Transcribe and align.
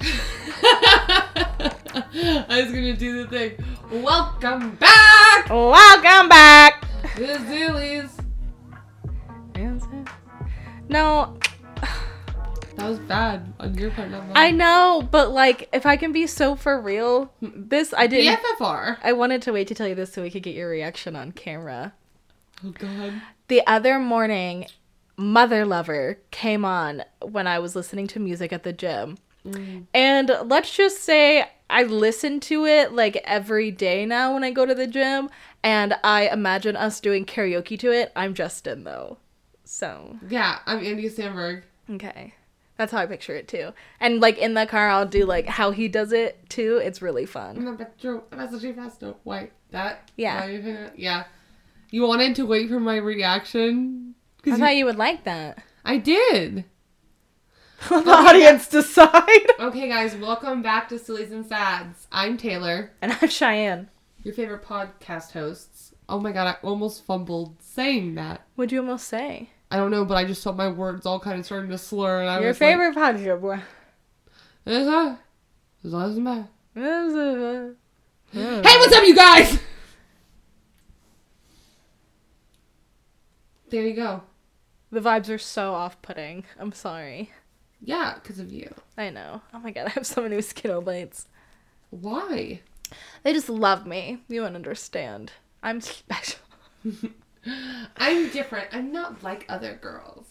I 2.48 2.62
was 2.62 2.72
gonna 2.72 2.96
do 2.96 3.24
the 3.24 3.28
thing. 3.28 3.52
Welcome 4.02 4.74
back 4.76 5.48
Welcome 5.48 6.28
back. 6.28 6.86
to 7.16 7.22
Zillies. 7.26 8.10
No, 10.88 11.36
That 12.76 12.88
was 12.88 12.98
bad 13.00 13.52
on 13.58 13.74
your 13.74 13.90
part, 13.90 14.10
not 14.10 14.24
mine. 14.26 14.32
I 14.36 14.50
know, 14.52 15.06
but 15.10 15.30
like, 15.32 15.68
if 15.72 15.84
I 15.84 15.96
can 15.96 16.12
be 16.12 16.26
so 16.28 16.54
for 16.54 16.80
real, 16.80 17.32
this 17.42 17.92
I 17.96 18.06
didn't. 18.06 18.38
FFR. 18.60 18.98
I 19.02 19.12
wanted 19.12 19.42
to 19.42 19.52
wait 19.52 19.66
to 19.68 19.74
tell 19.74 19.88
you 19.88 19.94
this 19.96 20.12
so 20.12 20.22
we 20.22 20.30
could 20.30 20.42
get 20.44 20.54
your 20.54 20.68
reaction 20.70 21.16
on 21.16 21.32
camera. 21.32 21.92
Oh 22.64 22.70
god. 22.70 23.14
The 23.48 23.66
other 23.66 23.98
morning, 23.98 24.66
Mother 25.16 25.64
Lover 25.64 26.18
came 26.30 26.64
on 26.64 27.02
when 27.22 27.46
I 27.46 27.58
was 27.58 27.74
listening 27.74 28.06
to 28.08 28.20
music 28.20 28.52
at 28.52 28.62
the 28.62 28.72
gym. 28.72 29.18
Mm. 29.46 29.86
And 29.94 30.30
let's 30.44 30.74
just 30.76 31.02
say 31.02 31.48
I 31.70 31.84
listen 31.84 32.40
to 32.40 32.66
it 32.66 32.92
like 32.92 33.16
every 33.24 33.70
day 33.70 34.04
now 34.06 34.34
when 34.34 34.44
I 34.44 34.50
go 34.50 34.66
to 34.66 34.74
the 34.74 34.86
gym. 34.86 35.30
And 35.62 35.94
I 36.04 36.28
imagine 36.28 36.76
us 36.76 37.00
doing 37.00 37.24
karaoke 37.24 37.78
to 37.80 37.90
it. 37.92 38.12
I'm 38.14 38.34
Justin, 38.34 38.84
though. 38.84 39.18
So, 39.64 40.16
Yeah, 40.28 40.58
I'm 40.66 40.78
Andy 40.84 41.08
Samberg. 41.08 41.62
okay. 41.90 42.34
That's 42.76 42.92
how 42.92 42.98
I 42.98 43.06
picture 43.06 43.34
it, 43.34 43.48
too. 43.48 43.72
And 44.00 44.20
like 44.20 44.36
in 44.36 44.52
the 44.52 44.66
car, 44.66 44.90
I'll 44.90 45.06
do 45.06 45.24
like 45.24 45.46
how 45.46 45.70
he 45.70 45.88
does 45.88 46.12
it, 46.12 46.48
too. 46.50 46.76
It's 46.76 47.00
really 47.00 47.24
fun. 47.24 47.56
I'm 47.56 47.64
not 47.64 47.98
true. 47.98 48.22
I'm 48.30 48.50
such 48.50 48.64
a 48.64 48.74
fast 48.74 49.00
no. 49.00 49.16
Why 49.24 49.50
that? 49.70 50.10
Yeah. 50.16 50.40
Why 50.42 50.50
you 50.50 50.62
think 50.62 50.76
that? 50.78 50.98
Yeah. 50.98 51.24
You 51.90 52.06
wanted 52.06 52.36
to 52.36 52.44
wait 52.46 52.68
for 52.68 52.78
my 52.78 52.96
reaction? 52.96 54.05
I 54.46 54.56
thought 54.56 54.72
you- 54.72 54.78
you 54.78 54.84
would 54.86 54.96
like 54.96 55.24
that. 55.24 55.62
I 55.84 55.98
did. 55.98 56.64
Let 57.90 58.04
the 58.04 58.10
audience 58.10 58.68
decide. 58.68 59.22
Okay, 59.60 59.88
guys, 59.88 60.14
welcome 60.16 60.62
back 60.62 60.88
to 60.90 60.98
Sillies 60.98 61.32
and 61.32 61.44
Sads. 61.46 62.06
I'm 62.12 62.36
Taylor, 62.36 62.92
And 63.02 63.12
I'm 63.20 63.28
Cheyenne. 63.28 63.88
your 64.22 64.34
favorite 64.34 64.62
podcast 64.62 65.32
hosts. 65.32 65.94
Oh 66.08 66.20
my 66.20 66.30
god, 66.32 66.46
I 66.46 66.66
almost 66.66 67.04
fumbled 67.04 67.56
saying 67.60 68.14
that. 68.14 68.42
What'd 68.54 68.72
you 68.72 68.80
almost 68.80 69.08
say? 69.08 69.50
I 69.70 69.76
don't 69.76 69.90
know, 69.90 70.04
but 70.04 70.16
I 70.16 70.24
just 70.24 70.44
felt 70.44 70.56
my 70.56 70.68
words 70.68 71.04
all 71.06 71.18
kind 71.18 71.38
of 71.40 71.44
starting 71.46 71.70
to 71.70 71.78
slur, 71.78 72.20
and 72.20 72.30
I 72.30 72.38
Your 72.38 72.48
was 72.48 72.60
like, 72.60 72.70
favorite 72.70 72.94
podcast 72.94 73.40
boy. 73.40 73.58
"Is 74.66 74.86
that- 74.86 75.18
is 75.84 75.92
that- 75.92 76.08
is 76.10 76.16
that- 76.16 76.48
Hey, 78.32 78.40
hmm. 78.40 78.62
Hey, 78.62 78.78
what's 78.78 78.94
up, 78.94 79.04
you 79.04 79.14
guys? 79.16 79.58
There 83.70 83.82
you 83.82 83.94
go. 83.94 84.22
The 84.90 85.00
vibes 85.00 85.28
are 85.28 85.38
so 85.38 85.72
off-putting. 85.74 86.44
I'm 86.58 86.72
sorry. 86.72 87.32
Yeah, 87.80 88.14
because 88.14 88.38
of 88.38 88.52
you. 88.52 88.72
I 88.96 89.10
know. 89.10 89.42
Oh 89.52 89.58
my 89.58 89.70
god, 89.70 89.86
I 89.86 89.90
have 89.90 90.06
so 90.06 90.22
many 90.22 90.40
Skittle 90.42 90.82
bites. 90.82 91.26
Why? 91.90 92.60
They 93.22 93.32
just 93.32 93.48
love 93.48 93.86
me. 93.86 94.18
You 94.28 94.42
won't 94.42 94.54
understand. 94.54 95.32
I'm 95.62 95.80
special. 95.80 96.40
I'm 97.96 98.30
different. 98.30 98.68
I'm 98.72 98.92
not 98.92 99.22
like 99.22 99.44
other 99.48 99.74
girls. 99.74 100.26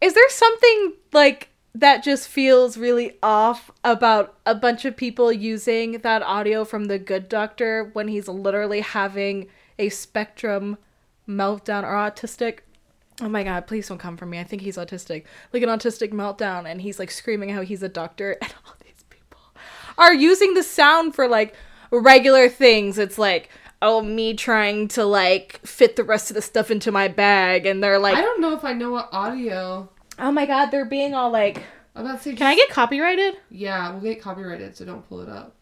Is 0.00 0.14
there 0.14 0.28
something 0.28 0.94
like 1.12 1.48
that 1.74 2.02
just 2.02 2.28
feels 2.28 2.78
really 2.78 3.18
off 3.22 3.70
about 3.84 4.38
a 4.46 4.54
bunch 4.54 4.84
of 4.84 4.96
people 4.96 5.30
using 5.30 5.92
that 5.98 6.22
audio 6.22 6.64
from 6.64 6.86
the 6.86 6.98
good 6.98 7.28
doctor 7.28 7.90
when 7.92 8.08
he's 8.08 8.28
literally 8.28 8.80
having 8.80 9.48
a 9.78 9.90
spectrum 9.90 10.78
meltdown 11.28 11.82
or 11.82 11.94
autistic 11.94 12.60
oh 13.22 13.28
my 13.28 13.42
god 13.42 13.66
please 13.66 13.88
don't 13.88 13.98
come 13.98 14.16
for 14.16 14.26
me 14.26 14.38
i 14.38 14.44
think 14.44 14.62
he's 14.62 14.76
autistic 14.76 15.24
like 15.52 15.62
an 15.62 15.68
autistic 15.68 16.12
meltdown 16.12 16.70
and 16.70 16.82
he's 16.82 16.98
like 16.98 17.10
screaming 17.10 17.50
how 17.50 17.62
he's 17.62 17.82
a 17.82 17.88
doctor 17.88 18.36
and 18.42 18.54
all 18.66 18.74
these 18.84 19.04
people 19.10 19.40
are 19.98 20.14
using 20.14 20.54
the 20.54 20.62
sound 20.62 21.14
for 21.14 21.26
like 21.28 21.54
regular 21.90 22.48
things 22.48 22.98
it's 22.98 23.18
like 23.18 23.48
oh 23.82 24.02
me 24.02 24.34
trying 24.34 24.88
to 24.88 25.04
like 25.04 25.60
fit 25.64 25.96
the 25.96 26.04
rest 26.04 26.30
of 26.30 26.34
the 26.34 26.42
stuff 26.42 26.70
into 26.70 26.90
my 26.90 27.08
bag 27.08 27.66
and 27.66 27.82
they're 27.82 27.98
like 27.98 28.16
I 28.16 28.22
don't 28.22 28.40
know 28.40 28.54
if 28.54 28.64
I 28.64 28.72
know 28.72 28.90
what 28.90 29.08
audio. 29.12 29.88
Oh 30.18 30.32
my 30.32 30.46
god, 30.46 30.70
they're 30.70 30.86
being 30.86 31.14
all 31.14 31.30
like, 31.30 31.62
I'm 31.94 32.06
about 32.06 32.18
to 32.22 32.30
say. 32.30 32.34
can 32.34 32.46
I 32.46 32.54
get 32.54 32.70
copyrighted? 32.70 33.36
Yeah, 33.50 33.90
we'll 33.92 34.00
get 34.00 34.22
copyrighted, 34.22 34.76
so 34.76 34.84
don't 34.84 35.06
pull 35.06 35.20
it 35.20 35.28
up. 35.28 35.54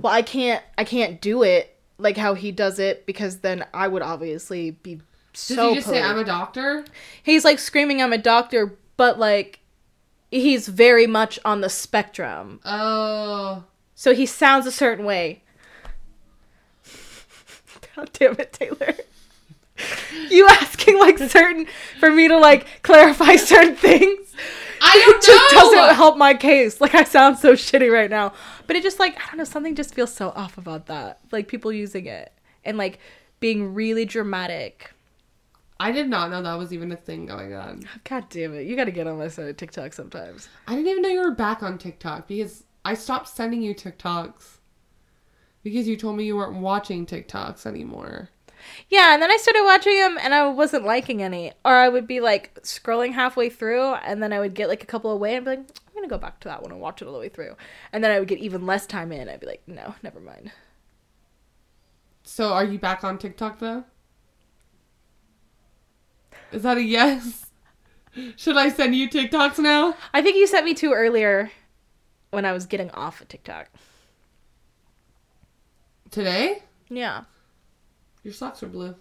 Well, 0.00 0.12
I 0.12 0.22
can't 0.22 0.62
I 0.78 0.84
can't 0.84 1.20
do 1.20 1.42
it 1.42 1.76
like 2.00 2.16
how 2.16 2.34
he 2.34 2.52
does 2.52 2.78
it 2.78 3.06
because 3.06 3.38
then 3.38 3.64
I 3.74 3.88
would 3.88 4.02
obviously 4.02 4.72
be 4.72 4.96
Did 4.96 5.04
so 5.34 5.68
you 5.70 5.74
just 5.76 5.88
say. 5.88 6.02
I'm 6.02 6.18
a 6.18 6.24
doctor? 6.24 6.84
He's 7.22 7.44
like 7.44 7.58
screaming 7.58 8.02
I'm 8.02 8.12
a 8.12 8.18
doctor, 8.18 8.78
but 8.96 9.18
like 9.18 9.60
he's 10.30 10.68
very 10.68 11.06
much 11.06 11.38
on 11.44 11.60
the 11.60 11.68
spectrum. 11.68 12.60
Oh. 12.64 13.64
So 13.94 14.14
he 14.14 14.26
sounds 14.26 14.66
a 14.66 14.72
certain 14.72 15.04
way. 15.04 15.42
God 17.96 18.10
damn 18.12 18.32
it, 18.38 18.52
Taylor. 18.52 18.94
You 20.28 20.46
asking 20.46 20.98
like 20.98 21.16
certain 21.16 21.66
for 21.98 22.10
me 22.10 22.28
to 22.28 22.36
like 22.36 22.82
clarify 22.82 23.36
certain 23.36 23.76
things. 23.76 24.34
I 24.80 24.92
it 24.96 25.10
don't 25.10 25.22
just 25.22 25.54
know. 25.54 25.60
doesn't 25.60 25.96
help 25.96 26.16
my 26.16 26.34
case. 26.34 26.80
Like 26.80 26.94
I 26.94 27.04
sound 27.04 27.38
so 27.38 27.52
shitty 27.52 27.92
right 27.92 28.10
now, 28.10 28.32
but 28.66 28.76
it 28.76 28.82
just 28.82 28.98
like 28.98 29.16
I 29.16 29.26
don't 29.26 29.38
know. 29.38 29.44
Something 29.44 29.74
just 29.74 29.94
feels 29.94 30.12
so 30.12 30.30
off 30.30 30.58
about 30.58 30.86
that. 30.86 31.20
Like 31.30 31.48
people 31.48 31.72
using 31.72 32.06
it 32.06 32.32
and 32.64 32.76
like 32.78 32.98
being 33.40 33.74
really 33.74 34.04
dramatic. 34.04 34.92
I 35.78 35.92
did 35.92 36.08
not 36.08 36.30
know 36.30 36.42
that 36.42 36.54
was 36.58 36.74
even 36.74 36.92
a 36.92 36.96
thing 36.96 37.24
going 37.26 37.54
on. 37.54 37.82
God 38.04 38.26
damn 38.28 38.54
it! 38.54 38.66
You 38.66 38.76
got 38.76 38.84
to 38.84 38.90
get 38.90 39.06
on 39.06 39.18
my 39.18 39.28
side 39.28 39.48
of 39.48 39.56
TikTok 39.56 39.94
sometimes. 39.94 40.48
I 40.66 40.74
didn't 40.74 40.88
even 40.88 41.02
know 41.02 41.08
you 41.08 41.20
were 41.22 41.30
back 41.34 41.62
on 41.62 41.78
TikTok 41.78 42.28
because 42.28 42.64
I 42.84 42.94
stopped 42.94 43.28
sending 43.28 43.62
you 43.62 43.74
TikToks 43.74 44.58
because 45.62 45.88
you 45.88 45.96
told 45.96 46.16
me 46.16 46.24
you 46.24 46.36
weren't 46.36 46.60
watching 46.60 47.06
TikToks 47.06 47.66
anymore. 47.66 48.28
Yeah, 48.88 49.14
and 49.14 49.22
then 49.22 49.30
I 49.30 49.36
started 49.36 49.64
watching 49.64 49.96
them, 49.98 50.18
and 50.20 50.34
I 50.34 50.48
wasn't 50.48 50.84
liking 50.84 51.22
any. 51.22 51.52
Or 51.64 51.74
I 51.74 51.88
would 51.88 52.06
be 52.06 52.20
like 52.20 52.54
scrolling 52.62 53.12
halfway 53.12 53.50
through, 53.50 53.94
and 53.94 54.22
then 54.22 54.32
I 54.32 54.40
would 54.40 54.54
get 54.54 54.68
like 54.68 54.82
a 54.82 54.86
couple 54.86 55.10
away, 55.10 55.36
and 55.36 55.44
be 55.44 55.52
like, 55.52 55.58
I'm 55.60 55.94
gonna 55.94 56.08
go 56.08 56.18
back 56.18 56.40
to 56.40 56.48
that 56.48 56.62
one 56.62 56.72
and 56.72 56.80
watch 56.80 57.02
it 57.02 57.06
all 57.06 57.12
the 57.12 57.18
way 57.18 57.28
through. 57.28 57.56
And 57.92 58.02
then 58.02 58.10
I 58.10 58.18
would 58.18 58.28
get 58.28 58.38
even 58.38 58.66
less 58.66 58.86
time 58.86 59.12
in. 59.12 59.28
I'd 59.28 59.40
be 59.40 59.46
like, 59.46 59.62
no, 59.66 59.94
never 60.02 60.20
mind. 60.20 60.52
So 62.22 62.52
are 62.52 62.64
you 62.64 62.78
back 62.78 63.02
on 63.04 63.18
TikTok 63.18 63.58
though? 63.58 63.84
Is 66.52 66.62
that 66.62 66.76
a 66.76 66.82
yes? 66.82 67.46
Should 68.36 68.56
I 68.56 68.68
send 68.68 68.94
you 68.94 69.08
TikToks 69.08 69.58
now? 69.58 69.94
I 70.12 70.22
think 70.22 70.36
you 70.36 70.46
sent 70.46 70.64
me 70.64 70.74
two 70.74 70.92
earlier 70.92 71.50
when 72.30 72.44
I 72.44 72.52
was 72.52 72.66
getting 72.66 72.90
off 72.90 73.20
of 73.20 73.28
TikTok. 73.28 73.68
Today? 76.10 76.62
Yeah. 76.88 77.22
Your 78.22 78.34
socks 78.34 78.62
are 78.62 78.68
blue. 78.68 78.94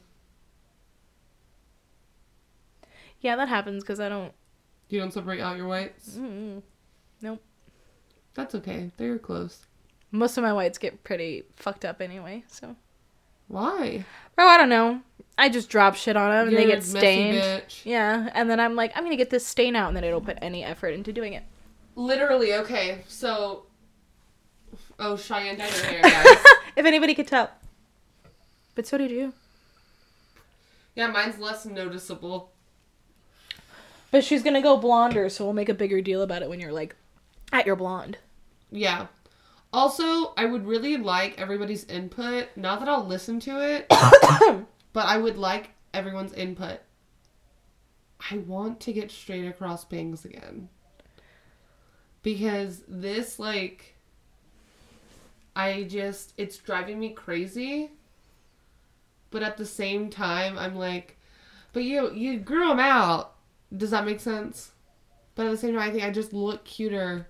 Yeah, 3.22 3.36
that 3.36 3.50
happens 3.50 3.84
because 3.84 4.00
I 4.00 4.10
don't. 4.10 4.34
You 4.90 5.00
don't 5.00 5.14
separate 5.14 5.42
out 5.42 5.58
your 5.58 5.68
whites? 5.68 6.16
Mm-mm. 6.16 6.62
Nope. 7.22 7.42
That's 8.34 8.56
okay. 8.56 8.92
They're 8.98 9.20
close. 9.20 9.66
Most 10.12 10.38
of 10.38 10.44
my 10.44 10.54
whites 10.54 10.78
get 10.78 11.04
pretty 11.04 11.44
fucked 11.56 11.86
up 11.86 12.02
anyway, 12.02 12.44
so. 12.48 12.76
Why? 13.48 14.06
Bro, 14.36 14.46
I 14.48 14.58
don't 14.58 14.70
know. 14.70 15.02
I 15.38 15.50
just 15.50 15.70
drop 15.70 15.96
shit 15.96 16.18
on 16.18 16.32
them 16.32 16.48
and 16.48 16.52
You're 16.52 16.62
they 16.62 16.68
get 16.68 16.84
stained. 16.84 17.64
Yeah, 17.84 18.30
and 18.34 18.50
then 18.50 18.60
I'm 18.60 18.76
like, 18.76 18.92
I'm 18.96 19.04
gonna 19.04 19.16
get 19.16 19.30
this 19.30 19.46
stain 19.46 19.76
out, 19.76 19.90
and 19.90 19.98
then 19.98 20.04
I 20.04 20.10
don't 20.10 20.26
put 20.26 20.38
any 20.42 20.64
effort 20.64 20.90
into 20.90 21.14
doing 21.14 21.34
it. 21.34 21.44
Literally, 21.96 22.54
okay. 22.56 23.02
So. 23.08 23.64
Oh, 24.98 25.16
Cheyenne 25.16 25.58
dyed 25.58 25.72
her 25.72 25.88
hair, 25.88 26.02
guys. 26.04 26.38
if 26.76 26.86
anybody 26.86 27.16
could 27.16 27.28
tell. 27.28 27.50
But 28.80 28.88
so 28.88 28.98
did 28.98 29.12
you. 29.12 29.34
yeah, 30.96 31.08
mine's 31.08 31.38
less 31.38 31.66
noticeable. 31.66 32.54
But 34.10 34.24
she's 34.24 34.42
gonna 34.42 34.62
go 34.62 34.78
blonder, 34.78 35.28
so 35.28 35.44
we'll 35.44 35.54
make 35.54 35.68
a 35.68 35.74
bigger 35.74 36.00
deal 36.00 36.22
about 36.22 36.44
it 36.44 36.50
when 36.50 36.62
you're 36.62 36.72
like 36.72 36.96
at 37.52 37.66
your 37.66 37.76
blonde. 37.76 38.20
Yeah. 38.72 39.08
Also, 39.74 40.34
I 40.38 40.46
would 40.46 40.66
really 40.66 40.96
like 40.96 41.38
everybody's 41.38 41.84
input. 41.88 42.48
Not 42.56 42.80
that 42.80 42.88
I'll 42.88 43.06
listen 43.06 43.42
to 43.42 43.60
it, 43.60 43.86
but 44.94 45.06
I 45.06 45.18
would 45.18 45.38
like 45.38 45.72
everyone's 45.94 46.32
input. 46.32 46.80
I 48.32 48.38
want 48.38 48.80
to 48.80 48.94
get 48.94 49.12
straight 49.12 49.46
across 49.46 49.84
bangs 49.84 50.24
again. 50.24 50.70
Because 52.24 52.84
this, 52.88 53.40
like, 53.40 53.98
I 55.54 55.84
just, 55.84 56.32
it's 56.38 56.56
driving 56.56 56.98
me 56.98 57.10
crazy. 57.10 57.92
But 59.32 59.44
at 59.44 59.58
the 59.58 59.66
same 59.66 60.10
time, 60.10 60.58
I'm 60.58 60.76
like, 60.76 61.18
but 61.74 61.84
you, 61.84 62.12
you 62.14 62.40
grew 62.40 62.68
them 62.70 62.80
out. 62.80 63.36
Does 63.76 63.92
that 63.92 64.06
make 64.06 64.20
sense? 64.20 64.72
But 65.36 65.46
at 65.46 65.52
the 65.52 65.58
same 65.58 65.76
time, 65.76 65.88
I 65.88 65.92
think 65.92 66.04
I 66.04 66.10
just 66.12 66.34
look 66.34 66.66
cuter 66.66 67.28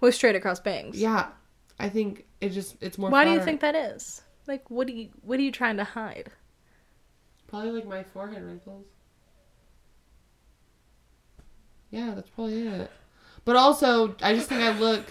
With 0.00 0.14
straight 0.14 0.36
across 0.36 0.60
bangs. 0.60 0.98
yeah, 0.98 1.28
I 1.78 1.88
think 1.88 2.26
it 2.40 2.50
just 2.50 2.76
it's 2.80 2.98
more. 2.98 3.10
Why 3.10 3.24
do 3.24 3.30
you 3.30 3.40
think 3.40 3.60
that 3.60 3.74
is? 3.74 4.22
Like, 4.46 4.70
what 4.70 4.86
do 4.86 4.92
you 4.92 5.08
what 5.22 5.38
are 5.38 5.42
you 5.42 5.52
trying 5.52 5.76
to 5.78 5.84
hide? 5.84 6.30
Probably 7.46 7.70
like 7.70 7.86
my 7.86 8.02
forehead 8.02 8.42
wrinkles. 8.42 8.86
Yeah, 11.90 12.12
that's 12.14 12.28
probably 12.30 12.66
it. 12.66 12.90
But 13.44 13.56
also, 13.56 14.16
I 14.22 14.34
just 14.34 14.48
think 14.48 14.62
I 14.62 14.76
look 14.78 15.04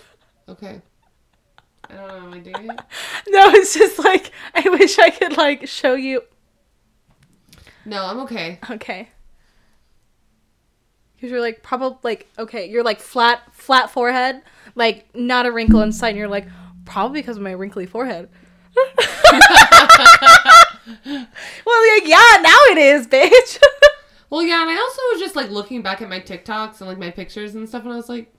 okay. 0.49 0.81
I 1.89 1.93
don't 1.93 2.07
know. 2.07 2.15
Am 2.15 2.33
I 2.33 2.39
doing 2.39 2.69
it? 2.69 2.79
No, 3.27 3.49
it's 3.49 3.73
just 3.73 3.97
like 3.99 4.31
I 4.53 4.69
wish 4.69 4.99
I 4.99 5.09
could 5.09 5.35
like 5.37 5.67
show 5.67 5.95
you. 5.95 6.21
No, 7.85 8.05
I'm 8.05 8.19
okay. 8.19 8.59
Okay. 8.69 9.09
Because 11.15 11.31
you're 11.31 11.41
like 11.41 11.63
probably 11.63 11.97
like 12.03 12.27
okay, 12.37 12.69
you're 12.69 12.83
like 12.83 12.99
flat 12.99 13.41
flat 13.53 13.89
forehead, 13.89 14.41
like 14.75 15.13
not 15.15 15.45
a 15.45 15.51
wrinkle 15.51 15.81
in 15.81 15.91
sight. 15.91 16.09
And 16.09 16.17
you're 16.17 16.27
like 16.27 16.47
probably 16.85 17.21
because 17.21 17.37
of 17.37 17.43
my 17.43 17.51
wrinkly 17.51 17.85
forehead. 17.85 18.29
well, 18.75 18.87
like, 21.05 22.07
yeah, 22.07 22.37
now 22.41 22.57
it 22.71 22.77
is, 22.77 23.07
bitch. 23.07 23.59
Well, 24.31 24.43
yeah, 24.43 24.61
and 24.61 24.69
I 24.69 24.75
also 24.75 25.01
was 25.13 25.21
just 25.21 25.35
like 25.35 25.51
looking 25.51 25.81
back 25.83 26.01
at 26.01 26.09
my 26.09 26.19
TikToks 26.19 26.81
and 26.81 26.89
like 26.89 26.97
my 26.97 27.11
pictures 27.11 27.55
and 27.55 27.69
stuff, 27.69 27.83
and 27.83 27.93
I 27.93 27.95
was 27.95 28.09
like, 28.09 28.34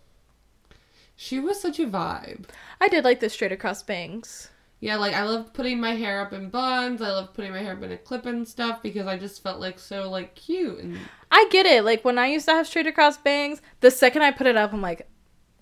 she 1.17 1.41
was 1.41 1.61
such 1.61 1.81
a 1.81 1.87
vibe. 1.87 2.45
I 2.81 2.89
did 2.89 3.05
like 3.05 3.21
the 3.21 3.31
straight 3.31 3.53
across 3.53 3.83
bangs. 3.83 4.51
Yeah, 4.81 4.97
like 4.97 5.15
I 5.15 5.25
love 5.25 5.55
putting 5.55 5.81
my 5.81 5.95
hair 5.95 6.21
up 6.21 6.35
in 6.35 6.51
buns. 6.51 7.01
I 7.01 7.09
love 7.09 7.33
putting 7.33 7.53
my 7.53 7.63
hair 7.63 7.73
up 7.73 7.83
in 7.83 7.93
a 7.93 7.97
clip 7.97 8.27
and 8.27 8.47
stuff 8.47 8.83
because 8.83 9.07
I 9.07 9.17
just 9.17 9.43
felt 9.43 9.59
like 9.59 9.79
so 9.79 10.11
like 10.11 10.35
cute 10.35 10.79
and 10.79 10.99
I 11.31 11.49
get 11.51 11.65
it. 11.65 11.85
Like 11.85 12.05
when 12.05 12.19
I 12.19 12.27
used 12.27 12.47
to 12.47 12.53
have 12.53 12.67
straight 12.67 12.87
across 12.87 13.17
bangs, 13.17 13.63
the 13.81 13.91
second 13.91 14.23
I 14.23 14.31
put 14.31 14.47
it 14.47 14.57
up, 14.57 14.75
I'm 14.75 14.83
like, 14.83 15.09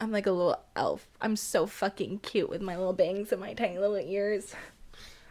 I'm 0.01 0.11
like 0.11 0.27
a 0.27 0.33
little 0.33 0.59
elf. 0.75 1.07
I'm 1.21 1.37
so 1.37 1.67
fucking 1.67 2.19
cute 2.19 2.51
with 2.51 2.61
my 2.61 2.77
little 2.77 2.93
bangs 2.93 3.31
and 3.31 3.41
my 3.41 3.55
tiny 3.55 3.79
little 3.79 3.97
ears. 3.97 4.55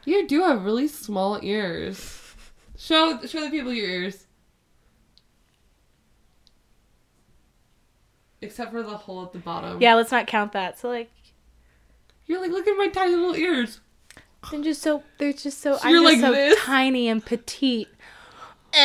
you 0.06 0.26
do 0.26 0.42
have 0.44 0.64
really 0.64 0.88
small 0.88 1.40
ears. 1.44 2.22
Show 2.78 3.20
show 3.26 3.42
the 3.42 3.52
people 3.52 3.74
your 3.74 3.90
ears. 3.90 4.23
Except 8.44 8.72
for 8.72 8.84
the 8.84 8.98
hole 8.98 9.24
at 9.24 9.32
the 9.34 9.40
bottom. 9.40 9.82
Yeah, 9.82 9.96
let's 9.96 10.12
not 10.12 10.28
count 10.28 10.52
that. 10.54 10.78
So 10.80 10.90
like, 10.90 11.10
You're 12.28 12.42
like, 12.42 12.52
look 12.52 12.68
at 12.68 12.78
my 12.78 12.88
tiny 12.90 13.16
little 13.16 13.36
ears. 13.36 13.80
they're 14.52 14.62
just 14.62 14.82
so 14.82 15.04
they're 15.18 15.34
just 15.34 15.62
so, 15.62 15.78
So 15.78 15.82
I'm 15.84 15.92
you're 15.92 16.04
just 16.04 16.14
like 16.22 16.22
so 16.22 16.32
this? 16.34 16.60
tiny 16.62 17.08
and 17.08 17.26
petite. 17.26 17.88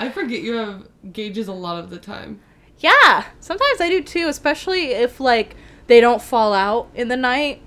I 0.00 0.10
forget 0.12 0.42
you 0.42 0.54
have 0.54 0.86
gauges 1.12 1.48
a 1.48 1.52
lot 1.52 1.82
of 1.82 1.90
the 1.90 1.98
time. 1.98 2.40
yeah, 2.78 3.24
sometimes 3.40 3.80
I 3.80 3.88
do 3.88 4.02
too, 4.02 4.28
especially 4.28 4.92
if 4.92 5.18
like 5.20 5.56
they 5.88 6.00
don't 6.00 6.22
fall 6.22 6.52
out 6.54 6.88
in 6.94 7.08
the 7.08 7.16
night. 7.16 7.62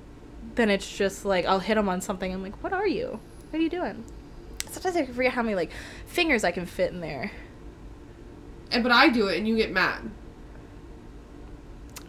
Then 0.56 0.70
it's 0.70 0.90
just 0.98 1.26
like 1.26 1.46
I'll 1.46 1.60
hit 1.60 1.76
them 1.76 1.90
on 1.90 2.02
something. 2.02 2.32
I'm 2.34 2.42
like, 2.44 2.62
what 2.64 2.72
are 2.74 2.88
you? 2.88 3.20
What 3.50 3.60
are 3.60 3.64
you 3.64 3.70
doing? 3.70 4.04
Sometimes 4.70 4.96
I 4.96 5.06
forget 5.06 5.34
how 5.34 5.42
many 5.42 5.56
like 5.56 5.72
fingers 6.06 6.44
I 6.44 6.52
can 6.52 6.66
fit 6.66 6.92
in 6.94 7.02
there. 7.02 7.32
And 8.72 8.84
but 8.84 8.92
I 8.92 9.10
do 9.10 9.28
it 9.28 9.38
and 9.38 9.48
you 9.48 9.56
get 9.56 9.72
mad. 9.72 10.10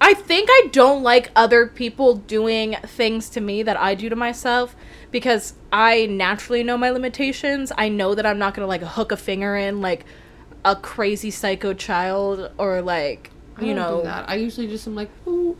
I 0.00 0.14
think 0.14 0.48
I 0.50 0.68
don't 0.72 1.04
like 1.04 1.30
other 1.36 1.68
people 1.68 2.16
doing 2.16 2.76
things 2.84 3.30
to 3.30 3.40
me 3.40 3.62
that 3.62 3.76
I 3.76 3.94
do 3.94 4.08
to 4.08 4.16
myself 4.16 4.74
because 5.12 5.54
I 5.72 6.06
naturally 6.06 6.64
know 6.64 6.76
my 6.76 6.90
limitations. 6.90 7.70
I 7.78 7.88
know 7.88 8.16
that 8.16 8.26
I'm 8.26 8.36
not 8.36 8.54
going 8.54 8.64
to 8.64 8.68
like 8.68 8.82
hook 8.82 9.12
a 9.12 9.16
finger 9.16 9.56
in 9.56 9.80
like 9.80 10.04
a 10.64 10.74
crazy 10.74 11.30
psycho 11.30 11.72
child 11.72 12.50
or 12.58 12.82
like, 12.82 13.30
you 13.60 13.74
know. 13.74 14.02
that. 14.02 14.28
I 14.28 14.34
usually 14.34 14.66
just 14.66 14.88
am 14.88 14.96
like, 14.96 15.08
ooh. 15.28 15.56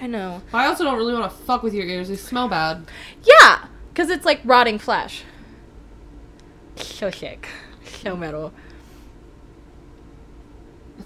I 0.00 0.08
know. 0.08 0.42
But 0.50 0.58
I 0.58 0.66
also 0.66 0.82
don't 0.82 0.96
really 0.96 1.12
want 1.12 1.30
to 1.30 1.38
fuck 1.44 1.62
with 1.62 1.72
your 1.72 1.86
ears. 1.86 2.08
They 2.08 2.16
smell 2.16 2.48
bad. 2.48 2.84
Yeah, 3.22 3.66
cuz 3.94 4.10
it's 4.10 4.24
like 4.24 4.40
rotting 4.44 4.78
flesh. 4.78 5.22
So 6.76 7.10
sick. 7.10 7.48
So 7.84 8.16
metal. 8.16 8.52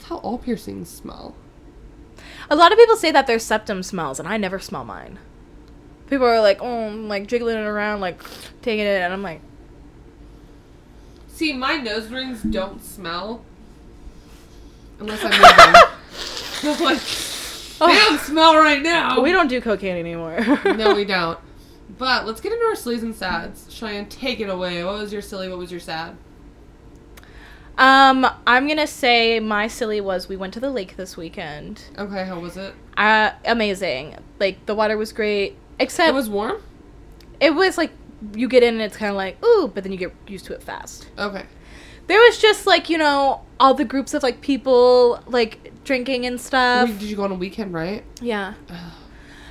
That's 0.03 0.09
how 0.09 0.17
all 0.17 0.37
piercings 0.37 0.89
smell. 0.89 1.37
A 2.51 2.57
lot 2.57 2.73
of 2.73 2.79
people 2.79 2.97
say 2.97 3.13
that 3.13 3.29
their 3.29 3.39
septum 3.39 3.85
smells 3.85 4.19
and 4.19 4.27
I 4.27 4.37
never 4.37 4.59
smell 4.59 4.85
mine. 4.85 5.21
People 6.11 6.27
are 6.27 6.41
like, 6.41 6.59
"Oh, 6.61 6.89
I'm 6.89 7.09
like 7.09 7.29
jiggling 7.29 7.57
it 7.57 7.61
around 7.61 8.01
like 8.01 8.21
taking 8.63 8.85
it," 8.85 9.01
and 9.01 9.13
I'm 9.13 9.23
like, 9.23 9.41
See, 11.29 11.53
my 11.53 11.77
nose 11.77 12.09
rings 12.09 12.43
don't 12.43 12.83
smell 12.83 13.45
unless 14.99 15.21
I 15.23 15.31
move 15.31 15.57
them. 15.57 16.77
So 16.77 16.85
like, 16.85 17.01
oh. 17.81 17.87
they 17.87 17.99
don't 17.99 18.21
smell 18.21 18.57
right 18.57 18.83
now. 18.83 19.21
"We 19.21 19.31
don't 19.31 19.47
do 19.47 19.61
cocaine 19.61 19.97
anymore." 19.97 20.41
no, 20.65 20.97
we 20.97 21.05
don't. 21.05 21.39
But 21.99 22.27
let's 22.27 22.41
get 22.41 22.53
into 22.53 22.65
our 22.65 22.75
sillies 22.75 23.03
and 23.03 23.15
sads. 23.15 23.73
Cheyenne, 23.73 24.09
take 24.09 24.41
it 24.41 24.49
away. 24.49 24.83
What 24.83 24.95
was 24.95 25.13
your 25.13 25.23
silly? 25.23 25.49
What 25.49 25.59
was 25.59 25.71
your 25.71 25.79
sad? 25.79 26.17
Um, 27.79 28.27
I'm 28.47 28.69
gonna 28.69 28.87
say 28.87 29.41
my 29.41 29.67
silly 29.67 30.01
was 30.01 30.29
we 30.29 30.37
went 30.37 30.53
to 30.55 30.61
the 30.61 30.71
lake 30.71 30.97
this 30.97 31.17
weekend. 31.17 31.83
Okay, 31.99 32.25
how 32.25 32.39
was 32.39 32.57
it? 32.57 32.75
Uh, 32.97 33.31
amazing. 33.45 34.17
Like 34.39 34.65
the 34.67 34.75
water 34.75 34.97
was 34.97 35.13
great, 35.13 35.57
except 35.79 36.11
It 36.11 36.15
was 36.15 36.29
warm. 36.29 36.63
it 37.41 37.55
was 37.55 37.79
like 37.79 37.91
you 38.35 38.47
get 38.49 38.63
in 38.63 38.75
and 38.75 38.83
it's 38.83 38.97
kind 38.97 39.11
of 39.11 39.17
like 39.17 39.43
ooh, 39.45 39.71
but 39.75 39.83
then 39.85 39.93
you 39.93 39.99
get 39.99 40.13
used 40.29 40.45
to 40.47 40.55
it 40.55 40.63
fast. 40.63 41.09
Okay. 41.19 41.45
There 42.09 42.21
was 42.21 42.39
just 42.39 42.67
like 42.67 42.91
you 42.91 42.99
know 42.99 43.41
all 43.59 43.75
the 43.75 43.85
groups 43.87 44.13
of 44.13 44.23
like 44.23 44.41
people 44.43 45.23
like 45.27 45.73
drinking 45.85 46.27
and 46.27 46.41
stuff. 46.41 46.89
Wait, 46.91 46.99
did 46.99 47.09
you 47.09 47.17
go 47.17 47.25
on 47.25 47.33
a 47.33 47.37
weekend, 47.37 47.73
right? 47.73 48.05
Yeah. 48.21 48.55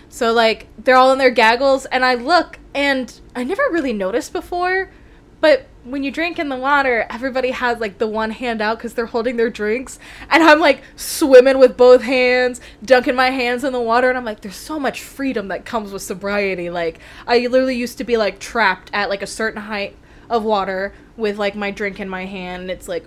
So 0.10 0.32
like 0.34 0.68
they're 0.78 0.96
all 0.96 1.12
in 1.12 1.18
their 1.18 1.32
gaggles 1.32 1.86
and 1.86 2.06
I 2.06 2.14
look 2.16 2.60
and 2.76 3.20
I 3.36 3.44
never 3.44 3.64
really 3.72 3.94
noticed 3.94 4.32
before, 4.32 4.92
but 5.40 5.66
when 5.84 6.04
you 6.04 6.12
drink 6.12 6.38
in 6.38 6.50
the 6.50 6.56
water, 6.56 7.08
everybody 7.10 7.52
has 7.52 7.80
like 7.80 7.98
the 7.98 8.08
one 8.08 8.32
hand 8.32 8.62
out 8.62 8.80
cuz 8.80 8.94
they're 8.94 9.08
holding 9.08 9.38
their 9.38 9.50
drinks 9.50 9.98
and 10.30 10.44
I'm 10.44 10.60
like 10.60 10.82
swimming 10.96 11.58
with 11.58 11.76
both 11.76 12.04
hands, 12.04 12.62
dunking 12.84 13.16
my 13.16 13.32
hands 13.32 13.64
in 13.64 13.74
the 13.74 13.82
water 13.82 14.10
and 14.10 14.18
I'm 14.18 14.26
like 14.26 14.42
there's 14.42 14.56
so 14.56 14.80
much 14.80 15.02
freedom 15.02 15.48
that 15.48 15.66
comes 15.66 15.92
with 15.92 16.04
sobriety. 16.04 16.70
Like 16.70 17.00
I 17.26 17.40
literally 17.48 17.76
used 17.76 17.98
to 17.98 18.04
be 18.04 18.18
like 18.18 18.40
trapped 18.40 18.92
at 18.94 19.10
like 19.10 19.22
a 19.22 19.28
certain 19.28 19.62
height 19.62 19.96
of 20.30 20.44
water 20.44 20.94
with 21.18 21.38
like 21.38 21.56
my 21.56 21.72
drink 21.72 22.00
in 22.00 22.08
my 22.08 22.26
hand 22.26 22.62
and 22.62 22.72
it's 22.72 22.88
like 22.88 23.06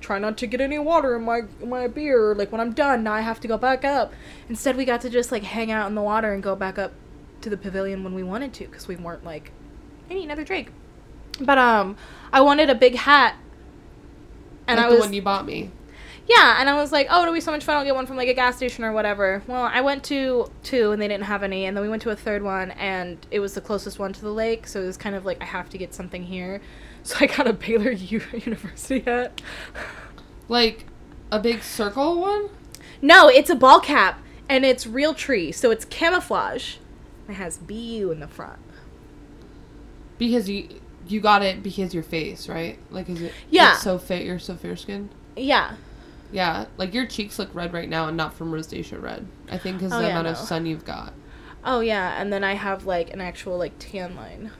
try 0.00 0.18
not 0.18 0.36
to 0.38 0.46
get 0.46 0.60
any 0.60 0.78
water 0.78 1.16
in 1.16 1.22
my 1.22 1.42
my 1.64 1.86
beer. 1.86 2.34
Like 2.34 2.50
when 2.52 2.60
I'm 2.60 2.72
done, 2.72 3.04
now 3.04 3.12
I 3.12 3.20
have 3.20 3.40
to 3.40 3.48
go 3.48 3.58
back 3.58 3.84
up. 3.84 4.12
Instead, 4.48 4.76
we 4.76 4.84
got 4.84 5.00
to 5.02 5.10
just 5.10 5.30
like 5.30 5.42
hang 5.42 5.70
out 5.70 5.88
in 5.88 5.94
the 5.94 6.02
water 6.02 6.32
and 6.32 6.42
go 6.42 6.56
back 6.56 6.78
up 6.78 6.92
to 7.42 7.50
the 7.50 7.56
pavilion 7.56 8.04
when 8.04 8.14
we 8.14 8.22
wanted 8.22 8.52
to 8.54 8.64
because 8.64 8.88
we 8.88 8.96
weren't 8.96 9.24
like, 9.24 9.52
I 10.10 10.14
need 10.14 10.24
another 10.24 10.44
drink. 10.44 10.70
But 11.40 11.58
um, 11.58 11.96
I 12.32 12.40
wanted 12.40 12.70
a 12.70 12.74
big 12.74 12.94
hat, 12.96 13.36
and 14.66 14.76
like 14.78 14.86
I 14.86 14.88
the 14.90 14.94
was 14.96 15.04
one 15.04 15.12
you 15.12 15.22
bought 15.22 15.46
me. 15.46 15.70
yeah, 16.26 16.56
and 16.60 16.68
I 16.68 16.74
was 16.74 16.92
like, 16.92 17.06
oh, 17.10 17.22
it'll 17.22 17.34
be 17.34 17.40
so 17.40 17.50
much 17.50 17.64
fun. 17.64 17.76
I'll 17.76 17.84
get 17.84 17.94
one 17.94 18.06
from 18.06 18.16
like 18.16 18.28
a 18.28 18.34
gas 18.34 18.56
station 18.56 18.84
or 18.84 18.92
whatever. 18.92 19.42
Well, 19.46 19.62
I 19.62 19.80
went 19.80 20.04
to 20.04 20.50
two 20.62 20.92
and 20.92 21.00
they 21.00 21.08
didn't 21.08 21.24
have 21.24 21.42
any, 21.42 21.64
and 21.64 21.76
then 21.76 21.82
we 21.82 21.88
went 21.88 22.02
to 22.02 22.10
a 22.10 22.16
third 22.16 22.42
one 22.42 22.70
and 22.72 23.18
it 23.30 23.40
was 23.40 23.54
the 23.54 23.60
closest 23.60 23.98
one 23.98 24.12
to 24.12 24.20
the 24.20 24.32
lake, 24.32 24.66
so 24.66 24.82
it 24.82 24.86
was 24.86 24.96
kind 24.96 25.16
of 25.16 25.24
like 25.24 25.40
I 25.40 25.46
have 25.46 25.68
to 25.70 25.78
get 25.78 25.94
something 25.94 26.24
here. 26.24 26.60
So 27.02 27.16
I 27.18 27.26
got 27.28 27.46
a 27.46 27.54
Baylor 27.54 27.92
U- 27.92 28.20
University 28.44 29.00
hat. 29.00 29.40
Like 30.50 30.84
a 31.32 31.38
big 31.38 31.62
circle 31.62 32.20
one. 32.20 32.50
No, 33.00 33.26
it's 33.30 33.48
a 33.48 33.54
ball 33.54 33.80
cap 33.80 34.20
and 34.50 34.66
it's 34.66 34.84
Realtree, 34.84 35.54
so 35.54 35.70
it's 35.70 35.86
camouflage. 35.86 36.76
It 37.26 37.32
has 37.36 37.56
BU 37.56 38.10
in 38.12 38.20
the 38.20 38.28
front. 38.28 38.58
Because 40.18 40.50
you 40.50 40.68
you 41.08 41.20
got 41.20 41.42
it 41.42 41.62
because 41.62 41.94
your 41.94 42.02
face, 42.02 42.48
right? 42.48 42.78
Like 42.90 43.08
is 43.08 43.20
it? 43.22 43.32
Yeah. 43.50 43.76
So 43.76 43.98
fair. 43.98 44.22
You're 44.22 44.38
so 44.38 44.54
fair 44.56 44.76
skinned. 44.76 45.10
Yeah. 45.36 45.74
Yeah, 46.32 46.66
like 46.76 46.94
your 46.94 47.06
cheeks 47.06 47.38
look 47.40 47.52
red 47.54 47.72
right 47.72 47.88
now, 47.88 48.06
and 48.06 48.16
not 48.16 48.34
from 48.34 48.52
rosacea 48.52 49.02
red. 49.02 49.26
I 49.50 49.58
think 49.58 49.78
because 49.78 49.92
Oh, 49.92 49.98
the 49.98 50.04
yeah, 50.06 50.10
amount 50.10 50.28
of 50.28 50.36
sun 50.36 50.64
you've 50.64 50.84
got. 50.84 51.12
Oh 51.64 51.80
yeah, 51.80 52.20
and 52.20 52.32
then 52.32 52.44
I 52.44 52.54
have 52.54 52.86
like 52.86 53.12
an 53.12 53.20
actual 53.20 53.58
like 53.58 53.72
tan 53.78 54.14
line. 54.14 54.52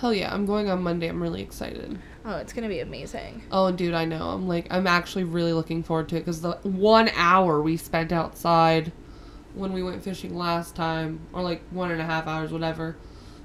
Hell 0.00 0.14
yeah, 0.14 0.32
I'm 0.32 0.46
going 0.46 0.70
on 0.70 0.82
Monday. 0.82 1.08
I'm 1.08 1.22
really 1.22 1.42
excited. 1.42 1.98
Oh, 2.24 2.36
it's 2.36 2.52
gonna 2.52 2.68
be 2.68 2.80
amazing. 2.80 3.42
Oh, 3.52 3.70
dude, 3.70 3.94
I 3.94 4.04
know. 4.04 4.30
I'm 4.30 4.48
like, 4.48 4.66
I'm 4.70 4.86
actually 4.86 5.24
really 5.24 5.52
looking 5.52 5.82
forward 5.82 6.08
to 6.10 6.16
it 6.16 6.20
because 6.20 6.40
the 6.40 6.52
one 6.62 7.10
hour 7.14 7.60
we 7.60 7.76
spent 7.76 8.10
outside 8.10 8.90
when 9.54 9.72
we 9.74 9.82
went 9.82 10.02
fishing 10.02 10.34
last 10.34 10.74
time, 10.74 11.20
or 11.32 11.42
like 11.42 11.62
one 11.70 11.90
and 11.90 12.00
a 12.00 12.04
half 12.04 12.26
hours, 12.26 12.52
whatever, 12.52 12.96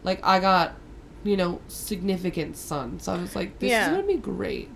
like 0.03 0.25
I 0.25 0.39
got, 0.39 0.74
you 1.24 1.38
know, 1.38 1.60
significant 1.68 2.58
sun. 2.58 3.00
So 3.00 3.14
I 3.14 3.18
was 3.22 3.36
like, 3.36 3.60
this 3.60 3.70
Yeah. 3.72 3.86
is 3.90 3.96
gonna 3.96 4.08
be 4.08 4.16
great. 4.16 4.70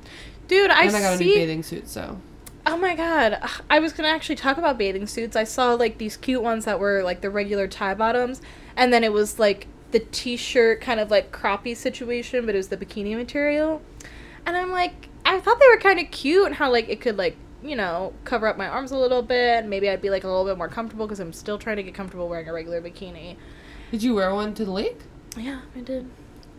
Dude, 0.48 0.70
I, 0.70 0.84
and 0.86 0.96
I 0.96 1.00
got 1.02 1.20
a 1.20 1.24
new 1.24 1.34
bathing 1.34 1.64
suit, 1.64 1.88
so 1.88 2.18
Oh 2.66 2.78
my 2.78 2.96
god, 2.96 3.40
I 3.70 3.80
was 3.80 3.92
gonna 3.94 4.10
actually 4.10 4.36
talk 4.36 4.58
about 4.58 4.78
bathing 4.78 5.08
suits. 5.08 5.36
I 5.36 5.46
saw 5.46 5.74
like 5.74 5.98
these 5.98 6.16
cute 6.18 6.44
ones 6.44 6.66
that 6.66 6.80
were 6.80 7.02
like 7.04 7.22
the 7.22 7.30
regular 7.30 7.68
tie 7.68 7.96
bottoms, 7.96 8.42
and 8.76 8.94
then 8.94 9.04
it 9.04 9.12
was 9.12 9.40
like 9.40 9.68
the 9.92 10.00
t-shirt 10.00 10.80
kind 10.80 11.00
of 11.00 11.10
like 11.10 11.32
croppy 11.32 11.76
situation, 11.76 12.46
but 12.46 12.54
it 12.56 12.58
was 12.58 12.68
the 12.68 12.78
bikini 12.78 13.16
material. 13.16 13.82
And 14.46 14.56
I'm 14.56 14.72
like, 14.72 15.10
I 15.26 15.40
thought 15.40 15.60
they 15.60 15.68
were 15.68 15.78
kind 15.80 16.00
of 16.00 16.12
cute 16.12 16.46
and 16.46 16.56
how 16.56 16.72
like 16.72 16.88
it 16.88 17.02
could 17.02 17.18
like 17.18 17.36
you 17.64 17.76
know 17.76 18.14
cover 18.26 18.48
up 18.48 18.58
my 18.58 18.68
arms 18.68 18.92
a 18.92 18.98
little 18.98 19.22
bit. 19.24 19.66
Maybe 19.66 19.90
I'd 19.90 20.02
be 20.02 20.10
like 20.10 20.24
a 20.24 20.28
little 20.28 20.46
bit 20.46 20.58
more 20.58 20.70
comfortable 20.70 21.08
because 21.08 21.20
I'm 21.20 21.34
still 21.34 21.58
trying 21.58 21.78
to 21.78 21.84
get 21.84 21.94
comfortable 21.94 22.30
wearing 22.30 22.48
a 22.48 22.54
regular 22.54 22.82
bikini. 22.82 23.38
did 23.92 24.04
you 24.04 24.14
wear 24.16 24.34
one 24.36 24.54
to 24.56 24.66
the 24.66 24.72
lake? 24.72 25.00
Yeah, 25.36 25.62
I 25.76 25.80
did. 25.80 26.10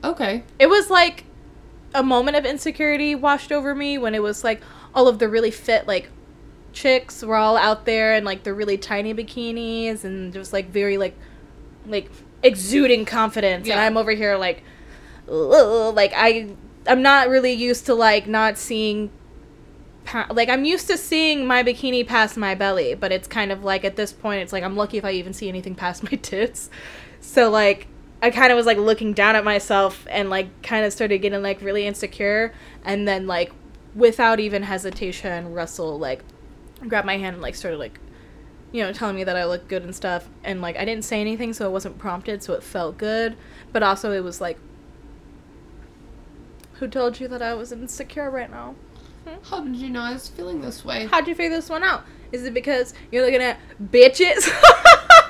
Okay. 0.04 0.42
It 0.58 0.68
was 0.68 0.90
like 0.90 1.24
a 1.94 2.02
moment 2.02 2.36
of 2.36 2.44
insecurity 2.44 3.14
washed 3.14 3.52
over 3.52 3.74
me 3.74 3.98
when 3.98 4.14
it 4.14 4.22
was 4.22 4.42
like, 4.42 4.62
all 4.94 5.08
of 5.08 5.18
the 5.18 5.28
really 5.28 5.50
fit 5.50 5.86
like 5.86 6.10
chicks 6.72 7.22
were 7.22 7.36
all 7.36 7.56
out 7.56 7.84
there 7.84 8.14
in 8.14 8.24
like 8.24 8.44
the 8.44 8.54
really 8.54 8.78
tiny 8.78 9.12
bikinis 9.14 10.04
and 10.04 10.32
just 10.32 10.52
like 10.52 10.70
very 10.70 10.96
like 10.96 11.16
like 11.86 12.10
exuding 12.42 13.04
confidence. 13.04 13.68
And 13.68 13.78
i'm 13.78 13.96
over 13.96 14.12
here 14.12 14.36
like 14.36 14.62
"Ugh," 15.28 15.94
like 15.94 16.12
i 16.16 16.48
i'm 16.86 17.02
not 17.02 17.28
really 17.28 17.52
used 17.52 17.86
to 17.86 17.94
like 17.94 18.26
not 18.26 18.58
seeing 18.58 19.10
pa- 20.04 20.28
like 20.30 20.48
i'm 20.48 20.64
used 20.64 20.86
to 20.88 20.96
seeing 20.96 21.46
my 21.46 21.62
bikini 21.62 22.06
past 22.06 22.36
my 22.36 22.54
belly 22.54 22.94
but 22.94 23.12
it's 23.12 23.28
kind 23.28 23.52
of 23.52 23.62
like 23.62 23.84
at 23.84 23.96
this 23.96 24.12
point 24.12 24.42
it's 24.42 24.52
like 24.52 24.64
i'm 24.64 24.76
lucky 24.76 24.96
if 24.96 25.04
i 25.04 25.10
even 25.12 25.32
see 25.32 25.48
anything 25.48 25.74
past 25.74 26.02
my 26.02 26.16
tits. 26.22 26.70
So 27.20 27.50
like 27.50 27.86
i 28.22 28.30
kind 28.30 28.50
of 28.50 28.56
was 28.56 28.64
like 28.64 28.78
looking 28.78 29.12
down 29.12 29.36
at 29.36 29.44
myself 29.44 30.06
and 30.10 30.30
like 30.30 30.62
kind 30.62 30.86
of 30.86 30.92
started 30.92 31.18
getting 31.18 31.42
like 31.42 31.60
really 31.60 31.86
insecure 31.86 32.52
and 32.84 33.06
then 33.06 33.26
like 33.26 33.52
without 33.94 34.40
even 34.40 34.62
hesitation 34.62 35.52
russell 35.52 35.98
like 35.98 36.22
grabbed 36.88 37.06
my 37.06 37.16
hand 37.16 37.34
and 37.34 37.42
like 37.42 37.54
started 37.54 37.78
like 37.78 37.98
you 38.72 38.82
know 38.82 38.92
telling 38.92 39.16
me 39.16 39.24
that 39.24 39.36
i 39.36 39.44
looked 39.44 39.68
good 39.68 39.82
and 39.82 39.94
stuff. 39.94 40.28
And 40.44 40.60
like 40.60 40.76
i 40.76 40.84
didn't 40.84 41.04
say 41.04 41.20
anything 41.20 41.52
so 41.52 41.66
it 41.66 41.72
wasn't 41.72 41.98
prompted 41.98 42.42
so 42.42 42.54
it 42.54 42.62
felt 42.62 42.98
good. 42.98 43.36
But 43.72 43.82
also 43.82 44.12
it 44.12 44.24
was 44.24 44.40
like 44.40 44.58
who 46.74 46.88
told 46.88 47.20
you 47.20 47.28
that 47.28 47.42
i 47.42 47.54
was 47.54 47.72
insecure 47.72 48.30
right 48.30 48.50
now? 48.50 48.74
Hmm? 49.26 49.36
How 49.44 49.60
did 49.60 49.76
you 49.76 49.88
know 49.88 50.00
I 50.00 50.12
was 50.14 50.28
feeling 50.28 50.60
this 50.60 50.84
way? 50.84 51.06
how'd 51.06 51.28
you 51.28 51.34
figure 51.34 51.56
this 51.56 51.68
one 51.68 51.84
out? 51.84 52.04
Is 52.32 52.44
it 52.44 52.54
because 52.54 52.94
you're 53.10 53.24
looking 53.24 53.42
at 53.42 53.58
bitches 53.90 54.48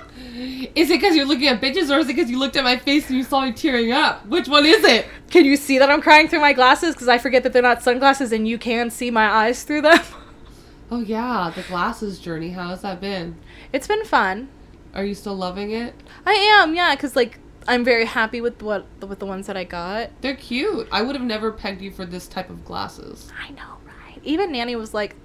Is 0.74 0.90
it 0.90 1.00
because 1.00 1.16
you're 1.16 1.26
looking 1.26 1.48
at 1.48 1.60
bitches 1.60 1.90
or 1.94 1.98
is 2.00 2.08
it 2.08 2.14
because 2.16 2.30
you 2.30 2.38
looked 2.38 2.56
at 2.56 2.64
my 2.64 2.76
face 2.76 3.08
and 3.08 3.16
you 3.16 3.24
saw 3.24 3.40
me 3.44 3.52
tearing 3.52 3.92
up? 3.92 4.26
Which 4.26 4.48
one 4.48 4.64
is 4.66 4.84
it? 4.84 5.06
can 5.30 5.46
you 5.46 5.56
see 5.56 5.78
that 5.78 5.88
i'm 5.90 6.02
crying 6.02 6.28
through 6.28 6.40
my 6.40 6.52
glasses 6.52 6.94
because 6.94 7.08
i 7.08 7.16
forget 7.16 7.42
that 7.42 7.54
they're 7.54 7.62
not 7.62 7.82
sunglasses 7.82 8.32
and 8.32 8.46
you 8.46 8.58
can 8.58 8.90
see 8.90 9.10
my 9.10 9.26
eyes 9.26 9.62
through 9.64 9.80
them 9.80 9.98
Oh 10.90 11.00
yeah, 11.00 11.50
the 11.56 11.62
glasses 11.62 12.18
journey. 12.18 12.50
How 12.50 12.68
has 12.68 12.82
that 12.82 13.00
been? 13.00 13.36
it's 13.72 13.86
been 13.86 14.04
fun 14.04 14.48
Are 14.94 15.04
you 15.06 15.14
still 15.14 15.34
loving 15.34 15.70
it? 15.70 15.94
i 16.26 16.32
am 16.34 16.74
yeah 16.74 16.94
because 16.94 17.16
like 17.16 17.38
i'm 17.66 17.82
very 17.82 18.04
happy 18.04 18.42
with 18.42 18.62
what 18.62 18.84
with 19.00 19.18
the 19.20 19.24
ones 19.26 19.46
that 19.46 19.56
i 19.56 19.64
got 19.64 20.10
They're 20.20 20.36
cute. 20.36 20.86
I 20.92 21.00
would 21.00 21.16
have 21.16 21.24
never 21.24 21.50
pegged 21.50 21.80
you 21.80 21.90
for 21.90 22.04
this 22.04 22.28
type 22.28 22.50
of 22.50 22.62
glasses. 22.66 23.30
i 23.40 23.50
know 23.52 23.78
right 23.86 24.20
even 24.22 24.52
nanny 24.52 24.76
was 24.76 24.92
like 24.92 25.16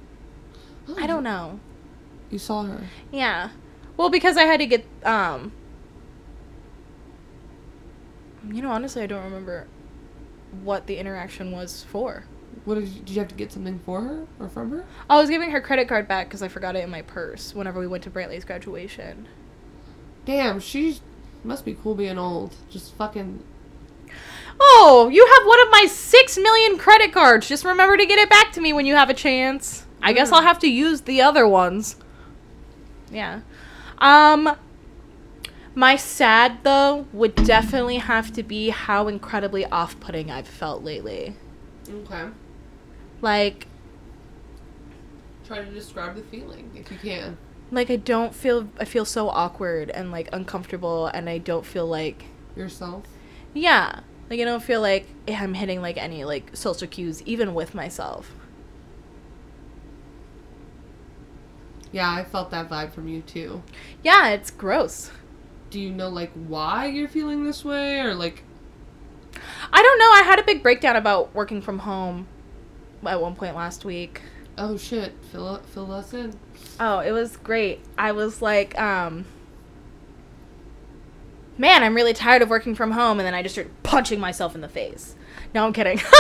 oh, 0.88 0.96
i 0.98 1.06
don't 1.06 1.24
know 1.24 1.60
You 2.32 2.40
saw 2.40 2.64
her. 2.64 2.82
Yeah. 3.12 3.50
Well, 3.98 4.10
because 4.10 4.38
I 4.38 4.44
had 4.44 4.60
to 4.60 4.66
get 4.66 4.86
um 5.04 5.52
You 8.52 8.62
know, 8.62 8.72
honestly, 8.72 9.04
I 9.04 9.08
don't 9.08 9.24
remember 9.24 9.68
what 10.64 10.88
the 10.88 10.98
interaction 10.98 11.52
was 11.52 11.84
for. 11.84 12.24
What 12.66 12.76
did 12.76 12.88
you, 12.90 13.00
did 13.02 13.10
you 13.10 13.20
have 13.20 13.28
to 13.30 13.36
get 13.36 13.52
something 13.52 13.80
for 13.86 14.02
her 14.02 14.28
or 14.40 14.50
from 14.50 14.72
her? 14.72 14.86
I 15.10 15.18
was 15.18 15.30
giving 15.30 15.52
her 15.52 15.62
credit 15.62 15.88
card 15.88 16.08
back 16.08 16.28
because 16.28 16.42
I 16.42 16.48
forgot 16.48 16.76
it 16.76 16.84
in 16.84 16.90
my 16.90 17.02
purse 17.02 17.54
whenever 17.54 17.80
we 17.80 17.88
went 17.88 18.04
to 18.04 18.10
Brantley's 18.10 18.46
graduation. 18.46 19.28
Damn, 20.26 20.60
she 20.60 21.00
must 21.44 21.66
be 21.66 21.76
cool 21.82 21.96
being 21.96 22.18
old. 22.18 22.56
Just 22.70 22.94
fucking. 22.96 23.44
Oh, 24.60 25.10
you 25.12 25.26
have 25.26 25.48
one 25.48 25.62
of 25.62 25.68
my 25.70 25.86
six 25.86 26.38
million 26.38 26.78
credit 26.78 27.14
cards. 27.14 27.48
Just 27.48 27.64
remember 27.64 27.96
to 27.98 28.06
get 28.06 28.20
it 28.20 28.30
back 28.30 28.52
to 28.54 28.62
me 28.62 28.74
when 28.74 28.86
you 28.86 28.96
have 28.96 29.10
a 29.10 29.14
chance. 29.14 29.86
I 30.02 30.14
guess 30.14 30.32
I'll 30.32 30.42
have 30.42 30.60
to 30.60 30.70
use 30.70 31.02
the 31.02 31.22
other 31.22 31.48
ones. 31.48 31.98
Yeah. 33.12 33.42
Um 34.00 34.56
my 35.76 35.96
sad 35.96 36.64
though 36.64 37.06
would 37.14 37.36
definitely 37.36 37.98
have 37.98 38.32
to 38.34 38.44
be 38.44 38.70
how 38.70 39.08
incredibly 39.08 39.66
off-putting 39.66 40.32
I've 40.32 40.48
felt 40.48 40.84
lately. 40.84 41.36
Okay. 41.90 42.26
Like 43.22 43.68
Try 45.46 45.60
to 45.64 45.72
describe 45.72 46.16
the 46.16 46.24
feeling 46.24 46.72
if 46.76 46.92
you 46.92 46.98
can. 46.98 47.38
like 47.72 47.90
I 47.90 47.96
don't 47.96 48.36
feel 48.36 48.68
I 48.80 48.86
feel 48.86 49.06
so 49.06 49.30
awkward 49.30 49.90
and 49.92 50.12
like 50.12 50.30
uncomfortable 50.34 51.08
and 51.08 51.30
I 51.30 51.38
don't 51.38 51.66
feel 51.66 51.86
like 51.88 52.26
Yourself. 52.56 53.04
yeah, 53.54 54.00
like 54.30 54.40
I 54.40 54.44
don't 54.44 54.64
feel 54.64 54.82
like 54.82 55.08
I'm 55.28 55.54
hitting 55.54 55.82
like 55.82 55.98
any 55.98 56.24
like 56.26 56.56
social 56.56 56.88
cues 56.88 57.22
even 57.24 57.54
with 57.54 57.74
myself. 57.76 58.34
Yeah, 61.92 62.12
I 62.12 62.24
felt 62.24 62.52
that 62.52 62.70
vibe 62.70 62.92
from 62.92 63.08
you 63.08 63.22
too. 63.22 63.64
Yeah, 64.04 64.30
it's 64.30 64.52
gross. 64.52 65.12
Do 65.70 65.80
you 65.80 65.90
know 65.92 66.10
like 66.10 66.32
why 66.34 66.88
you're 66.88 67.08
feeling 67.08 67.44
this 67.44 67.64
way 67.66 68.00
or 68.00 68.14
like 68.14 68.44
I 69.72 69.82
don't 69.82 70.00
know. 70.00 70.12
I 70.12 70.24
had 70.26 70.40
a 70.40 70.44
big 70.44 70.64
breakdown 70.64 70.96
about 70.96 71.34
working 71.36 71.62
from 71.62 71.80
home 71.80 72.28
at 73.06 73.22
one 73.22 73.36
point 73.36 73.56
last 73.56 73.86
week. 73.86 74.22
oh 74.58 74.78
shit, 74.78 75.14
fill 75.32 75.58
fill 75.74 75.92
us 75.92 76.14
in. 76.14 76.34
Oh, 76.80 77.00
it 77.00 77.12
was 77.12 77.38
great. 77.38 77.82
I 77.98 78.12
was 78.12 78.42
like, 78.42 78.80
um, 78.80 79.26
man, 81.58 81.84
I'm 81.84 81.96
really 81.96 82.14
tired 82.14 82.42
of 82.42 82.50
working 82.50 82.76
from 82.76 82.92
home. 82.92 83.20
And 83.20 83.26
then 83.28 83.34
I 83.34 83.42
just 83.44 83.56
started 83.56 83.72
punching 83.84 84.20
myself 84.20 84.56
in 84.56 84.62
the 84.62 84.70
face. 84.70 85.16
No, 85.54 85.66
I'm 85.66 85.74
kidding. 85.74 86.00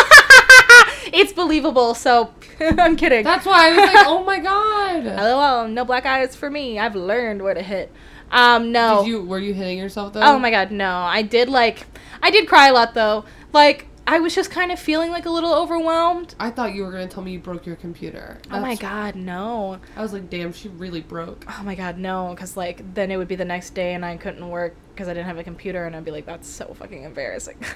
it's 1.13 1.33
believable, 1.33 1.93
so 1.93 2.33
I'm 2.59 2.95
kidding. 2.95 3.23
That's 3.23 3.45
why 3.45 3.67
I 3.67 3.69
was 3.69 3.93
like, 3.93 4.07
oh 4.07 4.23
my 4.23 4.39
god. 4.39 5.05
LOL, 5.05 5.67
no 5.67 5.85
black 5.85 6.05
eyes 6.05 6.35
for 6.35 6.49
me. 6.49 6.79
I've 6.79 6.95
learned 6.95 7.41
where 7.41 7.53
to 7.53 7.61
hit. 7.61 7.91
Um, 8.31 8.71
no. 8.71 9.03
Did 9.03 9.09
you 9.09 9.21
were 9.23 9.39
you 9.39 9.53
hitting 9.53 9.77
yourself 9.77 10.13
though? 10.13 10.21
Oh 10.21 10.39
my 10.39 10.51
god, 10.51 10.71
no. 10.71 10.91
I 10.91 11.21
did 11.21 11.49
like 11.49 11.85
I 12.21 12.31
did 12.31 12.47
cry 12.47 12.67
a 12.67 12.73
lot 12.73 12.93
though. 12.93 13.25
Like 13.53 13.87
I 14.05 14.19
was 14.19 14.33
just 14.33 14.51
kind 14.51 14.71
of 14.71 14.79
feeling 14.79 15.11
like 15.11 15.25
a 15.25 15.29
little 15.29 15.53
overwhelmed. 15.53 16.35
I 16.39 16.49
thought 16.49 16.73
you 16.73 16.83
were 16.83 16.91
gonna 16.91 17.07
tell 17.07 17.23
me 17.23 17.33
you 17.33 17.39
broke 17.39 17.65
your 17.65 17.75
computer. 17.75 18.39
Oh 18.51 18.59
my 18.59 18.75
god, 18.75 19.15
no. 19.15 19.79
I 19.95 20.01
was 20.01 20.13
like, 20.13 20.29
damn, 20.29 20.53
she 20.53 20.69
really 20.69 21.01
broke. 21.01 21.45
Oh 21.47 21.63
my 21.63 21.75
god, 21.75 21.97
no, 21.97 22.35
cuz 22.37 22.55
like 22.57 22.93
then 22.93 23.11
it 23.11 23.17
would 23.17 23.27
be 23.27 23.35
the 23.35 23.45
next 23.45 23.71
day 23.71 23.93
and 23.93 24.05
I 24.05 24.17
couldn't 24.17 24.47
work 24.49 24.75
cuz 24.95 25.07
I 25.07 25.13
didn't 25.13 25.27
have 25.27 25.37
a 25.37 25.43
computer 25.43 25.85
and 25.85 25.95
I'd 25.95 26.05
be 26.05 26.11
like 26.11 26.25
that's 26.25 26.47
so 26.47 26.73
fucking 26.73 27.03
embarrassing. 27.03 27.57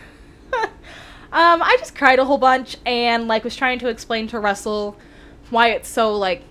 um 1.32 1.62
I 1.62 1.78
just 1.80 1.96
cried 1.96 2.20
a 2.20 2.26
whole 2.26 2.38
bunch 2.38 2.78
and 2.86 3.28
like 3.28 3.44
was 3.44 3.56
trying 3.56 3.80
to 3.80 3.88
explain 3.88 4.28
to 4.28 4.40
Russell 4.40 4.98
why 5.50 5.70
it's 5.70 5.90
so 5.90 6.16
like 6.16 6.44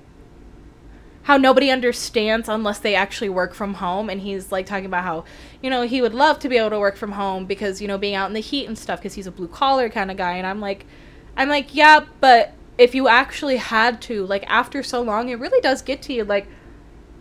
how 1.23 1.37
nobody 1.37 1.71
understands 1.71 2.49
unless 2.49 2.79
they 2.79 2.95
actually 2.95 3.29
work 3.29 3.55
from 3.55 3.75
home. 3.75 4.09
And 4.09 4.21
he's 4.21 4.51
like 4.51 4.67
talking 4.67 4.87
about 4.87 5.05
how 5.05 5.25
you 5.63 5.71
know 5.71 5.83
he 5.83 6.01
would 6.01 6.15
love 6.15 6.39
to 6.41 6.49
be 6.49 6.57
able 6.57 6.71
to 6.71 6.79
work 6.79 6.97
from 6.97 7.13
home 7.13 7.47
because 7.47 7.81
you 7.81 7.89
know 7.89 7.99
being 7.99 8.15
out 8.15 8.29
in 8.29 8.35
the 8.35 8.41
heat 8.41 8.67
and 8.67 8.79
stuff 8.79 9.01
because 9.01 9.15
he's 9.15 9.27
a 9.27 9.31
blue 9.31 9.49
collar 9.49 9.89
kind 9.89 10.11
of 10.11 10.17
guy. 10.17 10.33
And 10.37 10.47
i'm 10.47 10.61
like 10.61 10.87
i'm 11.37 11.49
like 11.49 11.75
yeah 11.75 12.05
but 12.21 12.53
if 12.79 12.95
you 12.95 13.09
actually 13.09 13.57
had 13.59 14.01
to 14.03 14.25
like 14.27 14.45
after 14.49 14.83
so 14.83 15.03
long 15.03 15.29
it 15.29 15.39
really 15.39 15.61
does 15.61 15.83
get 15.83 16.03
to 16.03 16.13
you. 16.13 16.25
Like 16.25 16.47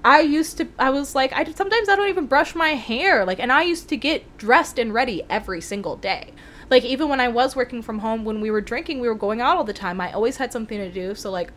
i 0.04 0.22
used 0.22 0.58
to 0.58 0.68
i 0.80 0.90
was 0.90 1.14
like 1.14 1.34
i 1.34 1.44
sometimes 1.52 1.90
i 1.90 1.96
don't 1.96 2.08
even 2.08 2.26
brush 2.26 2.56
my 2.56 2.70
hair 2.70 3.26
like 3.26 3.38
and 3.38 3.52
i 3.52 3.62
used 3.62 3.90
to 3.90 3.98
get 3.98 4.38
dressed 4.38 4.80
and 4.80 4.94
ready 4.94 5.24
every 5.30 5.60
single 5.60 5.98
day 5.98 6.32
like 6.70 6.84
even 6.84 7.10
when 7.10 7.20
i 7.20 7.28
was 7.28 7.56
working 7.56 7.82
from 7.82 8.00
home 8.00 8.24
when 8.26 8.42
we 8.42 8.52
were 8.52 8.62
drinking 8.62 9.00
we 9.00 9.08
were 9.08 9.16
going 9.16 9.42
out 9.42 9.58
all 9.58 9.64
the 9.64 9.74
time 9.74 10.00
i 10.00 10.12
always 10.12 10.38
had 10.38 10.52
something 10.52 10.78
to 10.78 10.92
do 10.92 11.16
so 11.16 11.30
like 11.30 11.52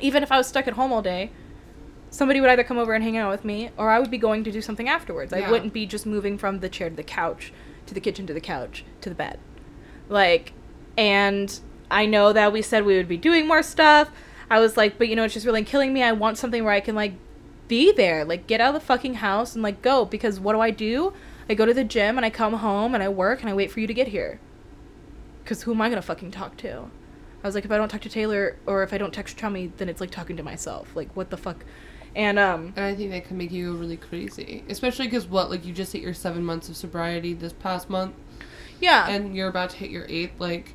even 0.00 0.22
if 0.22 0.30
i 0.32 0.36
was 0.36 0.46
stuck 0.46 0.66
at 0.66 0.74
home 0.74 0.92
all 0.92 1.02
day 1.02 1.30
somebody 2.12 2.42
would 2.42 2.50
either 2.50 2.62
come 2.62 2.78
over 2.78 2.92
and 2.92 3.02
hang 3.02 3.16
out 3.16 3.30
with 3.30 3.44
me 3.44 3.70
or 3.78 3.90
I 3.90 3.98
would 3.98 4.10
be 4.10 4.18
going 4.18 4.44
to 4.44 4.52
do 4.52 4.60
something 4.60 4.86
afterwards. 4.86 5.32
I 5.32 5.50
wouldn't 5.50 5.72
be 5.72 5.86
just 5.86 6.04
moving 6.04 6.36
from 6.36 6.60
the 6.60 6.68
chair 6.68 6.90
to 6.90 6.94
the 6.94 7.02
couch, 7.02 7.52
to 7.86 7.94
the 7.94 8.00
kitchen 8.00 8.26
to 8.26 8.34
the 8.34 8.40
couch, 8.40 8.84
to 9.00 9.08
the 9.08 9.14
bed. 9.14 9.40
Like, 10.10 10.52
and 10.98 11.58
I 11.90 12.04
know 12.04 12.34
that 12.34 12.52
we 12.52 12.60
said 12.60 12.84
we 12.84 12.96
would 12.96 13.08
be 13.08 13.16
doing 13.16 13.48
more 13.48 13.62
stuff. 13.62 14.10
I 14.50 14.60
was 14.60 14.76
like, 14.76 14.98
but 14.98 15.08
you 15.08 15.16
know, 15.16 15.24
it's 15.24 15.32
just 15.32 15.46
really 15.46 15.64
killing 15.64 15.94
me. 15.94 16.02
I 16.02 16.12
want 16.12 16.36
something 16.36 16.62
where 16.62 16.74
I 16.74 16.80
can 16.80 16.94
like 16.94 17.14
be 17.66 17.92
there, 17.92 18.26
like 18.26 18.46
get 18.46 18.60
out 18.60 18.74
of 18.74 18.80
the 18.80 18.86
fucking 18.86 19.14
house 19.14 19.54
and 19.54 19.62
like 19.62 19.80
go 19.80 20.04
because 20.04 20.38
what 20.38 20.52
do 20.52 20.60
I 20.60 20.70
do? 20.70 21.14
I 21.52 21.54
go 21.54 21.66
to 21.66 21.74
the 21.74 21.84
gym 21.84 22.16
and 22.16 22.24
I 22.24 22.30
come 22.30 22.54
home 22.54 22.94
and 22.94 23.02
I 23.02 23.08
work 23.08 23.40
and 23.42 23.50
I 23.50 23.54
wait 23.54 23.70
for 23.70 23.80
you 23.80 23.86
to 23.86 23.94
get 23.94 24.08
here. 24.08 24.40
Cuz 25.44 25.62
who 25.62 25.72
am 25.72 25.80
I 25.82 25.88
going 25.88 26.00
to 26.00 26.06
fucking 26.06 26.30
talk 26.30 26.56
to? 26.58 26.90
I 27.44 27.46
was 27.46 27.54
like, 27.54 27.64
if 27.64 27.70
I 27.70 27.76
don't 27.76 27.88
talk 27.90 28.00
to 28.02 28.08
Taylor 28.08 28.56
or 28.66 28.82
if 28.82 28.92
I 28.92 28.98
don't 28.98 29.12
text 29.12 29.36
Chummy, 29.36 29.70
then 29.76 29.88
it's 29.88 30.00
like 30.00 30.10
talking 30.10 30.36
to 30.38 30.42
myself. 30.42 30.88
Like, 30.94 31.14
what 31.14 31.30
the 31.30 31.36
fuck? 31.36 31.64
And 32.14 32.38
um, 32.38 32.72
And 32.76 32.84
I 32.84 32.94
think 32.94 33.10
that 33.10 33.26
can 33.26 33.36
make 33.36 33.50
you 33.52 33.72
go 33.72 33.78
really 33.78 33.96
crazy, 33.96 34.64
especially 34.68 35.06
because 35.08 35.26
what 35.26 35.50
like 35.50 35.64
you 35.66 35.72
just 35.72 35.92
hit 35.92 36.02
your 36.02 36.14
seven 36.14 36.44
months 36.44 36.68
of 36.68 36.76
sobriety 36.76 37.32
this 37.34 37.52
past 37.54 37.88
month, 37.90 38.14
yeah, 38.80 39.08
and 39.08 39.34
you're 39.34 39.48
about 39.48 39.70
to 39.70 39.76
hit 39.78 39.90
your 39.90 40.04
eighth. 40.10 40.38
Like, 40.38 40.74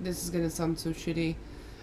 this 0.00 0.22
is 0.22 0.30
gonna 0.30 0.50
sound 0.50 0.78
so 0.78 0.90
shitty. 0.90 1.34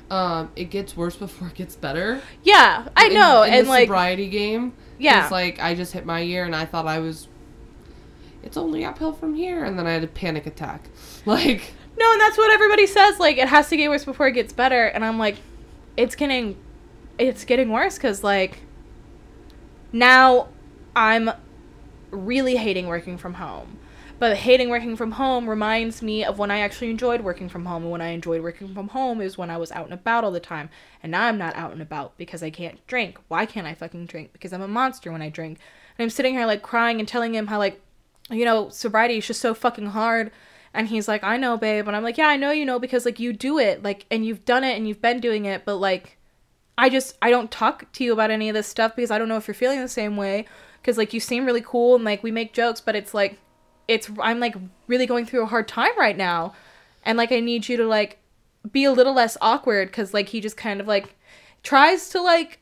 Um, 0.10 0.52
it 0.56 0.66
gets 0.66 0.96
worse 0.98 1.16
before 1.16 1.50
it 1.50 1.56
gets 1.56 1.76
better. 1.76 2.22
yeah, 2.44 2.88
I 2.96 3.08
In- 3.08 3.14
know, 3.14 3.44
in 3.44 3.54
and 3.54 3.66
the 3.68 3.70
like, 3.70 3.88
sobriety 3.88 4.30
game. 4.30 4.74
Yeah, 5.02 5.24
It's 5.24 5.32
like 5.32 5.60
I 5.60 5.74
just 5.74 5.94
hit 5.94 6.06
my 6.06 6.20
year 6.20 6.46
and 6.46 6.56
I 6.56 6.66
thought 6.66 6.88
I 6.88 7.00
was. 7.00 7.28
It's 8.44 8.58
only 8.58 8.86
uphill 8.86 9.14
from 9.14 9.34
here, 9.36 9.64
and 9.64 9.78
then 9.78 9.86
I 9.86 9.92
had 9.92 10.04
a 10.04 10.08
panic 10.08 10.46
attack. 10.48 10.90
Like, 11.26 11.74
no, 12.00 12.12
and 12.12 12.20
that's 12.20 12.36
what 12.36 12.52
everybody 12.52 12.88
says. 12.88 13.20
Like, 13.20 13.38
it 13.38 13.48
has 13.48 13.70
to 13.70 13.78
get 13.78 13.92
worse 13.92 14.06
before 14.06 14.28
it 14.28 14.32
gets 14.32 14.52
better, 14.54 14.88
and 14.88 15.06
I'm 15.06 15.20
like, 15.20 15.36
it's 15.96 16.16
getting, 16.16 16.58
it's 17.20 17.46
getting 17.46 17.70
worse 17.70 17.96
because 17.96 18.24
like, 18.24 18.64
now, 19.92 20.48
I'm 20.96 21.30
really 22.10 22.56
hating 22.56 22.88
working 22.88 23.20
from 23.20 23.36
home, 23.36 23.78
But 24.22 24.38
hating 24.38 24.70
working 24.70 24.96
from 24.96 25.14
home 25.14 25.50
reminds 25.50 26.04
me 26.04 26.24
of 26.24 26.38
when 26.38 26.52
I 26.52 26.60
actually 26.60 26.92
enjoyed 26.92 27.22
working 27.22 27.50
from 27.50 27.66
home. 27.66 27.82
And 27.82 27.92
when 27.92 28.02
I 28.02 28.10
enjoyed 28.10 28.44
working 28.44 28.72
from 28.72 28.90
home 28.90 29.20
is 29.20 29.36
when 29.36 29.50
I 29.50 29.58
was 29.58 29.72
out 29.72 29.86
and 29.86 29.96
about 29.96 30.24
all 30.24 30.30
the 30.30 30.40
time. 30.40 30.70
And 31.02 31.12
now 31.12 31.24
I'm 31.24 31.40
not 31.40 31.56
out 31.56 31.72
and 31.72 31.82
about 31.82 32.16
because 32.20 32.44
I 32.44 32.52
can't 32.52 32.86
drink. 32.86 33.18
Why 33.30 33.48
can't 33.48 33.66
I 33.66 33.74
fucking 33.74 34.06
drink? 34.06 34.32
Because 34.32 34.54
I'm 34.54 34.62
a 34.62 34.68
monster 34.68 35.12
when 35.12 35.24
I 35.24 35.30
drink. 35.30 35.58
And 35.98 36.04
I'm 36.04 36.12
sitting 36.12 36.36
here 36.36 36.46
like 36.46 36.62
crying 36.62 37.00
and 37.00 37.08
telling 37.08 37.34
him 37.34 37.48
how 37.48 37.58
like, 37.58 37.82
you 38.30 38.46
know, 38.46 38.70
sobriety 38.70 39.18
is 39.18 39.26
just 39.26 39.42
so 39.42 39.56
fucking 39.56 39.88
hard. 39.88 40.30
And 40.72 40.90
he's 40.90 41.08
like, 41.08 41.24
I 41.24 41.36
know, 41.38 41.58
babe. 41.58 41.88
And 41.88 41.98
I'm 41.98 42.04
like, 42.04 42.20
yeah, 42.20 42.28
I 42.28 42.38
know 42.38 42.52
you 42.52 42.64
know 42.64 42.78
because 42.78 43.06
like 43.06 43.20
you 43.20 43.34
do 43.34 43.58
it. 43.58 43.82
Like, 43.82 44.06
and 44.12 44.24
you've 44.24 44.46
done 44.46 44.64
it 44.64 44.78
and 44.78 44.88
you've 44.88 45.02
been 45.02 45.20
doing 45.20 45.46
it. 45.46 45.66
But 45.66 45.78
like, 45.78 46.20
I 46.78 46.90
just, 46.90 47.18
I 47.24 47.32
don't 47.32 47.50
talk 47.50 47.92
to 47.94 48.04
you 48.04 48.14
about 48.14 48.30
any 48.30 48.50
of 48.50 48.54
this 48.54 48.68
stuff 48.68 48.96
because 48.96 49.10
I 49.10 49.18
don't 49.18 49.30
know 49.30 49.38
if 49.38 49.48
you're 49.48 49.56
feeling 49.56 49.82
the 49.82 49.88
same 49.88 50.16
way. 50.16 50.46
Because 50.80 51.00
like 51.00 51.12
you 51.12 51.20
seem 51.20 51.44
really 51.44 51.64
cool 51.66 51.96
and 51.96 52.04
like 52.04 52.22
we 52.22 52.30
make 52.30 52.54
jokes, 52.54 52.82
but 52.82 52.96
it's 52.96 53.16
like, 53.16 53.40
it's 53.88 54.10
I'm 54.22 54.40
like 54.40 54.56
really 54.88 55.06
going 55.06 55.26
through 55.26 55.44
a 55.44 55.48
hard 55.48 55.68
time 55.68 55.98
right 55.98 56.18
now. 56.18 56.54
And 57.04 57.18
like 57.18 57.32
I 57.32 57.40
need 57.40 57.68
you 57.68 57.78
to 57.78 57.86
like 57.86 58.20
be 58.72 58.84
a 58.84 58.92
little 58.92 59.14
less 59.14 59.38
awkward 59.42 59.92
cuz 59.92 60.14
like 60.14 60.30
he 60.30 60.40
just 60.42 60.58
kind 60.58 60.80
of 60.80 60.88
like 60.88 61.16
tries 61.64 62.10
to 62.10 62.22
like 62.22 62.60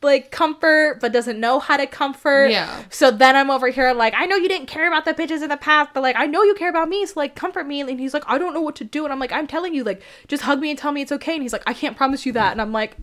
like 0.00 0.30
comfort 0.30 0.98
but 1.00 1.12
doesn't 1.12 1.40
know 1.40 1.58
how 1.58 1.76
to 1.76 1.86
comfort. 1.86 2.50
Yeah. 2.50 2.84
So 2.90 3.10
then 3.10 3.34
I'm 3.36 3.50
over 3.50 3.68
here 3.68 3.92
like 3.92 4.14
I 4.16 4.26
know 4.26 4.36
you 4.36 4.48
didn't 4.48 4.66
care 4.66 4.86
about 4.86 5.04
the 5.04 5.14
bitches 5.14 5.42
in 5.42 5.48
the 5.48 5.56
past 5.56 5.90
but 5.92 6.02
like 6.02 6.16
I 6.16 6.26
know 6.26 6.42
you 6.42 6.54
care 6.54 6.70
about 6.70 6.88
me 6.88 7.04
so 7.06 7.14
like 7.16 7.34
comfort 7.34 7.66
me. 7.66 7.80
And 7.80 7.98
he's 7.98 8.14
like 8.14 8.24
I 8.26 8.38
don't 8.38 8.54
know 8.54 8.60
what 8.60 8.76
to 8.76 8.84
do. 8.84 9.04
And 9.04 9.12
I'm 9.12 9.18
like 9.18 9.32
I'm 9.32 9.46
telling 9.46 9.74
you 9.74 9.84
like 9.84 10.02
just 10.28 10.44
hug 10.44 10.60
me 10.60 10.70
and 10.70 10.78
tell 10.78 10.92
me 10.92 11.02
it's 11.02 11.12
okay. 11.12 11.34
And 11.34 11.42
he's 11.42 11.52
like 11.52 11.64
I 11.66 11.74
can't 11.74 11.96
promise 11.96 12.26
you 12.26 12.32
that. 12.32 12.52
And 12.52 12.60
I'm 12.60 12.72
like 12.72 12.96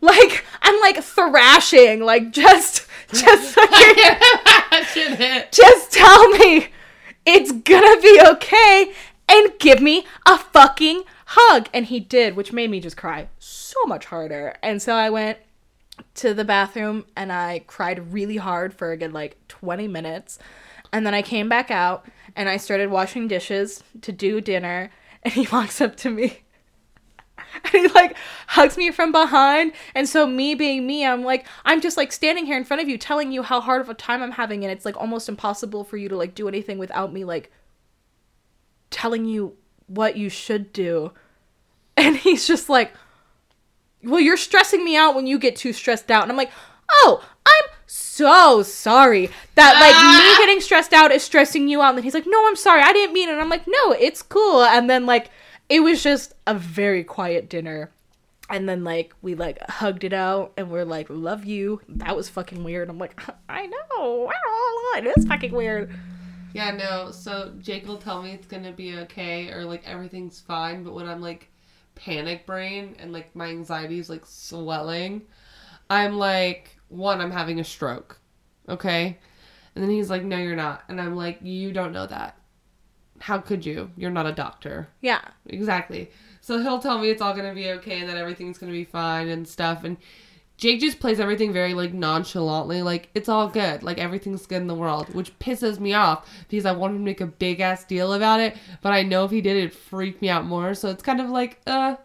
like 0.00 0.44
I'm 0.62 0.80
like 0.80 1.02
thrashing 1.02 2.00
like 2.00 2.30
just 2.30 2.86
just 3.12 3.58
just 5.52 5.92
tell 5.92 6.28
me 6.30 6.68
it's 7.26 7.52
gonna 7.52 8.00
be 8.00 8.20
okay 8.26 8.92
and 9.28 9.52
give 9.58 9.80
me 9.80 10.04
a 10.26 10.36
fucking 10.36 11.04
hug. 11.26 11.68
And 11.72 11.86
he 11.86 12.00
did, 12.00 12.34
which 12.36 12.52
made 12.52 12.70
me 12.70 12.80
just 12.80 12.96
cry 12.96 13.28
so 13.38 13.78
much 13.86 14.06
harder. 14.06 14.56
And 14.62 14.82
so 14.82 14.94
I 14.94 15.10
went 15.10 15.38
to 16.14 16.34
the 16.34 16.44
bathroom 16.44 17.04
and 17.16 17.32
I 17.32 17.62
cried 17.66 18.12
really 18.12 18.36
hard 18.36 18.74
for 18.74 18.90
a 18.90 18.96
good 18.96 19.12
like 19.12 19.36
20 19.48 19.86
minutes. 19.86 20.38
And 20.92 21.06
then 21.06 21.14
I 21.14 21.22
came 21.22 21.48
back 21.48 21.70
out 21.70 22.06
and 22.34 22.48
I 22.48 22.56
started 22.56 22.90
washing 22.90 23.28
dishes 23.28 23.84
to 24.02 24.12
do 24.12 24.40
dinner. 24.40 24.90
And 25.22 25.32
he 25.32 25.46
walks 25.52 25.80
up 25.80 25.96
to 25.98 26.10
me 26.10 26.40
and 27.64 27.72
he 27.72 27.88
like 27.88 28.16
hugs 28.48 28.76
me 28.76 28.90
from 28.90 29.12
behind. 29.12 29.72
And 29.94 30.08
so 30.08 30.26
me 30.26 30.54
being 30.54 30.86
me 30.86 31.04
i'm 31.04 31.22
like 31.22 31.46
i'm 31.64 31.80
just 31.80 31.96
like 31.96 32.12
standing 32.12 32.46
here 32.46 32.56
in 32.56 32.64
front 32.64 32.82
of 32.82 32.88
you 32.88 32.98
telling 32.98 33.32
you 33.32 33.42
how 33.42 33.60
hard 33.60 33.80
of 33.80 33.88
a 33.88 33.94
time 33.94 34.22
i'm 34.22 34.32
having. 34.32 34.64
And 34.64 34.72
it's 34.72 34.84
like 34.84 34.96
almost 34.96 35.28
impossible 35.28 35.84
for 35.84 35.96
you 35.96 36.08
to 36.08 36.16
like 36.16 36.34
do 36.34 36.48
anything 36.48 36.78
without 36.78 37.12
me 37.12 37.24
like 37.24 37.50
telling 38.90 39.24
you 39.24 39.56
what 39.86 40.16
you 40.16 40.28
should 40.28 40.72
do. 40.72 41.12
And 41.96 42.16
he's 42.16 42.46
just 42.46 42.70
like 42.70 42.94
well 44.02 44.20
you're 44.20 44.38
stressing 44.38 44.82
me 44.82 44.96
out 44.96 45.14
when 45.14 45.26
you 45.26 45.38
get 45.38 45.56
too 45.56 45.72
stressed 45.72 46.10
out. 46.10 46.22
And 46.22 46.32
i'm 46.32 46.38
like 46.38 46.52
oh 46.90 47.22
i'm 47.44 47.70
so 47.86 48.62
sorry 48.62 49.28
that 49.56 49.74
like 49.74 49.94
me 49.94 50.34
ah. 50.34 50.36
getting 50.38 50.60
stressed 50.60 50.92
out 50.92 51.10
is 51.12 51.22
stressing 51.22 51.68
you 51.68 51.82
out. 51.82 51.90
And 51.90 51.98
then 51.98 52.04
he's 52.04 52.14
like 52.14 52.26
no 52.26 52.48
i'm 52.48 52.56
sorry. 52.56 52.82
I 52.82 52.92
didn't 52.92 53.12
mean 53.12 53.28
it. 53.28 53.32
And 53.32 53.40
i'm 53.40 53.50
like 53.50 53.66
no 53.66 53.92
it's 53.92 54.22
cool. 54.22 54.62
And 54.62 54.88
then 54.88 55.04
like 55.04 55.30
it 55.70 55.80
was 55.80 56.02
just 56.02 56.34
a 56.46 56.54
very 56.54 57.02
quiet 57.04 57.48
dinner 57.48 57.90
and 58.50 58.68
then 58.68 58.84
like 58.84 59.14
we 59.22 59.34
like 59.34 59.58
hugged 59.70 60.04
it 60.04 60.12
out 60.12 60.52
and 60.56 60.70
we're 60.70 60.84
like 60.84 61.06
love 61.08 61.44
you 61.44 61.80
that 61.88 62.16
was 62.16 62.28
fucking 62.28 62.62
weird 62.64 62.90
i'm 62.90 62.98
like 62.98 63.18
i 63.48 63.66
know 63.66 64.30
it 64.96 65.06
is 65.16 65.24
fucking 65.26 65.52
weird 65.52 65.90
Yeah, 66.52 66.72
no. 66.72 67.12
So 67.12 67.52
Jake 67.60 67.86
will 67.86 67.98
tell 67.98 68.22
me 68.22 68.32
it's 68.32 68.46
gonna 68.48 68.72
be 68.72 68.98
okay 68.98 69.50
or 69.52 69.64
like 69.64 69.86
everything's 69.86 70.40
fine, 70.40 70.82
but 70.82 70.94
when 70.94 71.06
I'm 71.08 71.20
like 71.20 71.48
panic 71.94 72.44
brain 72.46 72.96
and 72.98 73.12
like 73.12 73.34
my 73.36 73.46
anxiety 73.46 73.98
is 74.00 74.10
like 74.10 74.26
swelling, 74.26 75.22
I'm 75.88 76.18
like, 76.18 76.76
one, 76.88 77.20
I'm 77.20 77.30
having 77.30 77.60
a 77.60 77.64
stroke. 77.64 78.18
Okay? 78.68 79.18
And 79.74 79.84
then 79.84 79.90
he's 79.90 80.10
like, 80.10 80.24
No, 80.24 80.38
you're 80.38 80.56
not. 80.56 80.82
And 80.88 81.00
I'm 81.00 81.14
like, 81.16 81.38
You 81.42 81.72
don't 81.72 81.92
know 81.92 82.06
that. 82.06 82.36
How 83.20 83.38
could 83.38 83.64
you? 83.66 83.90
You're 83.96 84.10
not 84.10 84.26
a 84.26 84.32
doctor. 84.32 84.88
yeah 85.00 85.20
Exactly. 85.46 86.10
So 86.40 86.58
he'll 86.62 86.78
tell 86.78 86.98
me 86.98 87.10
it's 87.10 87.22
all 87.22 87.34
gonna 87.34 87.54
be 87.54 87.70
okay 87.72 88.00
and 88.00 88.08
that 88.08 88.16
everything's 88.16 88.58
gonna 88.58 88.72
be 88.72 88.84
fine 88.84 89.28
and 89.28 89.46
stuff. 89.46 89.84
And 89.84 89.96
Jake 90.56 90.80
just 90.80 91.00
plays 91.00 91.20
everything 91.20 91.52
very 91.52 91.72
like 91.74 91.94
nonchalantly, 91.94 92.82
like 92.82 93.08
it's 93.14 93.28
all 93.28 93.48
good, 93.48 93.82
like 93.82 93.98
everything's 93.98 94.46
good 94.46 94.60
in 94.60 94.66
the 94.66 94.74
world, 94.74 95.14
which 95.14 95.38
pisses 95.38 95.78
me 95.78 95.94
off 95.94 96.28
because 96.48 96.66
I 96.66 96.72
want 96.72 96.92
him 96.92 96.98
to 97.00 97.04
make 97.04 97.20
a 97.20 97.26
big 97.26 97.60
ass 97.60 97.84
deal 97.84 98.12
about 98.12 98.40
it. 98.40 98.56
But 98.82 98.92
I 98.92 99.02
know 99.02 99.24
if 99.24 99.30
he 99.30 99.40
did, 99.40 99.56
it'd 99.56 99.72
freak 99.72 100.20
me 100.20 100.28
out 100.28 100.44
more. 100.44 100.74
So 100.74 100.90
it's 100.90 101.02
kind 101.02 101.20
of 101.20 101.30
like, 101.30 101.60
uh, 101.66 101.96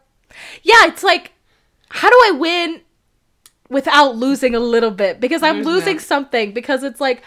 yeah 0.63 0.85
it's 0.85 1.03
like 1.03 1.31
how 1.89 2.09
do 2.09 2.15
i 2.25 2.31
win 2.31 2.81
without 3.69 4.15
losing 4.15 4.55
a 4.55 4.59
little 4.59 4.91
bit 4.91 5.19
because 5.19 5.43
i'm 5.43 5.63
losing 5.63 5.97
that. 5.97 6.03
something 6.03 6.51
because 6.51 6.83
it's 6.83 7.01
like 7.01 7.21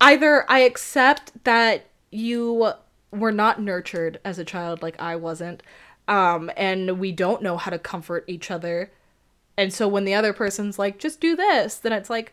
either 0.00 0.44
i 0.50 0.60
accept 0.60 1.32
that 1.44 1.86
you 2.10 2.72
were 3.10 3.32
not 3.32 3.60
nurtured 3.60 4.20
as 4.24 4.38
a 4.38 4.44
child 4.44 4.82
like 4.82 4.98
i 5.00 5.16
wasn't 5.16 5.62
um 6.06 6.50
and 6.56 6.98
we 6.98 7.12
don't 7.12 7.42
know 7.42 7.56
how 7.56 7.70
to 7.70 7.78
comfort 7.78 8.24
each 8.26 8.50
other 8.50 8.90
and 9.56 9.72
so 9.72 9.88
when 9.88 10.04
the 10.04 10.14
other 10.14 10.32
person's 10.32 10.78
like 10.78 10.98
just 10.98 11.20
do 11.20 11.34
this 11.36 11.76
then 11.76 11.92
it's 11.92 12.10
like 12.10 12.32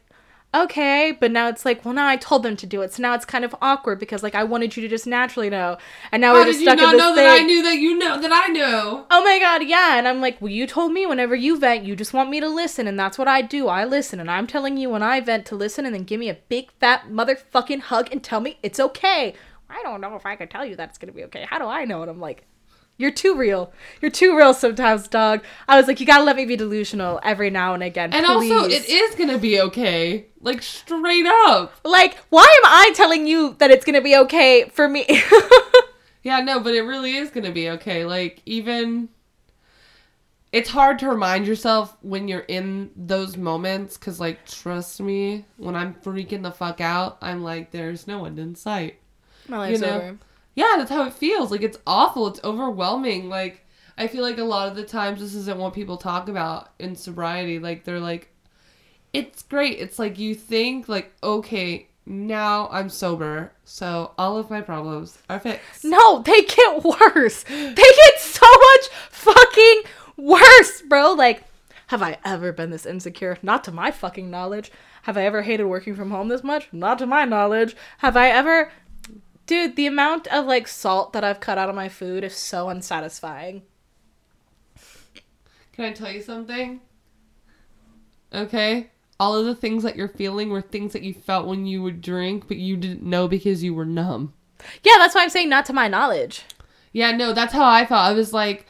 okay 0.56 1.12
but 1.20 1.32
now 1.32 1.50
it's 1.50 1.66
like 1.66 1.84
well 1.84 1.94
now 1.94 2.08
i 2.08 2.16
told 2.16 2.44
them 2.44 2.56
to 2.56 2.66
do 2.66 2.82
it 2.82 2.94
so 2.94 3.02
now 3.02 3.14
it's 3.14 3.26
kind 3.26 3.44
of 3.44 3.54
awkward 3.62 4.00
because 4.00 4.24
like 4.24 4.36
i 4.36 4.44
wanted 4.44 4.76
you 4.76 4.82
to 4.82 4.88
just 4.88 5.06
naturally 5.06 5.50
know 5.50 5.78
and 6.14 6.22
now 6.22 6.34
how 6.34 6.40
we're 6.40 6.46
just 6.46 6.62
stuck 6.62 6.80
in 6.80 6.84
this 6.84 6.92
thing. 6.92 6.92
did 6.92 6.94
you 6.94 6.98
not 6.98 7.10
know 7.10 7.16
that 7.16 7.40
I 7.40 7.44
knew 7.44 7.64
that 7.64 7.76
you 7.76 7.98
know 7.98 8.22
that 8.22 8.32
I 8.32 8.48
know? 8.48 9.06
oh 9.12 9.24
my 9.24 9.40
god 9.40 9.68
yeah 9.68 9.98
and 9.98 10.08
i'm 10.08 10.22
like 10.22 10.40
well 10.42 10.52
you 10.52 10.66
told 10.66 10.94
me 10.94 11.06
whenever 11.06 11.36
you 11.36 11.60
vent 11.60 11.84
you 11.84 11.96
just 11.96 12.14
want 12.14 12.30
me 12.30 12.40
to 12.40 12.48
listen 12.48 12.88
and 12.88 12.98
that's 12.98 13.18
what 13.18 13.28
i 13.28 13.42
do 13.42 13.68
i 13.68 13.84
listen 13.84 14.20
and 14.20 14.32
i'm 14.32 14.48
telling 14.48 14.78
you 14.78 14.90
when 14.90 15.04
i 15.04 15.20
vent 15.20 15.46
to 15.48 15.56
listen 15.56 15.86
and 15.86 15.94
then 15.94 16.04
give 16.04 16.22
me 16.22 16.30
a 16.30 16.38
big 16.48 16.72
fat 16.80 17.10
motherfucking 17.10 17.82
hug 17.82 18.08
and 18.12 18.24
tell 18.24 18.40
me 18.40 18.58
it's 18.64 18.80
okay 18.80 19.34
i 19.70 19.82
don't 19.84 20.02
know 20.02 20.16
if 20.16 20.26
i 20.26 20.36
could 20.36 20.50
tell 20.50 20.66
you 20.66 20.76
that 20.76 20.90
it's 20.90 20.98
gonna 20.98 21.12
be 21.14 21.24
okay. 21.26 21.46
How 21.50 21.60
do 21.60 21.66
i 21.66 21.86
know? 21.86 22.02
And 22.02 22.10
i'm 22.12 22.20
like 22.20 22.46
you're 22.98 23.12
too 23.12 23.36
real. 23.36 23.74
You're 24.02 24.10
too 24.10 24.38
real 24.38 24.54
sometimes 24.54 25.10
dog. 25.10 25.44
I 25.68 25.76
was 25.78 25.86
like 25.86 26.00
you 26.00 26.06
gotta 26.06 26.24
let 26.24 26.38
me 26.38 26.46
be 26.46 26.56
delusional 26.56 27.20
every 27.24 27.50
now 27.50 27.74
and 27.74 27.84
again 27.84 28.14
And 28.14 28.26
also, 28.26 28.64
it 28.70 28.88
is 28.88 29.16
gonna 29.16 29.38
be 29.38 29.60
okay, 29.60 30.28
like 30.40 30.62
straight 30.62 31.26
up. 31.48 31.74
like 31.84 32.18
why 32.30 32.44
am 32.44 32.72
i 32.72 32.92
telling 32.96 33.28
you 33.28 33.56
that 33.60 33.70
it's 33.70 33.84
gonna 33.84 34.00
be 34.02 34.16
okay 34.18 34.70
for 34.70 34.88
me? 34.88 35.06
Yeah, 36.24 36.40
no, 36.40 36.60
but 36.60 36.74
it 36.74 36.82
really 36.82 37.16
is 37.18 37.30
gonna 37.30 37.52
be 37.52 37.70
okay. 37.70 38.04
Like 38.04 38.42
even 38.48 39.10
it's 40.52 40.70
hard 40.70 40.98
to 41.00 41.10
remind 41.10 41.46
yourself 41.46 41.96
when 42.02 42.28
you're 42.28 42.40
in 42.48 42.90
those 42.96 43.36
moments 43.38 43.98
because 43.98 44.20
like 44.20 44.46
trust 44.48 45.02
me 45.02 45.44
when 45.58 45.76
i'm 45.76 45.94
freaking 45.96 46.42
the 46.44 46.52
fuck 46.52 46.80
out 46.80 47.18
i'm 47.22 47.44
like 47.44 47.72
there's 47.72 48.08
no 48.08 48.24
end 48.26 48.40
in 48.40 48.56
sight 48.56 48.96
my 49.48 49.58
life's 49.58 49.82
know, 49.82 49.90
over 49.90 50.18
yeah 50.56 50.76
that's 50.78 50.90
how 50.90 51.04
it 51.04 51.14
feels 51.14 51.52
like 51.52 51.62
it's 51.62 51.78
awful 51.86 52.28
it's 52.28 52.40
overwhelming 52.44 53.30
like 53.30 53.66
i 53.98 54.08
feel 54.08 54.22
like 54.22 54.38
a 54.38 54.44
lot 54.44 54.68
of 54.68 54.76
the 54.76 54.84
times 54.84 55.20
this 55.20 55.36
isn't 55.36 55.58
what 55.58 55.74
people 55.74 55.98
talk 55.98 56.28
about 56.30 56.70
in 56.80 56.96
sobriety 56.96 57.60
like 57.60 57.84
they're 57.84 58.00
like 58.00 58.30
it's 59.14 59.44
great 59.44 59.80
it's 59.80 60.00
like 60.00 60.18
you 60.20 60.36
think 60.36 60.90
like 60.90 61.14
okay 61.24 61.88
now 62.06 62.70
i'm 62.72 62.90
sober 62.90 63.52
so 63.64 64.12
all 64.18 64.38
of 64.38 64.50
my 64.50 64.62
problems 64.62 65.18
are 65.30 65.40
fixed 65.40 65.84
No, 65.84 66.22
they 66.22 66.42
get 66.44 66.84
worse. 66.84 67.44
They 67.44 67.74
get 67.74 68.20
so 68.20 68.46
much 68.46 68.88
fucking 69.10 69.82
worse, 70.18 70.82
bro. 70.84 71.14
Like, 71.14 71.44
have 71.88 72.02
I 72.04 72.18
ever 72.24 72.52
been 72.52 72.70
this 72.70 72.86
insecure? 72.86 73.38
Not 73.42 73.64
to 73.66 73.72
my 73.72 73.92
fucking 73.92 74.30
knowledge. 74.30 74.72
Have 75.04 75.18
I 75.18 75.24
ever 75.26 75.42
hated 75.42 75.66
working 75.66 75.96
from 75.96 76.12
home 76.12 76.28
this 76.28 76.44
much? 76.44 76.70
Not 76.72 77.00
to 77.00 77.06
my 77.06 77.26
knowledge. 77.26 77.76
Have 78.00 78.16
I 78.16 78.30
ever. 78.30 78.72
Dude, 79.46 79.76
the 79.76 79.86
amount 79.86 80.28
of 80.28 80.46
like 80.46 80.68
salt 80.68 81.14
that 81.14 81.24
I've 81.24 81.40
cut 81.40 81.58
out 81.58 81.70
of 81.70 81.76
my 81.76 81.90
food 81.90 82.24
is 82.24 82.36
so 82.36 82.70
unsatisfying. 82.70 83.64
Can 85.74 85.86
I 85.86 85.92
tell 85.92 86.12
you 86.12 86.22
something? 86.22 86.82
Okay. 88.34 88.90
All 89.20 89.36
of 89.36 89.46
the 89.46 89.56
things 89.56 89.84
that 89.84 89.96
you're 89.96 90.08
feeling 90.08 90.50
were 90.50 90.62
things 90.62 90.94
that 90.94 91.04
you 91.04 91.14
felt 91.14 91.48
when 91.48 91.66
you 91.66 91.82
would 91.84 92.02
drink, 92.02 92.48
but 92.48 92.58
you 92.58 92.76
didn't 92.76 93.04
know 93.04 93.28
because 93.28 93.64
you 93.64 93.74
were 93.74 93.86
numb. 93.86 94.34
Yeah, 94.84 94.96
that's 94.98 95.16
why 95.16 95.24
I'm 95.24 95.30
saying 95.30 95.50
not 95.50 95.66
to 95.66 95.74
my 95.74 95.88
knowledge. 95.88 96.44
Yeah, 96.92 97.12
no, 97.12 97.34
that's 97.34 97.54
how 97.54 97.66
I 97.66 97.86
felt. 97.86 98.02
I 98.02 98.14
was 98.14 98.34
like 98.34 98.66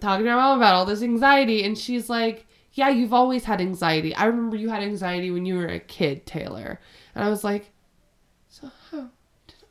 talking 0.00 0.24
to 0.24 0.30
my 0.30 0.36
mom 0.36 0.58
about 0.58 0.74
all 0.74 0.86
this 0.86 1.02
anxiety, 1.02 1.64
and 1.64 1.76
she's 1.76 2.08
like, 2.08 2.46
Yeah, 2.72 2.90
you've 2.90 3.14
always 3.14 3.44
had 3.44 3.60
anxiety. 3.60 4.14
I 4.14 4.26
remember 4.26 4.56
you 4.56 4.68
had 4.68 4.82
anxiety 4.82 5.30
when 5.30 5.46
you 5.46 5.56
were 5.56 5.66
a 5.66 5.80
kid, 5.80 6.26
Taylor. 6.26 6.80
And 7.14 7.24
I 7.24 7.28
was 7.28 7.44
like, 7.44 7.50
So 7.56 7.64
how 7.64 7.64
did 7.64 7.75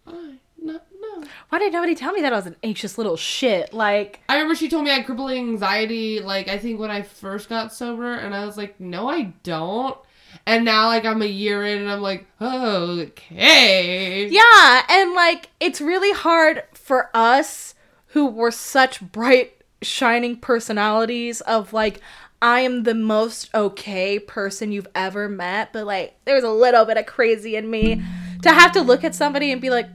I 0.08 0.36
not 0.62 0.84
know? 1.00 1.24
Why 1.50 1.60
did 1.60 1.74
nobody 1.74 1.96
tell 1.96 2.14
me 2.14 2.22
that 2.22 2.34
I 2.34 2.36
was 2.36 2.46
an 2.46 2.56
anxious 2.64 2.98
little 2.98 3.18
shit? 3.18 3.74
Like, 3.74 4.22
I 4.30 4.36
remember 4.36 4.56
she 4.56 4.70
told 4.70 4.86
me 4.86 4.92
I 4.92 4.96
had 4.96 5.06
crippling 5.06 5.50
anxiety, 5.50 6.20
like 6.20 6.48
I 6.48 6.58
think 6.58 6.80
when 6.80 6.92
I 6.92 7.02
first 7.02 7.50
got 7.50 7.74
sober, 7.74 8.14
and 8.14 8.36
I 8.36 8.46
was 8.46 8.58
like, 8.58 8.80
no, 8.80 9.10
I 9.10 9.34
don't. 9.44 9.98
And 10.46 10.66
now 10.66 10.88
like 10.88 11.06
I'm 11.06 11.22
a 11.22 11.28
year 11.28 11.64
in 11.64 11.80
and 11.80 11.90
I'm 11.90 12.02
like, 12.02 12.28
oh, 12.42 13.00
okay. 13.00 14.28
Yeah, 14.28 14.84
and 14.90 15.14
like 15.14 15.50
it's 15.60 15.82
really 15.82 16.12
hard 16.12 16.64
for 16.74 17.10
us 17.14 17.74
who 18.08 18.28
were 18.28 18.52
such 18.52 19.02
bright, 19.02 19.54
shining 19.82 20.38
personalities 20.38 21.42
of 21.42 21.74
like, 21.74 22.02
I 22.42 22.62
am 22.62 22.84
the 22.84 22.94
most 22.94 23.50
okay 23.56 24.20
person 24.20 24.72
you've 24.72 24.88
ever 24.94 25.30
met, 25.30 25.74
but 25.74 25.86
like 25.86 26.16
there's 26.26 26.44
a 26.44 26.50
little 26.50 26.86
bit 26.86 26.98
of 26.98 27.06
crazy 27.06 27.56
in 27.56 27.70
me 27.70 28.04
to 28.46 28.54
have 28.54 28.72
to 28.74 28.82
look 28.82 29.04
at 29.04 29.14
somebody 29.16 29.52
and 29.52 29.60
be 29.62 29.70
like, 29.70 29.88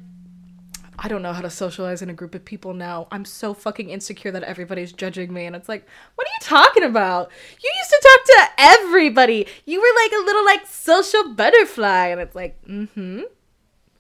I 0.99 1.09
don't 1.09 1.23
know 1.23 1.33
how 1.33 1.41
to 1.41 1.49
socialize 1.49 2.03
in 2.03 2.11
a 2.11 2.15
group 2.15 2.35
of 2.35 2.45
people 2.45 2.75
now. 2.75 3.09
I'm 3.11 3.25
so 3.25 3.55
fucking 3.55 3.89
insecure 3.89 4.31
that 4.33 4.43
everybody's 4.43 4.93
judging 4.93 5.33
me. 5.33 5.47
And 5.47 5.57
it's 5.57 5.69
like, 5.69 5.87
what 6.15 6.27
are 6.27 6.31
you 6.31 6.47
talking 6.47 6.83
about? 6.85 7.31
You 7.63 7.71
used 7.79 7.91
to 7.91 8.01
talk 8.03 8.25
to 8.27 8.63
everybody. 8.63 9.47
You 9.65 9.81
were 9.81 10.03
like 10.03 10.13
a 10.13 10.25
little 10.27 10.45
like 10.45 10.67
social 10.67 11.33
butterfly. 11.33 12.09
And 12.09 12.21
it's 12.21 12.35
like, 12.35 12.63
mm 12.67 12.89
hmm. 12.91 13.21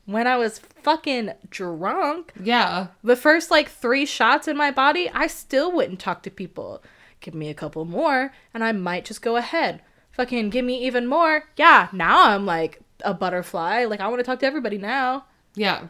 When 0.05 0.27
I 0.27 0.37
was 0.37 0.59
fucking 0.59 1.31
drunk, 1.51 2.33
Yeah. 2.43 2.89
the 3.05 3.15
first 3.17 3.51
like 3.51 3.71
three 3.71 4.05
shots 4.05 4.49
in 4.49 4.57
my 4.57 4.71
body, 4.73 5.09
I 5.15 5.29
still 5.29 5.71
wouldn't 5.71 6.01
talk 6.01 6.23
to 6.25 6.31
people. 6.31 6.83
Give 7.21 7.35
me 7.35 7.49
a 7.49 7.55
couple 7.55 7.85
more, 7.85 8.33
and 8.53 8.65
I 8.65 8.73
might 8.73 9.05
just 9.05 9.23
go 9.23 9.37
ahead. 9.37 9.83
Fucking 10.11 10.51
give 10.51 10.65
me 10.65 10.85
even 10.85 11.07
more. 11.07 11.45
Yeah, 11.57 11.89
now 11.93 12.25
I'm 12.27 12.45
like 12.45 12.81
a 13.05 13.15
butterfly. 13.15 13.85
Like, 13.85 14.01
I 14.01 14.09
want 14.09 14.21
to 14.21 14.25
talk 14.25 14.41
to 14.41 14.47
everybody 14.47 14.79
now. 14.79 15.25
Yeah. 15.55 15.89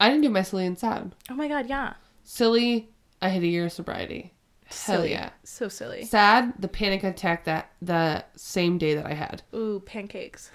I 0.00 0.08
didn't 0.08 0.22
do 0.22 0.30
my 0.30 0.42
silly 0.42 0.66
and 0.66 0.78
sad. 0.78 1.14
Oh 1.30 1.34
my 1.34 1.48
god, 1.48 1.68
yeah. 1.68 1.94
Silly, 2.22 2.90
I 3.20 3.28
had 3.28 3.42
a 3.42 3.46
year 3.46 3.66
of 3.66 3.72
sobriety. 3.72 4.32
Hell 4.66 5.06
yeah. 5.06 5.30
So 5.44 5.68
silly. 5.68 6.04
Sad, 6.04 6.52
the 6.58 6.68
panic 6.68 7.02
attack 7.02 7.44
that 7.44 7.72
the 7.80 8.24
same 8.36 8.78
day 8.78 8.94
that 8.94 9.06
I 9.06 9.14
had. 9.14 9.42
Ooh, 9.54 9.80
pancakes. 9.84 10.50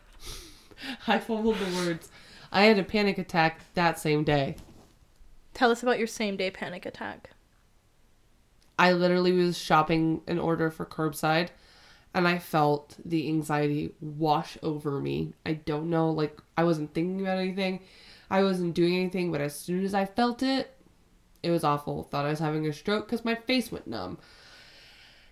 I 1.06 1.18
fumbled 1.18 1.56
the 1.56 1.76
words. 1.76 2.10
I 2.52 2.64
had 2.64 2.78
a 2.78 2.84
panic 2.84 3.16
attack 3.18 3.60
that 3.74 3.98
same 3.98 4.24
day. 4.24 4.56
Tell 5.54 5.70
us 5.70 5.82
about 5.82 5.98
your 5.98 6.06
same 6.06 6.36
day 6.36 6.50
panic 6.50 6.84
attack. 6.84 7.30
I 8.78 8.92
literally 8.92 9.32
was 9.32 9.56
shopping 9.56 10.22
an 10.26 10.38
order 10.38 10.70
for 10.70 10.84
curbside 10.84 11.48
and 12.14 12.28
I 12.28 12.38
felt 12.38 12.96
the 13.04 13.28
anxiety 13.28 13.94
wash 14.00 14.58
over 14.62 15.00
me. 15.00 15.32
I 15.46 15.54
don't 15.54 15.90
know, 15.90 16.10
like 16.10 16.40
I 16.56 16.64
wasn't 16.64 16.94
thinking 16.94 17.20
about 17.20 17.38
anything. 17.38 17.80
I 18.30 18.42
wasn't 18.42 18.74
doing 18.74 18.96
anything, 18.96 19.30
but 19.30 19.40
as 19.40 19.54
soon 19.58 19.84
as 19.84 19.94
I 19.94 20.04
felt 20.04 20.42
it, 20.42 20.74
it 21.42 21.50
was 21.50 21.64
awful. 21.64 22.04
Thought 22.04 22.26
I 22.26 22.30
was 22.30 22.38
having 22.38 22.66
a 22.66 22.72
stroke 22.72 23.08
cuz 23.08 23.24
my 23.24 23.34
face 23.34 23.72
went 23.72 23.86
numb. 23.86 24.18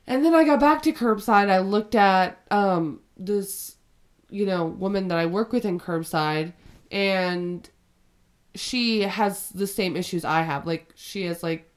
And 0.06 0.24
then 0.24 0.34
I 0.34 0.44
got 0.44 0.60
back 0.60 0.82
to 0.82 0.92
curbside. 0.92 1.50
I 1.50 1.58
looked 1.58 1.94
at 1.94 2.40
um 2.50 3.00
this 3.16 3.76
you 4.30 4.46
know, 4.46 4.64
woman 4.64 5.08
that 5.08 5.18
I 5.18 5.26
work 5.26 5.52
with 5.52 5.64
in 5.64 5.78
curbside 5.78 6.52
and 6.90 7.68
she 8.54 9.02
has 9.02 9.50
the 9.50 9.66
same 9.66 9.96
issues 9.96 10.24
I 10.24 10.42
have. 10.42 10.66
Like 10.66 10.92
she 10.94 11.24
has 11.24 11.42
like 11.42 11.70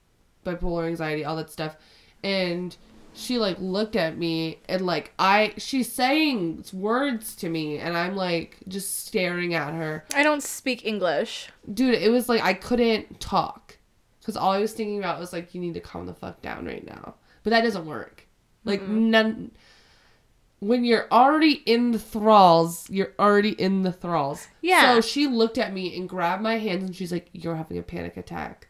bipolar 0.46 0.88
anxiety, 0.88 1.26
all 1.26 1.36
that 1.38 1.50
stuff. 1.50 1.76
And 2.24 2.76
she 3.14 3.38
like 3.38 3.58
looked 3.60 3.96
at 3.96 4.18
me 4.18 4.60
and 4.68 4.86
like 4.86 5.14
I 5.18 5.54
she's 5.58 5.92
saying 5.92 6.66
words 6.74 7.36
to 7.38 7.50
me 7.50 7.78
and 7.78 7.98
I'm 7.98 8.16
like 8.16 8.58
just 8.68 9.06
staring 9.06 9.54
at 9.54 9.74
her. 9.74 10.06
I 10.14 10.24
don't 10.24 10.44
speak 10.44 10.86
English. 10.86 11.50
Dude, 11.72 11.96
it 11.96 12.12
was 12.12 12.30
like 12.30 12.42
I 12.44 12.54
couldn't 12.54 13.20
talk 13.20 13.78
cuz 14.26 14.38
all 14.38 14.52
I 14.52 14.60
was 14.60 14.74
thinking 14.74 15.00
about 15.00 15.20
was 15.20 15.34
like 15.34 15.54
you 15.54 15.62
need 15.62 15.74
to 15.76 15.80
calm 15.80 16.06
the 16.06 16.14
fuck 16.14 16.42
down 16.42 16.66
right 16.66 16.86
now. 16.86 17.16
But 17.44 17.52
that 17.52 17.62
doesn't 17.62 17.86
work. 17.86 18.28
Like 18.66 18.82
none 18.88 19.52
when 20.64 20.86
you're 20.86 21.08
already 21.12 21.62
in 21.66 21.92
the 21.92 22.00
thralls, 22.00 22.90
you're 22.90 23.12
already 23.20 23.50
in 23.50 23.82
the 23.82 23.92
thralls. 23.92 24.48
Yeah. 24.62 24.96
So 24.96 25.02
she 25.02 25.28
looked 25.28 25.58
at 25.58 25.74
me 25.74 25.96
and 25.98 26.08
grabbed 26.08 26.42
my 26.42 26.58
hands 26.58 26.84
and 26.84 26.96
she's 26.96 27.12
like, 27.12 27.30
You're 27.34 27.58
having 27.58 27.78
a 27.78 27.84
panic 27.84 28.16
attack. 28.16 28.70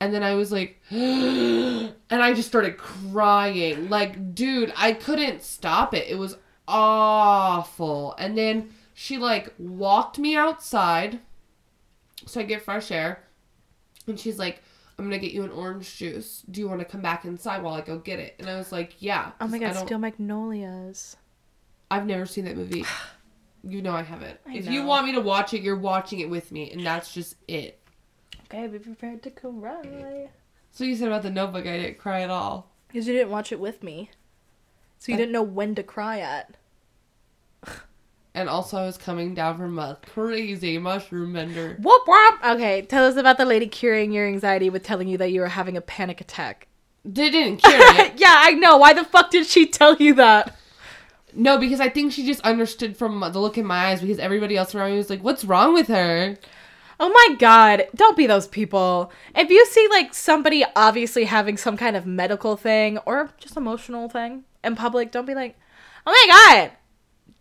And 0.00 0.14
then 0.14 0.22
I 0.22 0.34
was 0.34 0.50
like, 0.52 0.80
and 0.90 1.92
I 2.10 2.32
just 2.34 2.48
started 2.48 2.76
crying. 2.76 3.88
Like, 3.88 4.34
dude, 4.34 4.72
I 4.76 4.92
couldn't 4.92 5.42
stop 5.42 5.94
it. 5.94 6.08
It 6.08 6.18
was 6.18 6.36
awful. 6.66 8.14
And 8.18 8.36
then 8.36 8.70
she 8.94 9.18
like 9.18 9.54
walked 9.58 10.18
me 10.18 10.36
outside 10.36 11.20
so 12.26 12.40
I 12.40 12.44
get 12.44 12.62
fresh 12.62 12.90
air. 12.90 13.24
And 14.06 14.18
she's 14.18 14.38
like, 14.38 14.62
I'm 14.98 15.06
gonna 15.06 15.18
get 15.18 15.32
you 15.32 15.44
an 15.44 15.50
orange 15.50 15.96
juice. 15.96 16.42
Do 16.50 16.60
you 16.60 16.68
want 16.68 16.80
to 16.80 16.84
come 16.84 17.00
back 17.00 17.24
inside 17.24 17.62
while 17.62 17.74
I 17.74 17.80
go 17.80 17.98
get 17.98 18.18
it? 18.18 18.36
And 18.38 18.48
I 18.48 18.56
was 18.56 18.72
like, 18.72 18.96
Yeah. 18.98 19.32
Oh 19.40 19.48
my 19.48 19.58
god, 19.58 19.74
Steel 19.74 19.98
Magnolias. 19.98 21.16
I've 21.90 22.06
never 22.06 22.26
seen 22.26 22.44
that 22.44 22.56
movie. 22.56 22.84
You 23.62 23.82
know 23.82 23.92
I 23.92 24.00
haven't. 24.00 24.40
I 24.46 24.54
if 24.54 24.70
you 24.70 24.84
want 24.84 25.04
me 25.04 25.12
to 25.12 25.20
watch 25.20 25.52
it, 25.52 25.60
you're 25.60 25.76
watching 25.76 26.20
it 26.20 26.30
with 26.30 26.50
me, 26.50 26.70
and 26.70 26.82
that's 26.82 27.12
just 27.12 27.36
it. 27.46 27.78
Okay, 28.52 28.66
be 28.66 28.78
prepared 28.80 29.22
to 29.22 29.30
cry. 29.30 30.28
So 30.72 30.82
you 30.84 30.96
said 30.96 31.06
about 31.06 31.22
the 31.22 31.30
Notebook, 31.30 31.66
I 31.66 31.78
didn't 31.78 31.98
cry 31.98 32.22
at 32.22 32.30
all. 32.30 32.68
Because 32.88 33.06
you 33.06 33.12
didn't 33.12 33.30
watch 33.30 33.52
it 33.52 33.60
with 33.60 33.82
me. 33.84 34.10
So 34.98 35.12
you 35.12 35.16
That- 35.16 35.22
didn't 35.22 35.32
know 35.32 35.42
when 35.42 35.74
to 35.76 35.82
cry 35.82 36.18
at. 36.18 36.56
And 38.32 38.48
also, 38.48 38.78
I 38.78 38.86
was 38.86 38.96
coming 38.96 39.34
down 39.34 39.58
from 39.58 39.76
a 39.80 39.98
crazy 40.14 40.78
mushroom 40.78 41.32
bender. 41.32 41.76
Whoop 41.82 42.02
whoop! 42.06 42.34
Okay, 42.46 42.82
tell 42.82 43.04
us 43.04 43.16
about 43.16 43.38
the 43.38 43.44
lady 43.44 43.66
curing 43.66 44.12
your 44.12 44.24
anxiety 44.24 44.70
with 44.70 44.84
telling 44.84 45.08
you 45.08 45.18
that 45.18 45.32
you 45.32 45.40
were 45.40 45.48
having 45.48 45.76
a 45.76 45.80
panic 45.80 46.20
attack. 46.20 46.68
They 47.04 47.28
didn't 47.28 47.56
cure 47.56 47.74
it. 47.76 48.12
yeah, 48.20 48.36
I 48.38 48.52
know. 48.52 48.76
Why 48.76 48.92
the 48.92 49.02
fuck 49.04 49.32
did 49.32 49.46
she 49.48 49.66
tell 49.66 49.96
you 49.96 50.14
that? 50.14 50.56
no, 51.34 51.58
because 51.58 51.80
I 51.80 51.88
think 51.88 52.12
she 52.12 52.24
just 52.24 52.40
understood 52.42 52.96
from 52.96 53.18
the 53.18 53.40
look 53.40 53.58
in 53.58 53.66
my 53.66 53.86
eyes. 53.86 54.00
Because 54.00 54.20
everybody 54.20 54.56
else 54.56 54.76
around 54.76 54.92
me 54.92 54.98
was 54.98 55.10
like, 55.10 55.24
"What's 55.24 55.44
wrong 55.44 55.74
with 55.74 55.88
her?" 55.88 56.36
Oh 57.02 57.08
my 57.08 57.36
god, 57.36 57.88
don't 57.94 58.16
be 58.16 58.26
those 58.26 58.46
people. 58.46 59.10
If 59.34 59.48
you 59.48 59.64
see 59.64 59.88
like 59.88 60.12
somebody 60.12 60.66
obviously 60.76 61.24
having 61.24 61.56
some 61.56 61.78
kind 61.78 61.96
of 61.96 62.04
medical 62.04 62.58
thing 62.58 62.98
or 62.98 63.30
just 63.38 63.56
emotional 63.56 64.10
thing 64.10 64.44
in 64.62 64.76
public, 64.76 65.10
don't 65.10 65.24
be 65.24 65.34
like, 65.34 65.56
"Oh 66.06 66.12
my 66.12 66.66
god. 66.66 66.72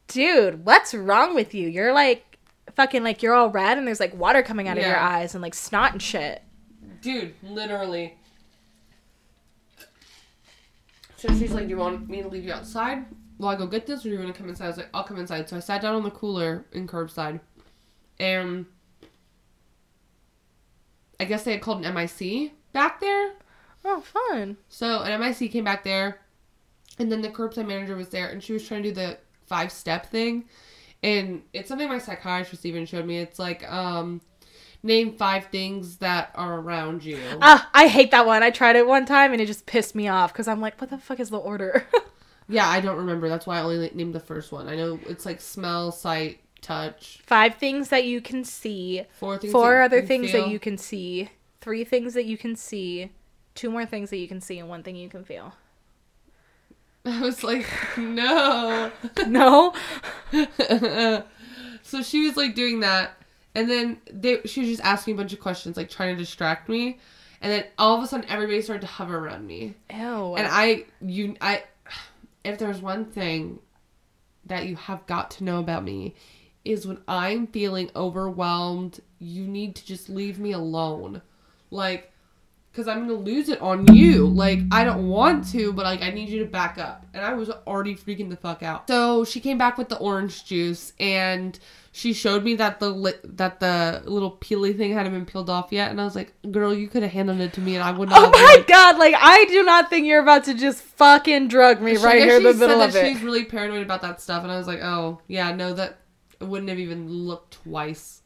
Dude, 0.08 0.66
what's 0.66 0.94
wrong 0.94 1.36
with 1.36 1.54
you? 1.54 1.68
You're 1.68 1.94
like 1.94 2.38
fucking 2.74 3.04
like 3.04 3.22
you're 3.22 3.34
all 3.34 3.50
red 3.50 3.78
and 3.78 3.86
there's 3.86 4.00
like 4.00 4.16
water 4.16 4.42
coming 4.42 4.70
out 4.70 4.78
of 4.78 4.84
your 4.84 4.98
eyes 4.98 5.36
and 5.36 5.42
like 5.42 5.54
snot 5.54 5.92
and 5.92 6.02
shit." 6.02 6.42
Dude, 7.02 7.34
literally. 7.44 8.18
So 11.18 11.28
she's 11.34 11.52
like, 11.52 11.66
"Do 11.66 11.72
you 11.72 11.78
want 11.78 12.10
me 12.10 12.22
to 12.22 12.30
leave 12.30 12.46
you 12.46 12.54
outside 12.54 13.06
while 13.36 13.54
I 13.54 13.58
go 13.58 13.68
get 13.68 13.86
this, 13.86 14.02
or 14.02 14.04
do 14.04 14.12
you 14.12 14.20
want 14.20 14.34
to 14.34 14.40
come 14.40 14.48
inside?" 14.48 14.64
I 14.64 14.68
was 14.70 14.78
like, 14.78 14.90
"I'll 14.94 15.04
come 15.04 15.18
inside." 15.20 15.50
So 15.50 15.58
I 15.58 15.60
sat 15.60 15.82
down 15.82 15.96
on 15.96 16.04
the 16.04 16.12
cooler 16.12 16.64
in 16.72 16.88
curbside, 16.88 17.42
and 18.22 18.66
I 21.20 21.26
guess 21.26 21.44
they 21.44 21.52
had 21.52 21.62
called 21.62 21.86
an 21.86 21.94
MIC 21.94 22.52
back 22.74 23.00
there. 23.00 23.34
Oh, 23.86 24.02
fun. 24.02 24.58
So 24.68 25.02
an 25.02 25.20
MIC 25.20 25.52
came 25.52 25.64
back 25.64 25.84
there, 25.84 26.20
and 26.98 27.12
then 27.12 27.22
the 27.22 27.30
curbside 27.30 27.68
manager 27.68 27.96
was 27.96 28.10
there, 28.10 28.30
and 28.30 28.44
she 28.44 28.54
was 28.54 28.68
trying 28.68 28.84
to 28.84 28.90
do 28.90 28.96
the 28.96 29.18
five 29.46 29.72
step 29.72 30.08
thing, 30.08 30.46
and 31.02 31.44
it's 31.54 31.70
something 31.70 31.88
my 31.88 32.00
psychiatrist 32.00 32.66
even 32.66 32.86
showed 32.86 33.06
me. 33.06 33.20
It's 33.20 33.40
like, 33.40 33.70
um, 33.72 34.22
name 34.84 35.14
five 35.14 35.46
things 35.48 35.98
that 35.98 36.32
are 36.36 36.60
around 36.60 37.04
you. 37.04 37.20
Ah, 37.42 37.70
I 37.74 37.88
hate 37.88 38.12
that 38.12 38.26
one. 38.26 38.44
I 38.44 38.50
tried 38.50 38.76
it 38.76 38.88
one 38.88 39.06
time 39.06 39.32
and 39.32 39.42
it 39.42 39.46
just 39.46 39.66
pissed 39.66 39.96
me 39.96 40.08
off 40.08 40.32
because 40.32 40.48
I'm 40.48 40.62
like, 40.62 40.80
what 40.80 40.90
the 40.90 40.98
fuck 40.98 41.20
is 41.20 41.30
the 41.30 41.38
order? 41.38 41.86
Yeah, 42.52 42.68
I 42.68 42.82
don't 42.82 42.98
remember. 42.98 43.30
That's 43.30 43.46
why 43.46 43.60
I 43.60 43.62
only 43.62 43.92
named 43.94 44.16
the 44.16 44.20
first 44.20 44.52
one. 44.52 44.68
I 44.68 44.76
know 44.76 45.00
it's 45.08 45.24
like 45.24 45.40
smell, 45.40 45.92
sight, 45.92 46.40
touch. 46.62 47.20
Five 47.26 47.56
things 47.56 47.90
that 47.90 48.06
you 48.06 48.22
can 48.22 48.44
see. 48.44 49.04
Four 49.20 49.38
things. 49.38 49.52
Four 49.52 49.82
other 49.82 50.02
things 50.02 50.32
feel. 50.32 50.44
that 50.44 50.52
you 50.52 50.60
can 50.60 50.78
see. 50.78 51.30
Three 51.62 51.84
things 51.84 52.14
that 52.14 52.26
you 52.26 52.38
can 52.38 52.56
see. 52.56 53.12
Two 53.56 53.70
more 53.70 53.86
things 53.86 54.10
that 54.10 54.18
you 54.18 54.28
can 54.28 54.42
see 54.42 54.60
and 54.60 54.70
one 54.70 54.84
thing 54.84 54.96
you 54.96 55.10
can 55.10 55.24
feel. 55.24 55.54
I 57.06 57.22
was 57.22 57.44
like, 57.44 57.66
no. 57.98 58.92
no? 59.28 59.74
so 61.82 62.04
she 62.04 62.26
was 62.26 62.38
like 62.38 62.56
doing 62.56 62.82
that, 62.82 63.18
and 63.56 63.70
then 63.70 64.02
they 64.12 64.42
she 64.46 64.62
was 64.62 64.70
just 64.70 64.84
asking 64.84 65.16
a 65.16 65.18
bunch 65.18 65.34
of 65.34 65.40
questions, 65.40 65.78
like 65.78 65.90
trying 65.90 66.16
to 66.16 66.22
distract 66.22 66.70
me, 66.70 67.00
and 67.42 67.52
then 67.52 67.66
all 67.78 67.98
of 67.98 68.04
a 68.04 68.08
sudden 68.08 68.30
everybody 68.30 68.62
started 68.62 68.82
to 68.82 68.88
hover 68.88 69.18
around 69.18 69.48
me, 69.48 69.76
Ew. 69.92 70.36
and 70.36 70.48
I 70.50 70.86
you 71.02 71.36
I 71.42 71.64
if 72.44 72.60
there's 72.60 72.82
one 72.82 73.06
thing 73.06 73.60
that 74.46 74.68
you 74.68 74.76
have 74.76 75.06
got 75.08 75.32
to 75.32 75.44
know 75.44 75.60
about 75.60 75.84
me 75.84 76.16
is 76.66 76.86
when 76.86 77.00
I'm 77.08 77.48
feeling 77.48 77.90
overwhelmed, 77.96 79.00
you 79.20 79.48
need 79.48 79.76
to 79.76 79.86
just 79.86 80.10
leave 80.10 80.40
me 80.40 80.52
alone. 80.52 81.22
Like 81.72 82.12
because 82.72 82.88
I'm 82.88 83.08
gonna 83.08 83.20
lose 83.20 83.50
it 83.50 83.62
on 83.62 83.94
you. 83.96 84.28
Like 84.28 84.60
I 84.72 84.84
don't 84.84 85.08
want 85.08 85.50
to, 85.52 85.74
but 85.74 85.86
like 85.86 86.02
I 86.02 86.12
need 86.12 86.30
you 86.30 86.40
to 86.40 86.46
back 86.46 86.78
up. 86.78 87.06
And 87.14 87.24
I 87.24 87.34
was 87.34 87.50
already 87.50 87.96
freaking 87.96 88.30
the 88.30 88.38
fuck 88.38 88.64
out. 88.64 88.88
So 88.88 89.26
she 89.26 89.40
came 89.40 89.58
back 89.58 89.78
with 89.78 89.90
the 89.90 89.98
orange 89.98 90.46
juice 90.46 90.94
and 91.00 91.60
she 91.92 92.14
showed 92.14 92.44
me 92.44 92.56
that 92.56 92.80
the 92.80 92.90
li- 92.90 93.14
that 93.24 93.60
the 93.60 94.04
little 94.06 94.32
peely 94.32 94.78
thing 94.78 94.94
hadn't 94.94 95.12
been 95.12 95.26
peeled 95.26 95.50
off 95.50 95.70
yet, 95.72 95.90
and 95.90 96.00
I 96.00 96.06
was 96.06 96.16
like, 96.16 96.34
"Girl, 96.52 96.74
you 96.74 96.88
could 96.88 97.02
have 97.02 97.12
handed 97.12 97.42
it 97.42 97.54
to 97.54 97.62
me, 97.62 97.76
and 97.76 97.84
I 97.84 97.92
would 97.92 98.10
not." 98.10 98.28
Oh 98.28 98.30
my 98.32 98.64
god, 98.68 99.00
like 99.00 99.16
I 99.18 99.46
do 99.46 99.64
not 99.64 99.90
think 99.90 100.06
you're 100.06 100.22
about 100.22 100.44
to 100.46 100.54
just 100.54 100.82
fucking 100.84 101.48
drug 101.48 101.82
me 101.82 101.98
She- 101.98 102.04
right 102.04 102.22
here 102.22 102.38
in 102.38 102.44
the 102.44 102.54
middle 102.54 102.80
of 102.82 102.96
it. 102.96 103.06
She's 103.06 103.24
really 103.24 103.44
paranoid 103.44 103.82
about 103.82 104.04
that 104.04 104.22
stuff, 104.22 104.44
and 104.44 104.52
I 104.52 104.58
was 104.58 104.68
like, 104.68 104.82
"Oh, 104.84 105.20
yeah, 105.28 105.52
no, 105.52 105.74
that 105.74 105.98
wouldn't 106.42 106.70
have 106.70 106.80
even 106.80 107.10
looked 107.10 107.64
twice." 107.64 108.22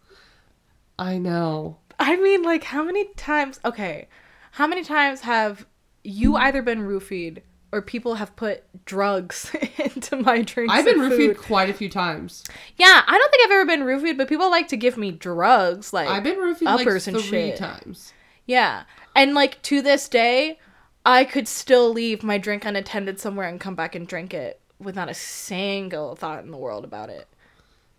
I 0.98 1.18
know. 1.18 1.78
I 2.00 2.16
mean, 2.18 2.44
like, 2.44 2.66
how 2.66 2.84
many 2.84 3.06
times? 3.16 3.60
Okay, 3.66 4.08
how 4.52 4.68
many 4.68 4.84
times 4.84 5.22
have 5.22 5.66
you 6.04 6.36
either 6.36 6.62
been 6.62 6.80
roofied 6.80 7.42
or 7.72 7.82
people 7.82 8.16
have 8.16 8.36
put 8.36 8.64
drugs 8.86 9.52
into 9.78 10.18
my 10.18 10.42
drinks? 10.42 10.74
I've 10.74 10.86
been 10.86 11.02
and 11.02 11.12
roofied 11.12 11.38
quite 11.38 11.70
a 11.70 11.74
few 11.74 11.90
times. 11.90 12.44
Yeah, 12.78 13.02
I 13.08 13.18
don't 13.18 13.32
think 13.32 13.46
I've 13.46 13.52
ever 13.52 13.66
been 13.66 13.82
roofied, 13.82 14.18
but 14.18 14.28
people 14.28 14.50
like 14.52 14.68
to 14.70 14.78
give 14.78 14.98
me 14.98 15.12
drugs, 15.12 15.94
like 15.94 16.08
I've 16.08 16.24
been 16.24 16.38
roofied 16.38 16.64
like 16.64 16.82
uppers 16.82 17.08
and 17.08 17.18
three 17.18 17.50
shit. 17.50 17.58
times. 17.58 18.14
yeah, 18.46 18.84
and 19.16 19.34
like 19.34 19.62
to 19.64 19.82
this 19.82 20.08
day, 20.08 20.60
I 21.06 21.26
could 21.26 21.48
still 21.48 21.92
leave 21.92 22.24
my 22.24 22.38
drink 22.38 22.66
unattended 22.66 23.20
somewhere 23.20 23.48
and 23.48 23.60
come 23.60 23.76
back 23.76 23.96
and 23.96 24.08
drink 24.08 24.34
it 24.34 24.60
with 24.80 24.96
not 24.96 25.10
a 25.10 25.14
single 25.14 26.16
thought 26.16 26.44
in 26.44 26.52
the 26.52 26.58
world 26.58 26.84
about 26.84 27.10
it. 27.10 27.28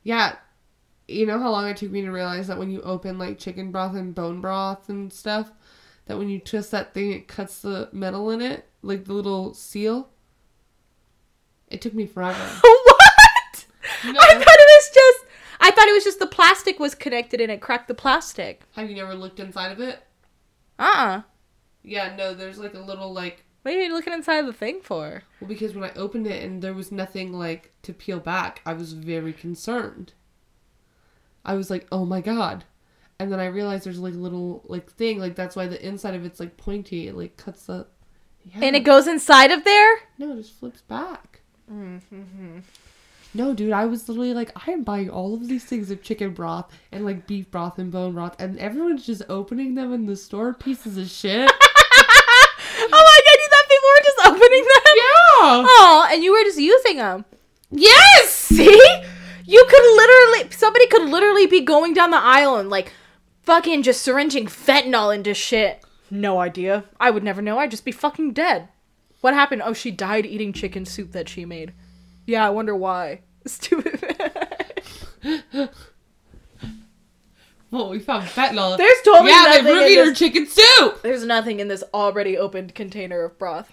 Yeah. 0.04 0.36
You 1.08 1.26
know 1.26 1.38
how 1.38 1.50
long 1.50 1.68
it 1.68 1.76
took 1.76 1.90
me 1.90 2.02
to 2.02 2.10
realize 2.10 2.46
that 2.46 2.58
when 2.58 2.70
you 2.70 2.80
open 2.82 3.18
like 3.18 3.38
chicken 3.38 3.72
broth 3.72 3.94
and 3.96 4.14
bone 4.14 4.40
broth 4.40 4.88
and 4.88 5.12
stuff, 5.12 5.50
that 6.06 6.16
when 6.16 6.28
you 6.28 6.38
twist 6.38 6.70
that 6.70 6.94
thing, 6.94 7.12
it 7.12 7.26
cuts 7.26 7.60
the 7.62 7.88
metal 7.92 8.30
in 8.30 8.40
it, 8.40 8.66
like 8.82 9.04
the 9.04 9.12
little 9.12 9.52
seal. 9.54 10.10
It 11.68 11.80
took 11.80 11.94
me 11.94 12.06
forever. 12.06 12.38
what? 12.60 13.66
No. 14.04 14.12
I 14.20 14.34
thought 14.34 14.40
it 14.40 14.46
was 14.46 14.90
just. 14.94 15.24
I 15.60 15.70
thought 15.70 15.88
it 15.88 15.94
was 15.94 16.04
just 16.04 16.18
the 16.18 16.26
plastic 16.26 16.78
was 16.78 16.94
connected 16.94 17.40
and 17.40 17.50
it 17.50 17.60
cracked 17.60 17.88
the 17.88 17.94
plastic. 17.94 18.62
Have 18.72 18.90
you 18.90 18.96
never 18.96 19.14
looked 19.14 19.40
inside 19.40 19.72
of 19.72 19.80
it? 19.80 20.02
Uh 20.78 20.92
uh 20.94 21.22
Yeah, 21.82 22.14
no. 22.16 22.34
There's 22.34 22.58
like 22.58 22.74
a 22.74 22.80
little 22.80 23.12
like 23.12 23.43
What 23.64 23.72
are 23.72 23.80
you 23.80 23.94
looking 23.94 24.12
inside 24.12 24.46
the 24.46 24.52
thing 24.52 24.82
for? 24.82 25.22
well 25.40 25.48
because 25.48 25.74
when 25.74 25.88
I 25.88 25.94
opened 25.94 26.26
it 26.26 26.44
and 26.44 26.60
there 26.60 26.74
was 26.74 26.92
nothing 26.92 27.32
like 27.32 27.72
to 27.82 27.94
peel 27.94 28.20
back, 28.20 28.60
I 28.66 28.74
was 28.74 28.92
very 28.92 29.32
concerned. 29.32 30.12
I 31.46 31.54
was 31.54 31.70
like, 31.70 31.86
oh 31.90 32.04
my 32.04 32.20
god. 32.20 32.64
And 33.18 33.32
then 33.32 33.40
I 33.40 33.46
realized 33.46 33.86
there's 33.86 33.98
like 33.98 34.12
a 34.12 34.18
little 34.18 34.62
like 34.66 34.90
thing 34.92 35.18
like 35.18 35.34
that's 35.34 35.56
why 35.56 35.66
the 35.66 35.82
inside 35.82 36.14
of 36.14 36.26
it's 36.26 36.40
like 36.40 36.58
pointy. 36.58 37.08
It 37.08 37.16
like 37.16 37.38
cuts 37.38 37.64
the. 37.64 37.86
Yeah. 38.44 38.66
And 38.66 38.76
it 38.76 38.80
goes 38.80 39.06
inside 39.06 39.50
of 39.50 39.64
there? 39.64 39.96
No, 40.18 40.32
it 40.34 40.42
just 40.42 40.58
flips 40.58 40.82
back. 40.82 41.40
Mm-hmm. 41.72 42.58
No, 43.32 43.54
dude, 43.54 43.72
I 43.72 43.86
was 43.86 44.06
literally 44.08 44.34
like, 44.34 44.52
I 44.54 44.72
am 44.72 44.84
buying 44.84 45.08
all 45.08 45.32
of 45.32 45.48
these 45.48 45.64
things 45.64 45.90
of 45.90 46.02
chicken 46.02 46.34
broth 46.34 46.70
and 46.92 47.04
like 47.04 47.26
beef 47.26 47.50
broth 47.50 47.78
and 47.78 47.90
bone 47.90 48.12
broth, 48.12 48.38
and 48.38 48.58
everyone's 48.58 49.06
just 49.06 49.22
opening 49.28 49.74
them 49.74 49.92
in 49.94 50.06
the 50.06 50.16
store, 50.16 50.52
pieces 50.52 50.98
of 50.98 51.08
shit. 51.08 51.50
oh 52.76 52.88
my 52.90 53.20
god, 53.24 53.38
you 53.40 53.48
thought 53.50 53.68
people 53.68 53.88
were 53.88 54.04
just 54.04 54.13
opening 54.24 54.40
them? 54.40 54.82
yeah. 54.96 55.64
Oh, 55.66 56.08
and 56.10 56.22
you 56.22 56.32
were 56.32 56.42
just 56.44 56.58
using 56.58 56.98
them. 56.98 57.24
Yes. 57.70 58.30
See? 58.30 58.80
You 59.46 59.66
could 59.68 59.96
literally, 59.96 60.50
somebody 60.52 60.86
could 60.86 61.08
literally 61.08 61.46
be 61.46 61.60
going 61.60 61.92
down 61.92 62.10
the 62.10 62.16
aisle 62.16 62.56
and 62.56 62.70
like 62.70 62.92
fucking 63.42 63.82
just 63.82 64.02
syringing 64.02 64.46
fentanyl 64.46 65.14
into 65.14 65.34
shit. 65.34 65.84
No 66.10 66.40
idea. 66.40 66.84
I 66.98 67.10
would 67.10 67.22
never 67.22 67.42
know. 67.42 67.58
I'd 67.58 67.70
just 67.70 67.84
be 67.84 67.92
fucking 67.92 68.32
dead. 68.32 68.68
What 69.20 69.34
happened? 69.34 69.62
Oh, 69.64 69.72
she 69.72 69.90
died 69.90 70.26
eating 70.26 70.52
chicken 70.52 70.84
soup 70.84 71.12
that 71.12 71.28
she 71.28 71.44
made. 71.44 71.72
Yeah, 72.26 72.46
I 72.46 72.50
wonder 72.50 72.74
why. 72.74 73.20
Stupid. 73.46 74.00
Well, 77.74 77.88
we 77.90 77.98
found 77.98 78.26
fentanyl. 78.26 78.78
There's 78.78 79.02
totally 79.04 79.30
yeah, 79.30 79.46
they 79.46 79.62
nothing 79.62 79.66
in 79.66 79.94
ruined 79.96 80.08
her 80.08 80.14
chicken 80.14 80.46
soup. 80.46 81.02
There's 81.02 81.24
nothing 81.24 81.58
in 81.58 81.66
this 81.66 81.82
already 81.92 82.38
opened 82.38 82.72
container 82.72 83.24
of 83.24 83.36
broth. 83.36 83.72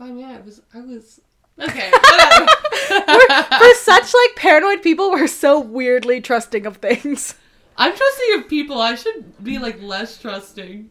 Oh 0.00 0.16
yeah, 0.16 0.36
it 0.36 0.44
was. 0.44 0.62
I 0.74 0.80
was. 0.80 1.20
Okay. 1.60 1.90
We're, 2.90 3.42
for 3.42 3.74
such 3.74 4.14
like 4.14 4.36
paranoid 4.36 4.82
people, 4.82 5.10
we're 5.10 5.26
so 5.26 5.58
weirdly 5.60 6.20
trusting 6.20 6.64
of 6.66 6.76
things. 6.76 7.34
I'm 7.76 7.94
trusting 7.94 8.38
of 8.38 8.48
people. 8.48 8.80
I 8.80 8.94
should 8.94 9.44
be 9.44 9.58
like 9.58 9.82
less 9.82 10.18
trusting. 10.18 10.88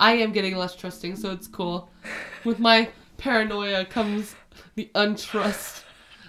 I 0.00 0.12
am 0.12 0.32
getting 0.32 0.56
less 0.56 0.74
trusting, 0.74 1.16
so 1.16 1.32
it's 1.32 1.46
cool. 1.46 1.90
With 2.44 2.58
my 2.58 2.88
paranoia 3.18 3.84
comes 3.84 4.34
the 4.74 4.90
untrust. 4.94 5.82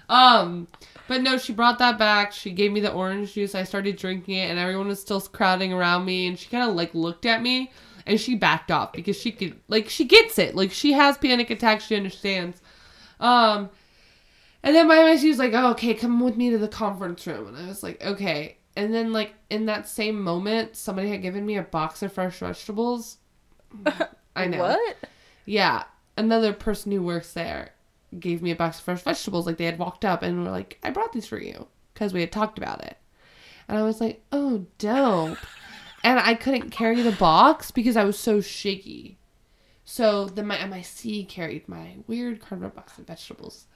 Um, 0.08 0.68
but 1.06 1.22
no, 1.22 1.38
she 1.38 1.52
brought 1.52 1.78
that 1.78 1.98
back. 1.98 2.32
She 2.32 2.50
gave 2.50 2.72
me 2.72 2.80
the 2.80 2.92
orange 2.92 3.34
juice. 3.34 3.54
I 3.54 3.64
started 3.64 3.96
drinking 3.96 4.34
it, 4.34 4.50
and 4.50 4.58
everyone 4.58 4.88
was 4.88 5.00
still 5.00 5.20
crowding 5.20 5.72
around 5.72 6.04
me. 6.04 6.26
And 6.26 6.38
she 6.38 6.48
kind 6.48 6.68
of 6.68 6.76
like 6.76 6.94
looked 6.94 7.26
at 7.26 7.42
me, 7.42 7.70
and 8.06 8.20
she 8.20 8.34
backed 8.34 8.70
off 8.70 8.92
because 8.92 9.20
she 9.20 9.32
could 9.32 9.58
like 9.68 9.88
she 9.88 10.04
gets 10.04 10.38
it. 10.38 10.54
Like 10.54 10.72
she 10.72 10.92
has 10.92 11.18
panic 11.18 11.50
attacks. 11.50 11.86
She 11.86 11.96
understands. 11.96 12.60
Um, 13.18 13.70
and 14.62 14.74
then 14.74 14.88
my 14.88 15.16
she 15.16 15.28
was 15.28 15.38
like, 15.38 15.52
oh, 15.54 15.70
"Okay, 15.72 15.94
come 15.94 16.20
with 16.20 16.36
me 16.36 16.50
to 16.50 16.58
the 16.58 16.68
conference 16.68 17.26
room," 17.26 17.48
and 17.48 17.56
I 17.56 17.66
was 17.66 17.82
like, 17.82 18.02
"Okay." 18.04 18.56
And 18.76 18.94
then 18.94 19.12
like 19.12 19.34
in 19.48 19.66
that 19.66 19.88
same 19.88 20.22
moment, 20.22 20.76
somebody 20.76 21.10
had 21.10 21.22
given 21.22 21.46
me 21.46 21.56
a 21.56 21.62
box 21.62 22.02
of 22.02 22.12
fresh 22.12 22.38
vegetables. 22.38 23.18
I 24.36 24.46
know. 24.46 24.58
What? 24.58 24.96
Yeah, 25.44 25.84
another 26.16 26.52
person 26.52 26.92
who 26.92 27.02
works 27.02 27.32
there 27.32 27.72
gave 28.18 28.42
me 28.42 28.50
a 28.50 28.56
box 28.56 28.78
of 28.78 28.84
fresh 28.84 29.02
vegetables. 29.02 29.46
Like 29.46 29.56
they 29.56 29.64
had 29.64 29.78
walked 29.78 30.04
up 30.04 30.22
and 30.22 30.44
were 30.44 30.50
like, 30.50 30.78
"I 30.82 30.90
brought 30.90 31.12
these 31.12 31.26
for 31.26 31.40
you," 31.40 31.66
because 31.94 32.12
we 32.12 32.20
had 32.20 32.32
talked 32.32 32.58
about 32.58 32.84
it. 32.84 32.96
And 33.68 33.78
I 33.78 33.82
was 33.82 34.00
like, 34.00 34.22
"Oh, 34.32 34.66
dope." 34.78 35.38
And 36.04 36.18
I 36.18 36.34
couldn't 36.34 36.70
carry 36.70 37.00
the 37.02 37.12
box 37.12 37.70
because 37.70 37.96
I 37.96 38.04
was 38.04 38.18
so 38.18 38.40
shaky. 38.40 39.18
So 39.84 40.26
then 40.26 40.46
my 40.46 40.64
MIC 40.66 41.28
carried 41.28 41.68
my 41.68 41.96
weird 42.06 42.40
cardboard 42.40 42.74
box 42.74 42.96
of 42.98 43.06
vegetables 43.06 43.66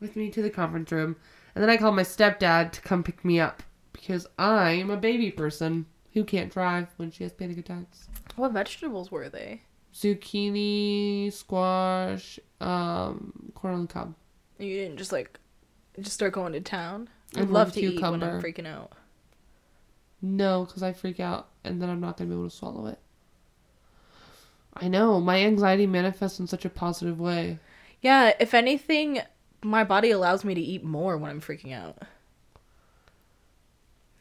with 0.00 0.14
me 0.16 0.30
to 0.30 0.42
the 0.42 0.50
conference 0.50 0.92
room, 0.92 1.16
and 1.54 1.62
then 1.62 1.70
I 1.70 1.76
called 1.76 1.96
my 1.96 2.02
stepdad 2.02 2.72
to 2.72 2.80
come 2.80 3.02
pick 3.02 3.24
me 3.24 3.40
up 3.40 3.62
because 3.92 4.26
I'm 4.38 4.90
a 4.90 4.96
baby 4.96 5.30
person 5.30 5.86
who 6.12 6.24
can't 6.24 6.52
drive 6.52 6.88
when 6.96 7.10
she 7.10 7.24
has 7.24 7.32
panic 7.32 7.58
attacks 7.58 8.08
What 8.36 8.52
vegetables 8.52 9.10
were 9.10 9.28
they? 9.28 9.62
zucchini, 9.92 11.32
squash, 11.32 12.38
um, 12.60 13.52
corn 13.54 13.74
on 13.74 13.82
the 13.82 13.92
cob. 13.92 14.14
You 14.58 14.74
didn't 14.74 14.96
just 14.98 15.12
like 15.12 15.38
just 15.98 16.14
start 16.14 16.32
going 16.32 16.52
to 16.52 16.60
town. 16.60 17.08
I'd 17.36 17.50
love 17.50 17.72
to 17.74 17.80
eat 17.80 18.00
when 18.00 18.22
I'm 18.22 18.40
cucumber. 18.40 18.42
freaking 18.42 18.66
out. 18.66 18.92
No, 20.24 20.64
because 20.64 20.82
I 20.82 20.94
freak 20.94 21.20
out 21.20 21.48
and 21.64 21.82
then 21.82 21.90
I'm 21.90 22.00
not 22.00 22.16
gonna 22.16 22.28
be 22.28 22.34
able 22.34 22.48
to 22.48 22.56
swallow 22.56 22.86
it. 22.86 22.98
I 24.72 24.88
know 24.88 25.20
my 25.20 25.40
anxiety 25.40 25.86
manifests 25.86 26.40
in 26.40 26.46
such 26.46 26.64
a 26.64 26.70
positive 26.70 27.20
way. 27.20 27.58
Yeah, 28.00 28.32
if 28.40 28.54
anything, 28.54 29.20
my 29.62 29.84
body 29.84 30.10
allows 30.10 30.42
me 30.42 30.54
to 30.54 30.60
eat 30.60 30.82
more 30.82 31.18
when 31.18 31.30
I'm 31.30 31.42
freaking 31.42 31.74
out. 31.74 31.98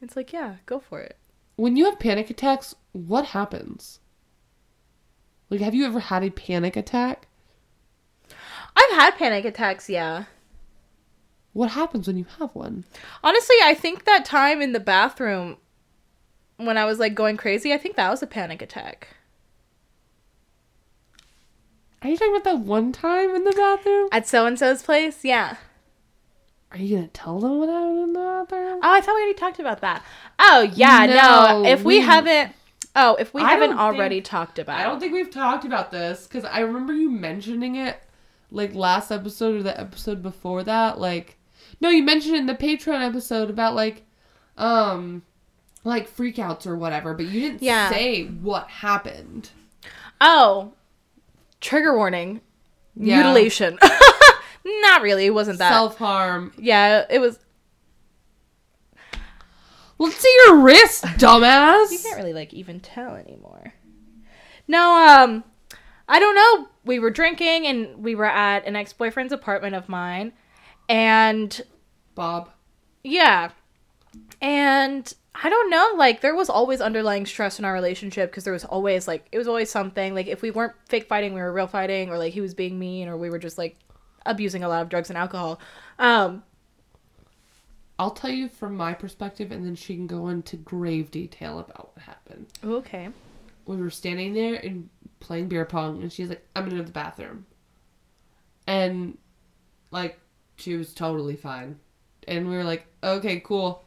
It's 0.02 0.18
like, 0.18 0.34
yeah, 0.34 0.58
go 0.66 0.78
for 0.78 1.00
it. 1.00 1.16
When 1.56 1.78
you 1.78 1.86
have 1.86 2.00
panic 2.00 2.30
attacks, 2.30 2.76
what 2.92 3.28
happens? 3.28 4.02
Like, 5.50 5.62
have 5.62 5.74
you 5.74 5.86
ever 5.86 6.02
had 6.02 6.22
a 6.22 6.32
panic 6.32 6.76
attack? 6.76 7.28
I've 8.76 8.92
had 8.92 9.16
panic 9.16 9.46
attacks, 9.46 9.90
yeah. 9.90 10.26
What 11.54 11.72
happens 11.72 12.08
when 12.08 12.18
you 12.18 12.26
have 12.40 12.54
one? 12.54 12.84
Honestly, 13.24 13.56
I 13.64 13.74
think 13.74 14.04
that 14.04 14.26
time 14.26 14.62
in 14.62 14.74
the 14.74 14.82
bathroom 14.82 15.58
when 16.58 16.78
I 16.78 16.86
was 16.86 17.00
like 17.00 17.16
going 17.16 17.38
crazy, 17.38 17.74
I 17.74 17.78
think 17.78 17.96
that 17.96 18.10
was 18.10 18.22
a 18.24 18.28
panic 18.28 18.62
attack. 18.62 19.10
Are 22.02 22.10
you 22.10 22.18
talking 22.18 22.36
about 22.36 22.44
that 22.44 22.60
one 22.60 22.92
time 22.92 23.34
in 23.34 23.44
the 23.46 23.54
bathroom? 23.54 24.10
At 24.12 24.28
so 24.28 24.46
and 24.46 24.60
so's 24.60 24.84
place? 24.84 25.24
Yeah. 25.24 25.56
Are 26.72 26.78
you 26.78 26.96
gonna 26.98 27.08
tell 27.08 27.40
them 27.40 27.60
what 27.60 27.70
happened 27.70 28.00
in 28.00 28.14
the 28.14 28.20
bathroom? 28.20 28.80
Oh, 28.84 28.92
I 28.94 29.00
thought 29.00 29.16
we 29.16 29.22
already 29.22 29.34
talked 29.40 29.60
about 29.60 29.82
that. 29.82 30.04
Oh, 30.40 30.70
yeah, 30.74 31.06
no. 31.06 31.62
No, 31.64 31.70
If 31.70 31.84
we, 31.84 32.00
we- 32.00 32.02
haven't 32.06 32.54
Oh, 32.96 33.16
if 33.16 33.34
we 33.34 33.42
I 33.42 33.50
haven't 33.52 33.78
already 33.78 34.18
think- 34.18 34.26
talked 34.26 34.60
about 34.60 34.80
I 34.80 34.84
don't 34.84 35.00
think 35.00 35.14
we've 35.14 35.32
talked 35.32 35.66
about 35.66 35.90
this 35.92 36.28
because 36.28 36.46
I 36.46 36.60
remember 36.60 36.94
you 36.94 37.10
mentioning 37.10 37.76
it 37.76 38.00
like 38.52 38.76
last 38.76 39.12
episode 39.12 39.56
or 39.56 39.64
the 39.64 39.80
episode 39.80 40.22
before 40.22 40.64
that. 40.64 41.00
Like, 41.00 41.38
no, 41.82 41.90
you 41.90 42.04
mentioned 42.04 42.36
it 42.36 42.40
in 42.40 42.46
the 42.46 42.54
Patreon 42.54 43.02
episode 43.08 43.50
about 43.50 43.74
like, 43.74 44.04
um, 44.58 45.24
like 45.84 46.10
freakouts 46.16 46.66
or 46.68 46.76
whatever, 46.78 47.14
but 47.14 47.26
you 47.26 47.42
didn't 47.42 47.62
Yeah. 47.62 47.90
say 47.90 48.26
what 48.26 48.68
happened. 48.70 49.50
Oh. 50.22 50.74
Trigger 51.62 51.96
warning. 51.96 52.42
Yeah. 52.96 53.18
Mutilation. 53.18 53.78
Not 54.66 55.02
really. 55.02 55.26
It 55.26 55.34
wasn't 55.34 55.58
that. 55.60 55.72
Self 55.72 55.98
harm. 55.98 56.54
yeah, 56.58 57.06
it 57.10 57.20
was 57.20 57.40
Let's 60.00 60.16
see 60.18 60.36
your 60.48 60.58
wrist, 60.58 61.04
dumbass. 61.18 61.92
You 61.92 62.00
can't 62.00 62.18
really 62.18 62.34
like 62.34 62.54
even 62.54 62.80
tell 62.80 63.16
anymore. 63.16 63.74
No, 64.68 64.96
um, 64.98 65.44
I 66.10 66.20
don't 66.20 66.36
know. 66.36 66.68
We 66.84 67.00
were 67.00 67.12
drinking 67.12 67.68
and 67.68 68.04
we 68.04 68.16
were 68.16 68.26
at 68.26 68.66
an 68.66 68.76
ex 68.76 68.92
boyfriend's 68.92 69.32
apartment 69.32 69.76
of 69.76 69.88
mine, 69.88 70.34
and 70.90 71.62
Bob. 72.16 72.50
yeah, 73.04 73.52
and 74.42 75.14
I 75.36 75.50
don't 75.50 75.70
know. 75.70 75.94
Like 75.98 76.22
there 76.22 76.36
was 76.36 76.50
always 76.50 76.80
underlying 76.80 77.26
stress 77.26 77.60
in 77.60 77.66
our 77.66 77.74
relationship 77.74 78.30
because 78.32 78.44
there 78.44 78.54
was 78.54 78.66
always 78.66 79.08
like 79.08 79.28
it 79.32 79.38
was 79.38 79.48
always 79.48 79.70
something. 79.72 80.14
Like 80.14 80.28
if 80.28 80.42
we 80.42 80.52
weren't 80.52 80.74
fake 80.88 81.08
fighting, 81.08 81.34
we 81.34 81.42
were 81.42 81.52
real 81.52 81.68
fighting, 81.68 82.10
or 82.10 82.18
like 82.18 82.34
he 82.34 82.42
was 82.42 82.54
being 82.54 82.78
mean, 82.78 83.08
or 83.08 83.18
we 83.18 83.30
were 83.30 83.40
just 83.40 83.58
like 83.58 83.78
abusing 84.26 84.64
a 84.64 84.70
lot 84.70 84.82
of 84.82 84.90
drugs 84.90 85.10
and 85.10 85.18
alcohol. 85.18 85.60
Um, 86.00 86.44
I'll 88.00 88.12
tell 88.12 88.32
you 88.32 88.48
from 88.50 88.76
my 88.76 88.94
perspective, 88.94 89.52
and 89.52 89.66
then 89.66 89.76
she 89.76 89.96
can 89.96 90.08
go 90.08 90.28
into 90.30 90.56
grave 90.58 91.12
detail 91.12 91.60
about 91.60 91.96
what 91.96 92.06
happened. 92.06 92.48
okay. 92.64 93.10
We 93.66 93.78
were 93.78 93.90
standing 93.90 94.34
there 94.34 94.56
and 94.56 94.90
playing 95.20 95.48
beer 95.48 95.64
pong, 95.66 96.02
and 96.02 96.12
she's 96.12 96.30
like, 96.30 96.46
"I'm 96.56 96.64
gonna 96.64 96.76
go 96.76 96.82
to 96.82 96.88
the 96.88 96.92
bathroom," 96.92 97.46
and 98.68 99.18
like 99.90 100.20
she 100.58 100.76
was 100.76 100.94
totally 100.94 101.36
fine, 101.38 101.80
and 102.28 102.50
we 102.50 102.56
were 102.56 102.64
like, 102.64 102.86
"Okay, 103.02 103.40
cool," 103.40 103.84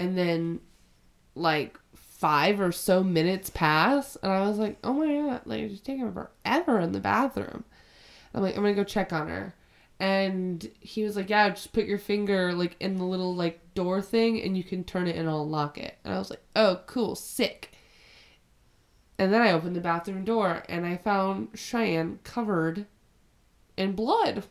and 0.00 0.18
then 0.18 0.60
like 1.36 1.78
five 1.94 2.60
or 2.60 2.72
so 2.72 3.04
minutes 3.04 3.50
pass, 3.50 4.16
and 4.16 4.32
I 4.32 4.48
was 4.48 4.58
like, 4.58 4.78
"Oh 4.82 4.94
my 4.94 5.06
god, 5.06 5.42
like 5.44 5.60
it's 5.60 5.80
taking 5.80 6.12
forever 6.12 6.80
in 6.80 6.92
the 6.92 7.00
bathroom." 7.00 7.64
I'm 8.34 8.42
like, 8.42 8.56
"I'm 8.56 8.62
gonna 8.62 8.74
go 8.74 8.82
check 8.82 9.12
on 9.12 9.28
her." 9.28 9.54
And 10.00 10.68
he 10.80 11.04
was 11.04 11.14
like, 11.16 11.30
"Yeah, 11.30 11.50
just 11.50 11.72
put 11.72 11.84
your 11.84 11.98
finger 11.98 12.52
like 12.52 12.76
in 12.80 12.96
the 12.96 13.04
little 13.04 13.34
like 13.34 13.74
door 13.74 14.02
thing, 14.02 14.42
and 14.42 14.56
you 14.56 14.64
can 14.64 14.82
turn 14.82 15.06
it 15.06 15.16
and 15.16 15.28
I'll 15.28 15.48
lock 15.48 15.78
it." 15.78 15.98
And 16.04 16.14
I 16.14 16.18
was 16.18 16.30
like, 16.30 16.42
"Oh, 16.56 16.80
cool, 16.86 17.14
sick." 17.14 17.72
And 19.18 19.32
then 19.32 19.42
I 19.42 19.52
opened 19.52 19.76
the 19.76 19.80
bathroom 19.80 20.24
door 20.24 20.62
and 20.68 20.86
I 20.86 20.96
found 20.96 21.50
Cheyenne 21.54 22.20
covered 22.24 22.86
in 23.76 23.92
blood. 23.92 24.44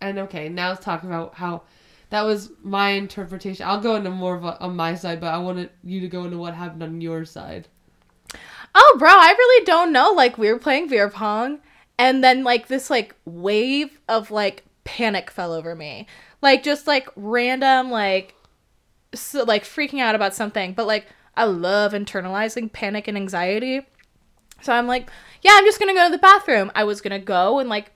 And 0.00 0.18
okay, 0.18 0.48
now 0.48 0.70
let's 0.70 0.84
talk 0.84 1.02
about 1.02 1.34
how 1.34 1.64
that 2.10 2.22
was 2.22 2.50
my 2.62 2.90
interpretation. 2.90 3.66
I'll 3.66 3.80
go 3.80 3.96
into 3.96 4.10
more 4.10 4.36
of 4.36 4.44
a, 4.44 4.60
on 4.60 4.76
my 4.76 4.94
side, 4.94 5.20
but 5.20 5.34
I 5.34 5.38
wanted 5.38 5.70
you 5.82 6.00
to 6.00 6.08
go 6.08 6.24
into 6.24 6.38
what 6.38 6.54
happened 6.54 6.82
on 6.82 7.00
your 7.00 7.24
side. 7.24 7.68
Oh, 8.74 8.96
bro, 8.98 9.10
I 9.10 9.34
really 9.36 9.64
don't 9.64 9.92
know. 9.92 10.12
Like, 10.12 10.38
we 10.38 10.52
were 10.52 10.58
playing 10.58 10.88
beer 10.88 11.08
pong, 11.08 11.60
and 11.98 12.22
then, 12.22 12.44
like, 12.44 12.68
this, 12.68 12.90
like, 12.90 13.14
wave 13.24 13.98
of, 14.08 14.30
like, 14.30 14.64
panic 14.84 15.30
fell 15.30 15.52
over 15.52 15.74
me. 15.74 16.06
Like, 16.42 16.62
just, 16.62 16.86
like, 16.86 17.08
random, 17.16 17.90
like, 17.90 18.34
so, 19.14 19.44
like, 19.44 19.64
freaking 19.64 20.00
out 20.00 20.14
about 20.14 20.34
something. 20.34 20.74
But, 20.74 20.86
like, 20.86 21.06
I 21.36 21.44
love 21.44 21.92
internalizing 21.92 22.72
panic 22.72 23.08
and 23.08 23.16
anxiety. 23.16 23.86
So 24.60 24.72
I'm 24.72 24.86
like, 24.86 25.10
yeah, 25.42 25.52
I'm 25.54 25.64
just 25.64 25.80
gonna 25.80 25.94
go 25.94 26.06
to 26.06 26.12
the 26.12 26.18
bathroom. 26.18 26.70
I 26.74 26.84
was 26.84 27.00
gonna 27.00 27.18
go 27.18 27.58
and, 27.58 27.68
like, 27.68 27.92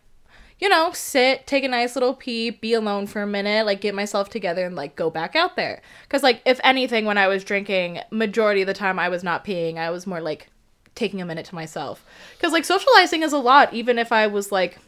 you 0.61 0.69
know, 0.69 0.91
sit, 0.93 1.47
take 1.47 1.65
a 1.65 1.69
nice 1.69 1.97
little 1.97 2.15
pee, 2.15 2.51
be 2.51 2.75
alone 2.75 3.07
for 3.07 3.23
a 3.23 3.27
minute, 3.27 3.65
like 3.67 3.81
get 3.81 3.95
myself 3.95 4.29
together 4.29 4.67
and 4.67 4.77
like 4.77 4.95
go 4.95 5.09
back 5.11 5.35
out 5.35 5.57
there. 5.57 5.81
Cuz 6.09 6.23
like 6.23 6.43
if 6.45 6.61
anything 6.63 7.05
when 7.07 7.17
I 7.19 7.29
was 7.29 7.45
drinking, 7.45 8.01
majority 8.11 8.61
of 8.61 8.67
the 8.67 8.75
time 8.75 8.99
I 8.99 9.09
was 9.09 9.25
not 9.25 9.45
peeing. 9.45 9.79
I 9.79 9.91
was 9.91 10.07
more 10.07 10.21
like 10.21 10.49
taking 10.95 11.21
a 11.23 11.25
minute 11.25 11.47
to 11.47 11.55
myself. 11.55 12.05
Cuz 12.41 12.53
like 12.53 12.65
socializing 12.67 13.23
is 13.23 13.33
a 13.33 13.39
lot 13.39 13.73
even 13.73 13.99
if 13.99 14.13
I 14.13 14.27
was 14.27 14.53
like 14.53 14.79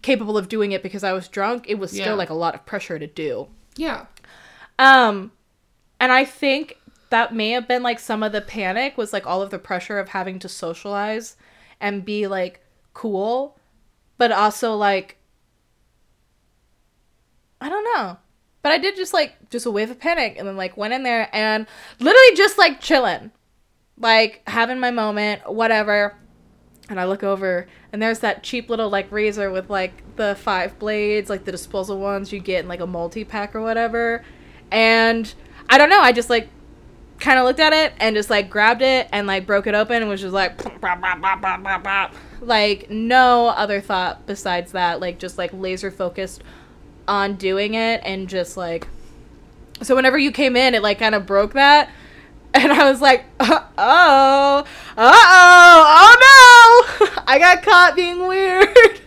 capable 0.00 0.38
of 0.38 0.48
doing 0.48 0.72
it 0.72 0.82
because 0.82 1.04
I 1.04 1.12
was 1.12 1.28
drunk, 1.28 1.64
it 1.68 1.78
was 1.78 1.90
still 1.90 2.06
Yeah. 2.06 2.12
like 2.14 2.30
a 2.30 2.34
lot 2.34 2.54
of 2.54 2.64
pressure 2.64 2.98
to 2.98 3.06
do. 3.06 3.48
Yeah. 3.76 4.06
Um 4.78 5.32
and 6.00 6.10
I 6.12 6.24
think 6.24 6.78
that 7.10 7.34
may 7.34 7.50
have 7.50 7.66
been 7.68 7.82
like 7.82 7.98
some 7.98 8.22
of 8.22 8.32
the 8.32 8.40
panic 8.40 8.96
was 8.96 9.12
like 9.12 9.26
all 9.26 9.42
of 9.42 9.50
the 9.50 9.58
pressure 9.58 9.98
of 9.98 10.10
having 10.10 10.38
to 10.38 10.48
socialize 10.48 11.36
and 11.80 12.04
be 12.04 12.26
like 12.26 12.60
cool, 12.94 13.58
but 14.16 14.30
also 14.32 14.74
like 14.74 15.16
I 17.60 17.68
don't 17.68 17.84
know. 17.84 18.18
But 18.62 18.72
I 18.72 18.78
did 18.78 18.96
just 18.96 19.14
like 19.14 19.50
just 19.50 19.66
a 19.66 19.70
wave 19.70 19.90
of 19.90 19.98
panic 19.98 20.36
and 20.38 20.46
then 20.46 20.56
like 20.56 20.76
went 20.76 20.92
in 20.92 21.02
there 21.02 21.28
and 21.32 21.66
literally 22.00 22.36
just 22.36 22.58
like 22.58 22.80
chilling. 22.80 23.30
Like 23.98 24.42
having 24.46 24.80
my 24.80 24.90
moment, 24.90 25.52
whatever. 25.52 26.14
And 26.88 26.98
I 26.98 27.04
look 27.04 27.22
over 27.22 27.66
and 27.92 28.02
there's 28.02 28.20
that 28.20 28.42
cheap 28.42 28.70
little 28.70 28.90
like 28.90 29.10
razor 29.12 29.50
with 29.50 29.70
like 29.70 30.16
the 30.16 30.36
five 30.40 30.78
blades, 30.78 31.30
like 31.30 31.44
the 31.44 31.52
disposal 31.52 31.98
ones 31.98 32.32
you 32.32 32.40
get 32.40 32.60
in 32.60 32.68
like 32.68 32.80
a 32.80 32.86
multi 32.86 33.24
pack 33.24 33.54
or 33.54 33.60
whatever. 33.60 34.24
And 34.70 35.32
I 35.68 35.78
don't 35.78 35.90
know, 35.90 36.00
I 36.00 36.12
just 36.12 36.30
like 36.30 36.48
kind 37.18 37.38
of 37.38 37.44
looked 37.44 37.60
at 37.60 37.72
it 37.72 37.92
and 37.98 38.14
just 38.14 38.30
like 38.30 38.48
grabbed 38.48 38.82
it 38.82 39.08
and 39.12 39.26
like 39.26 39.46
broke 39.46 39.66
it 39.66 39.74
open 39.74 39.96
and 40.02 40.08
was 40.08 40.20
just 40.20 40.34
like 40.34 40.56
like 42.40 42.88
no 42.90 43.48
other 43.48 43.80
thought 43.80 44.24
besides 44.26 44.72
that 44.72 45.00
like 45.00 45.18
just 45.18 45.36
like 45.36 45.50
laser 45.52 45.90
focused 45.90 46.42
on 47.08 47.34
doing 47.34 47.74
it 47.74 48.00
and 48.04 48.28
just 48.28 48.56
like 48.56 48.86
so 49.82 49.96
whenever 49.96 50.18
you 50.18 50.30
came 50.30 50.56
in 50.56 50.74
it 50.74 50.82
like 50.82 50.98
kind 50.98 51.14
of 51.14 51.26
broke 51.26 51.54
that 51.54 51.90
and 52.54 52.72
I 52.72 52.90
was 52.90 53.02
like, 53.02 53.24
oh, 53.40 53.46
uh 53.46 54.64
oh, 54.96 54.98
oh 54.98 56.88
no, 56.98 57.22
I 57.26 57.38
got 57.38 57.62
caught 57.62 57.94
being 57.96 58.26
weird. 58.26 58.68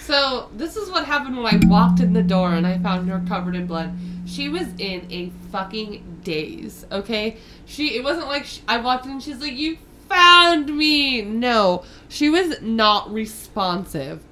So 0.00 0.48
this 0.56 0.78
is 0.78 0.88
what 0.88 1.04
happened 1.04 1.36
when 1.36 1.44
I 1.44 1.60
walked 1.66 2.00
in 2.00 2.14
the 2.14 2.22
door 2.22 2.54
and 2.54 2.66
I 2.66 2.78
found 2.78 3.10
her 3.10 3.22
covered 3.28 3.54
in 3.54 3.66
blood. 3.66 3.92
She 4.24 4.48
was 4.48 4.66
in 4.78 5.06
a 5.10 5.30
fucking 5.52 6.20
daze. 6.24 6.86
Okay, 6.90 7.36
she. 7.66 7.94
It 7.94 8.02
wasn't 8.02 8.28
like 8.28 8.46
sh 8.46 8.60
I 8.66 8.78
walked 8.78 9.04
in 9.04 9.12
and 9.12 9.22
she's 9.22 9.38
like, 9.38 9.52
"You 9.52 9.76
found 10.08 10.74
me." 10.74 11.20
No, 11.20 11.84
she 12.08 12.30
was 12.30 12.58
not 12.62 13.12
responsive. 13.12 14.22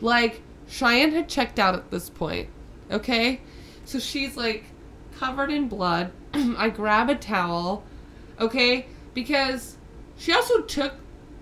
Like 0.00 0.40
Cheyenne 0.70 1.10
had 1.10 1.28
checked 1.28 1.58
out 1.58 1.74
at 1.74 1.90
this 1.90 2.08
point. 2.08 2.48
Okay, 2.90 3.40
so 3.84 3.98
she's 3.98 4.36
like 4.36 4.64
covered 5.18 5.50
in 5.50 5.68
blood. 5.68 6.12
I 6.34 6.70
grab 6.70 7.10
a 7.10 7.16
towel. 7.16 7.82
Okay, 8.38 8.86
because 9.12 9.76
she 10.16 10.32
also 10.32 10.62
took 10.62 10.94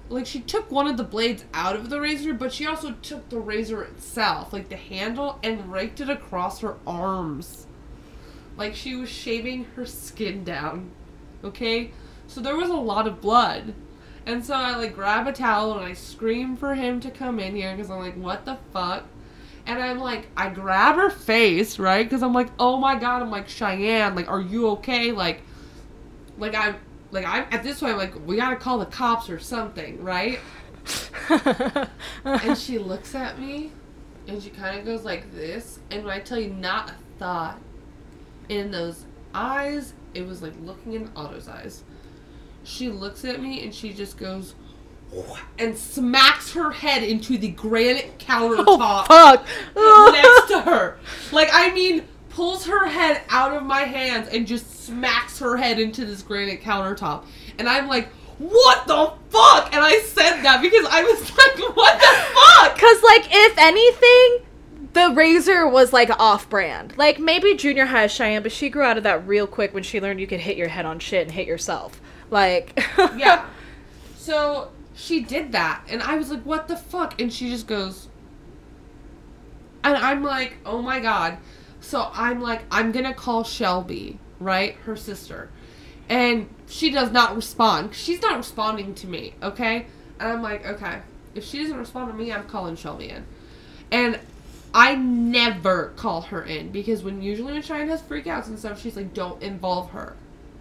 like 0.09 0.25
she 0.25 0.41
took 0.41 0.71
one 0.71 0.87
of 0.87 0.97
the 0.97 1.05
blades 1.05 1.45
out 1.53 1.77
of 1.77 1.91
the 1.91 2.01
razor, 2.01 2.33
but 2.33 2.55
she 2.55 2.67
also 2.67 2.93
took 3.03 3.29
the 3.29 3.39
razor 3.39 3.83
itself, 3.83 4.55
like 4.55 4.71
the 4.71 4.77
handle, 4.77 5.39
and 5.43 5.71
raked 5.71 6.01
it 6.01 6.09
across 6.09 6.61
her 6.61 6.77
arms. 6.87 7.67
Like 8.57 8.75
she 8.75 8.97
was 8.97 9.11
shaving 9.11 9.65
her 9.77 9.85
skin 9.85 10.43
down. 10.43 10.91
Okay? 11.45 11.93
So 12.27 12.41
there 12.41 12.57
was 12.57 12.71
a 12.71 12.75
lot 12.75 13.07
of 13.07 13.21
blood. 13.21 13.75
And 14.25 14.45
so 14.45 14.55
I 14.55 14.75
like 14.77 14.95
grab 14.95 15.27
a 15.27 15.33
towel 15.33 15.75
and 15.75 15.85
I 15.85 15.93
scream 15.93 16.57
for 16.57 16.75
him 16.75 16.99
to 17.01 17.11
come 17.11 17.39
in 17.39 17.55
here 17.55 17.75
because 17.77 17.91
I'm 17.91 18.01
like, 18.01 18.17
what 18.17 18.47
the 18.47 18.57
fuck? 18.73 19.05
And 19.69 19.83
I'm 19.83 19.99
like, 19.99 20.29
I 20.35 20.49
grab 20.49 20.97
her 20.97 21.11
face, 21.11 21.79
right? 21.79 22.05
Because 22.05 22.23
I'm 22.23 22.33
like, 22.33 22.49
oh 22.59 22.79
my 22.79 22.97
god, 22.99 23.21
I'm 23.21 23.31
like, 23.31 23.51
Cheyenne, 23.51 24.15
like, 24.15 24.27
are 24.27 24.41
you 24.41 24.71
okay? 24.71 25.13
Like, 25.13 25.43
like 26.39 26.55
I'm, 26.55 26.77
like 27.11 27.27
I'm 27.27 27.45
at 27.53 27.63
this 27.63 27.81
point, 27.81 27.93
I'm 27.93 27.99
like, 27.99 28.15
we 28.27 28.37
gotta 28.37 28.57
call 28.57 28.79
the 28.79 28.87
cops 28.87 29.29
or 29.29 29.39
something, 29.39 30.03
right? 30.03 30.41
And 32.25 32.57
she 32.57 32.79
looks 32.79 33.15
at 33.15 33.39
me 33.39 33.73
and 34.27 34.43
she 34.43 34.49
kind 34.49 34.79
of 34.79 34.87
goes 34.87 35.05
like 35.05 35.35
this. 35.35 35.81
And 35.91 36.05
when 36.05 36.15
I 36.15 36.21
tell 36.21 36.39
you, 36.41 36.49
not 36.49 36.91
a 36.91 36.95
thought 37.19 37.59
in 38.49 38.71
those 38.71 39.05
eyes, 39.35 39.93
it 40.15 40.27
was 40.27 40.41
like 40.41 40.55
looking 40.63 40.95
in 40.95 41.11
Otto's 41.15 41.47
eyes. 41.47 41.85
She 42.65 42.89
looks 42.89 43.25
at 43.25 43.41
me 43.41 43.63
and 43.63 43.75
she 43.75 43.93
just 43.93 44.17
goes 44.17 44.55
and 45.59 45.77
smacks 45.77 46.53
her 46.53 46.71
head 46.71 47.03
into 47.03 47.39
the 47.39 47.49
granite 47.49 48.19
countertop 48.19 48.65
oh, 48.67 49.05
Fuck. 49.09 50.15
next 50.15 50.49
to 50.49 50.61
her. 50.61 50.99
Like, 51.33 51.49
I 51.53 51.71
mean, 51.73 52.05
pulls 52.31 52.67
her 52.67 52.87
head 52.87 53.23
out 53.31 53.53
of 53.53 53.63
my 53.63 53.81
hands 53.81 54.29
and 54.29 54.47
just 54.47 54.85
smacks 54.85 55.39
her 55.39 55.57
head 55.57 55.79
into 55.81 56.05
this 56.05 56.23
granite 56.23 56.63
countertop. 56.63 57.25
And 57.59 57.69
I'm 57.69 57.89
like, 57.89 58.09
what 58.39 58.87
the 58.87 59.13
fuck? 59.31 59.75
And 59.75 59.85
I 59.85 60.01
said 60.05 60.43
that 60.43 60.63
because 60.63 60.87
I 60.89 61.03
was 61.03 61.21
like, 61.37 61.77
what 61.77 61.99
the 61.99 62.07
fuck? 62.07 62.79
Cause 62.79 63.03
like 63.03 63.27
if 63.31 63.59
anything, 63.59 64.47
the 64.93 65.13
razor 65.15 65.69
was 65.69 65.93
like 65.93 66.11
off 66.21 66.49
brand. 66.49 66.97
Like 66.97 67.19
maybe 67.19 67.55
junior 67.55 67.87
high 67.87 68.07
Cheyenne, 68.07 68.43
but 68.43 68.53
she 68.53 68.71
grew 68.71 68.83
out 68.83 68.97
of 68.97 69.03
that 69.03 69.27
real 69.27 69.47
quick 69.47 69.75
when 69.75 69.83
she 69.83 70.01
learned 70.01 70.21
you 70.21 70.27
could 70.27 70.41
hit 70.41 70.57
your 70.57 70.69
head 70.69 70.87
on 70.87 70.99
shit 70.99 71.23
and 71.23 71.33
hit 71.33 71.47
yourself. 71.47 72.01
Like 72.31 72.81
Yeah. 73.17 73.47
So 74.17 74.71
she 74.99 75.21
did 75.21 75.53
that. 75.53 75.85
And 75.89 76.03
I 76.03 76.17
was 76.17 76.29
like, 76.29 76.43
what 76.43 76.67
the 76.67 76.77
fuck? 76.77 77.21
And 77.21 77.33
she 77.33 77.51
just 77.51 77.69
goes, 77.69 78.09
and 79.85 79.97
I'm 79.97 80.25
like, 80.25 80.57
oh 80.67 80.83
my 80.83 80.99
god. 80.99 81.39
So 81.81 82.11
I'm 82.13 82.41
like, 82.41 82.63
I'm 82.71 82.91
gonna 82.91 83.15
call 83.15 83.45
Shelby, 83.45 84.19
right? 84.41 84.75
Her 84.85 84.97
sister. 84.97 85.51
And 86.09 86.53
she 86.67 86.91
does 86.91 87.13
not 87.13 87.37
respond. 87.37 87.95
She's 87.95 88.21
not 88.21 88.37
responding 88.37 88.95
to 88.97 89.07
me, 89.07 89.35
okay? 89.41 89.87
And 90.19 90.33
I'm 90.33 90.43
like, 90.43 90.67
okay. 90.67 91.01
If 91.35 91.45
she 91.45 91.63
doesn't 91.63 91.79
respond 91.79 92.11
to 92.11 92.19
me, 92.19 92.33
I'm 92.33 92.49
calling 92.49 92.75
Shelby 92.75 93.11
in. 93.11 93.25
And 93.93 94.19
I 94.75 94.97
never 94.97 95.93
call 95.97 96.23
her 96.23 96.43
in 96.43 96.73
because 96.73 97.05
when 97.05 97.23
usually 97.23 97.53
when 97.53 97.63
Cheyenne 97.63 97.89
has 97.89 98.03
freakouts 98.03 98.49
and 98.49 98.59
stuff, 98.59 98.83
she's 98.83 98.97
like, 98.97 99.15
"Don't 99.15 99.43
involve 99.43 99.91
her." 99.91 100.17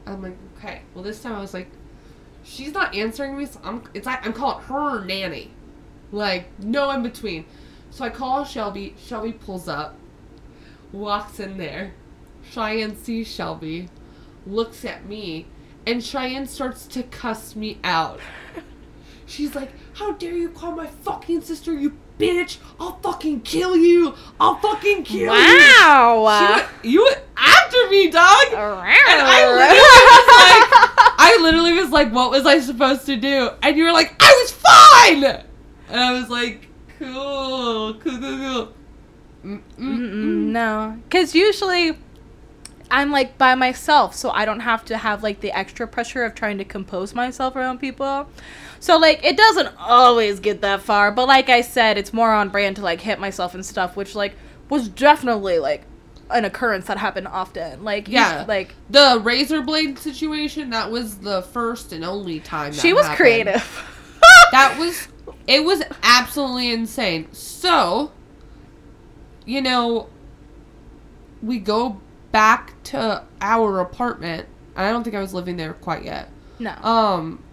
I'm 0.06 0.22
like, 0.22 0.38
okay. 0.58 0.82
Well, 0.94 1.04
this 1.04 1.22
time 1.22 1.34
I 1.34 1.42
was 1.42 1.54
like, 1.54 1.70
she's 2.48 2.74
not 2.74 2.96
answering 2.96 3.38
me, 3.38 3.46
so 3.46 3.60
I'm. 3.64 3.84
It's 3.94 4.06
like 4.06 4.26
I'm 4.26 4.34
calling 4.34 4.64
her 4.66 5.04
nanny, 5.04 5.52
like 6.12 6.48
no 6.60 6.90
in 6.92 7.04
between. 7.04 7.46
So 7.92 8.06
I 8.06 8.10
call 8.10 8.46
Shelby. 8.46 8.96
Shelby 8.98 9.34
pulls 9.34 9.68
up, 9.68 9.96
walks 10.92 11.40
in 11.40 11.58
there. 11.58 11.94
Cheyenne 12.50 12.96
sees 12.96 13.28
Shelby, 13.28 13.90
looks 14.46 14.86
at 14.86 15.06
me, 15.06 15.48
and 15.86 16.04
Cheyenne 16.04 16.48
starts 16.48 16.88
to 16.88 17.04
cuss 17.04 17.56
me 17.56 17.78
out. 17.84 18.20
She's 19.26 19.54
like, 19.54 19.72
How 19.94 20.14
dare 20.14 20.34
you 20.34 20.50
call 20.50 20.72
my 20.72 20.88
fucking 20.88 21.42
sister, 21.42 21.74
you 21.74 21.98
bitch! 22.18 22.58
I'll 22.80 22.98
fucking 23.00 23.42
kill 23.42 23.76
you! 23.76 24.16
I'll 24.40 24.56
fucking 24.56 25.04
kill 25.04 25.20
you! 25.20 25.28
Wow. 25.30 26.68
You 26.82 27.04
went 27.04 27.20
after 27.36 27.90
me, 27.90 28.10
dog! 28.10 28.46
And 28.48 28.58
I 28.58 29.44
I 29.44 29.48
literally 29.52 29.80
was 29.80 30.88
like, 30.88 30.97
I 31.28 31.42
literally 31.42 31.74
was 31.74 31.90
like, 31.90 32.14
what 32.14 32.32
was 32.32 32.46
I 32.46 32.60
supposed 32.60 33.06
to 33.08 33.18
do? 33.18 33.50
And 33.62 33.76
you 33.76 33.84
were 33.84 33.92
like, 33.92 34.16
I 34.20 34.34
was 34.42 34.52
fine! 34.54 35.24
And 35.90 36.00
I 36.00 36.14
was 36.14 36.30
like, 36.30 36.68
cool, 36.98 37.96
cool, 37.96 38.20
cool, 38.20 38.74
cool. 39.44 39.58
No, 39.78 40.98
because 41.04 41.36
usually 41.36 41.98
I'm 42.90 43.12
like 43.12 43.38
by 43.38 43.56
myself, 43.56 44.16
so 44.16 44.30
I 44.30 44.46
don't 44.46 44.62
have 44.62 44.86
to 44.86 44.98
have 44.98 45.22
like 45.22 45.42
the 45.42 45.52
extra 45.52 45.86
pressure 45.86 46.24
of 46.24 46.34
trying 46.34 46.58
to 46.60 46.66
compose 46.66 47.14
myself 47.14 47.58
around 47.58 47.80
people. 47.80 48.30
So 48.80 48.98
like 48.98 49.24
it 49.26 49.36
doesn't 49.36 49.76
always 49.78 50.40
get 50.40 50.62
that 50.62 50.82
far, 50.82 51.12
but 51.12 51.28
like 51.28 51.50
I 51.50 51.60
said, 51.60 51.98
it's 51.98 52.14
more 52.14 52.32
on 52.32 52.50
brand 52.50 52.78
to 52.78 52.82
like 52.82 53.02
hit 53.02 53.20
myself 53.20 53.54
and 53.54 53.66
stuff, 53.66 53.98
which 53.98 54.16
like 54.16 54.34
was 54.70 54.88
definitely 54.88 55.60
like 55.60 55.84
an 56.30 56.46
occurrence 56.46 56.86
that 56.88 56.98
happened 56.98 57.28
often. 57.28 57.84
Like 57.84 58.08
Yeah. 58.08 58.40
yeah, 58.42 58.46
like 58.48 58.76
The 58.90 59.20
razor 59.24 59.62
blade 59.62 59.98
situation, 60.00 60.70
that 60.72 60.92
was 60.92 61.20
the 61.20 61.42
first 61.42 61.92
and 61.94 62.04
only 62.04 62.40
time 62.40 62.72
that 62.74 62.82
she 62.82 62.94
was 62.94 63.04
happened. 63.06 63.18
creative. 63.18 63.94
that 64.52 64.78
was 64.80 65.08
it 65.48 65.64
was 65.64 65.82
absolutely 66.04 66.72
insane 66.72 67.28
so 67.34 68.12
you 69.46 69.62
know 69.62 70.08
we 71.42 71.60
go 71.60 72.00
back 72.32 72.74
to 72.84 73.24
our 73.42 73.80
apartment 73.80 74.48
i 74.76 74.90
don't 74.90 75.04
think 75.04 75.16
i 75.16 75.20
was 75.20 75.34
living 75.34 75.58
there 75.58 75.74
quite 75.74 76.04
yet 76.04 76.30
no. 76.60 76.72
um 76.84 77.44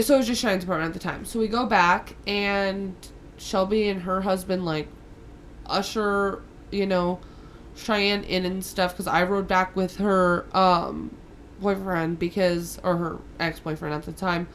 so 0.00 0.14
it 0.14 0.18
was 0.18 0.26
just 0.26 0.40
Cheyenne's 0.42 0.64
apartment 0.64 0.94
at 0.94 1.00
the 1.00 1.06
time 1.06 1.24
so 1.24 1.38
we 1.38 1.48
go 1.48 1.66
back 1.66 2.14
and 2.26 2.94
shelby 3.36 3.88
and 3.88 4.02
her 4.02 4.20
husband 4.22 4.64
like 4.64 4.88
usher 5.66 6.42
you 6.70 6.86
know 6.86 7.20
cheyenne 7.76 8.24
in 8.24 8.44
and 8.44 8.64
stuff 8.64 8.92
because 8.92 9.06
i 9.06 9.22
rode 9.22 9.48
back 9.48 9.74
with 9.74 9.96
her 9.96 10.44
um 10.56 11.14
boyfriend 11.60 12.18
because 12.18 12.78
or 12.82 12.96
her 12.96 13.18
ex-boyfriend 13.38 13.94
at 13.94 14.02
the 14.02 14.12
time 14.12 14.48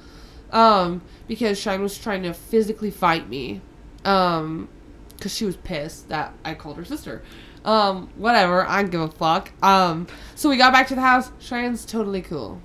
um 0.52 1.02
because 1.28 1.60
Cheyenne 1.60 1.82
was 1.82 1.98
trying 1.98 2.24
to 2.24 2.34
physically 2.34 2.92
fight 2.92 3.28
me 3.30 3.62
um 4.06 4.68
because 5.16 5.34
she 5.34 5.46
was 5.46 5.58
pissed 5.58 6.10
that 6.10 6.34
I 6.46 6.54
called 6.54 6.78
her 6.78 6.86
sister. 6.86 7.24
Um 7.66 8.10
whatever 8.16 8.66
I 8.66 8.82
don't 8.82 8.92
give 8.92 9.02
a 9.02 9.08
fuck. 9.10 9.52
Um 9.64 10.08
so 10.36 10.48
we 10.50 10.58
got 10.58 10.72
back 10.72 10.88
to 10.88 10.96
the 10.96 11.02
house. 11.02 11.32
Cheyenne's 11.40 11.86
totally 11.86 12.22
cool 12.22 12.62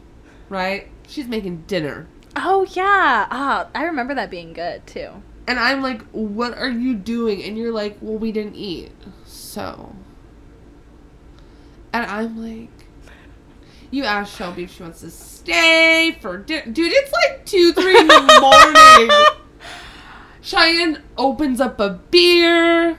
right? 0.48 0.88
She's 1.08 1.26
making 1.26 1.62
dinner. 1.66 2.06
Oh 2.36 2.66
yeah. 2.70 3.26
Ah, 3.30 3.68
I 3.74 3.84
remember 3.84 4.14
that 4.14 4.30
being 4.30 4.52
good 4.52 4.86
too. 4.86 5.10
and 5.46 5.58
I'm 5.58 5.82
like 5.82 6.02
what 6.10 6.56
are 6.58 6.70
you 6.70 6.94
doing? 6.94 7.42
And 7.42 7.56
you're 7.56 7.72
like 7.72 7.96
well 8.00 8.18
we 8.18 8.32
didn't 8.32 8.56
eat. 8.56 8.92
So 9.24 9.94
and 11.92 12.06
I'm 12.06 12.42
like 12.42 12.82
you 13.92 14.04
asked 14.04 14.36
Shelby 14.36 14.64
if 14.64 14.72
she 14.72 14.82
wants 14.82 15.00
to 15.02 15.10
stay 15.10 16.16
for 16.20 16.38
dinner. 16.38 16.72
Dude, 16.72 16.92
it's 16.92 17.12
like 17.12 17.44
2, 17.44 17.74
3 17.74 17.98
in 18.00 18.06
the 18.06 18.38
morning. 18.40 19.36
Cheyenne 20.40 21.02
opens 21.18 21.60
up 21.60 21.78
a 21.78 22.00
beer. 22.10 22.98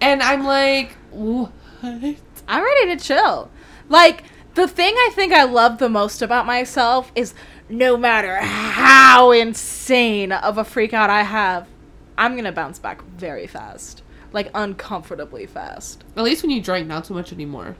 And 0.00 0.22
I'm 0.22 0.44
like, 0.44 0.92
what? 1.10 1.52
I'm 1.82 2.16
ready 2.64 2.96
to 2.96 2.96
chill. 2.96 3.50
Like, 3.90 4.24
the 4.54 4.66
thing 4.66 4.94
I 4.96 5.10
think 5.14 5.34
I 5.34 5.44
love 5.44 5.76
the 5.76 5.90
most 5.90 6.22
about 6.22 6.46
myself 6.46 7.12
is 7.14 7.34
no 7.68 7.98
matter 7.98 8.36
how 8.36 9.30
insane 9.30 10.32
of 10.32 10.56
a 10.56 10.64
freak 10.64 10.94
out 10.94 11.10
I 11.10 11.22
have, 11.22 11.68
I'm 12.16 12.34
gonna 12.34 12.52
bounce 12.52 12.78
back 12.78 13.02
very 13.04 13.46
fast. 13.46 14.02
Like, 14.32 14.50
uncomfortably 14.54 15.44
fast. 15.44 16.02
At 16.16 16.24
least 16.24 16.42
when 16.42 16.50
you 16.50 16.62
drink, 16.62 16.88
not 16.88 17.06
so 17.06 17.12
much 17.12 17.30
anymore. 17.30 17.76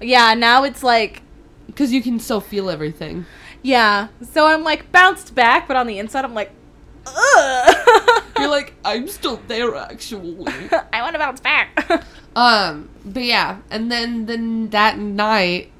Yeah, 0.00 0.34
now 0.34 0.64
it's 0.64 0.82
like, 0.82 1.22
Because 1.66 1.92
you 1.92 2.02
can 2.02 2.18
still 2.20 2.40
feel 2.40 2.68
everything. 2.70 3.26
yeah. 3.62 4.08
So 4.32 4.46
I'm 4.46 4.62
like 4.64 4.90
bounced 4.92 5.34
back, 5.34 5.66
but 5.68 5.76
on 5.76 5.86
the 5.86 5.98
inside, 5.98 6.24
I'm 6.24 6.34
like, 6.34 6.50
ugh. 7.06 8.24
You're 8.38 8.48
like, 8.48 8.74
I'm 8.84 9.08
still 9.08 9.40
there, 9.48 9.74
actually. 9.74 10.46
I 10.92 11.02
want 11.02 11.14
to 11.14 11.18
bounce 11.18 11.40
back. 11.40 12.02
Um, 12.36 12.90
but 13.02 13.22
yeah, 13.22 13.60
and 13.70 13.90
then 13.90 14.26
then 14.26 14.68
that 14.68 14.98
night, 14.98 15.72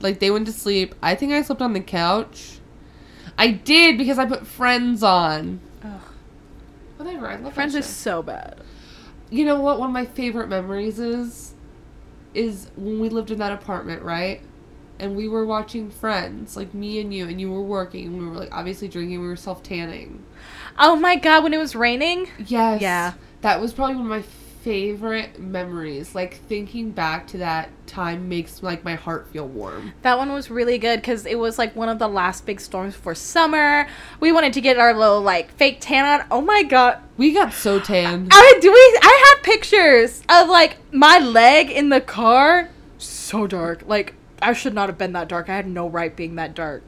like 0.00 0.18
they 0.18 0.32
went 0.32 0.46
to 0.46 0.52
sleep. 0.52 0.96
I 1.00 1.14
think 1.14 1.32
I 1.32 1.42
slept 1.42 1.62
on 1.62 1.74
the 1.74 1.80
couch. 1.80 2.58
I 3.38 3.52
did 3.52 3.98
because 3.98 4.18
I 4.18 4.24
put 4.26 4.44
Friends 4.44 5.04
on. 5.04 5.60
Ugh. 5.84 6.00
Whatever, 6.96 7.28
I 7.28 7.36
love 7.36 7.54
Friends 7.54 7.76
is 7.76 7.86
so 7.86 8.20
bad. 8.20 8.56
You 9.30 9.44
know 9.44 9.60
what? 9.60 9.78
One 9.78 9.90
of 9.90 9.94
my 9.94 10.04
favorite 10.04 10.48
memories 10.48 10.98
is, 10.98 11.54
is 12.34 12.68
when 12.76 13.00
we 13.00 13.08
lived 13.08 13.30
in 13.30 13.38
that 13.38 13.52
apartment, 13.52 14.02
right? 14.02 14.40
And 14.98 15.16
we 15.16 15.28
were 15.28 15.44
watching 15.44 15.90
Friends, 15.90 16.56
like 16.56 16.74
me 16.74 17.00
and 17.00 17.12
you, 17.12 17.26
and 17.26 17.40
you 17.40 17.50
were 17.50 17.62
working, 17.62 18.06
and 18.06 18.18
we 18.18 18.26
were 18.26 18.36
like 18.36 18.52
obviously 18.52 18.88
drinking. 18.88 19.20
We 19.20 19.26
were 19.26 19.36
self 19.36 19.62
tanning. 19.62 20.24
Oh 20.78 20.96
my 20.96 21.16
god, 21.16 21.42
when 21.42 21.54
it 21.54 21.58
was 21.58 21.74
raining? 21.74 22.28
Yes. 22.38 22.80
Yeah. 22.80 23.14
That 23.40 23.60
was 23.60 23.72
probably 23.72 23.96
one 23.96 24.04
of 24.04 24.10
my 24.10 24.22
favorite 24.62 25.40
memories. 25.40 26.14
Like 26.14 26.34
thinking 26.34 26.90
back 26.90 27.26
to 27.28 27.38
that 27.38 27.70
time 27.86 28.28
makes 28.28 28.62
like 28.62 28.84
my 28.84 28.94
heart 28.94 29.28
feel 29.28 29.46
warm. 29.46 29.92
That 30.02 30.18
one 30.18 30.32
was 30.32 30.50
really 30.50 30.78
good 30.78 31.00
because 31.00 31.26
it 31.26 31.38
was 31.38 31.58
like 31.58 31.74
one 31.74 31.88
of 31.88 31.98
the 31.98 32.08
last 32.08 32.46
big 32.46 32.60
storms 32.60 32.94
before 32.94 33.14
summer. 33.14 33.86
We 34.20 34.32
wanted 34.32 34.52
to 34.54 34.60
get 34.60 34.78
our 34.78 34.94
little 34.94 35.20
like 35.20 35.52
fake 35.52 35.78
tan 35.80 36.20
on. 36.20 36.26
Oh 36.30 36.40
my 36.40 36.62
god. 36.62 36.98
We 37.16 37.32
got 37.32 37.52
so 37.52 37.80
tan. 37.80 38.28
I 38.30 38.58
do 38.60 38.70
we 38.70 38.98
I 39.02 39.34
have 39.34 39.44
pictures 39.44 40.22
of 40.28 40.48
like 40.48 40.76
my 40.92 41.18
leg 41.18 41.70
in 41.70 41.88
the 41.88 42.00
car. 42.00 42.70
So 42.98 43.46
dark. 43.46 43.82
Like 43.86 44.14
I 44.40 44.52
should 44.52 44.74
not 44.74 44.88
have 44.88 44.98
been 44.98 45.12
that 45.12 45.28
dark. 45.28 45.48
I 45.48 45.56
had 45.56 45.66
no 45.66 45.88
right 45.88 46.14
being 46.14 46.36
that 46.36 46.54
dark. 46.54 46.84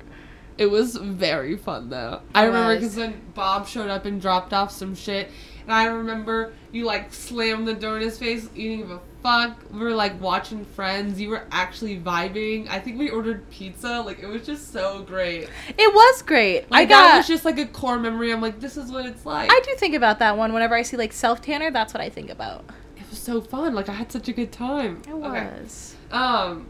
It 0.56 0.66
was 0.66 0.94
very 0.94 1.56
fun 1.56 1.90
though. 1.90 2.20
I 2.34 2.44
remember 2.44 2.76
because 2.76 2.96
when 2.96 3.20
Bob 3.34 3.66
showed 3.66 3.90
up 3.90 4.04
and 4.04 4.20
dropped 4.20 4.52
off 4.52 4.70
some 4.70 4.94
shit, 4.94 5.28
and 5.64 5.72
I 5.72 5.86
remember 5.86 6.52
you 6.72 6.84
like 6.84 7.12
slammed 7.12 7.66
the 7.66 7.74
door 7.74 7.96
in 7.96 8.02
his 8.02 8.18
face. 8.18 8.48
You 8.54 8.70
didn't 8.70 8.88
give 8.88 8.90
a 8.92 9.00
fuck. 9.22 9.56
We 9.72 9.78
were 9.80 9.94
like 9.94 10.20
watching 10.20 10.64
Friends. 10.64 11.20
You 11.20 11.30
were 11.30 11.44
actually 11.50 11.98
vibing. 11.98 12.68
I 12.68 12.78
think 12.78 12.98
we 12.98 13.08
ordered 13.10 13.48
pizza. 13.50 14.00
Like 14.00 14.18
it 14.20 14.26
was 14.26 14.44
just 14.44 14.72
so 14.72 15.02
great. 15.02 15.48
It 15.78 15.94
was 15.94 16.22
great. 16.22 16.70
Like 16.70 16.82
I 16.88 16.90
that 16.90 17.10
got 17.12 17.16
was 17.18 17.26
just 17.26 17.44
like 17.44 17.58
a 17.58 17.66
core 17.66 17.98
memory. 17.98 18.32
I'm 18.32 18.40
like, 18.42 18.60
this 18.60 18.76
is 18.76 18.90
what 18.92 19.06
it's 19.06 19.24
like. 19.24 19.50
I 19.50 19.60
do 19.64 19.74
think 19.76 19.94
about 19.94 20.18
that 20.18 20.36
one 20.36 20.52
whenever 20.52 20.74
I 20.74 20.82
see 20.82 20.96
like 20.96 21.12
self 21.12 21.40
tanner. 21.40 21.70
That's 21.70 21.94
what 21.94 22.00
I 22.02 22.08
think 22.10 22.30
about. 22.30 22.64
it 22.96 23.08
was 23.08 23.18
so 23.18 23.40
fun. 23.40 23.74
Like 23.74 23.88
I 23.88 23.92
had 23.92 24.12
such 24.12 24.28
a 24.28 24.32
good 24.32 24.52
time. 24.52 25.02
It 25.08 25.12
Okay. 25.12 25.20
was. 25.62 25.96
Um, 26.10 26.66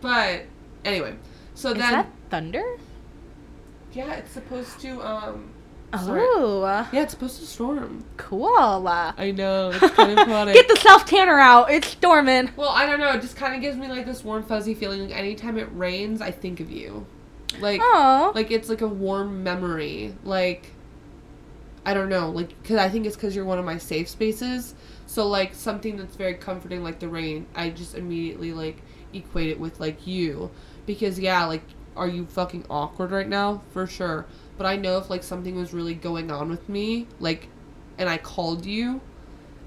but 0.00 0.44
anyway, 0.84 1.14
so 1.54 1.70
Is 1.72 1.78
then 1.78 1.92
that 1.92 2.10
thunder? 2.30 2.64
yeah, 3.92 4.14
it's 4.14 4.32
supposed 4.32 4.80
to 4.80 5.00
um. 5.06 5.50
Oh, 5.92 6.60
Yeah, 6.92 7.02
it's 7.02 7.12
supposed 7.12 7.40
to 7.40 7.46
storm. 7.46 8.04
cool. 8.16 8.46
I 8.86 9.32
know 9.34 9.70
it's 9.70 9.94
kind 9.94 10.18
of 10.18 10.26
funny. 10.26 10.52
Get 10.52 10.68
the 10.68 10.76
self 10.76 11.06
tanner 11.06 11.38
out. 11.38 11.70
It's 11.70 11.88
storming. 11.88 12.50
well, 12.56 12.68
I 12.68 12.84
don't 12.86 13.00
know. 13.00 13.10
It 13.12 13.20
just 13.22 13.36
kind 13.36 13.54
of 13.54 13.60
gives 13.60 13.76
me 13.76 13.88
like 13.88 14.04
this 14.06 14.22
warm 14.22 14.42
fuzzy 14.42 14.74
feeling. 14.74 15.00
Like 15.08 15.16
anytime 15.16 15.56
it 15.58 15.68
rains, 15.72 16.20
I 16.20 16.30
think 16.30 16.60
of 16.60 16.70
you. 16.70 17.06
Like, 17.60 17.80
like 18.34 18.50
it's 18.50 18.68
like 18.68 18.82
a 18.82 18.86
warm 18.88 19.42
memory. 19.42 20.14
Like, 20.24 20.72
I 21.86 21.94
don't 21.94 22.10
know. 22.10 22.28
Like, 22.30 22.62
cause 22.64 22.76
I 22.76 22.88
think 22.90 23.06
it's 23.06 23.16
because 23.16 23.34
you're 23.34 23.46
one 23.46 23.58
of 23.58 23.64
my 23.64 23.78
safe 23.78 24.08
spaces. 24.08 24.74
So 25.06 25.26
like 25.26 25.54
something 25.54 25.96
that's 25.96 26.16
very 26.16 26.34
comforting, 26.34 26.82
like 26.84 26.98
the 26.98 27.08
rain, 27.08 27.46
I 27.54 27.70
just 27.70 27.94
immediately 27.94 28.52
like 28.52 28.76
equate 29.14 29.48
it 29.48 29.58
with 29.58 29.80
like 29.80 30.06
you, 30.06 30.50
because 30.84 31.18
yeah, 31.18 31.46
like, 31.46 31.62
are 31.96 32.06
you 32.08 32.26
fucking 32.26 32.66
awkward 32.68 33.10
right 33.10 33.28
now? 33.28 33.62
For 33.72 33.86
sure. 33.86 34.26
But 34.58 34.66
I 34.66 34.76
know 34.76 34.98
if 34.98 35.08
like 35.08 35.22
something 35.22 35.54
was 35.54 35.72
really 35.72 35.94
going 35.94 36.30
on 36.30 36.50
with 36.50 36.68
me, 36.68 37.06
like, 37.20 37.48
and 37.96 38.08
I 38.08 38.18
called 38.18 38.66
you, 38.66 39.00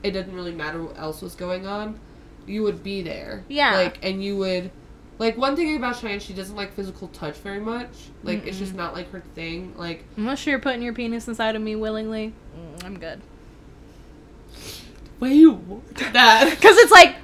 it 0.03 0.11
didn't 0.11 0.35
really 0.35 0.51
matter 0.51 0.83
what 0.83 0.99
else 0.99 1.21
was 1.21 1.33
going 1.33 1.65
on, 1.65 1.99
you 2.45 2.63
would 2.63 2.83
be 2.83 3.01
there. 3.01 3.45
Yeah. 3.47 3.75
Like, 3.75 3.99
and 4.03 4.23
you 4.23 4.37
would. 4.37 4.69
Like 5.17 5.37
one 5.37 5.55
thing 5.55 5.75
about 5.75 5.97
Cheyenne, 5.97 6.19
she 6.19 6.33
doesn't 6.33 6.55
like 6.55 6.73
physical 6.73 7.07
touch 7.09 7.35
very 7.37 7.59
much. 7.59 7.89
Like 8.23 8.45
it's 8.47 8.57
just 8.57 8.73
not 8.73 8.95
like 8.95 9.11
her 9.11 9.21
thing. 9.35 9.73
Like 9.77 10.03
Unless 10.17 10.47
you're 10.47 10.59
putting 10.59 10.81
your 10.81 10.93
penis 10.93 11.27
inside 11.27 11.55
of 11.55 11.61
me 11.61 11.75
willingly, 11.75 12.33
mm, 12.57 12.83
I'm 12.83 12.97
good. 12.99 13.21
Wait, 15.19 15.45
what? 15.45 15.95
that. 16.13 16.49
Because 16.59 16.75
it's 16.77 16.91
like, 16.91 17.15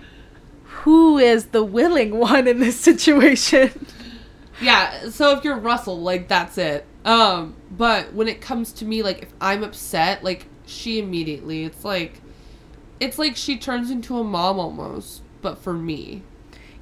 who 0.64 1.18
is 1.18 1.48
the 1.48 1.64
willing 1.64 2.20
one 2.20 2.48
in 2.48 2.60
this 2.60 2.80
situation? 2.80 3.72
Yeah, 4.62 5.10
so 5.10 5.36
if 5.36 5.44
you're 5.44 5.58
Russell, 5.58 6.00
like 6.00 6.28
that's 6.28 6.58
it. 6.58 6.86
Um, 7.08 7.56
but 7.72 8.14
when 8.14 8.28
it 8.28 8.42
comes 8.42 8.72
to 8.74 8.86
me, 8.86 9.02
like 9.02 9.24
if 9.24 9.30
I'm 9.40 9.64
upset, 9.64 10.24
like 10.24 10.46
she 10.66 11.00
immediately, 11.00 11.64
it's 11.64 11.86
like, 11.86 12.22
it's 13.00 13.18
like 13.18 13.36
she 13.38 13.58
turns 13.58 13.90
into 13.90 14.18
a 14.20 14.24
mom 14.24 14.60
almost, 14.60 15.22
but 15.42 15.58
for 15.58 15.74
me. 15.74 16.24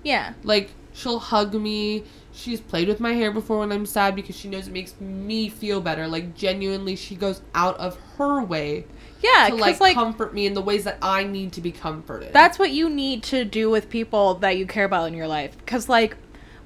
Yeah. 0.03 0.33
Like 0.43 0.71
she'll 0.93 1.19
hug 1.19 1.53
me. 1.53 2.03
She's 2.33 2.59
played 2.59 2.87
with 2.87 2.99
my 2.99 3.13
hair 3.13 3.31
before 3.31 3.59
when 3.59 3.71
I'm 3.71 3.85
sad 3.85 4.15
because 4.15 4.35
she 4.35 4.49
knows 4.49 4.67
it 4.67 4.73
makes 4.73 4.99
me 4.99 5.47
feel 5.47 5.79
better. 5.79 6.07
Like 6.07 6.35
genuinely, 6.35 6.95
she 6.95 7.15
goes 7.15 7.41
out 7.53 7.77
of 7.77 7.97
her 8.17 8.43
way 8.43 8.85
Yeah, 9.21 9.49
to 9.49 9.55
like, 9.55 9.79
like, 9.79 9.93
comfort 9.93 10.33
me 10.33 10.45
in 10.45 10.53
the 10.53 10.61
ways 10.61 10.83
that 10.85 10.97
I 11.01 11.23
need 11.23 11.53
to 11.53 11.61
be 11.61 11.71
comforted. 11.71 12.33
that's 12.33 12.57
what 12.59 12.71
you 12.71 12.89
need 12.89 13.23
to 13.23 13.45
do 13.45 13.69
with 13.69 13.89
people 13.89 14.33
that 14.35 14.57
you 14.57 14.65
care 14.65 14.85
about 14.85 15.07
in 15.07 15.13
your 15.13 15.27
life. 15.27 15.57
Because 15.59 15.87
like, 15.87 16.17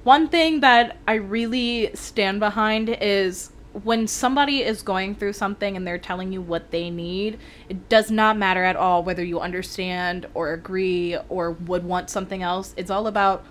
one 0.04 0.28
thing 0.28 0.60
that 0.60 0.96
I 1.06 1.14
really 1.14 1.90
stand 1.94 2.40
behind 2.40 2.88
is 2.88 3.50
when 3.72 4.06
somebody 4.06 4.62
is 4.62 4.82
going 4.82 5.14
through 5.14 5.32
something 5.34 5.76
and 5.76 5.86
they're 5.86 5.98
telling 5.98 6.32
you 6.32 6.40
what 6.40 6.70
they 6.70 6.90
need, 6.90 7.38
it 7.68 7.88
does 7.88 8.10
not 8.10 8.36
matter 8.36 8.64
at 8.64 8.76
all 8.76 9.02
whether 9.04 9.24
you 9.24 9.40
understand 9.40 10.26
or 10.34 10.52
agree 10.52 11.16
or 11.28 11.52
would 11.52 11.84
want 11.84 12.10
something 12.10 12.42
else. 12.42 12.74
It's 12.76 12.90
all 12.90 13.06
about, 13.06 13.44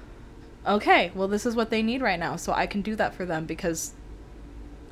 okay, 0.68 1.12
well, 1.16 1.28
this 1.28 1.46
is 1.46 1.56
what 1.56 1.70
they 1.70 1.82
need 1.82 2.02
right 2.02 2.20
now, 2.20 2.36
so 2.36 2.52
I 2.52 2.68
can 2.68 2.82
do 2.82 2.96
that 2.96 3.14
for 3.14 3.26
them 3.26 3.46
because 3.46 3.94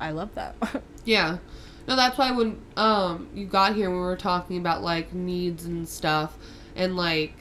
I 0.00 0.10
love 0.10 0.34
that. 0.34 0.54
Yeah. 1.04 1.38
No, 1.86 1.96
that's 1.96 2.18
why 2.18 2.32
when 2.32 2.60
um 2.76 3.28
you 3.34 3.46
got 3.46 3.74
here 3.74 3.88
we 3.88 3.96
were 3.96 4.14
talking 4.14 4.58
about 4.58 4.82
like 4.82 5.14
needs 5.14 5.64
and 5.64 5.88
stuff 5.88 6.36
and 6.76 6.96
like 6.96 7.32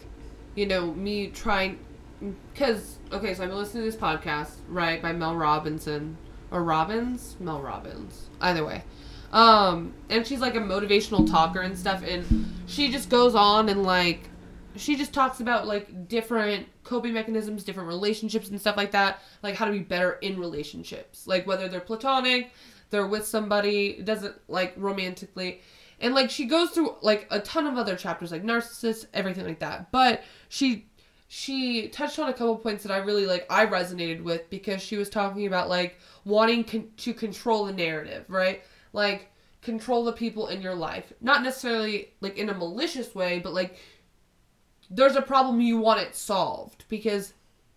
you 0.55 0.65
know 0.65 0.93
me 0.93 1.27
trying 1.27 1.77
cuz 2.55 2.97
okay, 3.11 3.33
so 3.33 3.43
I've 3.43 3.49
been 3.49 3.57
listening 3.57 3.83
to 3.83 3.91
this 3.91 3.99
podcast, 3.99 4.55
right, 4.67 5.01
by 5.01 5.13
Mel 5.13 5.35
Robinson 5.35 6.17
or 6.51 6.63
Robbins, 6.63 7.35
Mel 7.39 7.61
Robbins. 7.61 8.29
Either 8.41 8.65
way. 8.65 8.83
Um 9.31 9.93
and 10.09 10.25
she's 10.25 10.39
like 10.39 10.55
a 10.55 10.59
motivational 10.59 11.29
talker 11.29 11.61
and 11.61 11.77
stuff 11.77 12.03
and 12.03 12.53
she 12.65 12.91
just 12.91 13.09
goes 13.09 13.35
on 13.35 13.69
and 13.69 13.83
like 13.83 14.29
she 14.77 14.95
just 14.95 15.13
talks 15.13 15.39
about 15.39 15.67
like 15.67 16.07
different 16.07 16.67
coping 16.83 17.13
mechanisms, 17.13 17.63
different 17.63 17.87
relationships 17.89 18.49
and 18.49 18.59
stuff 18.59 18.77
like 18.77 18.91
that, 18.91 19.21
like 19.43 19.55
how 19.55 19.65
to 19.65 19.71
be 19.71 19.79
better 19.79 20.13
in 20.13 20.39
relationships. 20.39 21.27
Like 21.27 21.45
whether 21.45 21.67
they're 21.67 21.79
platonic, 21.79 22.51
they're 22.89 23.07
with 23.07 23.25
somebody, 23.25 24.01
doesn't 24.03 24.35
like 24.47 24.73
romantically. 24.77 25.61
And 25.99 26.13
like 26.13 26.29
she 26.29 26.45
goes 26.45 26.69
through 26.69 26.95
like 27.01 27.27
a 27.31 27.39
ton 27.39 27.65
of 27.65 27.77
other 27.77 27.95
chapters 27.95 28.31
like 28.31 28.43
narcissists, 28.43 29.05
everything 29.13 29.45
like 29.45 29.59
that. 29.59 29.91
But 29.91 30.23
she 30.49 30.87
she 31.27 31.89
touched 31.89 32.19
on 32.19 32.29
a 32.29 32.33
couple 32.33 32.55
points 32.55 32.83
that 32.83 32.91
I 32.91 32.97
really 32.97 33.25
like 33.25 33.45
I 33.49 33.65
resonated 33.65 34.23
with 34.23 34.49
because 34.49 34.81
she 34.81 34.95
was 34.95 35.09
talking 35.09 35.45
about 35.45 35.69
like 35.69 35.97
wanting 36.23 36.63
con- 36.63 36.89
to 36.97 37.13
control 37.13 37.65
the 37.65 37.73
narrative, 37.73 38.25
right? 38.29 38.63
Like 38.93 39.29
control 39.61 40.05
the 40.05 40.13
people 40.13 40.47
in 40.47 40.61
your 40.61 40.75
life. 40.75 41.11
Not 41.19 41.43
necessarily 41.43 42.13
like 42.21 42.37
in 42.37 42.49
a 42.49 42.53
malicious 42.53 43.13
way, 43.13 43.39
but 43.39 43.53
like 43.53 43.77
there's 44.89 45.17
a 45.17 45.21
problem 45.21 45.59
you 45.59 45.77
want 45.77 46.01
it 46.01 46.15
solved 46.15 46.85
because 46.87 47.33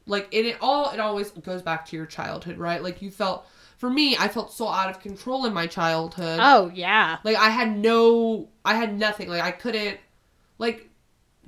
like 0.07 0.29
in 0.33 0.47
it 0.47 0.57
all 0.61 0.91
it 0.93 1.01
always 1.01 1.31
goes 1.33 1.63
back 1.63 1.87
to 1.87 1.97
your 1.97 2.07
childhood, 2.07 2.57
right? 2.57 2.83
Like 2.83 3.03
you 3.03 3.11
felt 3.11 3.47
for 3.79 3.91
me, 3.91 4.17
I 4.17 4.29
felt 4.29 4.53
so 4.53 4.69
out 4.69 4.91
of 4.91 5.01
control 5.01 5.47
in 5.47 5.55
my 5.55 5.67
childhood. 5.67 6.39
oh, 6.41 6.71
yeah. 6.75 7.17
Like 7.25 7.37
I 7.37 7.49
had 7.49 7.77
no 7.77 8.49
I 8.65 8.75
had 8.75 8.97
nothing. 8.97 9.29
Like 9.29 9.43
I 9.43 9.51
couldn't 9.51 9.99
like 10.59 10.90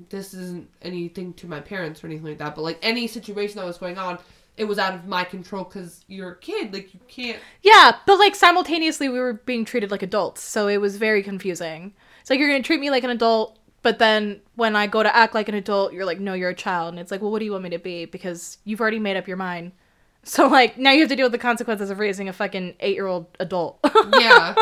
this 0.08 0.34
isn't 0.34 0.68
anything 0.80 1.32
to 1.34 1.46
my 1.46 1.60
parents 1.60 2.02
or 2.02 2.06
anything 2.06 2.26
like 2.26 2.38
that, 2.38 2.54
but 2.54 2.62
like 2.62 2.78
any 2.82 3.06
situation 3.06 3.56
that 3.56 3.66
was 3.66 3.78
going 3.78 3.98
on, 3.98 4.18
it 4.56 4.64
was 4.64 4.78
out 4.78 4.94
of 4.94 5.06
my 5.06 5.24
control 5.24 5.64
cuz 5.64 6.04
you're 6.08 6.32
a 6.32 6.36
kid, 6.38 6.72
like 6.72 6.92
you 6.94 7.00
can't 7.08 7.38
Yeah, 7.62 7.96
but 8.06 8.18
like 8.18 8.34
simultaneously 8.34 9.08
we 9.08 9.18
were 9.18 9.34
being 9.34 9.64
treated 9.64 9.90
like 9.90 10.02
adults, 10.02 10.42
so 10.42 10.68
it 10.68 10.80
was 10.80 10.96
very 10.96 11.22
confusing. 11.22 11.94
It's 12.20 12.30
like 12.30 12.38
you're 12.38 12.48
gonna 12.48 12.62
treat 12.62 12.80
me 12.80 12.90
like 12.90 13.04
an 13.04 13.10
adult, 13.10 13.58
but 13.82 13.98
then 13.98 14.40
when 14.54 14.76
I 14.76 14.86
go 14.86 15.02
to 15.02 15.14
act 15.14 15.34
like 15.34 15.48
an 15.48 15.54
adult, 15.54 15.92
you're 15.92 16.04
like, 16.04 16.20
no, 16.20 16.34
you're 16.34 16.50
a 16.50 16.54
child, 16.54 16.90
and 16.90 17.00
it's 17.00 17.10
like, 17.10 17.20
well, 17.20 17.30
what 17.30 17.40
do 17.40 17.44
you 17.44 17.52
want 17.52 17.64
me 17.64 17.70
to 17.70 17.78
be? 17.78 18.04
Because 18.04 18.58
you've 18.64 18.80
already 18.80 18.98
made 18.98 19.16
up 19.16 19.28
your 19.28 19.36
mind. 19.36 19.72
So 20.24 20.46
like 20.46 20.78
now 20.78 20.92
you 20.92 21.00
have 21.00 21.08
to 21.08 21.16
deal 21.16 21.24
with 21.24 21.32
the 21.32 21.38
consequences 21.38 21.90
of 21.90 21.98
raising 21.98 22.28
a 22.28 22.32
fucking 22.32 22.76
eight 22.78 22.94
year 22.94 23.08
old 23.08 23.26
adult. 23.40 23.80
yeah. 24.20 24.54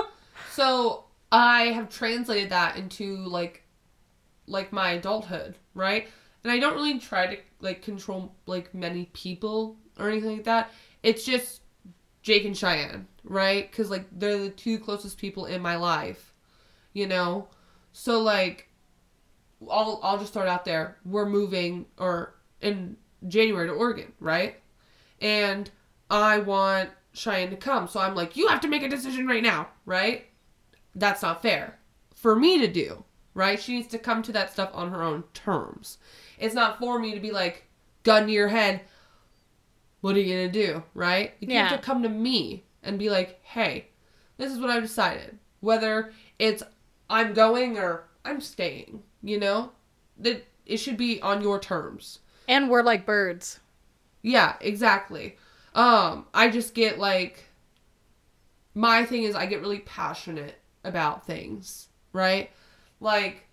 So 0.53 1.05
I 1.31 1.65
have 1.65 1.91
translated 1.91 2.49
that 2.49 2.77
into 2.77 3.19
like 3.27 3.63
like 4.51 4.73
my 4.73 4.93
adulthood, 4.93 5.57
right? 5.75 6.09
And 6.43 6.53
I 6.53 6.59
don't 6.59 6.75
really 6.75 6.99
try 6.99 7.35
to 7.35 7.41
like 7.61 7.83
control 7.83 8.35
like 8.47 8.75
many 8.75 9.07
people 9.13 9.77
or 9.99 10.11
anything 10.11 10.33
like 10.33 10.45
that. 10.45 10.71
It's 11.03 11.25
just 11.25 11.63
Jake 12.23 12.45
and 12.45 12.57
Cheyenne, 12.57 13.07
right? 13.25 13.71
Cuz 13.73 13.91
like 13.91 14.07
they're 14.13 14.39
the 14.39 14.51
two 14.51 14.79
closest 14.79 15.19
people 15.19 15.47
in 15.47 15.61
my 15.63 15.77
life. 15.77 16.35
You 16.93 17.07
know? 17.07 17.49
So 17.93 18.21
like 18.21 18.69
I'll 19.71 20.01
I'll 20.03 20.19
just 20.19 20.33
start 20.33 20.49
out 20.49 20.65
there. 20.65 20.97
We're 21.05 21.29
moving 21.29 21.87
or 21.99 22.35
in 22.61 22.97
January 23.29 23.69
to 23.69 23.75
Oregon, 23.75 24.13
right? 24.21 24.61
And 25.21 25.71
I 26.11 26.39
want 26.39 26.91
Cheyenne 27.13 27.51
to 27.51 27.57
come. 27.57 27.87
So 27.89 28.01
I'm 28.01 28.15
like, 28.15 28.37
you 28.37 28.49
have 28.49 28.61
to 28.63 28.69
make 28.69 28.83
a 28.83 28.89
decision 28.89 29.27
right 29.27 29.43
now, 29.43 29.69
right? 29.85 30.27
That's 30.95 31.23
not 31.23 31.43
fair 31.43 31.79
for 32.21 32.37
me 32.37 32.59
to 32.59 32.69
do, 32.69 33.03
right? 33.35 33.61
She 33.61 33.75
needs 33.77 33.89
to 33.89 33.99
come 33.99 34.23
to 34.23 34.33
that 34.33 34.53
stuff 34.53 34.71
on 34.73 34.91
her 34.91 35.03
own 35.03 35.25
terms. 35.35 35.99
It's 36.39 36.55
not 36.55 36.79
for 36.79 36.99
me 36.99 37.15
to 37.15 37.21
be 37.21 37.31
like, 37.31 37.65
gun 38.03 38.27
to 38.27 38.33
your 38.33 38.49
head, 38.49 38.81
what 40.01 40.17
are 40.17 40.21
you 40.21 40.35
gonna 40.35 40.51
do, 40.51 40.83
right? 40.95 41.35
You 41.41 41.49
Yeah. 41.51 41.69
have 41.69 41.81
to 41.81 41.85
come 41.85 42.03
to 42.03 42.09
me 42.09 42.65
and 42.83 42.99
be 42.99 43.11
like, 43.11 43.41
hey, 43.45 43.89
this 44.39 44.51
is 44.53 44.59
what 44.59 44.71
I've 44.71 44.83
decided. 44.83 45.39
Whether 45.61 46.13
it's 46.39 46.63
I'm 47.11 47.35
going 47.35 47.77
or 47.79 48.05
I'm 48.25 48.41
staying, 48.41 49.03
you 49.23 49.39
know? 49.39 49.73
That 50.19 50.47
it 50.65 50.79
should 50.79 50.97
be 50.97 51.21
on 51.21 51.43
your 51.43 51.59
terms. 51.59 52.21
and 52.49 52.69
we're 52.71 52.83
like 52.83 53.05
birds. 53.07 53.61
Yeah, 54.23 54.57
exactly. 54.61 55.37
Um, 55.75 56.27
I 56.35 56.49
just 56.51 56.75
get 56.75 56.99
like 56.99 57.45
my 58.75 59.05
thing 59.05 59.23
is 59.25 59.35
I 59.35 59.47
get 59.47 59.61
really 59.61 59.81
passionate 59.81 60.57
about 60.85 61.27
things, 61.27 61.89
right? 62.13 62.51
Like 63.01 63.49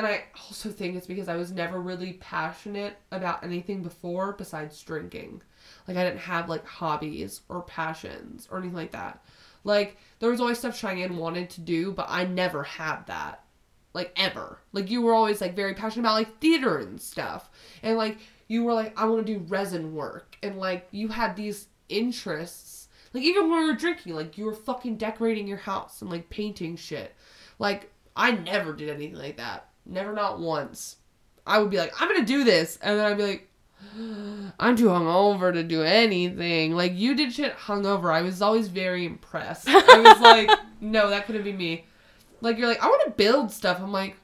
and 0.00 0.06
I 0.06 0.24
also 0.46 0.70
think 0.70 0.96
it's 0.96 1.06
because 1.06 1.28
I 1.28 1.36
was 1.36 1.52
never 1.52 1.78
really 1.78 2.14
passionate 2.14 2.96
about 3.12 3.44
anything 3.44 3.82
before 3.82 4.32
besides 4.32 4.82
drinking. 4.82 5.42
Like 5.86 5.98
I 5.98 6.04
didn't 6.04 6.20
have 6.20 6.48
like 6.48 6.64
hobbies 6.64 7.42
or 7.50 7.60
passions 7.60 8.48
or 8.50 8.56
anything 8.56 8.76
like 8.76 8.92
that. 8.92 9.22
Like 9.62 9.98
there 10.18 10.30
was 10.30 10.40
always 10.40 10.58
stuff 10.58 10.78
Cheyenne 10.78 11.18
wanted 11.18 11.50
to 11.50 11.60
do, 11.60 11.92
but 11.92 12.06
I 12.08 12.24
never 12.24 12.62
had 12.62 13.06
that. 13.08 13.44
Like 13.92 14.12
ever. 14.16 14.60
Like 14.72 14.90
you 14.90 15.02
were 15.02 15.12
always 15.12 15.42
like 15.42 15.54
very 15.54 15.74
passionate 15.74 16.04
about 16.04 16.14
like 16.14 16.40
theater 16.40 16.78
and 16.78 16.98
stuff. 16.98 17.50
And 17.82 17.98
like 17.98 18.16
you 18.48 18.64
were 18.64 18.72
like, 18.72 18.98
I 18.98 19.04
want 19.04 19.26
to 19.26 19.34
do 19.34 19.44
resin 19.48 19.94
work. 19.94 20.38
And 20.42 20.58
like 20.58 20.88
you 20.92 21.08
had 21.08 21.36
these 21.36 21.66
interests. 21.90 22.88
Like 23.12 23.24
even 23.24 23.50
when 23.50 23.60
we 23.60 23.66
were 23.66 23.76
drinking, 23.76 24.14
like 24.14 24.38
you 24.38 24.46
were 24.46 24.54
fucking 24.54 24.96
decorating 24.96 25.46
your 25.46 25.58
house 25.58 26.00
and 26.00 26.10
like 26.10 26.30
painting 26.30 26.76
shit. 26.76 27.14
Like 27.60 27.92
I 28.16 28.32
never 28.32 28.72
did 28.72 28.88
anything 28.88 29.14
like 29.14 29.36
that. 29.36 29.68
Never 29.86 30.12
not 30.12 30.40
once. 30.40 30.96
I 31.46 31.58
would 31.58 31.70
be 31.70 31.76
like, 31.78 31.92
I'm 32.00 32.08
gonna 32.08 32.26
do 32.26 32.42
this, 32.42 32.78
and 32.82 32.98
then 32.98 33.06
I'd 33.06 33.16
be 33.16 33.22
like, 33.22 33.48
I'm 34.58 34.76
too 34.76 34.86
hungover 34.86 35.52
to 35.52 35.62
do 35.62 35.82
anything. 35.82 36.74
Like 36.74 36.94
you 36.94 37.14
did 37.14 37.32
shit 37.32 37.56
hungover. 37.56 38.12
I 38.12 38.22
was 38.22 38.42
always 38.42 38.68
very 38.68 39.04
impressed. 39.04 39.68
I 39.68 40.00
was 40.00 40.20
like, 40.48 40.50
no, 40.80 41.10
that 41.10 41.26
couldn't 41.26 41.44
be 41.44 41.52
me. 41.52 41.84
Like 42.40 42.56
you're 42.56 42.68
like, 42.68 42.82
I 42.82 42.88
want 42.88 43.04
to 43.04 43.10
build 43.10 43.52
stuff. 43.52 43.78
I'm 43.80 43.92
like, 43.92 44.16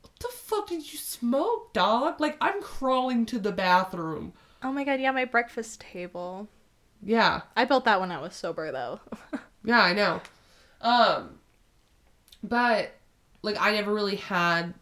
what 0.00 0.18
the 0.18 0.28
fuck 0.28 0.68
did 0.68 0.90
you 0.92 0.98
smoke, 0.98 1.74
dog? 1.74 2.20
Like 2.20 2.38
I'm 2.40 2.62
crawling 2.62 3.26
to 3.26 3.38
the 3.38 3.52
bathroom. 3.52 4.32
Oh 4.62 4.72
my 4.72 4.84
god, 4.84 5.00
yeah, 5.00 5.10
my 5.10 5.26
breakfast 5.26 5.80
table. 5.80 6.48
Yeah, 7.02 7.42
I 7.54 7.66
built 7.66 7.84
that 7.84 8.00
when 8.00 8.10
I 8.10 8.20
was 8.20 8.34
sober 8.34 8.72
though. 8.72 9.00
yeah, 9.64 9.82
I 9.82 9.92
know. 9.92 10.20
Um, 10.80 11.39
but 12.42 12.92
like 13.42 13.56
I 13.60 13.72
never 13.72 13.92
really 13.92 14.16
had 14.16 14.74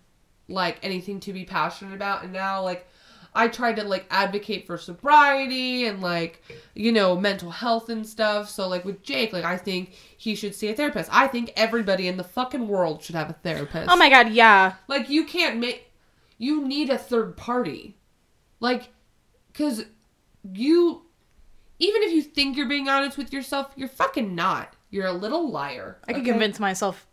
like 0.48 0.78
anything 0.82 1.20
to 1.20 1.32
be 1.32 1.44
passionate 1.44 1.94
about, 1.94 2.24
and 2.24 2.32
now 2.32 2.62
like 2.62 2.86
I 3.34 3.48
tried 3.48 3.76
to 3.76 3.84
like 3.84 4.06
advocate 4.10 4.66
for 4.66 4.78
sobriety 4.78 5.86
and 5.86 6.00
like 6.00 6.42
you 6.74 6.92
know 6.92 7.16
mental 7.16 7.50
health 7.50 7.88
and 7.88 8.06
stuff. 8.06 8.48
So 8.48 8.68
like 8.68 8.84
with 8.84 9.02
Jake, 9.02 9.32
like 9.32 9.44
I 9.44 9.56
think 9.56 9.92
he 10.16 10.34
should 10.34 10.54
see 10.54 10.68
a 10.68 10.74
therapist. 10.74 11.10
I 11.12 11.26
think 11.26 11.52
everybody 11.56 12.08
in 12.08 12.16
the 12.16 12.24
fucking 12.24 12.66
world 12.68 13.02
should 13.02 13.14
have 13.14 13.30
a 13.30 13.34
therapist. 13.34 13.90
oh 13.90 13.96
my 13.96 14.08
god, 14.08 14.30
yeah. 14.30 14.74
Like 14.88 15.08
you 15.08 15.24
can't 15.24 15.58
make 15.58 15.92
you 16.38 16.66
need 16.66 16.90
a 16.90 16.98
third 16.98 17.36
party. 17.36 17.96
Like 18.60 18.88
cuz 19.54 19.84
you 20.52 21.02
even 21.78 22.02
if 22.02 22.12
you 22.12 22.22
think 22.22 22.56
you're 22.56 22.68
being 22.68 22.88
honest 22.88 23.16
with 23.16 23.32
yourself, 23.32 23.72
you're 23.76 23.88
fucking 23.88 24.34
not. 24.34 24.74
You're 24.90 25.06
a 25.06 25.12
little 25.12 25.50
liar. 25.50 25.98
I 26.08 26.12
could 26.12 26.22
okay? 26.22 26.30
convince 26.30 26.58
myself 26.58 27.06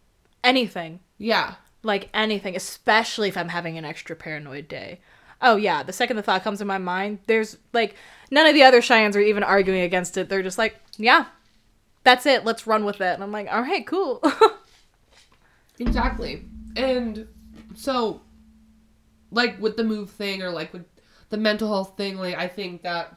anything. 0.45 0.99
Yeah. 1.17 1.55
like 1.83 2.09
anything, 2.13 2.55
especially 2.55 3.27
if 3.29 3.37
I'm 3.37 3.49
having 3.49 3.77
an 3.77 3.85
extra 3.85 4.15
paranoid 4.15 4.67
day. 4.67 4.99
Oh 5.41 5.55
yeah, 5.57 5.83
the 5.83 5.93
second 5.93 6.17
the 6.17 6.23
thought 6.23 6.43
comes 6.43 6.61
in 6.61 6.67
my 6.67 6.77
mind, 6.79 7.19
there's 7.27 7.57
like 7.73 7.95
none 8.31 8.47
of 8.47 8.53
the 8.55 8.63
other 8.63 8.81
Cheyennes 8.81 9.15
are 9.15 9.21
even 9.21 9.43
arguing 9.43 9.81
against 9.81 10.17
it. 10.17 10.29
They're 10.29 10.41
just 10.43 10.57
like, 10.57 10.75
yeah, 10.97 11.25
that's 12.03 12.25
it. 12.25 12.45
Let's 12.45 12.67
run 12.67 12.85
with 12.85 13.01
it. 13.01 13.13
And 13.13 13.23
I'm 13.23 13.31
like, 13.31 13.47
all 13.51 13.61
right, 13.61 13.85
cool. 13.85 14.21
Exactly. 15.79 16.43
And 16.75 17.27
so 17.75 18.21
like 19.31 19.59
with 19.61 19.77
the 19.77 19.83
move 19.83 20.09
thing 20.11 20.41
or 20.41 20.49
like 20.49 20.71
with 20.73 20.85
the 21.29 21.37
mental 21.37 21.67
health 21.67 21.97
thing, 21.97 22.17
like 22.17 22.35
I 22.37 22.47
think 22.47 22.83
that 22.83 23.15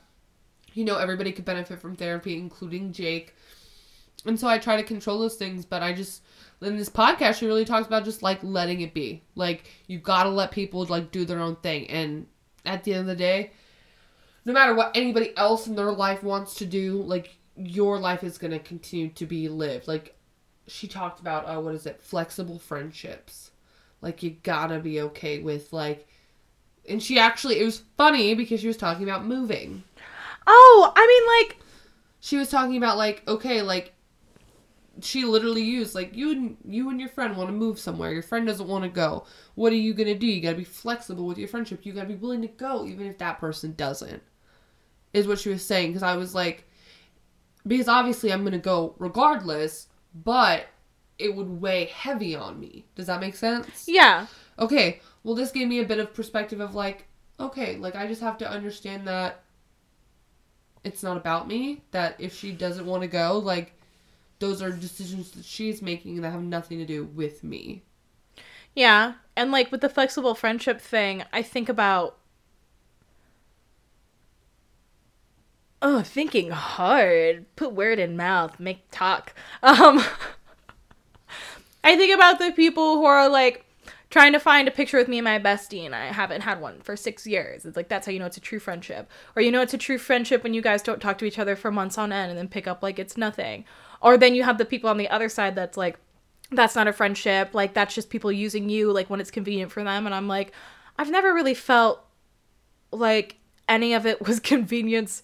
you 0.74 0.84
know 0.84 0.96
everybody 0.98 1.32
could 1.32 1.44
benefit 1.44 1.80
from 1.80 1.96
therapy, 1.96 2.36
including 2.36 2.92
Jake. 2.92 3.34
And 4.26 4.38
so 4.38 4.48
I 4.48 4.58
try 4.58 4.76
to 4.76 4.82
control 4.82 5.18
those 5.18 5.36
things, 5.36 5.64
but 5.64 5.82
I 5.82 5.92
just 5.92 6.22
in 6.60 6.76
this 6.76 6.88
podcast 6.88 7.38
she 7.38 7.46
really 7.46 7.64
talks 7.64 7.86
about 7.86 8.04
just 8.04 8.22
like 8.22 8.40
letting 8.42 8.80
it 8.80 8.94
be. 8.94 9.22
Like 9.34 9.64
you 9.86 9.98
gotta 9.98 10.28
let 10.28 10.50
people 10.50 10.84
like 10.86 11.10
do 11.10 11.24
their 11.24 11.40
own 11.40 11.56
thing 11.56 11.88
and 11.88 12.26
at 12.66 12.84
the 12.84 12.92
end 12.92 13.02
of 13.02 13.06
the 13.06 13.16
day, 13.16 13.52
no 14.44 14.52
matter 14.52 14.74
what 14.74 14.96
anybody 14.96 15.36
else 15.36 15.66
in 15.66 15.76
their 15.76 15.92
life 15.92 16.22
wants 16.22 16.54
to 16.56 16.66
do, 16.66 17.02
like 17.02 17.36
your 17.56 17.98
life 17.98 18.24
is 18.24 18.38
gonna 18.38 18.58
continue 18.58 19.08
to 19.10 19.26
be 19.26 19.48
lived. 19.48 19.88
Like 19.88 20.16
she 20.66 20.88
talked 20.88 21.20
about 21.20 21.44
uh, 21.44 21.60
what 21.60 21.74
is 21.74 21.86
it 21.86 22.00
flexible 22.00 22.58
friendships 22.58 23.50
like 24.00 24.22
you 24.22 24.36
gotta 24.42 24.78
be 24.78 25.00
okay 25.00 25.40
with 25.40 25.72
like 25.72 26.06
and 26.88 27.02
she 27.02 27.18
actually 27.18 27.58
it 27.58 27.64
was 27.64 27.82
funny 27.96 28.34
because 28.34 28.60
she 28.60 28.66
was 28.66 28.76
talking 28.76 29.02
about 29.02 29.24
moving 29.24 29.82
oh, 30.48 30.92
I 30.96 31.06
mean, 31.06 31.46
like, 31.46 31.58
she 32.20 32.36
was 32.36 32.50
talking 32.50 32.76
about 32.76 32.96
like 32.96 33.22
okay 33.28 33.62
like 33.62 33.92
she 35.02 35.24
literally 35.24 35.62
used 35.62 35.94
like 35.94 36.14
you 36.16 36.32
and 36.32 36.56
you 36.64 36.90
and 36.90 37.00
your 37.00 37.08
friend 37.08 37.36
want 37.36 37.48
to 37.48 37.54
move 37.54 37.78
somewhere. 37.78 38.12
Your 38.12 38.22
friend 38.22 38.46
doesn't 38.46 38.68
want 38.68 38.84
to 38.84 38.90
go. 38.90 39.24
What 39.54 39.72
are 39.72 39.76
you 39.76 39.94
gonna 39.94 40.14
do? 40.14 40.26
You 40.26 40.40
gotta 40.40 40.56
be 40.56 40.64
flexible 40.64 41.26
with 41.26 41.38
your 41.38 41.48
friendship. 41.48 41.84
You 41.84 41.92
gotta 41.92 42.08
be 42.08 42.14
willing 42.14 42.42
to 42.42 42.48
go 42.48 42.86
even 42.86 43.06
if 43.06 43.18
that 43.18 43.38
person 43.38 43.74
doesn't 43.76 44.22
is 45.12 45.26
what 45.26 45.38
she 45.38 45.48
was 45.48 45.64
saying. 45.64 45.90
Because 45.90 46.02
i 46.02 46.16
was 46.16 46.34
like 46.34 46.64
because 47.66 47.88
obviously 47.88 48.32
i'm 48.32 48.44
gonna 48.44 48.58
go 48.58 48.94
regardless 48.98 49.88
but 50.14 50.66
it 51.18 51.34
would 51.34 51.60
weigh 51.60 51.86
heavy 51.86 52.36
on 52.36 52.58
me. 52.60 52.86
Does 52.94 53.06
that 53.06 53.20
make 53.20 53.34
sense? 53.34 53.86
Yeah, 53.88 54.26
okay 54.58 55.00
well 55.22 55.34
this 55.34 55.52
gave 55.52 55.68
me 55.68 55.80
a 55.80 55.84
bit 55.84 55.98
of 55.98 56.14
perspective 56.14 56.60
of 56.60 56.74
like 56.74 57.06
okay 57.38 57.76
like 57.76 57.94
i 57.94 58.06
just 58.06 58.20
have 58.20 58.38
to 58.38 58.48
understand 58.48 59.06
that 59.06 59.42
it's 60.84 61.02
not 61.02 61.16
about 61.16 61.46
me 61.46 61.82
that 61.90 62.16
if 62.18 62.34
she 62.34 62.52
doesn't 62.52 62.86
want 62.86 63.02
to 63.02 63.08
go 63.08 63.38
like 63.38 63.72
those 64.38 64.62
are 64.62 64.70
decisions 64.70 65.32
that 65.32 65.44
she's 65.44 65.82
making 65.82 66.20
that 66.20 66.30
have 66.30 66.42
nothing 66.42 66.78
to 66.78 66.84
do 66.84 67.04
with 67.04 67.42
me 67.42 67.82
yeah. 68.78 69.14
And 69.36 69.50
like 69.50 69.72
with 69.72 69.80
the 69.80 69.88
flexible 69.88 70.36
friendship 70.36 70.80
thing, 70.80 71.24
I 71.32 71.42
think 71.42 71.68
about. 71.68 72.16
Oh, 75.82 76.02
thinking 76.02 76.50
hard. 76.50 77.46
Put 77.56 77.72
word 77.72 77.98
in 77.98 78.16
mouth. 78.16 78.60
Make 78.60 78.84
talk. 78.92 79.34
Um, 79.64 80.00
I 81.82 81.96
think 81.96 82.14
about 82.14 82.38
the 82.38 82.52
people 82.52 82.96
who 82.96 83.04
are 83.04 83.28
like 83.28 83.64
trying 84.10 84.32
to 84.32 84.40
find 84.40 84.68
a 84.68 84.70
picture 84.70 84.96
with 84.96 85.08
me 85.08 85.18
and 85.18 85.24
my 85.24 85.40
bestie, 85.40 85.84
and 85.84 85.94
I 85.94 86.06
haven't 86.06 86.42
had 86.42 86.60
one 86.60 86.80
for 86.80 86.96
six 86.96 87.26
years. 87.26 87.64
It's 87.64 87.76
like 87.76 87.88
that's 87.88 88.06
how 88.06 88.12
you 88.12 88.20
know 88.20 88.26
it's 88.26 88.36
a 88.36 88.40
true 88.40 88.60
friendship. 88.60 89.10
Or 89.34 89.42
you 89.42 89.50
know 89.50 89.62
it's 89.62 89.74
a 89.74 89.78
true 89.78 89.98
friendship 89.98 90.44
when 90.44 90.54
you 90.54 90.62
guys 90.62 90.82
don't 90.82 91.00
talk 91.00 91.18
to 91.18 91.24
each 91.24 91.38
other 91.38 91.56
for 91.56 91.72
months 91.72 91.98
on 91.98 92.12
end 92.12 92.30
and 92.30 92.38
then 92.38 92.48
pick 92.48 92.68
up 92.68 92.80
like 92.80 93.00
it's 93.00 93.16
nothing. 93.16 93.64
Or 94.00 94.16
then 94.16 94.34
you 94.34 94.42
have 94.42 94.58
the 94.58 94.64
people 94.64 94.90
on 94.90 94.96
the 94.96 95.08
other 95.08 95.28
side 95.28 95.54
that's 95.54 95.76
like, 95.76 95.98
that's 96.50 96.74
not 96.74 96.88
a 96.88 96.92
friendship. 96.92 97.50
Like 97.52 97.74
that's 97.74 97.94
just 97.94 98.10
people 98.10 98.32
using 98.32 98.68
you 98.68 98.92
like 98.92 99.10
when 99.10 99.20
it's 99.20 99.30
convenient 99.30 99.72
for 99.72 99.82
them. 99.84 100.06
And 100.06 100.14
I'm 100.14 100.28
like, 100.28 100.52
I've 100.98 101.10
never 101.10 101.34
really 101.34 101.54
felt 101.54 102.04
like 102.92 103.36
any 103.68 103.94
of 103.94 104.06
it 104.06 104.20
was 104.26 104.40
convenience 104.40 105.22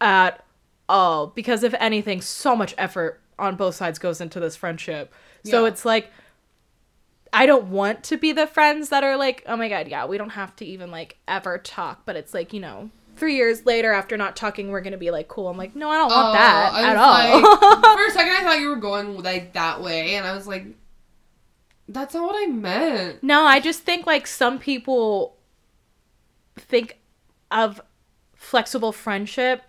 at 0.00 0.44
all. 0.88 1.28
Because 1.28 1.62
if 1.62 1.74
anything, 1.78 2.20
so 2.20 2.54
much 2.54 2.74
effort 2.78 3.20
on 3.38 3.56
both 3.56 3.74
sides 3.74 3.98
goes 3.98 4.20
into 4.20 4.40
this 4.40 4.56
friendship. 4.56 5.12
So 5.44 5.64
it's 5.64 5.84
like 5.84 6.12
I 7.32 7.46
don't 7.46 7.68
want 7.68 8.04
to 8.04 8.16
be 8.16 8.32
the 8.32 8.46
friends 8.46 8.90
that 8.90 9.04
are 9.04 9.16
like, 9.16 9.42
oh 9.46 9.56
my 9.56 9.68
god, 9.68 9.88
yeah, 9.88 10.04
we 10.04 10.18
don't 10.18 10.30
have 10.30 10.54
to 10.56 10.66
even 10.66 10.90
like 10.90 11.16
ever 11.26 11.56
talk, 11.58 12.02
but 12.04 12.14
it's 12.14 12.34
like, 12.34 12.52
you 12.52 12.60
know, 12.60 12.90
three 13.16 13.36
years 13.36 13.64
later 13.66 13.92
after 13.92 14.16
not 14.16 14.36
talking, 14.36 14.70
we're 14.70 14.80
gonna 14.80 14.96
be 14.98 15.10
like 15.10 15.28
cool. 15.28 15.48
I'm 15.48 15.56
like, 15.56 15.74
no, 15.76 15.90
I 15.90 15.96
don't 15.96 16.08
want 16.10 16.28
Oh, 16.28 16.32
that 16.32 16.72
at 16.74 16.94
was 16.94 17.00
all. 17.00 17.80
like- 17.82 17.96
for 17.98 18.06
a 18.06 18.10
second 18.10 18.32
i 18.34 18.40
thought 18.42 18.60
you 18.60 18.68
were 18.68 18.76
going 18.76 19.22
like 19.22 19.52
that 19.54 19.80
way 19.82 20.14
and 20.16 20.26
i 20.26 20.34
was 20.34 20.46
like 20.46 20.64
that's 21.88 22.14
not 22.14 22.22
what 22.24 22.42
i 22.42 22.46
meant 22.50 23.22
no, 23.22 23.44
I 23.44 23.60
just 23.60 23.82
think 23.82 24.06
like 24.06 24.26
some 24.26 24.58
people 24.58 25.36
think 26.56 26.98
of 27.50 27.80
flexible 28.34 28.92
friendship 28.92 29.62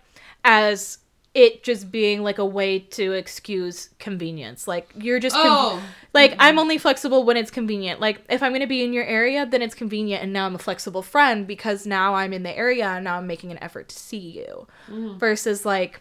as 0.44 0.98
it 1.34 1.64
just 1.64 1.90
being 1.90 2.22
like 2.22 2.38
a 2.38 2.44
way 2.44 2.78
to 2.78 3.12
excuse 3.12 3.90
convenience. 3.98 4.68
Like 4.68 4.88
you're 4.96 5.18
just 5.18 5.34
con- 5.34 5.46
oh 5.46 5.82
like 6.12 6.30
mm-hmm. 6.30 6.40
I'm 6.40 6.58
only 6.60 6.78
flexible 6.78 7.24
when 7.24 7.36
it's 7.36 7.50
convenient. 7.50 8.00
Like 8.00 8.24
if 8.30 8.42
I'm 8.42 8.52
going 8.52 8.60
to 8.60 8.68
be 8.68 8.84
in 8.84 8.92
your 8.92 9.04
area, 9.04 9.44
then 9.44 9.60
it's 9.60 9.74
convenient 9.74 10.22
and 10.22 10.32
now 10.32 10.46
I'm 10.46 10.54
a 10.54 10.58
flexible 10.58 11.02
friend 11.02 11.46
because 11.46 11.86
now 11.86 12.14
I'm 12.14 12.32
in 12.32 12.44
the 12.44 12.56
area 12.56 12.86
and 12.86 13.04
now 13.04 13.18
I'm 13.18 13.26
making 13.26 13.50
an 13.50 13.62
effort 13.62 13.88
to 13.88 13.98
see 13.98 14.16
you. 14.16 14.68
Mm-hmm. 14.88 15.18
Versus 15.18 15.66
like 15.66 16.00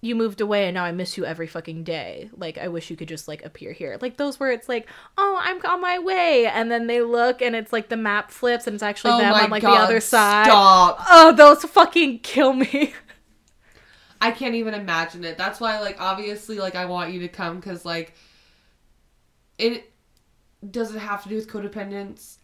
you 0.00 0.14
moved 0.14 0.42
away 0.42 0.66
and 0.66 0.74
now 0.74 0.84
I 0.84 0.92
miss 0.92 1.16
you 1.16 1.24
every 1.24 1.46
fucking 1.46 1.84
day. 1.84 2.28
Like 2.36 2.58
I 2.58 2.68
wish 2.68 2.90
you 2.90 2.96
could 2.96 3.08
just 3.08 3.28
like 3.28 3.44
appear 3.44 3.72
here. 3.72 3.96
Like 4.02 4.16
those 4.16 4.38
where 4.38 4.50
it's 4.50 4.68
like, 4.68 4.86
"Oh, 5.16 5.38
I'm 5.40 5.64
on 5.64 5.80
my 5.80 5.98
way." 5.98 6.46
And 6.46 6.70
then 6.70 6.88
they 6.88 7.00
look 7.00 7.40
and 7.40 7.56
it's 7.56 7.72
like 7.72 7.88
the 7.88 7.96
map 7.96 8.30
flips 8.30 8.66
and 8.66 8.74
it's 8.74 8.82
actually 8.82 9.12
oh 9.12 9.18
them 9.18 9.32
on 9.32 9.48
like 9.48 9.62
God, 9.62 9.74
the 9.74 9.82
other 9.82 10.00
side. 10.00 10.46
stop 10.46 10.98
Oh, 11.08 11.32
those 11.32 11.64
fucking 11.64 12.18
kill 12.18 12.52
me. 12.52 12.92
I 14.24 14.30
can't 14.30 14.54
even 14.54 14.72
imagine 14.72 15.22
it. 15.22 15.36
That's 15.36 15.60
why, 15.60 15.78
like, 15.80 16.00
obviously, 16.00 16.56
like, 16.58 16.74
I 16.74 16.86
want 16.86 17.12
you 17.12 17.20
to 17.20 17.28
come 17.28 17.56
because, 17.56 17.84
like, 17.84 18.14
it 19.58 19.92
doesn't 20.70 20.98
have 20.98 21.22
to 21.24 21.28
do 21.28 21.34
with 21.34 21.46
codependence. 21.46 22.38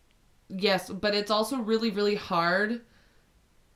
Yes, 0.51 0.91
but 0.91 1.15
it's 1.15 1.31
also 1.31 1.57
really, 1.57 1.91
really 1.91 2.17
hard. 2.17 2.83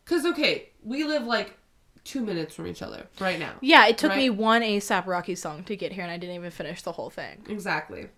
Because, 0.05 0.27
okay, 0.27 0.69
we 0.83 1.05
live, 1.05 1.25
like, 1.25 1.57
two 2.05 2.21
minutes 2.21 2.55
from 2.55 2.67
each 2.67 2.83
other 2.83 3.07
right 3.21 3.39
now. 3.39 3.55
Yeah, 3.63 3.87
it 3.87 3.97
took 3.97 4.15
me 4.15 4.29
one 4.29 4.61
ASAP 4.61 5.07
Rocky 5.07 5.35
song 5.35 5.65
to 5.65 5.75
get 5.75 5.91
here 5.91 6.03
and 6.03 6.13
I 6.13 6.19
didn't 6.19 6.37
even 6.37 6.51
finish 6.51 6.83
the 6.83 6.93
whole 6.93 7.09
thing. 7.09 7.43
Exactly. 7.49 8.09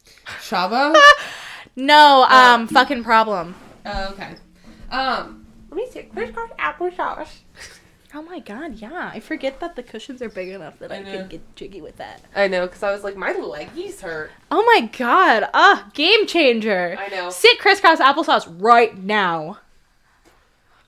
Shava? 0.41 0.97
No, 1.75 2.25
um, 2.31 2.69
fucking 2.69 3.03
problem. 3.03 3.55
uh, 3.85 4.11
okay. 4.13 4.37
Um, 4.91 5.47
let 5.69 5.77
me 5.77 5.89
see. 5.91 6.03
Crisscross 6.05 6.51
applesauce. 6.59 7.29
Oh 8.17 8.23
my 8.23 8.39
god, 8.39 8.77
yeah. 8.77 9.11
I 9.13 9.21
forget 9.21 9.61
that 9.61 9.77
the 9.77 9.83
cushions 9.83 10.23
are 10.23 10.31
big 10.31 10.49
enough 10.49 10.79
that 10.79 10.91
I, 10.91 11.01
I 11.01 11.23
get 11.25 11.55
jiggy 11.55 11.83
with 11.83 11.99
that. 11.99 12.23
I 12.35 12.49
know, 12.49 12.67
because 12.67 12.83
I 12.83 12.91
was 12.91 13.05
like, 13.05 13.15
my 13.15 13.35
leggies 13.35 14.01
hurt. 14.01 14.31
Oh 14.51 14.65
my 14.65 14.87
god. 14.97 15.51
Ah, 15.53 15.91
game 15.93 16.27
changer. 16.27 16.97
I 16.99 17.09
know. 17.09 17.29
Sit 17.29 17.59
crisscross 17.59 17.99
applesauce 18.01 18.47
right 18.59 18.97
now. 18.97 19.59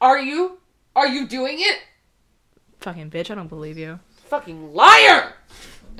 Are 0.01 0.19
you? 0.19 0.59
Are 0.97 1.07
you 1.07 1.29
doing 1.29 1.57
it? 1.61 1.81
Fucking 2.81 3.11
bitch, 3.11 3.31
I 3.31 3.35
don't 3.35 3.49
believe 3.49 3.77
you. 3.77 4.01
fucking 4.29 4.73
liar. 4.73 5.35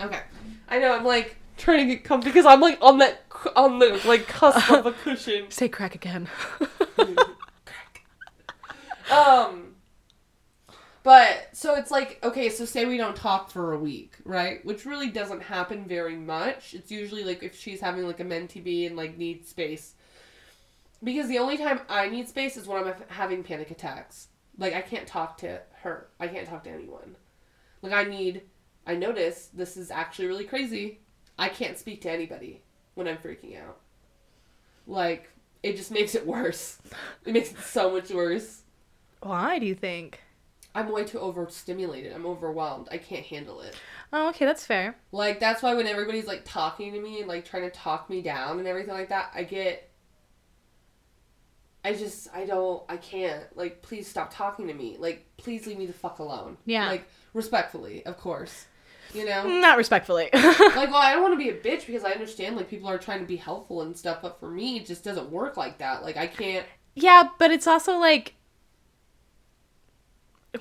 Okay, 0.01 0.23
I 0.71 0.79
know. 0.79 0.97
I'm 0.97 1.05
like 1.05 1.37
trying 1.59 1.87
to 1.87 1.95
get 1.95 2.05
comfy 2.05 2.31
because 2.31 2.47
I'm 2.47 2.63
like 2.63 2.79
on 2.81 2.97
that 3.01 3.25
on 3.55 3.81
the 3.81 4.01
like 4.07 4.27
cusp 4.29 4.71
of 4.71 4.87
a 4.87 4.93
cushion. 5.05 5.51
Say 5.51 5.69
crack 5.69 5.95
again. 5.95 6.27
Crack. 6.97 8.07
Um, 9.11 9.68
but 11.03 11.49
so 11.53 11.75
it's 11.75 11.91
like 11.91 12.19
okay. 12.23 12.49
So 12.49 12.65
say 12.65 12.85
we 12.85 12.97
don't 12.97 13.17
talk 13.17 13.51
for 13.51 13.73
a 13.73 13.79
week, 13.79 14.17
right? 14.25 14.65
Which 14.65 14.85
really 14.85 15.09
doesn't 15.11 15.43
happen 15.43 15.85
very 15.85 16.17
much. 16.17 16.75
It's 16.75 16.91
usually 16.91 17.25
like 17.25 17.43
if 17.43 17.59
she's 17.59 17.81
having 17.81 18.07
like 18.07 18.21
a 18.21 18.25
men 18.25 18.49
bee 18.63 18.87
and 18.87 18.97
like 18.97 19.17
needs 19.17 19.49
space. 19.49 19.95
Because 21.03 21.29
the 21.29 21.39
only 21.39 21.57
time 21.57 21.81
I 21.89 22.09
need 22.09 22.29
space 22.29 22.57
is 22.57 22.67
when 22.67 22.83
I'm 22.83 22.95
having 23.09 23.45
panic 23.45 23.71
attacks. 23.71 24.29
Like 24.59 24.75
I 24.75 24.81
can't 24.81 25.07
talk 25.07 25.39
to 25.39 25.61
her. 25.83 26.09
I 26.19 26.27
can't 26.27 26.49
talk 26.49 26.65
to 26.65 26.71
anyone. 26.71 27.17
Like 27.83 27.93
I 27.93 28.05
need. 28.05 28.43
I 28.87 28.95
notice 28.95 29.51
this 29.53 29.77
is 29.77 29.91
actually 29.91 30.27
really 30.29 30.45
crazy. 30.45 31.01
I 31.39 31.49
can't 31.49 31.79
speak 31.79 32.01
to 32.03 32.11
anybody 32.11 32.63
when 32.95 33.07
I'm 33.07 33.19
freaking 33.19 33.63
out. 33.63 33.79
Like 34.87 35.31
it 35.63 35.77
just 35.77 35.93
makes 35.93 36.15
it 36.15 36.27
worse. 36.27 36.79
It 37.25 37.33
makes 37.33 37.53
it 37.53 37.61
so 37.61 37.93
much 37.93 38.11
worse. 38.11 38.63
Why 39.23 39.59
do 39.59 39.67
you 39.67 39.75
think? 39.75 40.21
I'm 40.75 40.93
way 40.93 41.05
too 41.05 41.19
overstimulated. 41.19 42.13
I'm 42.13 42.27
overwhelmed. 42.27 42.89
I 42.91 42.99
can't 42.99 43.25
handle 43.25 43.61
it. 43.61 43.75
Oh, 44.13 44.29
okay, 44.29 44.45
that's 44.45 44.65
fair. 44.65 44.97
Like 45.13 45.41
that's 45.41 45.63
why 45.63 45.75
when 45.75 45.87
everybody's 45.87 46.27
like 46.27 46.43
talking 46.45 46.93
to 46.93 47.01
me 47.01 47.21
and 47.21 47.29
like 47.29 47.45
trying 47.45 47.65
to 47.65 47.71
talk 47.71 48.09
me 48.09 48.23
down 48.23 48.59
and 48.59 48.69
everything 48.69 48.95
like 48.95 49.09
that, 49.09 49.33
I 49.35 49.45
get 49.45 49.91
I 51.85 51.95
just 51.95 52.29
I 52.35 52.45
don't 52.45 52.83
I 52.89 52.97
can't. 52.97 53.45
Like 53.57 53.83
please 53.83 54.07
stop 54.07 54.33
talking 54.33 54.69
to 54.69 54.75
me. 54.75 54.97
Like 54.99 55.27
please 55.37 55.67
leave 55.67 55.79
me 55.79 55.87
the 55.87 55.93
fuck 55.93 56.19
alone. 56.19 56.57
Yeah. 56.65 56.89
Like 56.89 57.09
respectfully, 57.33 58.05
of 58.07 58.19
course. 58.19 58.67
You 59.15 59.25
know? 59.25 59.45
Mm, 59.45 59.63
not 59.63 59.79
respectfully. 59.79 60.29
like, 60.35 60.91
well, 60.91 60.97
I 60.97 61.13
don't 61.15 61.23
want 61.23 61.33
to 61.33 61.39
be 61.39 61.49
a 61.49 61.57
bitch 61.57 61.87
because 61.87 62.05
I 62.05 62.11
understand 62.11 62.57
like 62.57 62.69
people 62.69 62.91
are 62.91 62.99
trying 62.99 63.21
to 63.21 63.27
be 63.27 63.37
helpful 63.37 63.83
and 63.83 63.97
stuff, 63.97 64.19
but 64.21 64.39
for 64.39 64.51
me, 64.51 64.77
it 64.77 64.87
just 64.87 65.03
doesn't 65.03 65.31
work 65.31 65.57
like 65.57 65.79
that. 65.79 66.03
Like, 66.03 66.19
I 66.19 66.27
can't. 66.27 66.67
yeah, 66.95 67.29
but 67.39 67.51
it's 67.51 67.67
also 67.67 67.97
like 67.97 68.35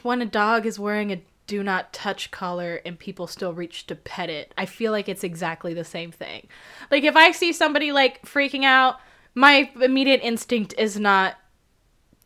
when 0.01 0.21
a 0.21 0.25
dog 0.25 0.65
is 0.65 0.79
wearing 0.79 1.11
a 1.11 1.21
do 1.47 1.63
not 1.63 1.93
touch 1.93 2.29
collar 2.29 2.81
and 2.85 2.99
people 2.99 3.25
still 3.25 3.53
reach 3.53 3.87
to 3.87 3.95
pet 3.95 4.29
it. 4.29 4.53
I 4.57 4.65
feel 4.65 4.91
like 4.91 5.07
it's 5.07 5.23
exactly 5.23 5.73
the 5.73 5.85
same 5.85 6.11
thing. 6.11 6.47
Like 6.91 7.05
if 7.05 7.15
I 7.15 7.31
see 7.31 7.53
somebody 7.53 7.93
like 7.93 8.21
freaking 8.23 8.65
out, 8.65 8.99
my 9.33 9.71
immediate 9.81 10.19
instinct 10.21 10.73
is 10.77 10.99
not 10.99 11.37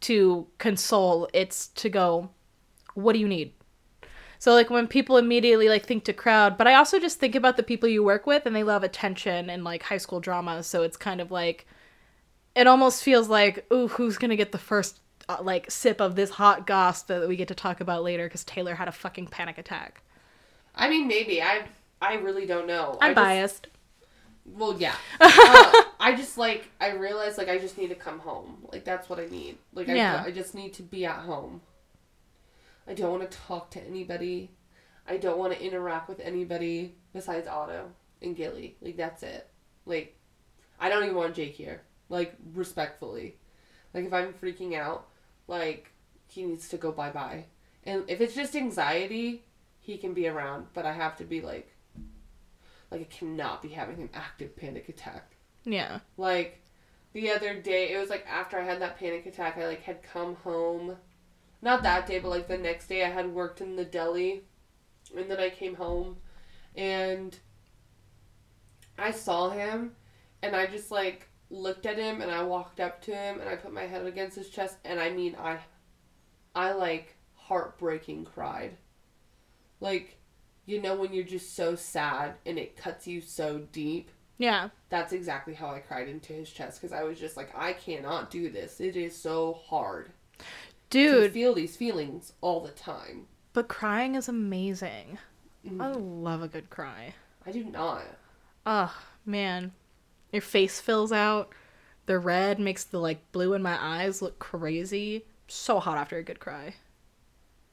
to 0.01 0.47
console, 0.57 1.29
it's 1.33 1.67
to 1.67 1.89
go, 1.89 2.31
what 2.95 3.13
do 3.13 3.19
you 3.19 3.27
need? 3.27 3.53
So 4.39 4.53
like 4.53 4.71
when 4.71 4.87
people 4.87 5.17
immediately 5.17 5.69
like 5.69 5.85
think 5.85 6.03
to 6.05 6.13
crowd, 6.13 6.57
but 6.57 6.65
I 6.65 6.73
also 6.73 6.99
just 6.99 7.19
think 7.19 7.35
about 7.35 7.57
the 7.57 7.63
people 7.63 7.87
you 7.87 8.03
work 8.03 8.25
with 8.25 8.47
and 8.47 8.55
they 8.55 8.63
love 8.63 8.83
attention 8.83 9.51
and 9.51 9.63
like 9.63 9.83
high 9.83 9.99
school 9.99 10.19
drama, 10.19 10.63
so 10.63 10.81
it's 10.81 10.97
kind 10.97 11.21
of 11.21 11.29
like 11.29 11.67
it 12.55 12.65
almost 12.65 13.03
feels 13.03 13.29
like, 13.29 13.71
ooh, 13.71 13.87
who's 13.87 14.17
to 14.17 14.35
get 14.35 14.51
the 14.51 14.57
first 14.57 14.99
uh, 15.39 15.43
like 15.43 15.69
sip 15.69 16.01
of 16.01 16.15
this 16.15 16.31
hot 16.31 16.65
goss 16.67 17.03
that 17.03 17.27
we 17.27 17.35
get 17.35 17.47
to 17.47 17.55
talk 17.55 17.81
about 17.81 18.03
later 18.03 18.27
cuz 18.29 18.43
Taylor 18.43 18.75
had 18.75 18.87
a 18.87 18.91
fucking 18.91 19.27
panic 19.27 19.57
attack. 19.57 20.01
I 20.75 20.89
mean, 20.89 21.07
maybe 21.07 21.41
I. 21.41 21.63
I 22.01 22.15
really 22.15 22.47
don't 22.47 22.65
know. 22.65 22.97
I'm 22.99 23.13
just- 23.13 23.23
biased. 23.23 23.67
Well, 24.43 24.75
yeah. 24.79 24.95
uh, 25.19 25.83
I 25.99 26.15
just 26.17 26.37
like 26.37 26.69
I 26.79 26.91
realize 26.91 27.37
like 27.37 27.47
I 27.47 27.59
just 27.59 27.77
need 27.77 27.89
to 27.89 27.95
come 27.95 28.19
home. 28.19 28.65
Like 28.71 28.83
that's 28.83 29.07
what 29.07 29.19
I 29.19 29.27
need. 29.27 29.57
Like 29.73 29.87
Yeah. 29.87 30.23
I, 30.25 30.29
I 30.29 30.31
just 30.31 30.55
need 30.55 30.73
to 30.73 30.83
be 30.83 31.05
at 31.05 31.17
home. 31.17 31.61
I 32.87 32.93
don't 32.93 33.11
want 33.11 33.29
to 33.29 33.37
talk 33.37 33.69
to 33.71 33.83
anybody. 33.85 34.51
I 35.07 35.17
don't 35.17 35.37
want 35.37 35.53
to 35.53 35.63
interact 35.63 36.09
with 36.09 36.19
anybody 36.19 36.95
besides 37.13 37.47
Otto 37.47 37.91
and 38.21 38.35
Gilly. 38.35 38.77
Like 38.81 38.97
that's 38.97 39.21
it. 39.21 39.47
Like 39.85 40.17
I 40.79 40.89
don't 40.89 41.03
even 41.03 41.15
want 41.15 41.35
Jake 41.35 41.53
here. 41.53 41.83
Like 42.09 42.35
respectfully. 42.53 43.37
Like 43.93 44.05
if 44.05 44.13
I'm 44.13 44.33
freaking 44.33 44.75
out, 44.75 45.07
like 45.51 45.91
he 46.27 46.43
needs 46.43 46.69
to 46.69 46.77
go 46.77 46.91
bye 46.91 47.11
bye. 47.11 47.45
And 47.83 48.03
if 48.07 48.21
it's 48.21 48.33
just 48.33 48.55
anxiety, 48.55 49.43
he 49.79 49.97
can 49.97 50.13
be 50.13 50.27
around, 50.27 50.67
but 50.73 50.85
I 50.85 50.93
have 50.93 51.17
to 51.17 51.23
be 51.25 51.41
like 51.41 51.75
like 52.89 53.01
I 53.01 53.03
cannot 53.03 53.61
be 53.61 53.69
having 53.69 54.01
an 54.01 54.09
active 54.13 54.55
panic 54.55 54.89
attack. 54.89 55.35
Yeah. 55.65 55.99
Like 56.17 56.61
the 57.13 57.31
other 57.31 57.61
day, 57.61 57.91
it 57.93 57.97
was 57.97 58.09
like 58.09 58.25
after 58.27 58.59
I 58.59 58.63
had 58.63 58.81
that 58.81 58.97
panic 58.97 59.25
attack, 59.25 59.57
I 59.57 59.67
like 59.67 59.83
had 59.83 60.01
come 60.01 60.35
home. 60.37 60.97
Not 61.61 61.83
that 61.83 62.07
day, 62.07 62.17
but 62.19 62.29
like 62.29 62.47
the 62.47 62.57
next 62.57 62.87
day, 62.87 63.03
I 63.03 63.09
had 63.09 63.33
worked 63.33 63.61
in 63.61 63.75
the 63.75 63.85
deli, 63.85 64.41
and 65.15 65.29
then 65.29 65.39
I 65.39 65.51
came 65.51 65.75
home, 65.75 66.17
and 66.75 67.37
I 68.97 69.11
saw 69.11 69.51
him, 69.51 69.91
and 70.41 70.55
I 70.55 70.65
just 70.65 70.89
like 70.89 71.27
looked 71.51 71.85
at 71.85 71.97
him, 71.97 72.21
and 72.21 72.31
I 72.31 72.41
walked 72.43 72.79
up 72.79 73.01
to 73.03 73.15
him, 73.15 73.39
and 73.39 73.47
I 73.49 73.55
put 73.57 73.73
my 73.73 73.83
head 73.83 74.05
against 74.05 74.35
his 74.37 74.49
chest, 74.49 74.77
and 74.85 74.99
I 74.99 75.09
mean, 75.11 75.35
I, 75.39 75.59
I 76.55 76.71
like 76.71 77.15
heartbreaking 77.35 78.25
cried, 78.25 78.77
like, 79.79 80.17
you 80.65 80.81
know 80.81 80.95
when 80.95 81.11
you're 81.13 81.23
just 81.25 81.55
so 81.55 81.75
sad 81.75 82.35
and 82.45 82.57
it 82.59 82.77
cuts 82.77 83.07
you 83.07 83.19
so 83.19 83.59
deep 83.71 84.09
Yeah. 84.37 84.69
that's 84.89 85.11
exactly 85.11 85.53
how 85.55 85.69
I 85.71 85.79
cried 85.79 86.07
into 86.07 86.33
his 86.33 86.49
chest 86.51 86.79
because 86.79 86.93
I 86.93 87.03
was 87.03 87.19
just 87.19 87.35
like, 87.35 87.49
I 87.55 87.73
cannot 87.73 88.29
do 88.31 88.49
this. 88.49 88.79
It 88.79 88.95
is 88.95 89.15
so 89.17 89.53
hard 89.65 90.11
to 90.39 90.43
Dude, 90.91 91.33
feel 91.33 91.53
these 91.55 91.75
feelings 91.75 92.33
all 92.41 92.61
the 92.61 92.69
time. 92.71 93.25
but 93.53 93.67
crying 93.67 94.15
is 94.15 94.29
amazing. 94.29 95.17
Mhm. 95.67 95.81
I 95.81 95.91
love 95.91 96.41
a 96.43 96.47
good 96.47 96.69
cry. 96.69 97.15
I 97.45 97.51
do 97.51 97.63
not. 97.63 98.03
Oh, 98.65 98.95
man. 99.25 99.73
Your 100.31 100.41
face 100.41 100.79
fills 100.79 101.11
out. 101.11 101.53
The 102.05 102.19
red 102.19 102.59
makes 102.59 102.83
the 102.83 102.99
like 102.99 103.31
blue 103.31 103.53
in 103.53 103.61
my 103.61 103.77
eyes 103.81 104.21
look 104.21 104.39
crazy. 104.39 105.25
So 105.47 105.79
hot 105.79 105.97
after 105.97 106.17
a 106.17 106.23
good 106.23 106.39
cry. 106.39 106.75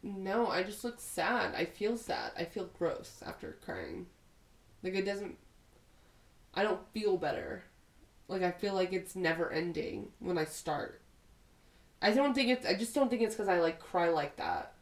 No, 0.02 0.46
I 0.48 0.62
just 0.62 0.84
look 0.84 1.00
sad. 1.00 1.54
I 1.54 1.64
feel 1.64 1.96
sad. 1.96 2.32
I 2.36 2.44
feel 2.44 2.66
gross 2.78 3.22
after 3.24 3.56
crying. 3.64 4.06
Like 4.82 4.94
it 4.94 5.04
doesn't. 5.04 5.36
I 6.54 6.62
don't 6.62 6.86
feel 6.92 7.16
better. 7.16 7.64
Like 8.28 8.42
I 8.42 8.50
feel 8.50 8.74
like 8.74 8.92
it's 8.92 9.16
never 9.16 9.50
ending 9.50 10.08
when 10.20 10.38
I 10.38 10.44
start. 10.44 11.00
I 12.02 12.12
don't 12.12 12.34
think 12.34 12.50
it's. 12.50 12.66
I 12.66 12.74
just 12.74 12.94
don't 12.94 13.10
think 13.10 13.22
it's 13.22 13.34
because 13.34 13.48
I 13.48 13.60
like 13.60 13.80
cry 13.80 14.08
like 14.08 14.36
that. 14.36 14.74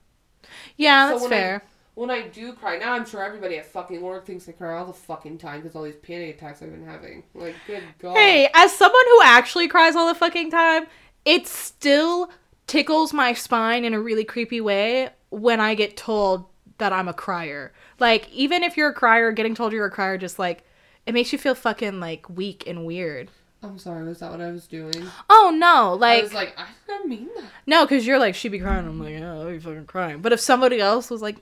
Yeah, 0.76 1.08
So 1.08 1.18
that's 1.18 1.22
when 1.22 1.32
I- 1.32 1.36
fair. 1.36 1.62
When 1.96 2.10
I 2.10 2.28
do 2.28 2.52
cry, 2.52 2.76
now 2.76 2.92
I'm 2.92 3.06
sure 3.06 3.24
everybody 3.24 3.56
at 3.56 3.64
fucking 3.64 4.02
work 4.02 4.26
thinks 4.26 4.46
I 4.46 4.52
cry 4.52 4.76
all 4.76 4.84
the 4.84 4.92
fucking 4.92 5.38
time 5.38 5.62
because 5.62 5.74
all 5.74 5.82
these 5.82 5.96
panic 5.96 6.36
attacks 6.36 6.60
I've 6.60 6.70
been 6.70 6.84
having. 6.84 7.22
Like, 7.34 7.54
good 7.66 7.82
god. 7.98 8.14
Hey, 8.14 8.50
as 8.52 8.76
someone 8.76 9.04
who 9.06 9.22
actually 9.24 9.66
cries 9.66 9.96
all 9.96 10.06
the 10.06 10.14
fucking 10.14 10.50
time, 10.50 10.88
it 11.24 11.46
still 11.46 12.30
tickles 12.66 13.14
my 13.14 13.32
spine 13.32 13.82
in 13.82 13.94
a 13.94 14.00
really 14.00 14.24
creepy 14.24 14.60
way 14.60 15.08
when 15.30 15.58
I 15.58 15.74
get 15.74 15.96
told 15.96 16.44
that 16.76 16.92
I'm 16.92 17.08
a 17.08 17.14
crier. 17.14 17.72
Like, 17.98 18.30
even 18.30 18.62
if 18.62 18.76
you're 18.76 18.90
a 18.90 18.94
crier, 18.94 19.32
getting 19.32 19.54
told 19.54 19.72
you're 19.72 19.86
a 19.86 19.90
crier 19.90 20.18
just 20.18 20.38
like 20.38 20.64
it 21.06 21.14
makes 21.14 21.32
you 21.32 21.38
feel 21.38 21.54
fucking 21.54 21.98
like 21.98 22.28
weak 22.28 22.64
and 22.66 22.84
weird. 22.84 23.30
I'm 23.62 23.78
sorry, 23.78 24.04
was 24.04 24.18
that 24.18 24.30
what 24.30 24.42
I 24.42 24.50
was 24.50 24.66
doing? 24.66 25.06
Oh 25.30 25.50
no, 25.58 25.94
like 25.94 26.20
I 26.20 26.22
was 26.24 26.34
like, 26.34 26.58
I 26.58 26.66
didn't 26.86 27.08
mean 27.08 27.30
that. 27.36 27.44
no, 27.66 27.86
because 27.86 28.06
you're 28.06 28.18
like 28.18 28.34
she'd 28.34 28.50
be 28.50 28.58
crying. 28.58 28.86
I'm 28.86 29.00
like, 29.02 29.14
oh, 29.22 29.48
you 29.48 29.60
fucking 29.60 29.86
crying. 29.86 30.20
But 30.20 30.34
if 30.34 30.40
somebody 30.40 30.78
else 30.78 31.08
was 31.08 31.22
like, 31.22 31.36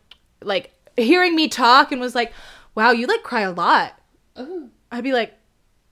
like 0.44 0.72
hearing 0.96 1.34
me 1.34 1.48
talk 1.48 1.90
and 1.92 2.00
was 2.00 2.14
like, 2.14 2.32
wow, 2.74 2.90
you 2.90 3.06
like 3.06 3.22
cry 3.22 3.40
a 3.42 3.52
lot, 3.52 3.98
Ooh. 4.38 4.70
I'd 4.90 5.04
be 5.04 5.12
like, 5.12 5.34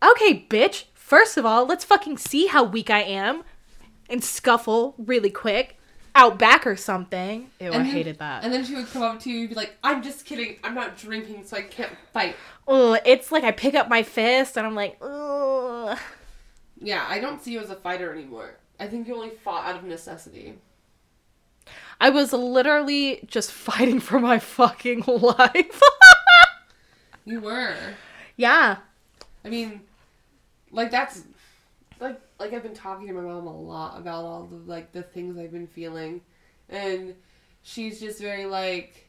okay, 0.03 0.47
bitch. 0.49 0.85
First 0.95 1.37
of 1.37 1.45
all, 1.45 1.67
let's 1.67 1.85
fucking 1.85 2.19
see 2.19 2.47
how 2.47 2.65
weak 2.65 2.89
I 2.91 3.03
am, 3.03 3.43
and 4.09 4.25
scuffle 4.25 4.95
really 4.99 5.29
quick, 5.31 5.77
out 6.15 6.39
back 6.39 6.67
or 6.67 6.77
something. 6.77 7.51
Ew, 7.61 7.69
I 7.69 7.71
then- 7.71 7.85
hated 7.85 8.19
that. 8.19 8.45
And 8.45 8.53
then 8.53 8.65
she 8.65 8.75
would 8.75 8.91
come 8.91 9.03
up 9.03 9.21
to 9.21 9.31
you 9.31 9.41
and 9.41 9.49
be 9.51 9.55
like, 9.55 9.77
I'm 9.83 10.03
just 10.03 10.25
kidding. 10.25 10.59
I'm 10.65 10.75
not 10.75 10.97
drinking, 10.97 11.45
so 11.45 11.57
I 11.57 11.63
can't 11.63 11.93
fight. 12.13 12.37
Ugh, 12.67 12.99
it's 13.05 13.31
like 13.31 13.45
I 13.45 13.51
pick 13.51 13.75
up 13.75 13.89
my 13.89 14.03
fist 14.03 14.57
and 14.57 14.67
I'm 14.67 14.75
like, 14.75 14.97
ugh. 15.03 15.99
Yeah, 16.81 17.05
I 17.09 17.21
don't 17.21 17.43
see 17.43 17.53
you 17.53 17.61
as 17.61 17.71
a 17.71 17.77
fighter 17.77 18.13
anymore. 18.13 18.57
I 18.81 18.89
think 18.89 19.07
you 19.07 19.15
only 19.15 19.31
fought 19.31 19.67
out 19.67 19.77
of 19.77 19.85
necessity. 19.85 20.55
I 22.01 22.11
was 22.11 22.33
literally 22.33 23.25
just 23.27 23.51
fighting 23.53 24.01
for 24.01 24.19
my 24.19 24.39
fucking 24.39 25.05
life. 25.07 25.81
You 27.25 27.41
were. 27.41 27.77
yeah. 28.37 28.79
I 29.45 29.49
mean, 29.49 29.83
like 30.71 30.91
that's 30.91 31.23
like 32.01 32.21
like 32.41 32.53
I've 32.53 32.63
been 32.63 32.75
talking 32.75 33.07
to 33.07 33.13
my 33.13 33.21
mom 33.21 33.47
a 33.47 33.61
lot 33.61 33.99
about 33.99 34.25
all 34.25 34.45
the 34.45 34.57
like 34.57 34.93
the 34.93 35.03
things 35.03 35.39
I've 35.39 35.53
been 35.53 35.67
feeling, 35.69 36.21
and 36.69 37.15
she's 37.63 38.01
just 38.01 38.21
very 38.21 38.45
like, 38.47 39.09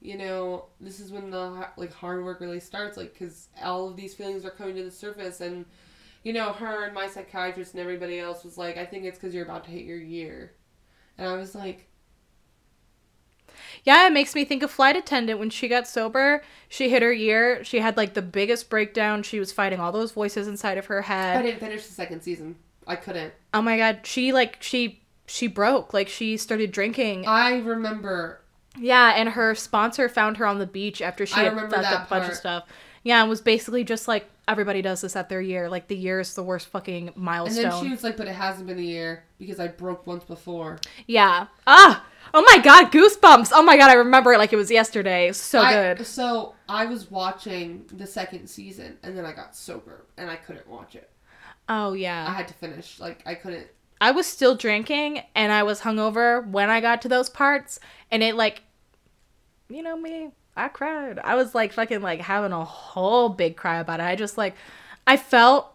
you 0.00 0.18
know, 0.18 0.66
this 0.80 0.98
is 1.00 1.12
when 1.12 1.30
the 1.30 1.66
like 1.76 1.92
hard 1.92 2.24
work 2.24 2.40
really 2.40 2.60
starts, 2.60 2.96
like 2.96 3.12
because 3.12 3.48
all 3.62 3.88
of 3.88 3.96
these 3.96 4.14
feelings 4.14 4.44
are 4.44 4.50
coming 4.50 4.74
to 4.76 4.84
the 4.84 4.90
surface, 4.90 5.40
and 5.40 5.64
you 6.24 6.32
know, 6.32 6.52
her 6.52 6.84
and 6.84 6.94
my 6.94 7.06
psychiatrist 7.06 7.74
and 7.74 7.80
everybody 7.80 8.18
else 8.18 8.44
was 8.44 8.58
like, 8.58 8.76
I 8.76 8.84
think 8.84 9.04
it's 9.04 9.18
because 9.18 9.34
you're 9.34 9.44
about 9.44 9.64
to 9.64 9.70
hit 9.70 9.84
your 9.84 9.98
year, 9.98 10.52
and 11.18 11.28
I 11.28 11.36
was 11.36 11.54
like, 11.54 11.88
Yeah, 13.84 14.06
it 14.06 14.12
makes 14.12 14.34
me 14.34 14.44
think 14.44 14.62
of 14.62 14.70
flight 14.70 14.96
attendant 14.96 15.38
when 15.38 15.50
she 15.50 15.68
got 15.68 15.88
sober. 15.88 16.42
She 16.68 16.88
hit 16.88 17.02
her 17.02 17.12
year. 17.12 17.64
She 17.64 17.80
had 17.80 17.96
like 17.96 18.14
the 18.14 18.22
biggest 18.22 18.70
breakdown. 18.70 19.22
She 19.22 19.38
was 19.38 19.52
fighting 19.52 19.80
all 19.80 19.92
those 19.92 20.12
voices 20.12 20.48
inside 20.48 20.78
of 20.78 20.86
her 20.86 21.02
head. 21.02 21.38
I 21.38 21.42
didn't 21.42 21.60
finish 21.60 21.86
the 21.86 21.92
second 21.92 22.22
season. 22.22 22.56
I 22.86 22.96
couldn't. 22.96 23.32
Oh 23.54 23.62
my 23.62 23.76
god, 23.76 24.00
she 24.04 24.32
like 24.32 24.58
she 24.60 25.02
she 25.26 25.46
broke. 25.46 25.94
Like 25.94 26.08
she 26.08 26.36
started 26.36 26.72
drinking. 26.72 27.26
I 27.26 27.58
remember 27.58 28.40
Yeah, 28.78 29.14
and 29.16 29.30
her 29.30 29.54
sponsor 29.54 30.08
found 30.08 30.36
her 30.38 30.46
on 30.46 30.58
the 30.58 30.66
beach 30.66 31.00
after 31.00 31.26
she 31.26 31.34
I 31.40 31.44
had 31.44 31.56
done 31.56 31.70
that 31.70 32.06
a 32.06 32.10
bunch 32.10 32.28
of 32.28 32.34
stuff. 32.34 32.64
Yeah, 33.02 33.20
and 33.20 33.30
was 33.30 33.40
basically 33.40 33.84
just 33.84 34.08
like 34.08 34.28
everybody 34.48 34.82
does 34.82 35.00
this 35.00 35.16
at 35.16 35.28
their 35.28 35.40
year. 35.40 35.68
Like 35.68 35.88
the 35.88 35.96
year 35.96 36.20
is 36.20 36.34
the 36.34 36.42
worst 36.42 36.68
fucking 36.68 37.12
milestone. 37.14 37.64
And 37.64 37.72
then 37.72 37.82
she 37.82 37.90
was 37.90 38.02
like, 38.02 38.16
but 38.16 38.26
it 38.28 38.34
hasn't 38.34 38.66
been 38.66 38.78
a 38.78 38.82
year 38.82 39.24
because 39.38 39.60
I 39.60 39.68
broke 39.68 40.06
once 40.06 40.24
before. 40.24 40.78
Yeah. 41.06 41.46
Ah. 41.66 42.04
Oh 42.34 42.42
my 42.42 42.62
god, 42.62 42.90
goosebumps. 42.92 43.50
Oh 43.52 43.62
my 43.62 43.76
god, 43.76 43.90
I 43.90 43.94
remember 43.94 44.32
it 44.32 44.38
like 44.38 44.52
it 44.52 44.56
was 44.56 44.70
yesterday. 44.70 45.32
So 45.32 45.60
I- 45.60 45.72
good. 45.72 46.06
So 46.06 46.54
I 46.68 46.86
was 46.86 47.10
watching 47.10 47.84
the 47.92 48.06
second 48.06 48.48
season 48.48 48.98
and 49.02 49.16
then 49.16 49.24
I 49.24 49.32
got 49.32 49.54
sober 49.54 50.06
and 50.16 50.30
I 50.30 50.36
couldn't 50.36 50.66
watch 50.68 50.94
it. 50.94 51.10
Oh 51.68 51.92
yeah. 51.92 52.26
I 52.28 52.32
had 52.32 52.48
to 52.48 52.54
finish. 52.54 52.98
Like, 52.98 53.22
I 53.26 53.34
couldn't. 53.34 53.66
I 54.00 54.10
was 54.10 54.26
still 54.26 54.56
drinking 54.56 55.22
and 55.36 55.52
I 55.52 55.62
was 55.62 55.80
hungover 55.82 56.44
when 56.48 56.70
I 56.70 56.80
got 56.80 57.02
to 57.02 57.08
those 57.08 57.28
parts 57.28 57.78
and 58.10 58.22
it 58.22 58.34
like 58.34 58.62
you 59.68 59.82
know 59.82 59.96
me, 59.96 60.30
I 60.56 60.68
cried. 60.68 61.18
I 61.18 61.34
was 61.34 61.54
like 61.54 61.72
fucking 61.72 62.02
like 62.02 62.20
having 62.20 62.52
a 62.52 62.64
whole 62.64 63.28
big 63.30 63.56
cry 63.56 63.78
about 63.78 64.00
it. 64.00 64.04
I 64.04 64.16
just 64.16 64.36
like 64.36 64.54
I 65.06 65.16
felt 65.16 65.72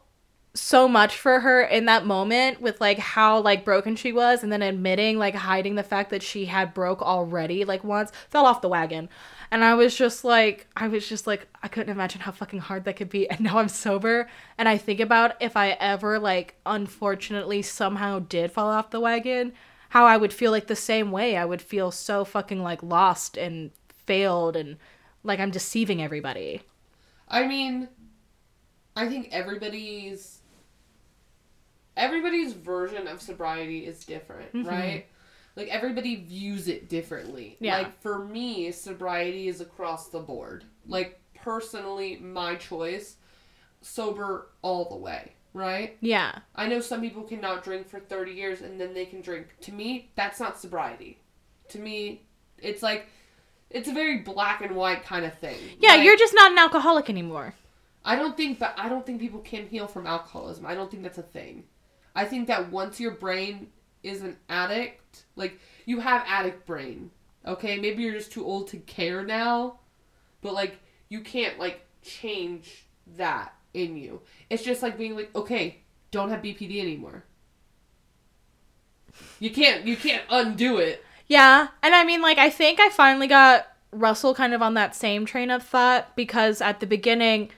so 0.58 0.88
much 0.88 1.16
for 1.16 1.40
her 1.42 1.62
in 1.62 1.86
that 1.86 2.06
moment 2.06 2.62
with 2.62 2.82
like 2.82 2.98
how 2.98 3.40
like 3.40 3.64
broken 3.64 3.96
she 3.96 4.12
was 4.12 4.44
and 4.44 4.52
then 4.52 4.62
admitting 4.62 5.18
like 5.18 5.36
hiding 5.36 5.76
the 5.76 5.84
fact 5.84 6.10
that 6.10 6.24
she 6.24 6.46
had 6.46 6.74
broke 6.74 7.02
already 7.02 7.64
like 7.64 7.84
once 7.84 8.12
fell 8.30 8.46
off 8.46 8.62
the 8.62 8.68
wagon 8.68 9.08
and 9.52 9.64
i 9.64 9.76
was 9.76 9.96
just 9.96 10.24
like 10.24 10.68
i 10.76 10.88
was 10.88 11.08
just 11.08 11.28
like 11.28 11.48
i 11.62 11.68
couldn't 11.68 11.94
imagine 11.94 12.22
how 12.22 12.32
fucking 12.32 12.60
hard 12.60 12.86
that 12.86 12.96
could 12.96 13.10
be 13.10 13.30
and 13.30 13.40
now 13.42 13.60
i'm 13.60 13.70
sober 13.70 14.28
and 14.58 14.68
i 14.68 14.78
think 14.78 15.00
about 15.00 15.36
if 15.40 15.56
i 15.56 15.72
ever 15.80 16.18
like 16.18 16.56
unfortunately 16.66 17.62
somehow 17.62 18.18
did 18.18 18.52
fall 18.52 18.70
off 18.70 18.90
the 18.90 19.00
wagon 19.00 19.54
how 19.90 20.06
i 20.06 20.18
would 20.18 20.34
feel 20.34 20.52
like 20.52 20.66
the 20.66 20.76
same 20.76 21.12
way 21.12 21.38
i 21.38 21.46
would 21.46 21.62
feel 21.62 21.92
so 21.92 22.26
fucking 22.26 22.64
like 22.64 22.82
lost 22.82 23.38
and 23.38 23.70
failed 24.08 24.56
and 24.56 24.78
like 25.24 25.40
i'm 25.40 25.52
deceiving 25.52 26.02
everybody 26.02 26.62
I 27.30 27.46
mean, 27.46 27.90
I 28.96 29.10
think 29.10 29.28
everybody's 29.34 30.40
everybody's 31.96 32.54
version 32.54 33.08
of 33.08 33.22
sobriety 33.22 33.86
is 33.86 34.06
different, 34.06 34.54
Mhm. 34.54 34.66
right? 34.68 35.06
Like 35.56 35.68
everybody 35.70 36.16
views 36.16 36.68
it 36.68 36.88
differently. 36.88 37.58
Yeah. 37.60 37.80
Like 37.80 38.02
for 38.02 38.24
me, 38.24 38.72
sobriety 38.72 39.48
is 39.48 39.60
across 39.60 40.08
the 40.10 40.20
board. 40.20 40.64
Like 40.88 41.20
personally, 41.36 42.18
my 42.18 42.56
choice, 42.56 43.18
sober 43.82 44.48
all 44.62 44.86
the 44.86 44.96
way, 44.96 45.34
right? 45.54 45.98
yeah 46.00 46.40
I 46.56 46.68
know 46.68 46.80
some 46.80 47.02
people 47.02 47.24
cannot 47.24 47.64
drink 47.64 47.90
for 47.90 48.00
30 48.00 48.32
years 48.34 48.62
and 48.62 48.80
then 48.80 48.94
they 48.94 49.06
can 49.06 49.22
drink. 49.22 49.48
To 49.62 49.72
me, 49.74 50.12
that's 50.16 50.40
not 50.40 50.60
sobriety. 50.60 51.20
To 51.70 51.80
me, 51.80 52.22
it's 52.60 52.84
like 52.84 53.08
it's 53.70 53.88
a 53.88 53.94
very 53.94 54.20
black 54.20 54.62
and 54.62 54.76
white 54.76 55.04
kind 55.04 55.26
of 55.26 55.38
thing. 55.40 55.58
yeah 55.80 55.96
Like, 55.96 56.04
you're 56.04 56.18
just 56.18 56.34
not 56.34 56.52
an 56.52 56.58
alcoholic 56.58 57.10
anymore 57.10 57.54
I 58.06 58.16
don't 58.16 58.38
think 58.38 58.60
but 58.60 58.74
I 58.78 58.88
don't 58.88 59.06
think 59.06 59.20
people 59.20 59.42
can 59.42 59.68
heal 59.68 59.88
from 59.88 60.08
alcoholism. 60.08 60.66
I 60.66 60.76
don't 60.76 60.90
think 60.90 61.04
that's 61.04 61.18
a 61.18 61.24
thing. 61.24 61.66
I 62.16 62.24
think 62.26 62.48
that 62.48 62.72
once 62.72 63.00
your 63.00 63.12
brain 63.12 63.68
is 64.02 64.22
an 64.22 64.38
addict, 64.50 65.26
like 65.36 65.60
you 65.86 66.00
have 66.00 66.24
addict 66.26 66.66
brain. 66.66 67.12
Okay, 67.46 67.78
maybe 67.78 68.04
you're 68.04 68.14
just 68.14 68.32
too 68.32 68.46
old 68.46 68.70
to 68.70 68.78
care 68.78 69.24
now, 69.24 69.80
but 70.42 70.54
like 70.54 70.80
you 71.10 71.20
can't 71.22 71.60
like 71.60 71.86
change 72.02 72.86
that 73.18 73.54
in 73.74 73.98
you. 73.98 74.22
It's 74.50 74.64
just 74.64 74.82
like 74.82 74.98
being 74.98 75.16
like, 75.16 75.36
okay, 75.36 75.80
don't 76.12 76.30
have 76.30 76.42
BPD 76.42 76.80
anymore. 76.82 77.26
You 79.40 79.50
can't 79.52 79.86
you 79.86 79.98
can't 79.98 80.24
undo 80.30 80.78
it. 80.78 81.04
Yeah, 81.28 81.68
and 81.84 81.94
I 81.94 82.04
mean, 82.04 82.22
like, 82.22 82.38
I 82.38 82.50
think 82.50 82.80
I 82.80 82.90
finally 82.90 83.28
got 83.28 83.68
Russell 83.92 84.34
kind 84.34 84.54
of 84.54 84.62
on 84.62 84.76
that 84.76 84.96
same 84.96 85.26
train 85.26 85.50
of 85.52 85.64
thought 85.64 86.16
because 86.16 86.62
at 86.62 86.80
the 86.80 86.88
beginning, 86.88 87.50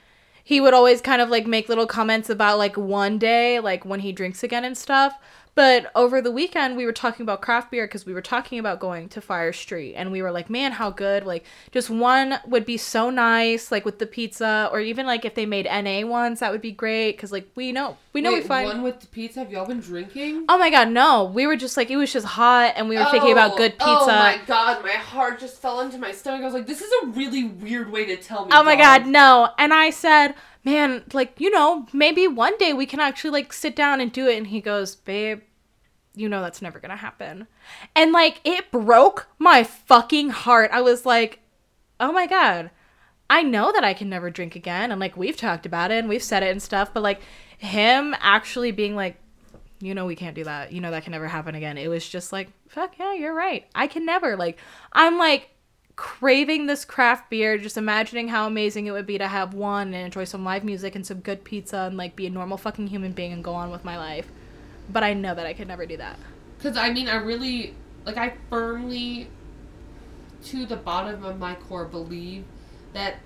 he 0.42 0.60
would 0.60 0.74
always 0.74 1.00
kind 1.00 1.22
of 1.22 1.28
like 1.28 1.46
make 1.46 1.68
little 1.68 1.86
comments 1.86 2.28
about 2.28 2.58
like 2.58 2.76
one 2.76 3.18
day, 3.18 3.60
like 3.60 3.84
when 3.84 4.00
he 4.00 4.10
drinks 4.12 4.42
again 4.42 4.64
and 4.64 4.76
stuff. 4.76 5.14
But 5.60 5.92
over 5.94 6.22
the 6.22 6.30
weekend, 6.30 6.78
we 6.78 6.86
were 6.86 6.92
talking 6.92 7.22
about 7.22 7.42
craft 7.42 7.70
beer 7.70 7.86
because 7.86 8.06
we 8.06 8.14
were 8.14 8.22
talking 8.22 8.58
about 8.58 8.80
going 8.80 9.10
to 9.10 9.20
Fire 9.20 9.52
Street, 9.52 9.92
and 9.94 10.10
we 10.10 10.22
were 10.22 10.30
like, 10.30 10.48
"Man, 10.48 10.72
how 10.72 10.88
good! 10.88 11.26
Like, 11.26 11.44
just 11.70 11.90
one 11.90 12.38
would 12.46 12.64
be 12.64 12.78
so 12.78 13.10
nice, 13.10 13.70
like 13.70 13.84
with 13.84 13.98
the 13.98 14.06
pizza, 14.06 14.70
or 14.72 14.80
even 14.80 15.04
like 15.04 15.26
if 15.26 15.34
they 15.34 15.44
made 15.44 15.66
NA 15.66 16.06
ones, 16.06 16.40
that 16.40 16.50
would 16.50 16.62
be 16.62 16.72
great. 16.72 17.12
Because 17.12 17.30
like 17.30 17.46
we 17.56 17.72
know, 17.72 17.98
we 18.14 18.22
know 18.22 18.32
Wait, 18.32 18.44
we 18.44 18.48
find 18.48 18.68
one 18.68 18.82
with 18.82 19.00
the 19.00 19.06
pizza. 19.08 19.40
Have 19.40 19.52
y'all 19.52 19.66
been 19.66 19.80
drinking? 19.80 20.46
Oh 20.48 20.56
my 20.56 20.70
god, 20.70 20.88
no. 20.88 21.24
We 21.24 21.46
were 21.46 21.56
just 21.56 21.76
like 21.76 21.90
it 21.90 21.98
was 21.98 22.10
just 22.10 22.24
hot 22.24 22.72
and 22.76 22.88
we 22.88 22.96
were 22.96 23.04
thinking 23.10 23.32
about 23.32 23.58
good 23.58 23.74
oh, 23.80 23.84
oh 23.84 23.98
pizza. 23.98 24.12
Oh 24.12 24.22
my 24.22 24.40
god, 24.46 24.82
my 24.82 24.92
heart 24.92 25.40
just 25.40 25.60
fell 25.60 25.80
into 25.80 25.98
my 25.98 26.12
stomach. 26.12 26.40
I 26.40 26.46
was 26.46 26.54
like, 26.54 26.66
this 26.66 26.80
is 26.80 26.90
a 27.02 27.06
really 27.08 27.44
weird 27.44 27.92
way 27.92 28.06
to 28.06 28.16
tell 28.16 28.46
me. 28.46 28.52
Oh 28.54 28.62
my 28.62 28.76
dog. 28.76 29.02
god, 29.02 29.06
no. 29.08 29.50
And 29.58 29.74
I 29.74 29.90
said, 29.90 30.34
"Man, 30.64 31.04
like, 31.12 31.38
you 31.38 31.50
know, 31.50 31.86
maybe 31.92 32.26
one 32.26 32.56
day 32.56 32.72
we 32.72 32.86
can 32.86 32.98
actually 32.98 33.32
like 33.32 33.52
sit 33.52 33.76
down 33.76 34.00
and 34.00 34.10
do 34.10 34.26
it." 34.26 34.38
And 34.38 34.46
he 34.46 34.62
goes, 34.62 34.96
"Babe, 34.96 35.42
you 36.20 36.28
know 36.28 36.42
that's 36.42 36.62
never 36.62 36.78
to 36.78 36.96
happen." 36.96 37.46
And 37.96 38.12
like 38.12 38.40
it 38.44 38.70
broke 38.70 39.28
my 39.38 39.64
fucking 39.64 40.30
heart. 40.30 40.70
I 40.72 40.80
was 40.80 41.06
like, 41.06 41.40
"Oh 41.98 42.12
my 42.12 42.26
god. 42.26 42.70
I 43.28 43.42
know 43.42 43.70
that 43.72 43.84
I 43.84 43.94
can 43.94 44.08
never 44.08 44.30
drink 44.30 44.56
again." 44.56 44.90
And 44.90 45.00
like 45.00 45.16
we've 45.16 45.36
talked 45.36 45.66
about 45.66 45.90
it 45.90 45.98
and 45.98 46.08
we've 46.08 46.22
said 46.22 46.42
it 46.42 46.50
and 46.50 46.62
stuff, 46.62 46.92
but 46.94 47.02
like 47.02 47.20
him 47.58 48.14
actually 48.20 48.72
being 48.72 48.96
like 48.96 49.16
you 49.80 49.94
know 49.94 50.06
we 50.06 50.16
can't 50.16 50.34
do 50.34 50.44
that. 50.44 50.72
You 50.72 50.80
know 50.80 50.90
that 50.90 51.04
can 51.04 51.12
never 51.12 51.26
happen 51.26 51.54
again. 51.54 51.78
It 51.78 51.88
was 51.88 52.08
just 52.08 52.32
like, 52.32 52.48
fuck 52.68 52.98
yeah, 52.98 53.14
you're 53.14 53.34
right. 53.34 53.66
I 53.74 53.86
can 53.86 54.04
never 54.04 54.36
like 54.36 54.58
I'm 54.92 55.18
like 55.18 55.50
craving 55.96 56.66
this 56.66 56.84
craft 56.84 57.28
beer, 57.28 57.58
just 57.58 57.76
imagining 57.76 58.28
how 58.28 58.46
amazing 58.46 58.86
it 58.86 58.92
would 58.92 59.06
be 59.06 59.18
to 59.18 59.28
have 59.28 59.52
one 59.52 59.88
and 59.88 60.06
enjoy 60.06 60.24
some 60.24 60.44
live 60.44 60.64
music 60.64 60.94
and 60.94 61.04
some 61.04 61.20
good 61.20 61.44
pizza 61.44 61.78
and 61.80 61.96
like 61.96 62.16
be 62.16 62.26
a 62.26 62.30
normal 62.30 62.56
fucking 62.56 62.86
human 62.86 63.12
being 63.12 63.32
and 63.32 63.44
go 63.44 63.52
on 63.52 63.70
with 63.70 63.84
my 63.84 63.98
life. 63.98 64.26
But 64.92 65.02
I 65.02 65.14
know 65.14 65.34
that 65.34 65.46
I 65.46 65.52
could 65.52 65.68
never 65.68 65.86
do 65.86 65.96
that. 65.98 66.18
Because 66.58 66.76
I 66.76 66.92
mean, 66.92 67.08
I 67.08 67.16
really 67.16 67.74
like. 68.04 68.16
I 68.16 68.34
firmly, 68.48 69.28
to 70.46 70.66
the 70.66 70.76
bottom 70.76 71.24
of 71.24 71.38
my 71.38 71.54
core, 71.54 71.84
believe 71.84 72.44
that 72.92 73.16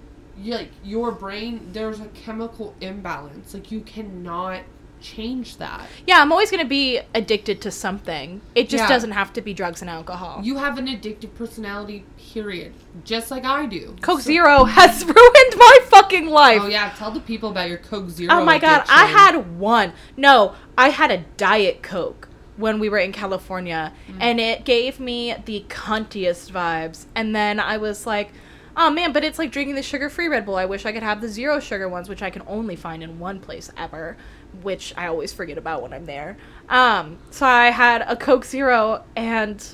like 0.43 0.71
your 0.83 1.13
brain. 1.13 1.71
There's 1.73 2.01
a 2.01 2.07
chemical 2.07 2.75
imbalance. 2.81 3.55
Like 3.55 3.71
you 3.71 3.81
cannot 3.81 4.63
change 5.05 5.59
that. 5.59 5.87
Yeah, 6.07 6.21
I'm 6.21 6.33
always 6.33 6.51
gonna 6.51 6.65
be 6.65 7.01
addicted 7.15 7.61
to 7.61 7.71
something. 7.71 8.41
It 8.55 8.69
just 8.69 8.85
Yeah. 8.85 8.89
doesn't 8.89 9.13
have 9.13 9.33
to 9.35 9.43
be 9.43 9.53
drugs 9.53 9.83
and 9.83 9.91
alcohol. 9.91 10.41
You 10.43 10.57
have 10.57 10.79
an 10.79 10.87
addictive 10.87 11.35
personality. 11.35 12.05
Period. 12.33 12.73
Just 13.05 13.31
like 13.31 13.45
I 13.45 13.67
do. 13.67 13.95
Coke 14.01 14.21
So- 14.21 14.27
Zero 14.27 14.65
has 14.65 15.05
ruined 15.05 15.55
my 15.57 15.79
fucking 15.85 16.27
life. 16.29 16.63
Oh 16.63 16.67
yeah, 16.69 16.91
tell 16.97 17.11
the 17.11 17.21
people 17.21 17.51
about 17.51 17.69
your 17.69 17.79
Coke 17.79 18.09
Zero. 18.09 18.33
Oh 18.33 18.45
my 18.45 18.59
god, 18.59 18.85
I 18.89 19.07
had 19.07 19.59
one. 19.59 19.93
No, 20.17 20.55
I 20.77 20.89
had 20.89 21.11
a 21.11 21.19
Diet 21.37 21.83
Coke 21.83 22.29
when 22.57 22.79
we 22.79 22.89
were 22.89 22.99
in 22.99 23.13
California, 23.13 23.93
mm. 24.09 24.17
and 24.21 24.41
it 24.41 24.65
gave 24.65 24.99
me 24.99 25.35
the 25.45 25.65
cuntiest 25.69 26.51
vibes. 26.51 27.07
And 27.15 27.35
then 27.37 27.61
I 27.61 27.77
was 27.77 28.07
like, 28.07 28.31
oh 28.77 28.91
man, 28.91 29.13
but 29.13 29.25
it's 29.25 29.39
like 29.39 29.51
drinking 29.53 29.75
the 29.75 29.83
sugar 29.83 30.09
free 30.09 30.29
Red 30.29 30.47
Bull. 30.47 30.57
I 30.57 30.65
wish 30.65 30.87
I 30.87 30.93
could 30.93 31.03
have 31.03 31.21
the 31.21 31.29
zero 31.29 31.61
sugar 31.61 31.89
ones, 31.89 32.09
which 32.09 32.23
I 32.23 32.31
can 32.31 32.43
only 32.47 32.77
find 32.77 33.03
in 33.03 33.19
one 33.19 33.41
place 33.41 33.71
ever, 33.77 34.17
which 34.63 34.95
I 34.97 35.07
always 35.07 35.33
forget 35.33 35.59
about 35.59 35.83
when 35.83 35.93
I'm 35.93 36.07
there. 36.07 36.37
Um, 36.69 37.19
so 37.31 37.47
I 37.47 37.71
had 37.71 38.03
a 38.03 38.17
Coke 38.17 38.45
Zero, 38.45 39.05
and 39.17 39.65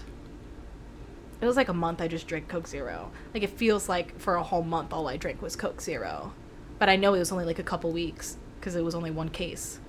it 1.41 1.47
was 1.47 1.57
like 1.57 1.69
a 1.69 1.75
month 1.75 2.01
I 2.01 2.09
just 2.09 2.27
drank 2.27 2.49
Coke 2.49 2.67
Zero. 2.67 3.11
Like 3.33 3.43
it 3.43 3.51
feels 3.51 3.89
like 3.89 4.19
for 4.19 4.37
a 4.37 4.43
whole 4.43 4.63
month 4.63 4.93
all 4.93 5.09
I 5.09 5.17
drank 5.17 5.43
was 5.43 5.57
Coke 5.57 5.81
Zero. 5.81 6.33
But 6.79 6.89
I 6.89 6.97
know 6.97 7.15
it 7.15 7.19
was 7.19 7.33
only 7.33 7.45
like 7.45 7.59
a 7.59 7.65
couple 7.65 7.91
weeks 7.93 8.37
because 8.59 8.75
it 8.75 8.85
was 8.85 8.95
only 8.95 9.11
one 9.11 9.29
case. 9.29 9.81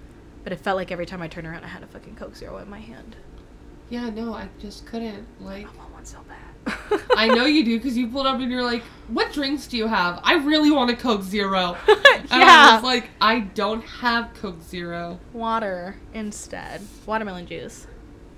But 0.43 0.53
it 0.53 0.59
felt 0.59 0.77
like 0.77 0.91
every 0.91 1.05
time 1.05 1.21
I 1.21 1.27
turned 1.27 1.47
around 1.47 1.63
I 1.63 1.67
had 1.67 1.83
a 1.83 1.87
fucking 1.87 2.15
Coke 2.15 2.35
Zero 2.35 2.57
in 2.57 2.69
my 2.69 2.79
hand. 2.79 3.15
Yeah, 3.89 4.09
no, 4.09 4.33
I 4.33 4.47
just 4.59 4.85
couldn't. 4.85 5.27
Like, 5.41 5.67
I 6.67 6.69
want 6.69 6.89
one 6.89 6.99
so 6.99 7.07
bad. 7.07 7.17
I 7.17 7.27
know 7.27 7.45
you 7.45 7.63
do 7.63 7.77
because 7.77 7.97
you 7.97 8.07
pulled 8.07 8.27
up 8.27 8.39
and 8.39 8.51
you're 8.51 8.63
like, 8.63 8.83
"What 9.07 9.33
drinks 9.33 9.67
do 9.67 9.77
you 9.77 9.87
have?" 9.87 10.19
I 10.23 10.35
really 10.35 10.71
want 10.71 10.91
a 10.91 10.95
Coke 10.95 11.23
Zero. 11.23 11.77
And 12.31 12.43
I 12.43 12.45
yeah. 12.45 12.75
was 12.75 12.83
like, 12.83 13.09
I 13.19 13.39
don't 13.39 13.81
have 13.83 14.33
Coke 14.35 14.61
Zero. 14.61 15.19
Water 15.33 15.95
instead. 16.13 16.81
Watermelon 17.05 17.45
juice. 17.45 17.87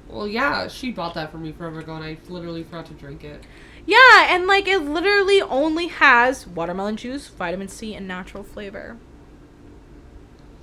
Well, 0.08 0.28
yeah, 0.28 0.68
she 0.68 0.92
bought 0.92 1.14
that 1.16 1.32
for 1.32 1.38
me 1.38 1.52
forever 1.52 1.80
ago, 1.80 1.94
and 1.96 2.04
I 2.04 2.18
literally 2.28 2.64
forgot 2.64 2.86
to 2.88 2.94
drink 2.94 3.24
it. 3.24 3.44
Yeah, 3.86 4.28
and 4.30 4.48
like 4.48 4.68
it 4.68 4.80
literally 4.80 5.42
only 5.42 5.88
has 5.88 6.48
watermelon 6.48 6.98
juice, 6.98 7.28
vitamin 7.28 7.68
C, 7.68 7.94
and 7.94 8.08
natural 8.08 8.44
flavor. 8.44 8.98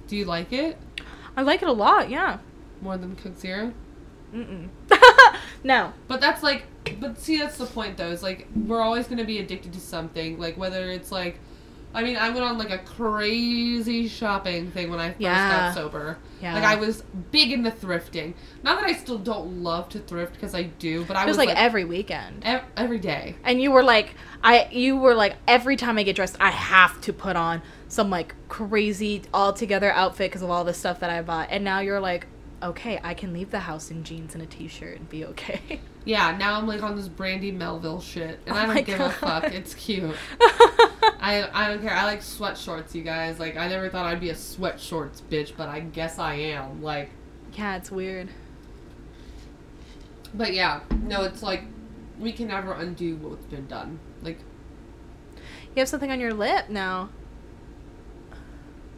Do 0.08 0.16
you 0.16 0.24
like 0.24 0.52
it 0.52 0.76
I 1.36 1.42
like 1.42 1.62
it 1.62 1.68
a 1.68 1.72
lot, 1.72 2.10
yeah. 2.10 2.38
more 2.80 2.96
than 2.96 3.16
Coke 3.16 3.38
Zero? 3.38 3.72
Mm-mm. 4.34 4.68
no. 5.64 5.92
But 6.08 6.20
that's 6.20 6.42
like, 6.42 6.64
but 7.00 7.18
see, 7.18 7.38
that's 7.38 7.58
the 7.58 7.66
point 7.66 7.96
though. 7.96 8.10
Is 8.10 8.22
like 8.22 8.46
we're 8.54 8.80
always 8.80 9.06
gonna 9.06 9.24
be 9.24 9.38
addicted 9.38 9.72
to 9.74 9.80
something. 9.80 10.38
Like 10.38 10.56
whether 10.56 10.90
it's 10.90 11.12
like, 11.12 11.38
I 11.94 12.02
mean, 12.02 12.16
I 12.16 12.30
went 12.30 12.42
on 12.42 12.58
like 12.58 12.70
a 12.70 12.78
crazy 12.78 14.08
shopping 14.08 14.70
thing 14.70 14.90
when 14.90 14.98
I 15.00 15.08
first 15.10 15.20
Yeah. 15.20 15.66
got 15.68 15.74
sober. 15.74 16.18
Yeah. 16.40 16.54
Like 16.54 16.64
I 16.64 16.76
was 16.76 17.02
big 17.30 17.52
into 17.52 17.70
thrifting. 17.70 18.32
Not 18.62 18.80
that 18.80 18.88
I 18.88 18.94
still 18.94 19.18
don't 19.18 19.62
love 19.62 19.88
to 19.90 19.98
thrift 19.98 20.32
because 20.34 20.54
I 20.54 20.62
do, 20.64 21.04
but 21.04 21.16
I 21.16 21.24
was 21.26 21.36
was 21.36 21.46
like, 21.46 21.56
every 21.56 21.84
weekend. 21.84 22.42
ev- 22.44 22.64
every 22.76 22.98
day. 22.98 23.36
And 23.44 23.60
you 23.60 23.70
were 23.70 23.82
like, 23.82 24.14
I 24.42 24.68
you 24.72 24.96
were 24.96 25.14
like 25.14 25.36
every 25.46 25.76
time 25.76 25.98
I 25.98 26.02
get 26.02 26.16
dressed, 26.16 26.36
I 26.40 26.50
have 26.50 27.00
to 27.02 27.12
put 27.12 27.36
on 27.36 27.60
some 27.88 28.08
like 28.08 28.34
crazy 28.48 29.22
all 29.34 29.52
together 29.52 29.92
outfit 29.92 30.30
because 30.30 30.42
of 30.42 30.50
all 30.50 30.64
the 30.64 30.74
stuff 30.74 31.00
that 31.00 31.10
I 31.10 31.20
bought. 31.22 31.48
And 31.50 31.62
now 31.64 31.80
you're 31.80 32.00
like, 32.00 32.26
okay, 32.62 33.00
I 33.02 33.14
can 33.14 33.32
leave 33.32 33.50
the 33.50 33.60
house 33.60 33.90
in 33.90 34.04
jeans 34.04 34.34
and 34.34 34.42
a 34.42 34.46
t-shirt 34.46 34.98
and 34.98 35.08
be 35.08 35.24
okay. 35.26 35.80
Yeah, 36.06 36.34
now 36.38 36.54
I'm 36.54 36.66
like 36.66 36.82
on 36.82 36.96
this 36.96 37.08
Brandy 37.08 37.52
Melville 37.52 38.00
shit, 38.00 38.40
and 38.46 38.56
Oh 38.56 38.58
I 38.58 38.66
don't 38.66 38.86
give 38.86 39.00
a 39.00 39.10
fuck. 39.10 39.44
It's 39.52 39.74
cute. 39.74 40.16
I 40.40 41.46
I 41.52 41.68
don't 41.68 41.82
care. 41.82 41.94
I 41.94 42.04
like 42.04 42.22
sweat 42.22 42.56
shorts, 42.56 42.94
you 42.94 43.02
guys. 43.02 43.38
Like 43.38 43.58
I 43.58 43.68
never 43.68 43.90
thought 43.90 44.06
I'd 44.06 44.18
be 44.18 44.30
a 44.30 44.34
sweat 44.34 44.80
shorts 44.80 45.20
bitch, 45.30 45.52
but 45.58 45.68
I 45.68 45.80
guess 45.80 46.18
I 46.18 46.34
am. 46.36 46.82
Like, 46.82 47.10
yeah, 47.52 47.76
it's 47.76 47.90
weird. 47.90 48.30
but 50.32 50.54
yeah, 50.54 50.80
no, 51.02 51.22
it's 51.24 51.42
like 51.42 51.64
we 52.18 52.32
can 52.32 52.48
never 52.48 52.72
undo 52.72 53.16
what's 53.16 53.44
been 53.44 53.66
done. 53.66 53.98
Like, 54.22 54.38
You 55.74 55.80
have 55.80 55.88
something 55.88 56.10
on 56.10 56.18
your 56.18 56.32
lip 56.32 56.70
now. 56.70 57.10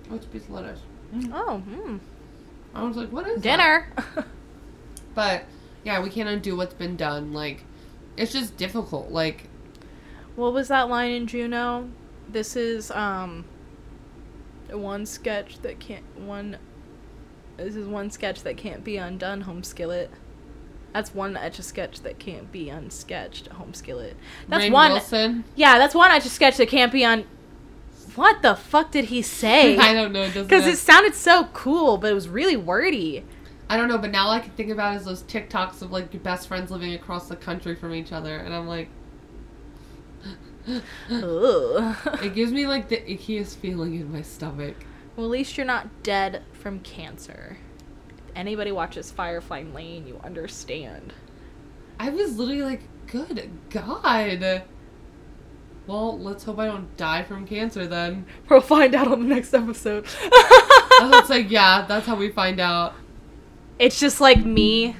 oh, 0.08 0.14
it's 0.14 0.24
a 0.26 0.28
piece 0.28 0.44
of 0.44 0.50
lettuce. 0.50 0.80
Oh, 1.32 1.60
mm. 1.68 1.98
I 2.74 2.82
was 2.84 2.96
like, 2.96 3.10
what 3.10 3.26
is 3.26 3.36
that? 3.36 3.42
dinner. 3.42 3.92
But 5.14 5.44
yeah, 5.84 6.02
we 6.02 6.08
can't 6.08 6.28
undo 6.28 6.56
what's 6.56 6.72
been 6.72 6.96
done. 6.96 7.32
Like, 7.34 7.64
it's 8.16 8.32
just 8.32 8.56
difficult. 8.56 9.10
Like, 9.10 9.48
what 10.36 10.52
was 10.54 10.68
that 10.68 10.88
line 10.88 11.10
in 11.10 11.26
Juno? 11.26 11.90
This 12.28 12.56
is 12.56 12.90
um 12.92 13.44
one 14.70 15.04
sketch 15.04 15.60
that 15.60 15.78
can't 15.80 16.04
one. 16.18 16.56
This 17.58 17.76
is 17.76 17.86
one 17.86 18.10
sketch 18.10 18.42
that 18.42 18.56
can't 18.56 18.82
be 18.82 18.96
undone. 18.96 19.42
Home 19.42 19.62
skillet. 19.62 20.10
That's 20.94 21.14
one 21.14 21.36
etch 21.36 21.58
a 21.58 21.62
sketch 21.62 22.00
that 22.02 22.18
can't 22.18 22.50
be 22.52 22.68
unsketched. 22.68 23.48
Home 23.48 23.74
skillet. 23.74 24.16
That's 24.48 24.64
Rainn 24.64 24.72
one. 24.72 24.92
Wilson. 24.92 25.44
Yeah, 25.56 25.78
that's 25.78 25.94
one 25.94 26.10
etch 26.10 26.26
a 26.26 26.30
sketch 26.30 26.56
that 26.56 26.68
can't 26.68 26.92
be 26.92 27.04
un. 27.04 27.24
What 28.14 28.42
the 28.42 28.54
fuck 28.54 28.90
did 28.90 29.06
he 29.06 29.22
say? 29.22 29.76
I 29.78 29.92
don't 29.92 30.12
know. 30.12 30.28
Because 30.28 30.66
it? 30.66 30.74
it 30.74 30.78
sounded 30.78 31.14
so 31.14 31.44
cool, 31.52 31.96
but 31.98 32.10
it 32.10 32.14
was 32.14 32.28
really 32.28 32.56
wordy. 32.56 33.24
I 33.68 33.76
don't 33.76 33.88
know, 33.88 33.98
but 33.98 34.10
now 34.10 34.26
all 34.26 34.32
I 34.32 34.40
can 34.40 34.50
think 34.50 34.70
about 34.70 34.96
is 34.96 35.04
those 35.04 35.22
TikToks 35.22 35.80
of 35.82 35.92
like 35.92 36.12
your 36.12 36.22
best 36.22 36.48
friends 36.48 36.70
living 36.70 36.92
across 36.94 37.28
the 37.28 37.36
country 37.36 37.74
from 37.74 37.94
each 37.94 38.12
other, 38.12 38.36
and 38.36 38.54
I'm 38.54 38.66
like, 38.66 38.88
it 41.08 42.34
gives 42.34 42.52
me 42.52 42.66
like 42.66 42.88
the 42.88 42.98
ickiest 42.98 43.56
feeling 43.56 43.94
in 43.94 44.12
my 44.12 44.22
stomach. 44.22 44.76
Well, 45.16 45.26
at 45.26 45.32
least 45.32 45.56
you're 45.56 45.66
not 45.66 46.02
dead 46.02 46.42
from 46.52 46.80
cancer. 46.80 47.56
If 48.10 48.36
anybody 48.36 48.72
watches 48.72 49.10
Firefly 49.10 49.64
Lane, 49.74 50.06
you 50.06 50.20
understand. 50.22 51.12
I 51.98 52.10
was 52.10 52.38
literally 52.38 52.62
like, 52.62 52.82
good 53.06 53.50
God. 53.70 54.62
Well, 55.86 56.18
let's 56.18 56.44
hope 56.44 56.58
I 56.58 56.66
don't 56.66 56.96
die 56.96 57.24
from 57.24 57.46
cancer 57.46 57.86
then. 57.86 58.26
We'll 58.48 58.60
find 58.60 58.94
out 58.94 59.08
on 59.08 59.20
the 59.26 59.34
next 59.34 59.54
episode. 59.54 60.06
It's 60.20 61.30
like, 61.30 61.50
yeah, 61.50 61.84
that's 61.88 62.06
how 62.06 62.14
we 62.16 62.30
find 62.30 62.60
out. 62.60 62.94
it's 63.78 63.98
just 63.98 64.20
like 64.20 64.44
me. 64.44 64.94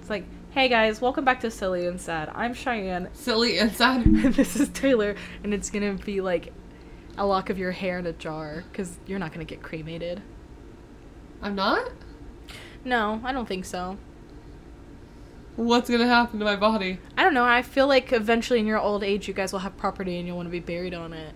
It's 0.00 0.10
like, 0.10 0.24
hey 0.50 0.68
guys, 0.68 1.00
welcome 1.00 1.24
back 1.24 1.40
to 1.40 1.50
Silly 1.50 1.86
and 1.86 2.00
Sad. 2.00 2.30
I'm 2.34 2.52
Cheyenne, 2.54 3.08
Silly 3.14 3.58
and 3.58 3.72
sad. 3.72 4.04
and 4.06 4.34
this 4.34 4.56
is 4.56 4.68
Taylor, 4.70 5.14
and 5.42 5.54
it's 5.54 5.70
gonna 5.70 5.94
be 5.94 6.20
like 6.20 6.52
a 7.16 7.24
lock 7.24 7.48
of 7.50 7.58
your 7.58 7.70
hair 7.72 7.98
in 7.98 8.06
a 8.06 8.12
jar, 8.12 8.64
because 8.70 8.98
you're 9.06 9.18
not 9.18 9.32
gonna 9.32 9.44
get 9.44 9.62
cremated. 9.62 10.22
I'm 11.40 11.54
not? 11.54 11.90
No, 12.84 13.20
I 13.24 13.32
don't 13.32 13.46
think 13.46 13.64
so. 13.64 13.96
What's 15.58 15.90
gonna 15.90 16.06
happen 16.06 16.38
to 16.38 16.44
my 16.44 16.54
body? 16.54 17.00
I 17.16 17.24
don't 17.24 17.34
know. 17.34 17.44
I 17.44 17.62
feel 17.62 17.88
like 17.88 18.12
eventually 18.12 18.60
in 18.60 18.66
your 18.68 18.78
old 18.78 19.02
age, 19.02 19.26
you 19.26 19.34
guys 19.34 19.52
will 19.52 19.58
have 19.58 19.76
property 19.76 20.16
and 20.16 20.24
you'll 20.24 20.36
want 20.36 20.46
to 20.46 20.52
be 20.52 20.60
buried 20.60 20.94
on 20.94 21.12
it. 21.12 21.34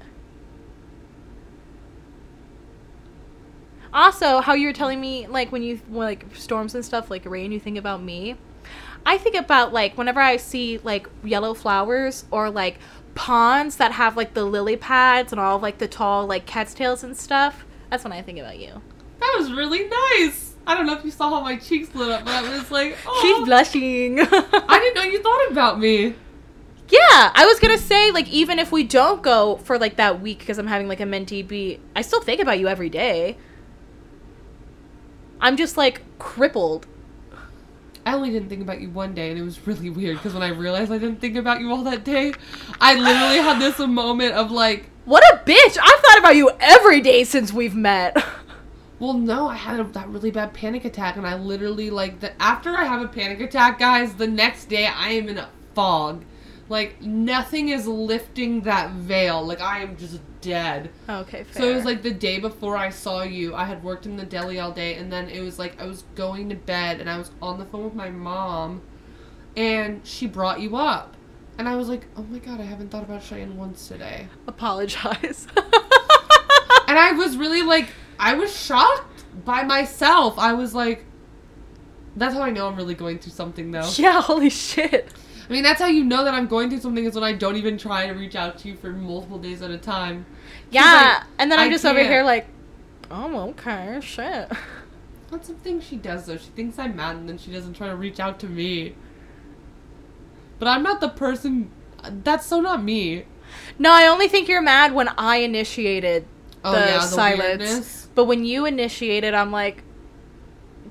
Also, 3.93 4.41
how 4.41 4.55
you 4.55 4.69
were 4.69 4.73
telling 4.73 5.01
me, 5.01 5.27
like 5.27 5.51
when 5.51 5.65
you 5.65 5.81
when, 5.89 6.07
like 6.07 6.37
storms 6.37 6.77
and 6.77 6.85
stuff, 6.85 7.11
like 7.11 7.27
rain, 7.27 7.51
you 7.51 7.59
think 7.59 7.77
about 7.77 8.01
me. 8.01 8.37
I 9.05 9.19
think 9.19 9.35
about 9.35 9.73
like 9.73 9.99
whenever 9.99 10.21
I 10.21 10.37
see 10.37 10.79
like 10.79 11.09
yellow 11.25 11.53
flowers 11.53 12.25
or 12.31 12.49
like 12.49 12.79
ponds 13.17 13.75
that 13.79 13.91
have 13.91 14.17
like 14.17 14.35
the 14.35 14.45
lily 14.45 14.77
pads 14.77 15.33
and 15.33 15.41
all 15.41 15.57
of 15.57 15.63
like 15.63 15.79
the 15.79 15.89
tall 15.89 16.29
like 16.29 16.47
cat's 16.47 16.75
tails 16.75 17.03
and 17.03 17.17
stuff. 17.17 17.67
That's 17.91 18.05
when 18.05 18.13
I 18.13 18.23
think 18.23 18.39
about 18.39 18.61
you. 18.61 18.83
That 19.19 19.35
was 19.37 19.53
really 19.53 19.89
nice. 19.89 20.52
I 20.67 20.75
don't 20.75 20.87
know 20.87 20.95
if 20.95 21.05
you 21.05 21.11
saw 21.11 21.31
how 21.31 21.41
my 21.41 21.57
cheeks 21.57 21.95
lit 21.95 22.11
up, 22.11 22.25
but 22.25 22.35
I 22.35 22.57
was 22.57 22.71
like, 22.71 22.97
oh. 23.07 23.19
She's 23.23 23.47
blushing. 23.47 24.21
I 24.21 24.79
didn't 24.79 24.95
know 24.95 25.03
you 25.11 25.23
thought 25.23 25.51
about 25.51 25.81
me. 25.81 26.15
Yeah, 26.89 27.33
I 27.35 27.47
was 27.47 27.59
gonna 27.59 27.79
say 27.79 28.11
like 28.11 28.29
even 28.29 28.59
if 28.59 28.71
we 28.71 28.85
don't 28.85 29.23
go 29.23 29.57
for 29.57 29.79
like 29.79 29.97
that 29.97 30.21
week 30.21 30.41
because 30.41 30.59
I'm 30.59 30.67
having 30.67 30.89
like 30.89 31.01
a 31.01 31.05
mentee 31.05 31.47
beat, 31.47 31.81
I 31.97 32.03
still 32.03 32.21
think 32.21 32.41
about 32.41 32.59
you 32.59 32.69
every 32.69 32.91
day. 32.91 33.39
I'm 35.41 35.57
just 35.57 35.77
like 35.77 36.03
crippled. 36.19 36.87
I 38.05 38.15
only 38.15 38.31
didn't 38.31 38.49
think 38.49 38.63
about 38.63 38.81
you 38.81 38.91
one 38.91 39.15
day, 39.15 39.31
and 39.31 39.39
it 39.39 39.43
was 39.43 39.65
really 39.67 39.89
weird 39.89 40.17
because 40.17 40.35
when 40.35 40.43
I 40.43 40.49
realized 40.49 40.93
I 40.93 40.99
didn't 40.99 41.21
think 41.21 41.37
about 41.37 41.61
you 41.61 41.71
all 41.71 41.83
that 41.85 42.05
day, 42.05 42.35
I 42.81 42.95
literally 42.95 43.39
had 43.39 43.61
this 43.61 43.79
moment 43.79 44.35
of 44.35 44.51
like, 44.51 44.91
What 45.05 45.23
a 45.33 45.39
bitch! 45.45 45.79
I've 45.81 46.01
thought 46.01 46.19
about 46.19 46.37
you 46.37 46.51
every 46.61 47.01
day 47.01 47.25
since 47.25 47.53
we've 47.53 47.75
met. 47.75 48.23
well, 49.03 49.15
no, 49.15 49.49
I 49.49 49.57
had 49.57 49.81
a, 49.81 49.85
that 49.85 50.07
really 50.11 50.31
bad 50.31 50.55
panic 50.55 50.85
attack, 50.85 51.17
and 51.17 51.27
I 51.27 51.35
literally 51.35 51.91
like 51.91 52.21
the 52.21 52.41
after 52.41 52.71
I 52.71 52.85
have 52.85 53.03
a 53.03 53.09
panic 53.09 53.41
attack, 53.41 53.81
guys, 53.81 54.15
the 54.15 54.29
next 54.29 54.67
day 54.67 54.87
I 54.87 55.09
am 55.11 55.29
in 55.29 55.39
a 55.39 55.49
fog. 55.75 56.25
Like 56.69 57.03
nothing 57.03 57.71
is 57.71 57.89
lifting 57.89 58.61
that 58.61 58.93
veil. 58.93 59.45
Like 59.45 59.61
I 59.61 59.81
am 59.81 59.97
just 59.97 60.21
dead. 60.41 60.91
okay, 61.09 61.43
fair. 61.43 61.63
So 61.63 61.69
it 61.69 61.75
was 61.75 61.85
like 61.85 62.03
the 62.03 62.13
day 62.13 62.39
before 62.39 62.77
I 62.77 62.91
saw 62.91 63.25
you. 63.25 63.57
I 63.57 63.65
had 63.65 63.83
worked 63.83 64.07
in 64.07 64.17
the 64.17 64.25
deli 64.25 64.61
all 64.61 64.71
day, 64.71 64.95
and 64.95 65.13
then 65.13 65.29
it 65.29 65.41
was 65.41 65.59
like 65.59 65.83
I 65.83 65.87
was 65.87 66.05
going 66.15 66.49
to 66.51 66.55
bed, 66.55 67.01
and 67.01 67.11
I 67.11 67.19
was 67.19 67.33
on 67.43 67.59
the 67.59 67.65
phone 67.65 67.83
with 67.83 67.95
my 67.95 68.09
mom, 68.09 68.83
and 69.57 70.07
she 70.07 70.29
brought 70.29 70.61
you 70.61 70.77
up, 70.77 71.17
and 71.59 71.69
I 71.69 71.75
was 71.75 71.89
like, 71.89 72.07
oh 72.17 72.23
my 72.23 72.39
god, 72.39 72.61
I 72.61 72.67
haven't 72.67 72.93
thought 72.93 73.03
about 73.03 73.25
Cheyenne 73.25 73.57
once 73.57 73.89
today, 73.89 74.29
apologize. 74.47 75.49
and 75.57 76.97
I 76.97 77.11
was 77.17 77.37
really 77.37 77.63
like, 77.63 77.89
I 78.23 78.35
was 78.35 78.57
shocked 78.59 79.25
by 79.45 79.65
myself. 79.65 80.39
I 80.39 80.53
was 80.53 80.75
like, 80.75 81.05
that's 82.17 82.35
how 82.35 82.43
I 82.43 82.51
know 82.51 82.69
I'm 82.69 82.77
really 82.77 82.95
going 82.95 83.19
through 83.19 83.33
something, 83.33 83.71
though. 83.73 83.91
yeah, 83.97 84.23
holy 84.23 84.49
shit. 84.49 85.13
I 85.49 85.53
mean, 85.53 85.65
that's 85.65 85.81
how 85.81 85.89
you 85.89 86.05
know 86.05 86.25
that 86.25 86.33
I'm 86.33 86.47
going 86.47 86.71
through 86.71 86.81
something 86.81 87.05
is 87.05 87.15
when 87.17 87.25
I 87.25 87.33
don't 87.33 87.57
even 87.57 87.77
try 87.77 88.07
to 88.07 88.13
reach 88.13 88.37
out 88.37 88.59
to 88.59 88.69
you 88.69 88.77
for 88.77 88.91
multiple 88.93 89.39
days 89.39 89.61
at 89.61 89.71
a 89.73 89.77
time. 89.77 90.25
Yeah, 90.71 91.17
like, 91.19 91.27
and 91.39 91.51
then 91.51 91.59
I'm 91.59 91.69
I 91.69 91.73
just 91.73 91.85
over 91.85 91.99
can't. 91.99 92.09
here 92.09 92.23
like, 92.23 92.47
oh 93.11 93.51
okay, 93.51 93.99
shit. 94.01 94.51
That's 95.31 95.49
something 95.49 95.81
she 95.81 95.97
does 95.97 96.27
though. 96.27 96.37
She 96.37 96.51
thinks 96.51 96.79
I'm 96.79 96.95
mad 96.95 97.17
and 97.17 97.29
then 97.29 97.39
she 97.39 97.51
doesn't 97.51 97.75
try 97.75 97.89
to 97.89 97.97
reach 97.97 98.21
out 98.21 98.39
to 98.41 98.47
me. 98.47 98.95
But 100.59 100.69
I'm 100.69 100.83
not 100.83 101.01
the 101.01 101.09
person. 101.09 101.71
That's 102.05 102.47
so 102.47 102.61
not 102.61 102.83
me. 102.85 103.25
No, 103.79 103.91
I 103.93 104.07
only 104.07 104.29
think 104.29 104.49
you're 104.49 104.63
mad 104.63 104.95
when 104.95 105.09
I 105.19 105.39
initiated 105.39 106.27
Oh 106.65 106.73
the 106.73 106.79
yeah, 106.79 106.99
the 106.99 107.01
silence. 107.01 107.39
weirdness. 107.41 108.02
But 108.15 108.25
when 108.27 108.45
you 108.45 108.67
initiated, 108.67 109.35
I'm 109.35 109.51
like, 109.51 109.83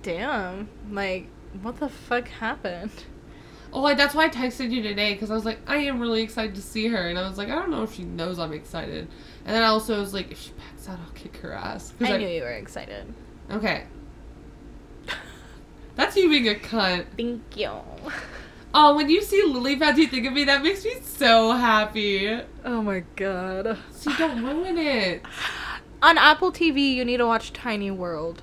damn, 0.01 0.69
like, 0.89 1.28
what 1.61 1.78
the 1.80 1.89
fuck 1.89 2.28
happened? 2.28 2.91
Oh, 3.74 3.86
I, 3.86 3.93
that's 3.93 4.13
why 4.13 4.26
I 4.26 4.30
texted 4.30 4.72
you 4.72 4.82
today 4.82 5.13
because 5.13 5.32
I 5.32 5.34
was 5.34 5.45
like, 5.45 5.59
I 5.67 5.78
am 5.78 5.99
really 6.01 6.22
excited 6.24 6.55
to 6.55 6.61
see 6.61 6.88
her, 6.88 7.07
and 7.07 7.17
I 7.17 7.28
was 7.28 7.38
like, 7.38 7.49
I 7.49 7.55
don't 7.55 7.69
know 7.72 7.84
if 7.84 7.93
she 7.93 8.03
knows 8.03 8.38
I'm 8.39 8.51
excited. 8.53 9.07
And 9.45 9.55
then 9.55 9.63
I 9.63 9.67
also 9.67 9.99
was 9.99 10.13
like, 10.13 10.30
if 10.32 10.39
she 10.41 10.51
backs 10.51 10.89
out, 10.89 10.99
I'll 10.99 11.11
kick 11.13 11.38
her 11.38 11.53
ass. 11.53 11.93
'Cause 11.97 12.09
I 12.09 12.17
knew 12.17 12.28
you 12.28 12.41
were 12.41 12.51
excited. 12.51 13.05
Okay. 13.51 13.86
That's 15.95 16.15
you 16.15 16.30
being 16.30 16.47
a 16.49 16.55
cunt. 16.55 17.05
Thank 17.17 17.41
you. 17.55 17.69
Oh, 18.74 18.95
when 18.95 19.09
you 19.09 19.22
see 19.22 19.43
lily 19.43 19.76
pads, 19.76 19.99
you 19.99 20.07
think 20.07 20.26
of 20.26 20.32
me. 20.32 20.45
That 20.45 20.63
makes 20.63 20.86
me 20.86 20.93
so 21.03 21.51
happy. 21.51 22.39
Oh 22.63 22.82
my 22.82 23.01
god. 23.17 23.78
See, 23.91 24.13
don't 24.17 24.41
ruin 24.45 24.78
it. 24.78 25.22
On 26.03 26.17
Apple 26.17 26.51
TV, 26.51 26.95
you 26.95 27.05
need 27.05 27.17
to 27.17 27.27
watch 27.27 27.53
Tiny 27.53 27.91
World. 27.91 28.41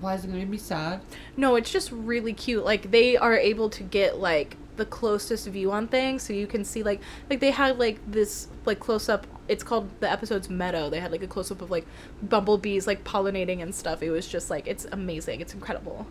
Why 0.00 0.14
is 0.14 0.24
it 0.24 0.28
gonna 0.28 0.46
be 0.46 0.58
sad? 0.58 1.00
No, 1.36 1.56
it's 1.56 1.70
just 1.70 1.90
really 1.90 2.32
cute. 2.32 2.64
Like 2.64 2.90
they 2.92 3.16
are 3.16 3.36
able 3.36 3.68
to 3.70 3.82
get 3.82 4.18
like 4.18 4.56
the 4.76 4.84
closest 4.84 5.48
view 5.48 5.72
on 5.72 5.88
things, 5.88 6.22
so 6.22 6.32
you 6.32 6.46
can 6.46 6.64
see 6.64 6.82
like 6.82 7.00
like 7.28 7.40
they 7.40 7.50
had 7.50 7.78
like 7.78 7.98
this 8.10 8.46
like 8.66 8.78
close 8.78 9.08
up. 9.08 9.26
It's 9.48 9.64
called 9.64 9.88
the 10.00 10.10
episode's 10.10 10.48
Meadow. 10.48 10.88
They 10.88 11.00
had 11.00 11.10
like 11.10 11.22
a 11.22 11.26
close 11.26 11.50
up 11.50 11.60
of 11.60 11.70
like 11.70 11.86
bumblebees 12.22 12.86
like 12.86 13.02
pollinating 13.02 13.62
and 13.62 13.74
stuff. 13.74 14.02
It 14.02 14.10
was 14.10 14.28
just 14.28 14.48
like 14.48 14.68
it's 14.68 14.84
amazing. 14.92 15.40
It's 15.40 15.54
incredible. 15.54 16.06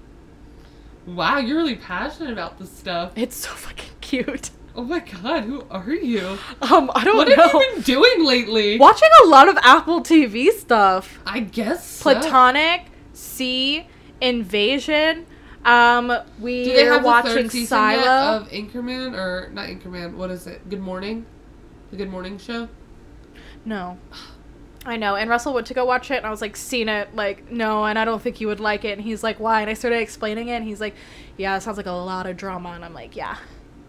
Wow, 1.06 1.38
you're 1.38 1.58
really 1.58 1.76
passionate 1.76 2.34
about 2.34 2.60
this 2.60 2.72
stuff. 2.72 3.14
It's 3.16 3.36
so 3.36 3.52
fucking 3.52 3.92
cute. 4.02 4.50
Oh 4.78 4.84
my 4.84 5.00
god, 5.00 5.44
who 5.46 5.64
are 5.72 5.90
you? 5.94 6.38
Um, 6.62 6.92
I 6.94 7.04
don't 7.06 7.16
What 7.18 7.30
know. 7.30 7.36
What 7.36 7.52
have 7.52 7.54
you 7.54 7.72
been 7.76 7.82
doing 7.84 8.26
lately? 8.26 8.78
Watching 8.78 9.08
a 9.24 9.28
lot 9.28 9.48
of 9.48 9.58
Apple 9.62 10.02
TV 10.02 10.52
stuff. 10.52 11.20
I 11.26 11.40
guess 11.40 11.88
so. 11.90 12.04
Platonic, 12.04 12.88
See, 13.14 13.88
Invasion. 14.20 15.26
Um, 15.64 16.12
we 16.40 16.66
Do 16.66 16.74
they 16.74 16.86
have 16.86 17.02
the 17.02 17.08
watching 17.08 17.32
third 17.32 17.52
season 17.52 17.68
Silo. 17.78 18.02
yet 18.04 18.42
of 18.42 18.50
Anchorman 18.50 19.18
or 19.18 19.50
not 19.54 19.68
Anchorman? 19.70 20.16
What 20.16 20.30
is 20.30 20.46
it? 20.46 20.70
Good 20.70 20.82
Morning, 20.82 21.26
the 21.92 21.98
Good 21.98 22.10
Morning 22.10 22.38
Show. 22.38 22.68
No. 23.64 23.98
I 24.86 24.98
know. 24.98 25.16
And 25.16 25.28
Russell 25.30 25.54
went 25.56 25.66
to 25.68 25.74
go 25.74 25.84
watch 25.86 26.12
it, 26.12 26.18
and 26.18 26.26
I 26.28 26.30
was 26.30 26.42
like, 26.42 26.56
seen 26.56 26.88
it. 26.90 27.16
Like, 27.16 27.50
no, 27.50 27.86
and 27.86 27.98
I 27.98 28.06
don't 28.06 28.22
think 28.22 28.40
you 28.40 28.48
would 28.48 28.60
like 28.60 28.86
it. 28.86 28.92
And 28.96 29.02
he's 29.02 29.24
like, 29.24 29.40
why? 29.40 29.62
And 29.62 29.70
I 29.70 29.74
started 29.74 30.00
explaining 30.00 30.50
it, 30.50 30.54
and 30.58 30.66
he's 30.66 30.80
like, 30.80 30.94
yeah, 31.38 31.58
it 31.58 31.62
sounds 31.62 31.78
like 31.78 31.88
a 31.88 31.92
lot 31.92 32.28
of 32.28 32.38
drama. 32.38 32.70
And 32.70 32.86
I'm 32.86 32.94
like, 32.94 33.16
yeah, 33.16 33.38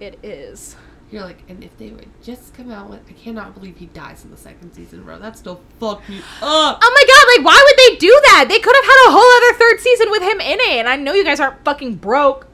it 0.01 0.19
is. 0.23 0.77
You're 1.11 1.23
like, 1.23 1.45
and 1.49 1.63
if 1.63 1.77
they 1.79 1.91
would 1.91 2.09
just 2.23 2.53
come 2.53 2.71
out 2.73 2.91
with, 2.91 3.01
I 3.09 3.13
cannot 3.13 3.55
believe 3.55 3.77
he 3.77 3.87
dies 3.87 4.25
in 4.25 4.31
the 4.33 4.37
second 4.37 4.73
season, 4.73 5.05
bro. 5.05 5.21
That 5.21 5.39
still 5.39 5.61
fucked 5.79 6.09
me 6.09 6.19
up. 6.43 6.79
Oh 6.83 6.91
my 6.95 7.05
god, 7.07 7.39
like, 7.39 7.47
why 7.47 7.63
would 7.65 7.79
they 7.93 7.97
do 7.99 8.09
that? 8.25 8.47
They 8.49 8.59
could 8.59 8.75
have 8.75 8.85
had 8.85 9.09
a 9.09 9.13
whole 9.13 9.37
other 9.37 9.59
third 9.59 9.81
season 9.81 10.11
with 10.11 10.23
him 10.23 10.41
in 10.41 10.59
it. 10.61 10.79
And 10.81 10.89
I 10.89 10.97
know 10.97 11.13
you 11.15 11.23
guys 11.23 11.39
aren't 11.39 11.65
fucking 11.65 11.97
broke. 11.97 12.49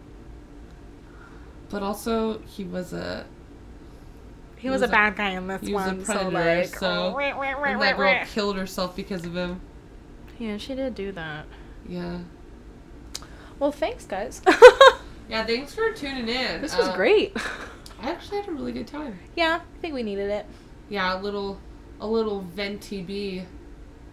But 1.71 1.83
also, 1.83 2.41
he 2.41 2.65
was 2.65 2.93
a 2.93 3.25
He 4.59 4.69
was, 4.69 4.83
was 4.83 4.91
a 4.91 4.93
bad 4.93 5.17
guy 5.17 5.31
in 5.31 5.47
this 5.47 5.63
he 5.63 5.73
was 5.73 5.87
a 5.87 5.95
one, 5.95 6.05
so 6.05 6.29
like, 6.29 6.67
so- 6.77 7.17
and 7.19 7.81
that 7.81 7.97
girl 7.97 8.07
killed 8.27 8.57
herself 8.59 8.95
because 8.95 9.25
of 9.25 9.35
him. 9.35 9.63
Yeah, 10.39 10.59
she 10.59 10.75
did 10.75 10.95
do 10.95 11.11
that. 11.13 11.47
Yeah. 11.89 12.19
Well, 13.59 13.73
thanks, 13.73 14.05
guys. 14.05 14.43
Yeah, 15.33 15.47
thanks 15.47 15.75
for 15.75 15.91
tuning 15.93 16.29
in. 16.29 16.61
this 16.61 16.77
was 16.77 16.89
Uh, 16.89 16.95
great. 16.95 17.35
I 18.03 18.11
actually 18.11 18.41
had 18.41 18.49
a 18.49 18.53
really 18.53 18.73
good 18.73 18.87
time. 18.87 19.19
Yeah, 19.35 19.61
I 19.63 19.81
think 19.81 19.95
we 19.95 20.03
needed 20.03 20.29
it. 20.31 20.45
Yeah, 20.91 21.19
a 21.19 21.21
little, 21.23 21.59
a 22.01 22.07
little 22.07 22.43
venti 22.43 23.01
bee. 23.01 23.45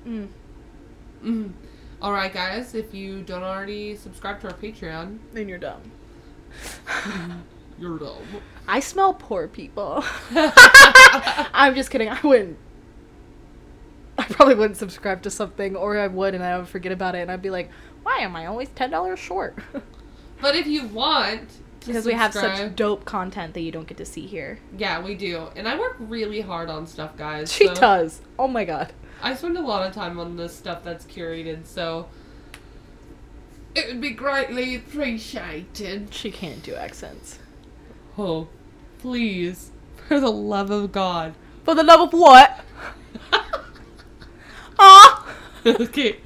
Mm. 0.07 0.29
Mm. 1.21 1.51
All 2.01 2.13
right, 2.13 2.31
guys. 2.33 2.73
If 2.73 2.93
you 2.93 3.21
don't 3.21 3.43
already 3.43 3.97
subscribe 3.97 4.39
to 4.41 4.47
our 4.47 4.53
Patreon, 4.53 5.17
Then 5.33 5.49
you're 5.49 5.57
dumb. 5.57 5.81
you're 7.79 7.99
dumb. 7.99 8.23
I 8.65 8.79
smell 8.79 9.13
poor 9.13 9.49
people. 9.49 10.01
I'm 10.33 11.75
just 11.75 11.91
kidding. 11.91 12.07
I 12.07 12.19
wouldn't. 12.21 12.57
I 14.17 14.23
probably 14.23 14.55
wouldn't 14.55 14.77
subscribe 14.77 15.21
to 15.23 15.29
something, 15.29 15.75
or 15.75 15.97
I 15.97 16.07
would, 16.07 16.33
and 16.33 16.43
I 16.45 16.57
would 16.57 16.67
forget 16.69 16.93
about 16.93 17.15
it, 17.15 17.19
and 17.19 17.31
I'd 17.31 17.41
be 17.41 17.49
like, 17.49 17.69
"Why 18.03 18.19
am 18.19 18.35
I 18.37 18.45
always 18.45 18.69
ten 18.69 18.89
dollars 18.89 19.19
short?" 19.19 19.57
But 20.41 20.55
if 20.55 20.67
you 20.67 20.87
want, 20.87 21.49
to 21.81 21.87
because 21.87 22.05
we 22.05 22.13
have 22.13 22.33
such 22.33 22.75
dope 22.75 23.05
content 23.05 23.53
that 23.53 23.61
you 23.61 23.71
don't 23.71 23.87
get 23.87 23.97
to 23.97 24.05
see 24.05 24.25
here. 24.25 24.59
Yeah, 24.77 25.01
we 25.03 25.15
do, 25.15 25.47
and 25.55 25.67
I 25.67 25.77
work 25.77 25.95
really 25.99 26.41
hard 26.41 26.69
on 26.69 26.87
stuff, 26.87 27.17
guys. 27.17 27.51
She 27.51 27.67
so 27.67 27.75
does. 27.75 28.21
Oh 28.37 28.47
my 28.47 28.65
god. 28.65 28.93
I 29.21 29.35
spend 29.35 29.57
a 29.57 29.61
lot 29.61 29.85
of 29.85 29.93
time 29.93 30.19
on 30.19 30.37
this 30.37 30.55
stuff 30.55 30.83
that's 30.83 31.05
curated, 31.05 31.65
so 31.65 32.07
it 33.75 33.87
would 33.87 34.01
be 34.01 34.11
greatly 34.11 34.75
appreciated. 34.75 36.13
She 36.13 36.31
can't 36.31 36.63
do 36.63 36.75
accents. 36.75 37.39
Oh, 38.17 38.47
please, 38.99 39.71
for 40.07 40.19
the 40.19 40.31
love 40.31 40.71
of 40.71 40.91
God. 40.91 41.33
For 41.63 41.75
the 41.75 41.83
love 41.83 42.01
of 42.01 42.13
what? 42.13 42.63
Ah. 44.81 45.35
okay, 45.65 46.21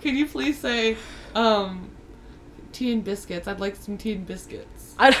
can 0.00 0.16
you 0.16 0.24
please 0.24 0.58
say, 0.58 0.96
um, 1.34 1.90
tea 2.82 2.92
and 2.92 3.04
biscuits? 3.04 3.46
I'd 3.46 3.60
like 3.60 3.76
some 3.76 3.96
tea 3.96 4.14
and 4.14 4.26
biscuits. 4.26 4.96
I. 4.98 5.16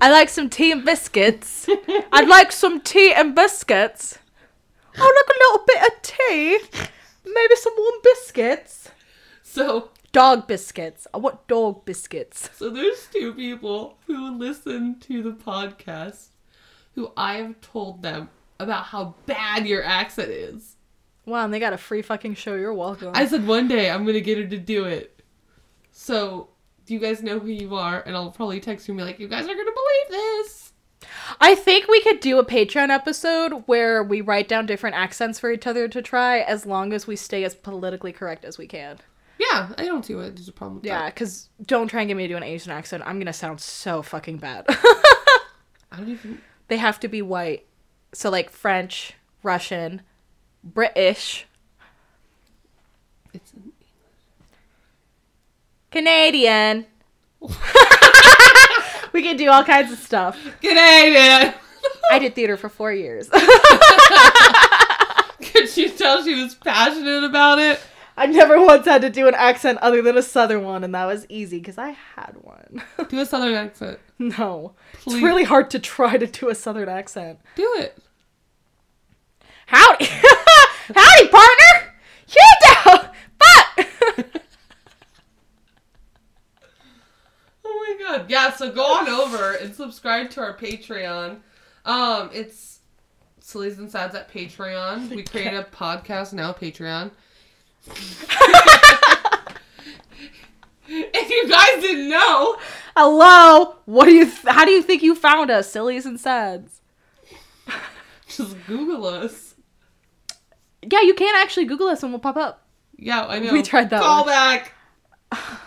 I 0.00 0.10
like 0.10 0.28
some 0.28 0.48
tea 0.48 0.70
and 0.70 0.84
biscuits. 0.84 1.66
I'd 2.12 2.28
like 2.28 2.52
some 2.52 2.80
tea 2.80 3.12
and 3.12 3.34
biscuits. 3.34 4.18
Oh, 4.98 5.02
look, 5.02 5.28
a 5.28 5.38
little 5.42 5.64
bit 5.66 5.92
of 5.92 6.02
tea. 6.02 6.88
Maybe 7.24 7.56
some 7.56 7.72
warm 7.76 7.94
biscuits. 8.04 8.90
So, 9.42 9.90
Dog 10.12 10.46
biscuits. 10.46 11.06
I 11.14 11.18
want 11.18 11.46
dog 11.48 11.84
biscuits. 11.84 12.50
so 12.54 12.68
there's 12.68 13.08
two 13.12 13.32
people 13.32 13.98
who 14.06 14.36
listen 14.36 15.00
to 15.00 15.22
the 15.22 15.32
podcast 15.32 16.26
who 16.94 17.12
I 17.16 17.34
have 17.36 17.60
told 17.60 18.02
them 18.02 18.28
about 18.60 18.84
how 18.84 19.14
bad 19.26 19.66
your 19.66 19.82
accent 19.82 20.30
is. 20.30 20.76
Wow, 21.26 21.44
and 21.44 21.54
they 21.54 21.58
got 21.60 21.72
a 21.72 21.78
free 21.78 22.02
fucking 22.02 22.34
show. 22.34 22.54
You're 22.54 22.74
welcome. 22.74 23.12
I 23.14 23.26
said 23.26 23.46
one 23.46 23.68
day 23.68 23.90
I'm 23.90 24.04
gonna 24.04 24.20
get 24.20 24.38
her 24.38 24.46
to 24.46 24.58
do 24.58 24.84
it. 24.84 25.21
So, 25.92 26.48
do 26.86 26.94
you 26.94 27.00
guys 27.00 27.22
know 27.22 27.38
who 27.38 27.48
you 27.48 27.76
are? 27.76 28.02
And 28.04 28.16
I'll 28.16 28.30
probably 28.32 28.58
text 28.60 28.88
you 28.88 28.92
and 28.92 28.98
be 28.98 29.04
like, 29.04 29.20
you 29.20 29.28
guys 29.28 29.44
are 29.44 29.54
gonna 29.54 29.70
believe 29.70 30.08
this. 30.10 30.72
I 31.40 31.54
think 31.54 31.88
we 31.88 32.00
could 32.02 32.20
do 32.20 32.38
a 32.38 32.44
Patreon 32.44 32.88
episode 32.90 33.64
where 33.66 34.02
we 34.02 34.20
write 34.20 34.48
down 34.48 34.66
different 34.66 34.96
accents 34.96 35.38
for 35.38 35.50
each 35.50 35.66
other 35.66 35.86
to 35.88 36.00
try 36.02 36.40
as 36.40 36.64
long 36.66 36.92
as 36.92 37.06
we 37.06 37.16
stay 37.16 37.44
as 37.44 37.54
politically 37.54 38.12
correct 38.12 38.44
as 38.44 38.56
we 38.58 38.66
can. 38.66 38.98
Yeah, 39.38 39.70
I 39.76 39.84
don't 39.84 40.04
see 40.04 40.14
what 40.14 40.34
there's 40.36 40.48
a 40.48 40.52
problem 40.52 40.76
with 40.76 40.84
Yeah, 40.86 41.00
that. 41.00 41.14
because 41.14 41.48
don't 41.66 41.88
try 41.88 42.02
and 42.02 42.08
get 42.08 42.16
me 42.16 42.24
to 42.24 42.32
do 42.32 42.36
an 42.36 42.42
Asian 42.44 42.70
accent. 42.70 43.02
I'm 43.04 43.16
going 43.16 43.26
to 43.26 43.32
sound 43.32 43.60
so 43.60 44.00
fucking 44.02 44.36
bad. 44.38 44.66
I 44.68 45.96
don't 45.96 46.08
even. 46.10 46.40
they 46.68 46.76
have 46.76 47.00
to 47.00 47.08
be 47.08 47.22
white. 47.22 47.66
So, 48.12 48.30
like 48.30 48.50
French, 48.50 49.14
Russian, 49.42 50.02
British, 50.62 51.46
It's 53.32 53.52
Canadian. 55.92 56.86
we 59.12 59.22
can 59.22 59.36
do 59.36 59.48
all 59.50 59.62
kinds 59.62 59.92
of 59.92 59.98
stuff. 59.98 60.38
Canadian. 60.60 61.54
I 62.10 62.18
did 62.18 62.34
theater 62.34 62.56
for 62.56 62.68
four 62.68 62.92
years. 62.92 63.28
Could 65.42 65.76
you 65.76 65.90
tell 65.90 66.24
she 66.24 66.34
was 66.42 66.54
passionate 66.54 67.24
about 67.24 67.58
it? 67.58 67.80
I 68.16 68.26
never 68.26 68.60
once 68.60 68.84
had 68.86 69.02
to 69.02 69.10
do 69.10 69.26
an 69.26 69.34
accent 69.34 69.78
other 69.80 70.02
than 70.02 70.16
a 70.18 70.22
southern 70.22 70.64
one, 70.64 70.84
and 70.84 70.94
that 70.94 71.06
was 71.06 71.24
easy 71.28 71.58
because 71.58 71.78
I 71.78 71.96
had 72.14 72.36
one. 72.42 72.82
Do 73.08 73.20
a 73.20 73.26
southern 73.26 73.54
accent. 73.54 73.98
no. 74.18 74.74
Please. 74.92 75.14
It's 75.14 75.22
really 75.24 75.44
hard 75.44 75.70
to 75.70 75.78
try 75.78 76.18
to 76.18 76.26
do 76.26 76.50
a 76.50 76.54
southern 76.54 76.90
accent. 76.90 77.38
Do 77.56 77.72
it. 77.78 77.96
Howdy! 79.66 80.04
Howdy, 80.94 81.28
partner! 81.28 81.94
You 82.28 82.48
down! 82.84 83.08
Fuck! 83.42 84.42
Oh 87.64 87.91
my 88.04 88.18
god. 88.18 88.30
Yeah, 88.30 88.50
so 88.52 88.70
go 88.70 88.82
on 88.82 89.08
over 89.08 89.52
and 89.54 89.74
subscribe 89.74 90.30
to 90.30 90.40
our 90.40 90.56
Patreon. 90.56 91.38
Um, 91.84 92.30
it's 92.32 92.80
Sillies 93.40 93.78
and 93.78 93.90
Sads 93.90 94.14
at 94.14 94.30
Patreon. 94.32 95.10
We 95.10 95.22
create 95.22 95.54
a 95.54 95.64
podcast 95.64 96.32
now, 96.32 96.52
Patreon. 96.52 97.10
if 100.86 101.30
you 101.30 101.48
guys 101.48 101.82
didn't 101.82 102.08
know, 102.08 102.56
Hello! 102.96 103.76
What 103.86 104.04
do 104.04 104.12
you, 104.12 104.26
th- 104.26 104.46
how 104.46 104.66
do 104.66 104.70
you 104.70 104.82
think 104.82 105.02
you 105.02 105.14
found 105.14 105.50
us, 105.50 105.70
sillies 105.70 106.04
and 106.04 106.20
sads? 106.20 106.82
just 108.28 108.54
Google 108.66 109.06
us. 109.06 109.54
Yeah, 110.82 111.00
you 111.00 111.14
can 111.14 111.34
actually 111.36 111.64
Google 111.64 111.88
us 111.88 112.02
and 112.02 112.12
we'll 112.12 112.20
pop 112.20 112.36
up. 112.36 112.66
Yeah, 112.96 113.26
I 113.26 113.38
know. 113.38 113.52
We 113.52 113.62
tried 113.62 113.88
that 113.90 114.02
Call 114.02 114.24
one. 114.24 114.28
back. 114.28 114.72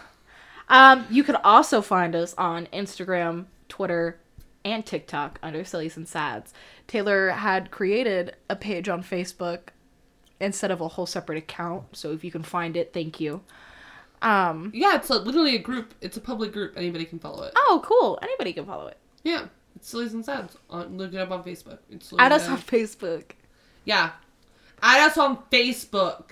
Um, 0.70 1.06
you 1.10 1.24
can 1.24 1.36
also 1.38 1.82
find 1.82 2.16
us 2.16 2.34
on 2.38 2.68
Instagram, 2.74 3.46
Twitter, 3.70 4.20
and 4.64 4.86
TikTok 4.86 5.40
under 5.44 5.64
Sillies 5.64 5.96
and 5.96 6.08
Sads. 6.08 6.54
Taylor 6.88 7.30
had 7.30 7.70
created 7.72 8.36
a 8.50 8.56
page 8.56 8.90
on 8.90 9.04
Facebook 9.04 9.70
instead 10.40 10.72
of 10.72 10.82
a 10.82 10.88
whole 10.88 11.06
separate 11.06 11.38
account, 11.38 11.96
so 11.96 12.12
if 12.12 12.24
you 12.24 12.32
can 12.32 12.44
find 12.44 12.76
it, 12.76 12.94
thank 12.94 13.20
you. 13.20 13.42
Um, 14.22 14.72
Yeah, 14.74 14.96
it's 14.96 15.10
a, 15.10 15.20
literally 15.20 15.56
a 15.56 15.60
group. 15.60 15.94
It's 16.02 16.18
a 16.18 16.22
public 16.22 16.52
group. 16.52 16.74
Anybody 16.76 17.06
can 17.06 17.20
follow 17.20 17.44
it. 17.44 17.54
oh, 17.56 17.82
cool. 17.86 18.18
Anybody 18.22 18.54
can 18.54 18.66
follow 18.66 18.88
it. 18.88 18.98
Yeah, 19.24 19.46
it's 19.76 19.90
Sillies 19.90 20.14
and 20.14 20.26
Sads. 20.26 20.58
On, 20.70 20.98
look 20.98 21.14
it 21.14 21.18
up 21.18 21.32
on 21.32 21.44
Facebook. 21.44 21.80
It's 21.92 22.12
Add 22.18 22.32
us 22.32 22.48
on 22.48 22.58
Facebook. 22.58 23.32
Yeah. 23.84 24.12
Add 24.82 25.12
us 25.12 25.18
on 25.18 25.38
Facebook. 25.52 26.32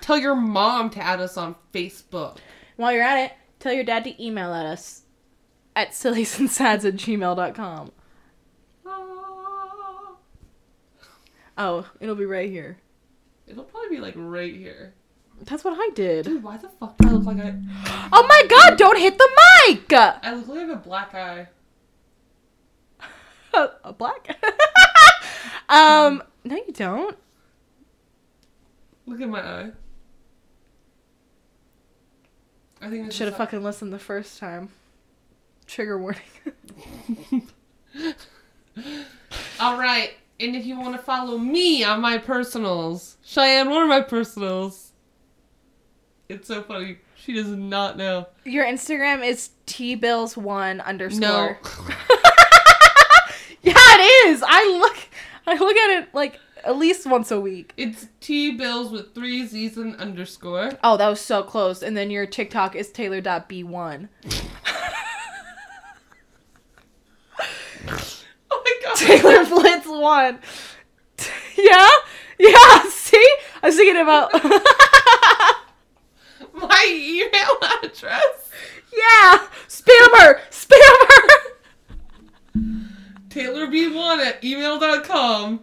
Tell 0.00 0.18
your 0.18 0.34
mom 0.34 0.90
to 0.90 1.00
add 1.00 1.20
us 1.20 1.36
on 1.36 1.56
Facebook. 1.72 2.38
While 2.78 2.92
you're 2.92 3.02
at 3.02 3.24
it, 3.24 3.32
tell 3.58 3.72
your 3.72 3.82
dad 3.82 4.04
to 4.04 4.24
email 4.24 4.54
at 4.54 4.64
us 4.64 5.02
at 5.74 5.90
silliesandsads 5.90 6.84
at 6.84 6.94
gmail.com. 6.94 7.90
Oh, 11.60 11.90
it'll 11.98 12.14
be 12.14 12.24
right 12.24 12.48
here. 12.48 12.78
It'll 13.48 13.64
probably 13.64 13.96
be 13.96 14.00
like 14.00 14.14
right 14.16 14.54
here. 14.54 14.94
That's 15.40 15.64
what 15.64 15.76
I 15.76 15.90
did. 15.92 16.26
Dude, 16.26 16.44
why 16.44 16.56
the 16.56 16.68
fuck 16.68 16.96
do 16.98 17.08
I 17.08 17.10
look 17.10 17.24
like 17.24 17.40
I 17.40 17.54
Oh 18.12 18.24
my 18.28 18.42
god, 18.48 18.78
don't 18.78 18.96
hit 18.96 19.18
the 19.18 19.28
mic! 19.66 19.92
I 19.92 20.34
look 20.34 20.46
like 20.46 20.58
I 20.58 20.60
have 20.60 20.70
a 20.70 20.76
black 20.76 21.14
eye. 21.14 21.48
a 23.82 23.92
black. 23.92 24.40
um, 25.68 26.22
no, 26.44 26.54
you 26.54 26.72
don't. 26.72 27.18
Look 29.04 29.20
at 29.20 29.28
my 29.28 29.40
eye. 29.40 29.70
I 32.80 32.90
think 32.90 33.12
Should 33.12 33.26
have 33.28 33.36
fucking 33.36 33.62
listened 33.62 33.92
the 33.92 33.98
first 33.98 34.38
time. 34.38 34.70
Trigger 35.66 35.98
warning. 35.98 36.20
All 39.60 39.78
right. 39.78 40.12
And 40.40 40.54
if 40.54 40.64
you 40.64 40.78
want 40.78 40.94
to 40.96 41.02
follow 41.02 41.36
me 41.36 41.82
on 41.82 42.00
my 42.00 42.18
personals, 42.18 43.16
Cheyenne, 43.24 43.68
what 43.70 43.82
are 43.82 43.86
my 43.86 44.00
personals? 44.00 44.92
It's 46.28 46.46
so 46.46 46.62
funny. 46.62 46.98
She 47.16 47.32
does 47.32 47.48
not 47.48 47.96
know. 47.96 48.26
Your 48.44 48.64
Instagram 48.64 49.26
is 49.26 49.50
tbills1 49.66 50.84
underscore. 50.84 51.20
No. 51.20 51.56
Yeah, 53.60 53.74
it 53.76 54.28
is. 54.28 54.44
I 54.46 54.78
look, 54.78 54.96
I 55.46 55.54
look 55.54 55.76
at 55.76 56.02
it 56.02 56.14
like 56.14 56.38
at 56.68 56.76
least 56.76 57.06
once 57.06 57.30
a 57.30 57.40
week. 57.40 57.72
It's 57.78 58.08
T 58.20 58.52
bills 58.54 58.92
with 58.92 59.14
three 59.14 59.46
Z's 59.46 59.78
and 59.78 59.96
underscore. 59.96 60.72
Oh, 60.84 60.98
that 60.98 61.08
was 61.08 61.20
so 61.20 61.42
close. 61.42 61.82
And 61.82 61.96
then 61.96 62.10
your 62.10 62.26
TikTok 62.26 62.76
is 62.76 62.90
taylor.b1. 62.92 64.08
Oh 68.50 68.62
my 68.64 68.74
god. 68.82 68.96
Taylor 68.96 69.44
Blitz 69.46 69.86
1. 69.86 70.38
yeah? 71.56 71.88
Yeah, 72.38 72.82
see? 72.90 73.36
I 73.62 73.66
was 73.66 73.76
thinking 73.76 74.00
about. 74.02 74.32
My 76.54 76.84
email 76.90 77.56
address. 77.82 78.50
yeah! 78.92 79.46
Spammer! 79.68 80.40
Spammer! 80.50 81.36
TaylorB1 83.28 84.18
at 84.26 84.42
email.com. 84.44 85.60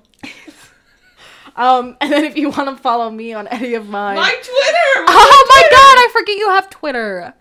Um, 1.55 1.95
and 2.01 2.11
then 2.11 2.25
if 2.25 2.37
you 2.37 2.49
want 2.49 2.69
to 2.69 2.81
follow 2.81 3.09
me 3.09 3.33
on 3.33 3.47
any 3.47 3.73
of 3.75 3.87
mine. 3.87 4.15
My 4.17 4.29
Twitter. 4.29 5.05
oh 5.07 5.45
my 5.49 5.61
god, 5.71 5.97
I 5.97 6.09
forget 6.11 6.37
you 6.37 6.49
have 6.49 6.69
Twitter. 6.69 7.33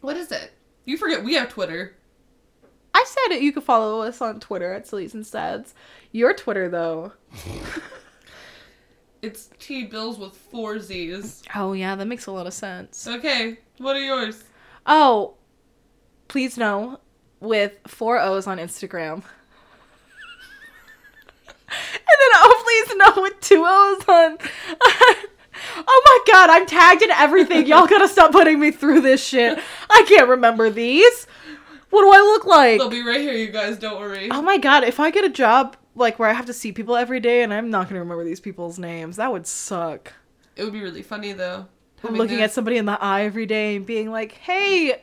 What 0.00 0.16
is 0.16 0.30
it? 0.32 0.52
You 0.84 0.96
forget 0.98 1.24
we 1.24 1.34
have 1.34 1.48
Twitter. 1.48 1.96
I 2.94 3.04
said 3.06 3.36
it. 3.36 3.42
You 3.42 3.52
could 3.52 3.64
follow 3.64 4.02
us 4.02 4.20
on 4.20 4.40
Twitter 4.40 4.72
at 4.72 4.86
Sleaze 4.86 5.14
and 5.14 5.26
Stads. 5.26 5.74
Your 6.10 6.34
Twitter 6.34 6.68
though. 6.68 7.12
It's 9.22 9.50
T 9.60 9.84
Bills 9.84 10.18
with 10.18 10.34
four 10.34 10.80
Z's. 10.80 11.44
Oh 11.54 11.74
yeah, 11.74 11.94
that 11.94 12.06
makes 12.06 12.26
a 12.26 12.32
lot 12.32 12.48
of 12.48 12.52
sense. 12.52 13.06
Okay, 13.06 13.56
what 13.78 13.94
are 13.94 14.00
yours? 14.00 14.42
Oh, 14.84 15.34
please 16.26 16.58
no, 16.58 16.98
with 17.38 17.78
four 17.86 18.18
O's 18.18 18.48
on 18.48 18.58
Instagram. 18.58 19.14
and 19.14 19.22
then 21.68 22.30
oh 22.34 22.61
please 22.72 22.96
no 23.16 23.22
with 23.22 23.40
two 23.40 23.64
O's 23.66 24.04
on. 24.08 24.38
oh 25.76 26.02
my 26.26 26.32
god, 26.32 26.50
I'm 26.50 26.66
tagged 26.66 27.02
in 27.02 27.10
everything. 27.10 27.66
Y'all 27.66 27.86
gotta 27.86 28.08
stop 28.08 28.32
putting 28.32 28.58
me 28.60 28.70
through 28.70 29.00
this 29.00 29.24
shit. 29.24 29.58
I 29.90 30.04
can't 30.08 30.28
remember 30.28 30.70
these. 30.70 31.26
What 31.90 32.02
do 32.02 32.10
I 32.10 32.20
look 32.20 32.46
like? 32.46 32.78
They'll 32.78 32.88
be 32.88 33.02
right 33.02 33.20
here, 33.20 33.34
you 33.34 33.48
guys. 33.50 33.78
Don't 33.78 34.00
worry. 34.00 34.28
Oh 34.30 34.42
my 34.42 34.58
god, 34.58 34.84
if 34.84 34.98
I 34.98 35.10
get 35.10 35.24
a 35.24 35.28
job 35.28 35.76
like 35.94 36.18
where 36.18 36.28
I 36.28 36.32
have 36.32 36.46
to 36.46 36.54
see 36.54 36.72
people 36.72 36.96
every 36.96 37.20
day 37.20 37.42
and 37.42 37.52
I'm 37.52 37.70
not 37.70 37.88
gonna 37.88 38.00
remember 38.00 38.24
these 38.24 38.40
people's 38.40 38.78
names, 38.78 39.16
that 39.16 39.30
would 39.30 39.46
suck. 39.46 40.12
It 40.56 40.64
would 40.64 40.72
be 40.72 40.82
really 40.82 41.02
funny 41.02 41.32
though. 41.32 41.66
Looking 42.02 42.38
to- 42.38 42.42
at 42.44 42.52
somebody 42.52 42.78
in 42.78 42.86
the 42.86 43.00
eye 43.00 43.22
every 43.22 43.46
day 43.46 43.76
and 43.76 43.86
being 43.86 44.10
like, 44.10 44.32
"Hey, 44.32 45.02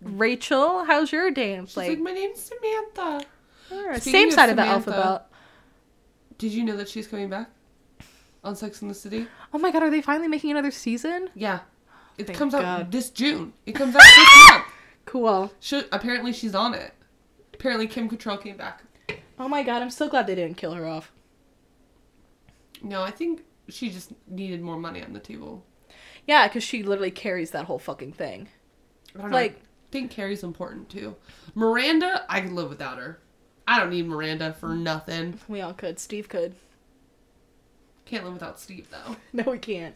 Rachel, 0.00 0.84
how's 0.84 1.12
your 1.12 1.30
day?" 1.30 1.54
And 1.54 1.66
like, 1.76 1.88
like, 1.90 1.98
my 1.98 2.12
name's 2.12 2.40
Samantha. 2.40 3.26
"Alright, 3.70 4.00
Speaking 4.00 4.12
same 4.20 4.28
of 4.28 4.34
side 4.34 4.48
of 4.50 4.56
the 4.56 4.62
alphabet. 4.62 5.27
Did 6.38 6.52
you 6.52 6.64
know 6.64 6.76
that 6.76 6.88
she's 6.88 7.06
coming 7.06 7.28
back 7.28 7.50
on 8.44 8.54
Sex 8.56 8.80
in 8.82 8.88
the 8.88 8.94
City? 8.94 9.26
Oh 9.52 9.58
my 9.58 9.70
god, 9.70 9.82
are 9.82 9.90
they 9.90 10.00
finally 10.02 10.28
making 10.28 10.50
another 10.50 10.70
season? 10.70 11.28
Yeah, 11.34 11.60
it 12.16 12.26
Thank 12.26 12.38
comes 12.38 12.54
out 12.54 12.90
this 12.90 13.10
June. 13.10 13.52
It 13.66 13.72
comes 13.72 13.94
out 13.94 14.02
this 14.02 14.48
month. 14.50 14.64
Cool. 15.04 15.52
She, 15.60 15.82
apparently, 15.90 16.32
she's 16.32 16.54
on 16.54 16.74
it. 16.74 16.92
Apparently, 17.54 17.86
Kim 17.86 18.08
Cattrall 18.08 18.40
came 18.42 18.56
back. 18.56 18.82
Oh 19.38 19.48
my 19.48 19.62
god, 19.62 19.82
I'm 19.82 19.90
so 19.90 20.08
glad 20.08 20.26
they 20.26 20.34
didn't 20.34 20.56
kill 20.56 20.74
her 20.74 20.86
off. 20.86 21.12
No, 22.82 23.02
I 23.02 23.10
think 23.10 23.42
she 23.68 23.90
just 23.90 24.12
needed 24.28 24.60
more 24.62 24.76
money 24.76 25.02
on 25.02 25.12
the 25.12 25.20
table. 25.20 25.64
Yeah, 26.26 26.46
because 26.46 26.62
she 26.62 26.82
literally 26.82 27.10
carries 27.10 27.50
that 27.52 27.64
whole 27.64 27.78
fucking 27.78 28.12
thing. 28.12 28.48
I 29.16 29.22
don't 29.22 29.30
know. 29.30 29.36
Like- 29.36 29.56
I 29.56 29.90
think 29.90 30.10
Carrie's 30.10 30.42
important 30.42 30.90
too. 30.90 31.16
Miranda, 31.54 32.26
I 32.28 32.42
could 32.42 32.52
live 32.52 32.68
without 32.68 32.98
her. 32.98 33.20
I 33.70 33.78
don't 33.78 33.90
need 33.90 34.06
Miranda 34.06 34.54
for 34.54 34.70
nothing. 34.74 35.38
We 35.46 35.60
all 35.60 35.74
could. 35.74 35.98
Steve 35.98 36.28
could. 36.28 36.54
Can't 38.06 38.24
live 38.24 38.32
without 38.32 38.58
Steve 38.58 38.88
though. 38.90 39.16
No, 39.34 39.50
we 39.52 39.58
can't. 39.58 39.94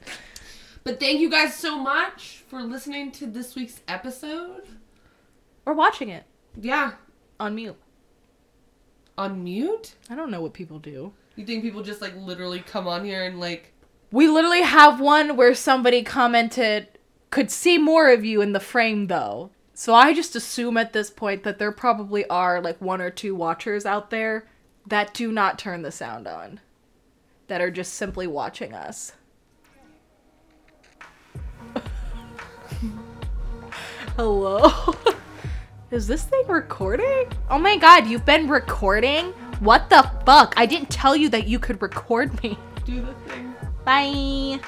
But 0.84 1.00
thank 1.00 1.20
you 1.20 1.30
guys 1.30 1.54
so 1.54 1.78
much 1.78 2.42
for 2.48 2.60
listening 2.62 3.12
to 3.12 3.26
this 3.26 3.54
week's 3.54 3.80
episode. 3.88 4.64
Or 5.64 5.72
watching 5.72 6.10
it 6.10 6.24
Yeah, 6.60 6.92
on 7.40 7.54
mute. 7.54 7.76
on 9.16 9.42
mute. 9.42 9.94
I 10.10 10.16
don't 10.16 10.30
know 10.30 10.42
what 10.42 10.52
people 10.52 10.78
do. 10.78 11.12
You 11.36 11.46
think 11.46 11.62
people 11.62 11.82
just 11.82 12.02
like 12.02 12.14
literally 12.16 12.58
come 12.60 12.86
on 12.86 13.04
here 13.06 13.24
and 13.24 13.40
like 13.40 13.72
We 14.10 14.28
literally 14.28 14.62
have 14.62 15.00
one 15.00 15.34
where 15.36 15.54
somebody 15.54 16.02
commented, 16.02 16.88
could 17.30 17.50
see 17.50 17.78
more 17.78 18.10
of 18.12 18.22
you 18.22 18.42
in 18.42 18.52
the 18.52 18.60
frame 18.60 19.06
though. 19.06 19.50
So 19.74 19.94
I 19.94 20.12
just 20.12 20.36
assume 20.36 20.76
at 20.76 20.92
this 20.92 21.10
point 21.10 21.44
that 21.44 21.58
there 21.58 21.72
probably 21.72 22.26
are 22.28 22.60
like 22.60 22.80
one 22.80 23.00
or 23.00 23.10
two 23.10 23.34
watchers 23.34 23.86
out 23.86 24.10
there 24.10 24.46
that 24.86 25.14
do 25.14 25.32
not 25.32 25.58
turn 25.58 25.80
the 25.82 25.90
sound 25.90 26.26
on, 26.26 26.60
that 27.48 27.62
are 27.62 27.70
just 27.70 27.94
simply 27.94 28.26
watching 28.26 28.74
us. 28.74 29.12
Hello? 34.16 34.70
Is 35.90 36.06
this 36.06 36.24
thing 36.24 36.46
recording? 36.48 37.30
Oh 37.50 37.58
my 37.58 37.76
god, 37.76 38.06
you've 38.06 38.26
been 38.26 38.48
recording? 38.48 39.32
What 39.60 39.88
the 39.90 40.10
fuck? 40.26 40.54
I 40.56 40.66
didn't 40.66 40.90
tell 40.90 41.14
you 41.16 41.28
that 41.30 41.46
you 41.46 41.58
could 41.58 41.80
record 41.80 42.42
me. 42.42 42.58
do 42.84 43.00
the 43.00 43.14
thing? 43.30 43.54
Bye. 43.84 44.60